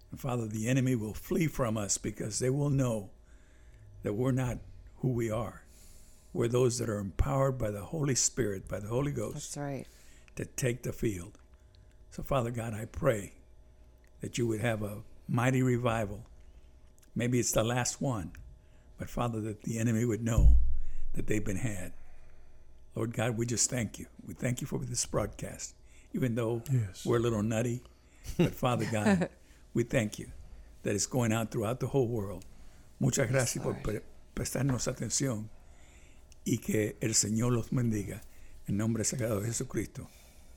And 0.10 0.20
Father, 0.20 0.48
the 0.48 0.68
enemy 0.68 0.96
will 0.96 1.14
flee 1.14 1.48
from 1.48 1.78
us 1.78 1.98
because 1.98 2.40
they 2.40 2.50
will 2.50 2.70
know 2.70 3.10
that 4.04 4.14
we're 4.14 4.32
not 4.32 4.60
who 4.98 5.10
we 5.10 5.30
are. 5.30 5.64
We're 6.34 6.48
those 6.48 6.78
that 6.78 6.90
are 6.90 7.00
empowered 7.00 7.58
by 7.58 7.72
the 7.72 7.82
Holy 7.82 8.16
Spirit, 8.16 8.68
by 8.68 8.80
the 8.80 8.88
Holy 8.88 9.12
Ghost 9.12 9.56
That's 9.56 9.58
right. 9.58 9.86
to 10.38 10.46
take 10.46 10.84
the 10.84 10.94
field. 10.94 11.38
So, 12.12 12.24
Father 12.24 12.52
God, 12.52 12.74
I 12.74 12.86
pray 12.86 13.34
that 14.22 14.38
you 14.38 14.48
would 14.48 14.62
have 14.62 14.82
a 14.84 15.00
mighty 15.28 15.62
revival. 15.62 16.26
Maybe 17.16 17.40
it's 17.40 17.52
the 17.52 17.64
last 17.64 18.02
one, 18.02 18.32
but 18.98 19.10
Father, 19.10 19.42
that 19.42 19.64
the 19.64 19.78
enemy 19.80 20.06
would 20.06 20.24
know 20.24 20.58
that 21.14 21.28
they've 21.28 21.44
been 21.44 21.58
had. 21.58 21.94
Lord 22.96 23.14
God, 23.14 23.38
we 23.38 23.46
just 23.46 23.70
thank 23.70 24.00
you. 24.00 24.08
We 24.26 24.34
thank 24.34 24.62
you 24.62 24.68
for 24.68 24.80
this 24.80 25.06
broadcast, 25.06 25.74
even 26.14 26.36
though 26.36 26.62
Yes. 26.72 27.06
we're 27.06 27.18
a 27.18 27.22
little 27.22 27.44
nutty. 27.44 27.82
But 28.38 28.54
Father 28.54 28.86
God, 28.92 29.30
we 29.74 29.84
thank 29.84 30.20
you 30.20 30.28
that 30.84 30.94
it's 30.96 31.08
going 31.08 31.32
out 31.34 31.52
throughout 31.52 31.80
the 31.80 31.88
whole 31.88 32.08
world. 32.08 32.44
Muchas 33.00 33.30
gracias 33.30 33.64
por 33.64 33.76
pre- 33.82 34.02
prestarnos 34.36 34.88
atención 34.88 35.50
y 36.46 36.58
que 36.58 36.98
el 37.02 37.14
Señor 37.16 37.52
los 37.54 37.70
bendiga. 37.72 38.22
En 38.68 38.78
nombre 38.78 39.04
sagrado 39.04 39.42
de 39.42 39.48
Jesucristo. 39.48 40.08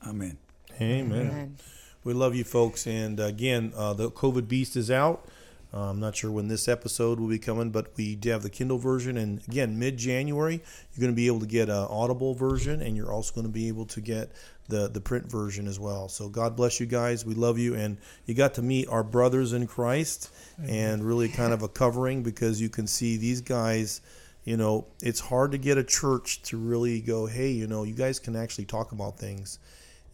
Amén. 0.01 0.37
Amen. 0.79 1.11
Amen. 1.29 1.57
We 2.03 2.13
love 2.13 2.35
you, 2.35 2.43
folks. 2.43 2.85
And 2.85 3.19
again, 3.19 3.73
uh, 3.75 3.93
the 3.93 4.11
COVID 4.11 4.47
Beast 4.47 4.75
is 4.75 4.91
out. 4.91 5.27
Uh, 5.75 5.89
I'm 5.89 5.99
not 5.99 6.15
sure 6.15 6.31
when 6.31 6.47
this 6.47 6.69
episode 6.69 7.19
will 7.19 7.27
be 7.27 7.37
coming, 7.37 7.69
but 7.69 7.91
we 7.97 8.15
do 8.15 8.29
have 8.29 8.43
the 8.43 8.49
Kindle 8.49 8.77
version. 8.77 9.17
And 9.17 9.41
again, 9.49 9.77
mid 9.77 9.97
January, 9.97 10.53
you're 10.55 11.01
going 11.01 11.11
to 11.11 11.15
be 11.15 11.27
able 11.27 11.41
to 11.41 11.45
get 11.45 11.67
an 11.67 11.87
Audible 11.89 12.33
version, 12.33 12.81
and 12.81 12.95
you're 12.95 13.11
also 13.11 13.33
going 13.33 13.45
to 13.45 13.51
be 13.51 13.67
able 13.67 13.85
to 13.87 13.99
get 13.99 14.31
the, 14.69 14.87
the 14.87 15.01
print 15.01 15.29
version 15.29 15.67
as 15.67 15.77
well. 15.77 16.07
So 16.07 16.29
God 16.29 16.55
bless 16.55 16.79
you 16.79 16.85
guys. 16.85 17.25
We 17.25 17.33
love 17.33 17.59
you. 17.59 17.75
And 17.75 17.97
you 18.25 18.33
got 18.33 18.53
to 18.53 18.61
meet 18.61 18.87
our 18.87 19.03
brothers 19.03 19.51
in 19.51 19.67
Christ 19.67 20.31
and 20.65 21.03
really 21.03 21.27
kind 21.27 21.51
of 21.51 21.61
a 21.61 21.67
covering 21.67 22.23
because 22.23 22.61
you 22.61 22.69
can 22.69 22.87
see 22.87 23.17
these 23.17 23.41
guys. 23.41 23.99
You 24.45 24.55
know, 24.55 24.85
it's 25.01 25.19
hard 25.19 25.51
to 25.51 25.57
get 25.57 25.77
a 25.77 25.83
church 25.83 26.41
to 26.43 26.57
really 26.57 27.01
go, 27.01 27.25
hey, 27.25 27.51
you 27.51 27.67
know, 27.67 27.83
you 27.83 27.95
guys 27.95 28.17
can 28.17 28.35
actually 28.35 28.65
talk 28.65 28.93
about 28.93 29.17
things 29.19 29.59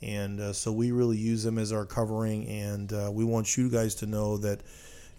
and 0.02 0.40
uh, 0.40 0.52
so 0.52 0.72
we 0.72 0.92
really 0.92 1.18
use 1.18 1.44
them 1.44 1.60
as 1.60 1.72
our 1.72 1.86
covering 1.86 2.48
and 2.48 2.92
uh, 2.92 3.12
we 3.14 3.24
want 3.24 3.56
you 3.56 3.70
guys 3.70 3.94
to 3.94 4.08
know 4.08 4.36
that 4.38 4.62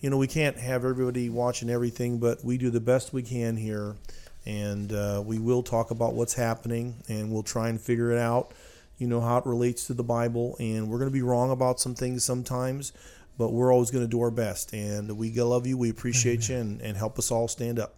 you 0.03 0.11
know 0.11 0.19
we 0.19 0.27
can't 0.27 0.59
have 0.59 0.85
everybody 0.85 1.31
watching 1.31 1.70
everything 1.70 2.19
but 2.19 2.45
we 2.45 2.59
do 2.59 2.69
the 2.69 2.81
best 2.81 3.15
we 3.15 3.23
can 3.23 3.57
here 3.57 3.97
and 4.45 4.93
uh, 4.93 5.23
we 5.24 5.39
will 5.39 5.62
talk 5.62 5.93
about 5.93 6.15
what's 6.15 6.35
happening 6.35 6.97
and 7.09 7.33
we'll 7.33 7.45
try 7.45 7.69
and 7.69 7.81
figure 7.81 8.11
it 8.11 8.19
out 8.19 8.53
you 8.99 9.07
know 9.07 9.20
how 9.20 9.39
it 9.39 9.47
relates 9.47 9.87
to 9.87 9.95
the 9.95 10.03
bible 10.03 10.57
and 10.59 10.91
we're 10.91 10.99
going 10.99 11.11
to 11.11 11.15
be 11.15 11.23
wrong 11.23 11.51
about 11.51 11.81
some 11.81 11.95
things 11.95 12.23
sometimes 12.23 12.93
but 13.39 13.53
we're 13.53 13.73
always 13.73 13.91
going 13.91 14.05
to 14.05 14.11
do 14.11 14.20
our 14.20 14.31
best 14.31 14.74
and 14.74 15.16
we 15.16 15.33
love 15.33 15.66
you 15.66 15.79
we 15.79 15.89
appreciate 15.89 16.49
you 16.49 16.57
and, 16.57 16.83
and 16.83 16.97
help 16.97 17.19
us 17.19 17.31
all 17.31 17.49
stand 17.49 17.79
up 17.79 17.95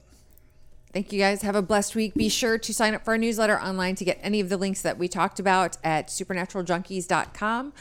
Thank 0.93 1.13
you 1.13 1.19
guys. 1.19 1.43
Have 1.43 1.57
a 1.57 1.63
blessed 1.63 1.97
week. 1.97 2.15
Be 2.15 2.29
sure 2.29 2.57
to 2.57 2.73
sign 2.73 2.95
up 2.95 3.05
for 3.05 3.11
our 3.11 3.19
newsletter 3.19 3.61
online 3.61 3.97
to 3.97 4.05
get 4.05 4.17
any 4.23 4.39
of 4.39 4.49
the 4.49 4.57
links 4.57 4.81
that 4.83 4.97
we 4.97 5.09
talked 5.09 5.41
about 5.41 5.77
at 5.83 6.07
supernaturaljunkies.com. 6.07 7.73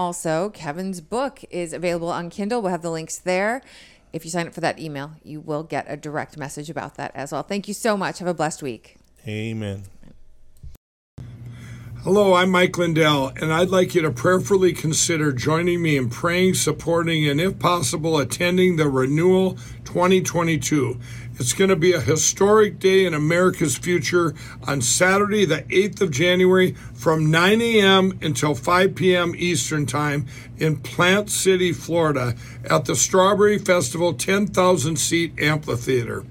Also, 0.00 0.48
Kevin's 0.48 1.02
book 1.02 1.44
is 1.50 1.74
available 1.74 2.08
on 2.08 2.30
Kindle. 2.30 2.62
We'll 2.62 2.70
have 2.70 2.80
the 2.80 2.90
links 2.90 3.18
there. 3.18 3.60
If 4.14 4.24
you 4.24 4.30
sign 4.30 4.46
up 4.46 4.54
for 4.54 4.62
that 4.62 4.78
email, 4.78 5.12
you 5.22 5.40
will 5.40 5.62
get 5.62 5.84
a 5.88 5.94
direct 5.94 6.38
message 6.38 6.70
about 6.70 6.94
that 6.94 7.12
as 7.14 7.32
well. 7.32 7.42
Thank 7.42 7.68
you 7.68 7.74
so 7.74 7.98
much. 7.98 8.18
Have 8.20 8.26
a 8.26 8.32
blessed 8.32 8.62
week. 8.62 8.96
amen 9.28 9.82
Hello, 12.02 12.32
I'm 12.32 12.48
Mike 12.48 12.78
Lindell, 12.78 13.30
and 13.42 13.52
I'd 13.52 13.68
like 13.68 13.94
you 13.94 14.00
to 14.00 14.10
prayerfully 14.10 14.72
consider 14.72 15.32
joining 15.34 15.82
me 15.82 15.98
in 15.98 16.08
praying, 16.08 16.54
supporting, 16.54 17.28
and 17.28 17.38
if 17.38 17.58
possible, 17.58 18.18
attending 18.18 18.76
the 18.76 18.88
Renewal 18.88 19.58
2022. 19.84 20.98
It's 21.40 21.54
going 21.54 21.70
to 21.70 21.76
be 21.76 21.94
a 21.94 22.02
historic 22.02 22.78
day 22.78 23.06
in 23.06 23.14
America's 23.14 23.78
future 23.78 24.34
on 24.64 24.82
Saturday, 24.82 25.46
the 25.46 25.62
8th 25.62 26.02
of 26.02 26.10
January, 26.10 26.72
from 26.92 27.30
9 27.30 27.62
a.m. 27.62 28.18
until 28.20 28.54
5 28.54 28.94
p.m. 28.94 29.32
Eastern 29.34 29.86
Time 29.86 30.26
in 30.58 30.76
Plant 30.76 31.30
City, 31.30 31.72
Florida, 31.72 32.34
at 32.68 32.84
the 32.84 32.94
Strawberry 32.94 33.56
Festival 33.56 34.12
10,000 34.12 34.96
seat 34.98 35.32
amphitheater. 35.40 36.26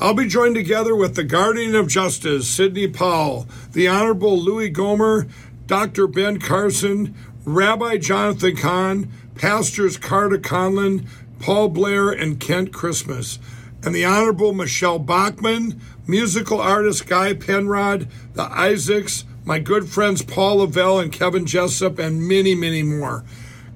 I'll 0.00 0.12
be 0.12 0.26
joined 0.26 0.56
together 0.56 0.96
with 0.96 1.14
the 1.14 1.22
Guardian 1.22 1.76
of 1.76 1.86
Justice, 1.86 2.48
Sidney 2.48 2.88
Powell, 2.88 3.46
the 3.70 3.86
Honorable 3.86 4.36
Louis 4.36 4.72
Gohmert, 4.72 5.30
Dr. 5.68 6.08
Ben 6.08 6.40
Carson, 6.40 7.14
Rabbi 7.44 7.98
Jonathan 7.98 8.56
Cahn, 8.56 9.12
Pastors 9.36 9.96
Carter 9.96 10.38
Conlon, 10.38 11.06
Paul 11.38 11.68
Blair, 11.68 12.10
and 12.10 12.40
Kent 12.40 12.72
Christmas, 12.72 13.38
and 13.84 13.94
the 13.94 14.04
Honorable 14.04 14.52
Michele 14.52 14.98
Bachmann, 14.98 15.80
musical 16.06 16.60
artist 16.60 17.06
Guy 17.06 17.34
Penrod, 17.34 18.08
the 18.34 18.42
Isaacs, 18.42 19.24
my 19.44 19.58
good 19.58 19.88
friends 19.88 20.22
Paul 20.22 20.58
Lavelle 20.58 21.00
and 21.00 21.12
Kevin 21.12 21.44
Jessip, 21.44 21.98
and 21.98 22.26
many, 22.26 22.54
many 22.54 22.82
more. 22.82 23.24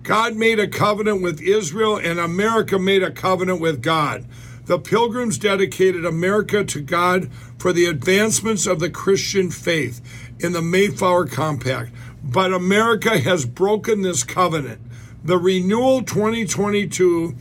God 0.03 0.37
made 0.37 0.61
a 0.61 0.69
covenant 0.69 1.23
with 1.23 1.41
Israel, 1.41 1.97
and 1.97 2.21
America 2.21 2.79
made 2.79 3.03
a 3.03 3.11
covenant 3.11 3.61
with 3.61 3.83
God. 3.83 4.25
The 4.67 4.79
Pilgrims 4.79 5.39
dedicated 5.39 6.05
America 6.05 6.65
to 6.65 6.81
God 6.81 7.31
for 7.59 7.73
the 7.73 7.87
advancements 7.87 8.67
of 8.67 8.79
the 8.79 8.91
Christian 8.91 9.51
faith 9.51 10.01
in 10.39 10.53
the 10.53 10.63
Mayflower 10.63 11.27
Compact. 11.27 11.93
But 12.23 12.53
America 12.53 13.19
has 13.19 13.47
broken 13.47 14.03
this 14.03 14.25
covenant. 14.25 14.81
The 15.25 15.39
Renewal 15.39 16.03
2022 16.03 17.35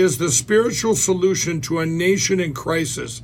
is 0.00 0.18
the 0.18 0.30
spiritual 0.30 0.96
solution 0.96 1.60
to 1.60 1.78
a 1.78 1.86
nation 1.86 2.40
in 2.40 2.54
crisis. 2.54 3.22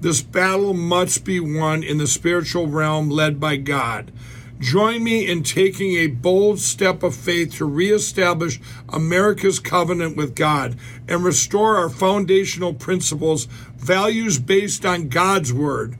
This 0.00 0.20
battle 0.20 0.74
must 0.74 1.24
be 1.24 1.40
won 1.40 1.82
in 1.82 1.96
the 1.98 2.06
spiritual 2.06 2.66
realm 2.66 3.08
led 3.08 3.40
by 3.40 3.56
God. 3.56 4.12
Join 4.58 5.04
me 5.04 5.26
in 5.26 5.42
taking 5.42 5.96
a 5.96 6.06
bold 6.08 6.60
step 6.60 7.02
of 7.02 7.14
faith 7.14 7.56
to 7.56 7.64
reestablish 7.64 8.60
America's 8.88 9.58
covenant 9.60 10.16
with 10.16 10.34
God 10.34 10.76
and 11.06 11.22
restore 11.22 11.76
our 11.76 11.90
foundational 11.90 12.74
principles, 12.74 13.44
values 13.76 14.38
based 14.38 14.84
on 14.84 15.08
God's 15.08 15.52
Word. 15.52 15.96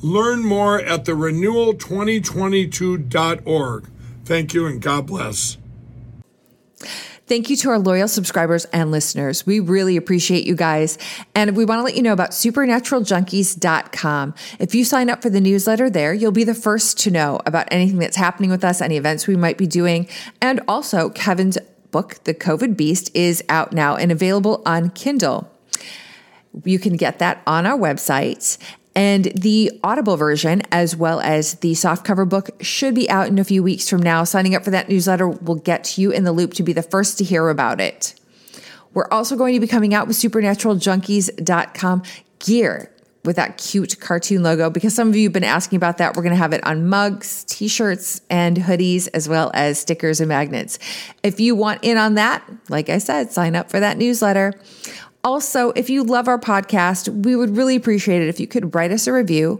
Learn 0.00 0.44
more 0.44 0.80
at 0.80 1.04
the 1.04 1.12
renewal2022.org. 1.12 3.90
Thank 4.24 4.54
you 4.54 4.66
and 4.66 4.82
God 4.82 5.06
bless. 5.06 5.58
Thank 7.28 7.50
you 7.50 7.56
to 7.56 7.68
our 7.68 7.78
loyal 7.78 8.08
subscribers 8.08 8.64
and 8.66 8.90
listeners. 8.90 9.44
We 9.44 9.60
really 9.60 9.98
appreciate 9.98 10.46
you 10.46 10.54
guys. 10.54 10.96
And 11.34 11.54
we 11.54 11.66
want 11.66 11.80
to 11.80 11.82
let 11.82 11.94
you 11.94 12.02
know 12.02 12.14
about 12.14 12.30
supernaturaljunkies.com. 12.30 14.34
If 14.58 14.74
you 14.74 14.82
sign 14.82 15.10
up 15.10 15.20
for 15.20 15.28
the 15.28 15.42
newsletter 15.42 15.90
there, 15.90 16.14
you'll 16.14 16.32
be 16.32 16.44
the 16.44 16.54
first 16.54 16.98
to 17.00 17.10
know 17.10 17.38
about 17.44 17.68
anything 17.70 17.98
that's 17.98 18.16
happening 18.16 18.48
with 18.48 18.64
us, 18.64 18.80
any 18.80 18.96
events 18.96 19.26
we 19.26 19.36
might 19.36 19.58
be 19.58 19.66
doing. 19.66 20.08
And 20.40 20.62
also, 20.66 21.10
Kevin's 21.10 21.58
book, 21.90 22.24
The 22.24 22.32
COVID 22.32 22.78
Beast, 22.78 23.14
is 23.14 23.44
out 23.50 23.74
now 23.74 23.94
and 23.94 24.10
available 24.10 24.62
on 24.64 24.88
Kindle. 24.88 25.52
You 26.64 26.78
can 26.78 26.96
get 26.96 27.18
that 27.18 27.42
on 27.46 27.66
our 27.66 27.78
website. 27.78 28.56
And 28.98 29.26
the 29.26 29.70
Audible 29.84 30.16
version, 30.16 30.60
as 30.72 30.96
well 30.96 31.20
as 31.20 31.54
the 31.60 31.70
softcover 31.74 32.28
book, 32.28 32.50
should 32.60 32.96
be 32.96 33.08
out 33.08 33.28
in 33.28 33.38
a 33.38 33.44
few 33.44 33.62
weeks 33.62 33.88
from 33.88 34.02
now. 34.02 34.24
Signing 34.24 34.56
up 34.56 34.64
for 34.64 34.72
that 34.72 34.88
newsletter 34.88 35.28
will 35.28 35.54
get 35.54 35.98
you 35.98 36.10
in 36.10 36.24
the 36.24 36.32
loop 36.32 36.52
to 36.54 36.64
be 36.64 36.72
the 36.72 36.82
first 36.82 37.16
to 37.18 37.24
hear 37.24 37.48
about 37.48 37.80
it. 37.80 38.16
We're 38.94 39.06
also 39.12 39.36
going 39.36 39.54
to 39.54 39.60
be 39.60 39.68
coming 39.68 39.94
out 39.94 40.08
with 40.08 40.16
supernaturaljunkies.com 40.16 42.02
gear 42.40 42.92
with 43.24 43.36
that 43.36 43.56
cute 43.58 44.00
cartoon 44.00 44.42
logo 44.42 44.68
because 44.68 44.96
some 44.96 45.08
of 45.08 45.14
you 45.14 45.28
have 45.28 45.32
been 45.32 45.44
asking 45.44 45.76
about 45.76 45.98
that. 45.98 46.16
We're 46.16 46.22
going 46.22 46.34
to 46.34 46.36
have 46.36 46.52
it 46.52 46.66
on 46.66 46.88
mugs, 46.88 47.44
t 47.44 47.68
shirts, 47.68 48.20
and 48.28 48.56
hoodies, 48.56 49.08
as 49.14 49.28
well 49.28 49.52
as 49.54 49.78
stickers 49.78 50.18
and 50.18 50.28
magnets. 50.28 50.80
If 51.22 51.38
you 51.38 51.54
want 51.54 51.84
in 51.84 51.98
on 51.98 52.14
that, 52.14 52.42
like 52.68 52.88
I 52.88 52.98
said, 52.98 53.30
sign 53.30 53.54
up 53.54 53.70
for 53.70 53.78
that 53.78 53.96
newsletter. 53.96 54.54
Also, 55.24 55.70
if 55.70 55.90
you 55.90 56.04
love 56.04 56.28
our 56.28 56.38
podcast, 56.38 57.08
we 57.24 57.34
would 57.34 57.56
really 57.56 57.76
appreciate 57.76 58.22
it 58.22 58.28
if 58.28 58.38
you 58.38 58.46
could 58.46 58.74
write 58.74 58.92
us 58.92 59.06
a 59.06 59.12
review 59.12 59.58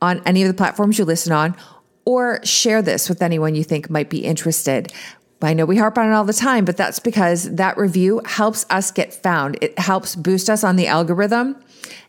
on 0.00 0.22
any 0.26 0.42
of 0.42 0.48
the 0.48 0.54
platforms 0.54 0.98
you 0.98 1.04
listen 1.04 1.32
on 1.32 1.56
or 2.04 2.44
share 2.44 2.82
this 2.82 3.08
with 3.08 3.22
anyone 3.22 3.54
you 3.54 3.64
think 3.64 3.90
might 3.90 4.10
be 4.10 4.24
interested. 4.24 4.92
I 5.40 5.54
know 5.54 5.66
we 5.66 5.76
harp 5.76 5.96
on 5.98 6.08
it 6.08 6.14
all 6.14 6.24
the 6.24 6.32
time, 6.32 6.64
but 6.64 6.76
that's 6.76 6.98
because 6.98 7.54
that 7.54 7.76
review 7.76 8.20
helps 8.24 8.66
us 8.70 8.90
get 8.90 9.14
found. 9.14 9.56
It 9.60 9.78
helps 9.78 10.16
boost 10.16 10.50
us 10.50 10.64
on 10.64 10.76
the 10.76 10.88
algorithm. 10.88 11.56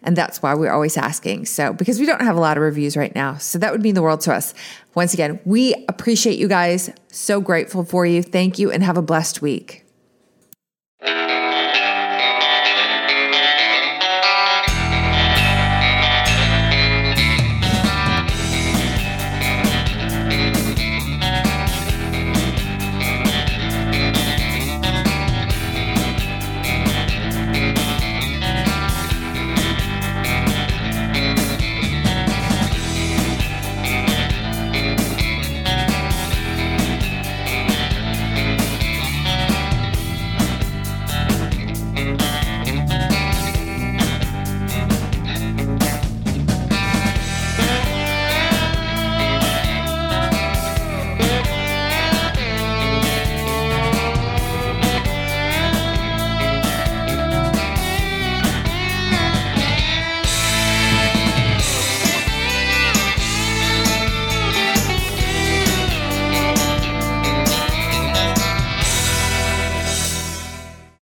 And 0.01 0.15
that's 0.15 0.41
why 0.41 0.53
we're 0.55 0.71
always 0.71 0.97
asking. 0.97 1.45
So, 1.45 1.73
because 1.73 1.99
we 1.99 2.05
don't 2.05 2.21
have 2.21 2.35
a 2.35 2.39
lot 2.39 2.57
of 2.57 2.63
reviews 2.63 2.97
right 2.97 3.13
now. 3.13 3.38
So, 3.38 3.59
that 3.59 3.71
would 3.71 3.81
mean 3.81 3.95
the 3.95 4.01
world 4.01 4.21
to 4.21 4.34
us. 4.34 4.53
Once 4.95 5.13
again, 5.13 5.39
we 5.45 5.76
appreciate 5.88 6.39
you 6.39 6.47
guys. 6.47 6.89
So 7.09 7.39
grateful 7.39 7.84
for 7.84 8.05
you. 8.05 8.23
Thank 8.23 8.57
you 8.57 8.71
and 8.71 8.84
have 8.84 8.97
a 8.97 9.01
blessed 9.01 9.41
week. 9.41 9.85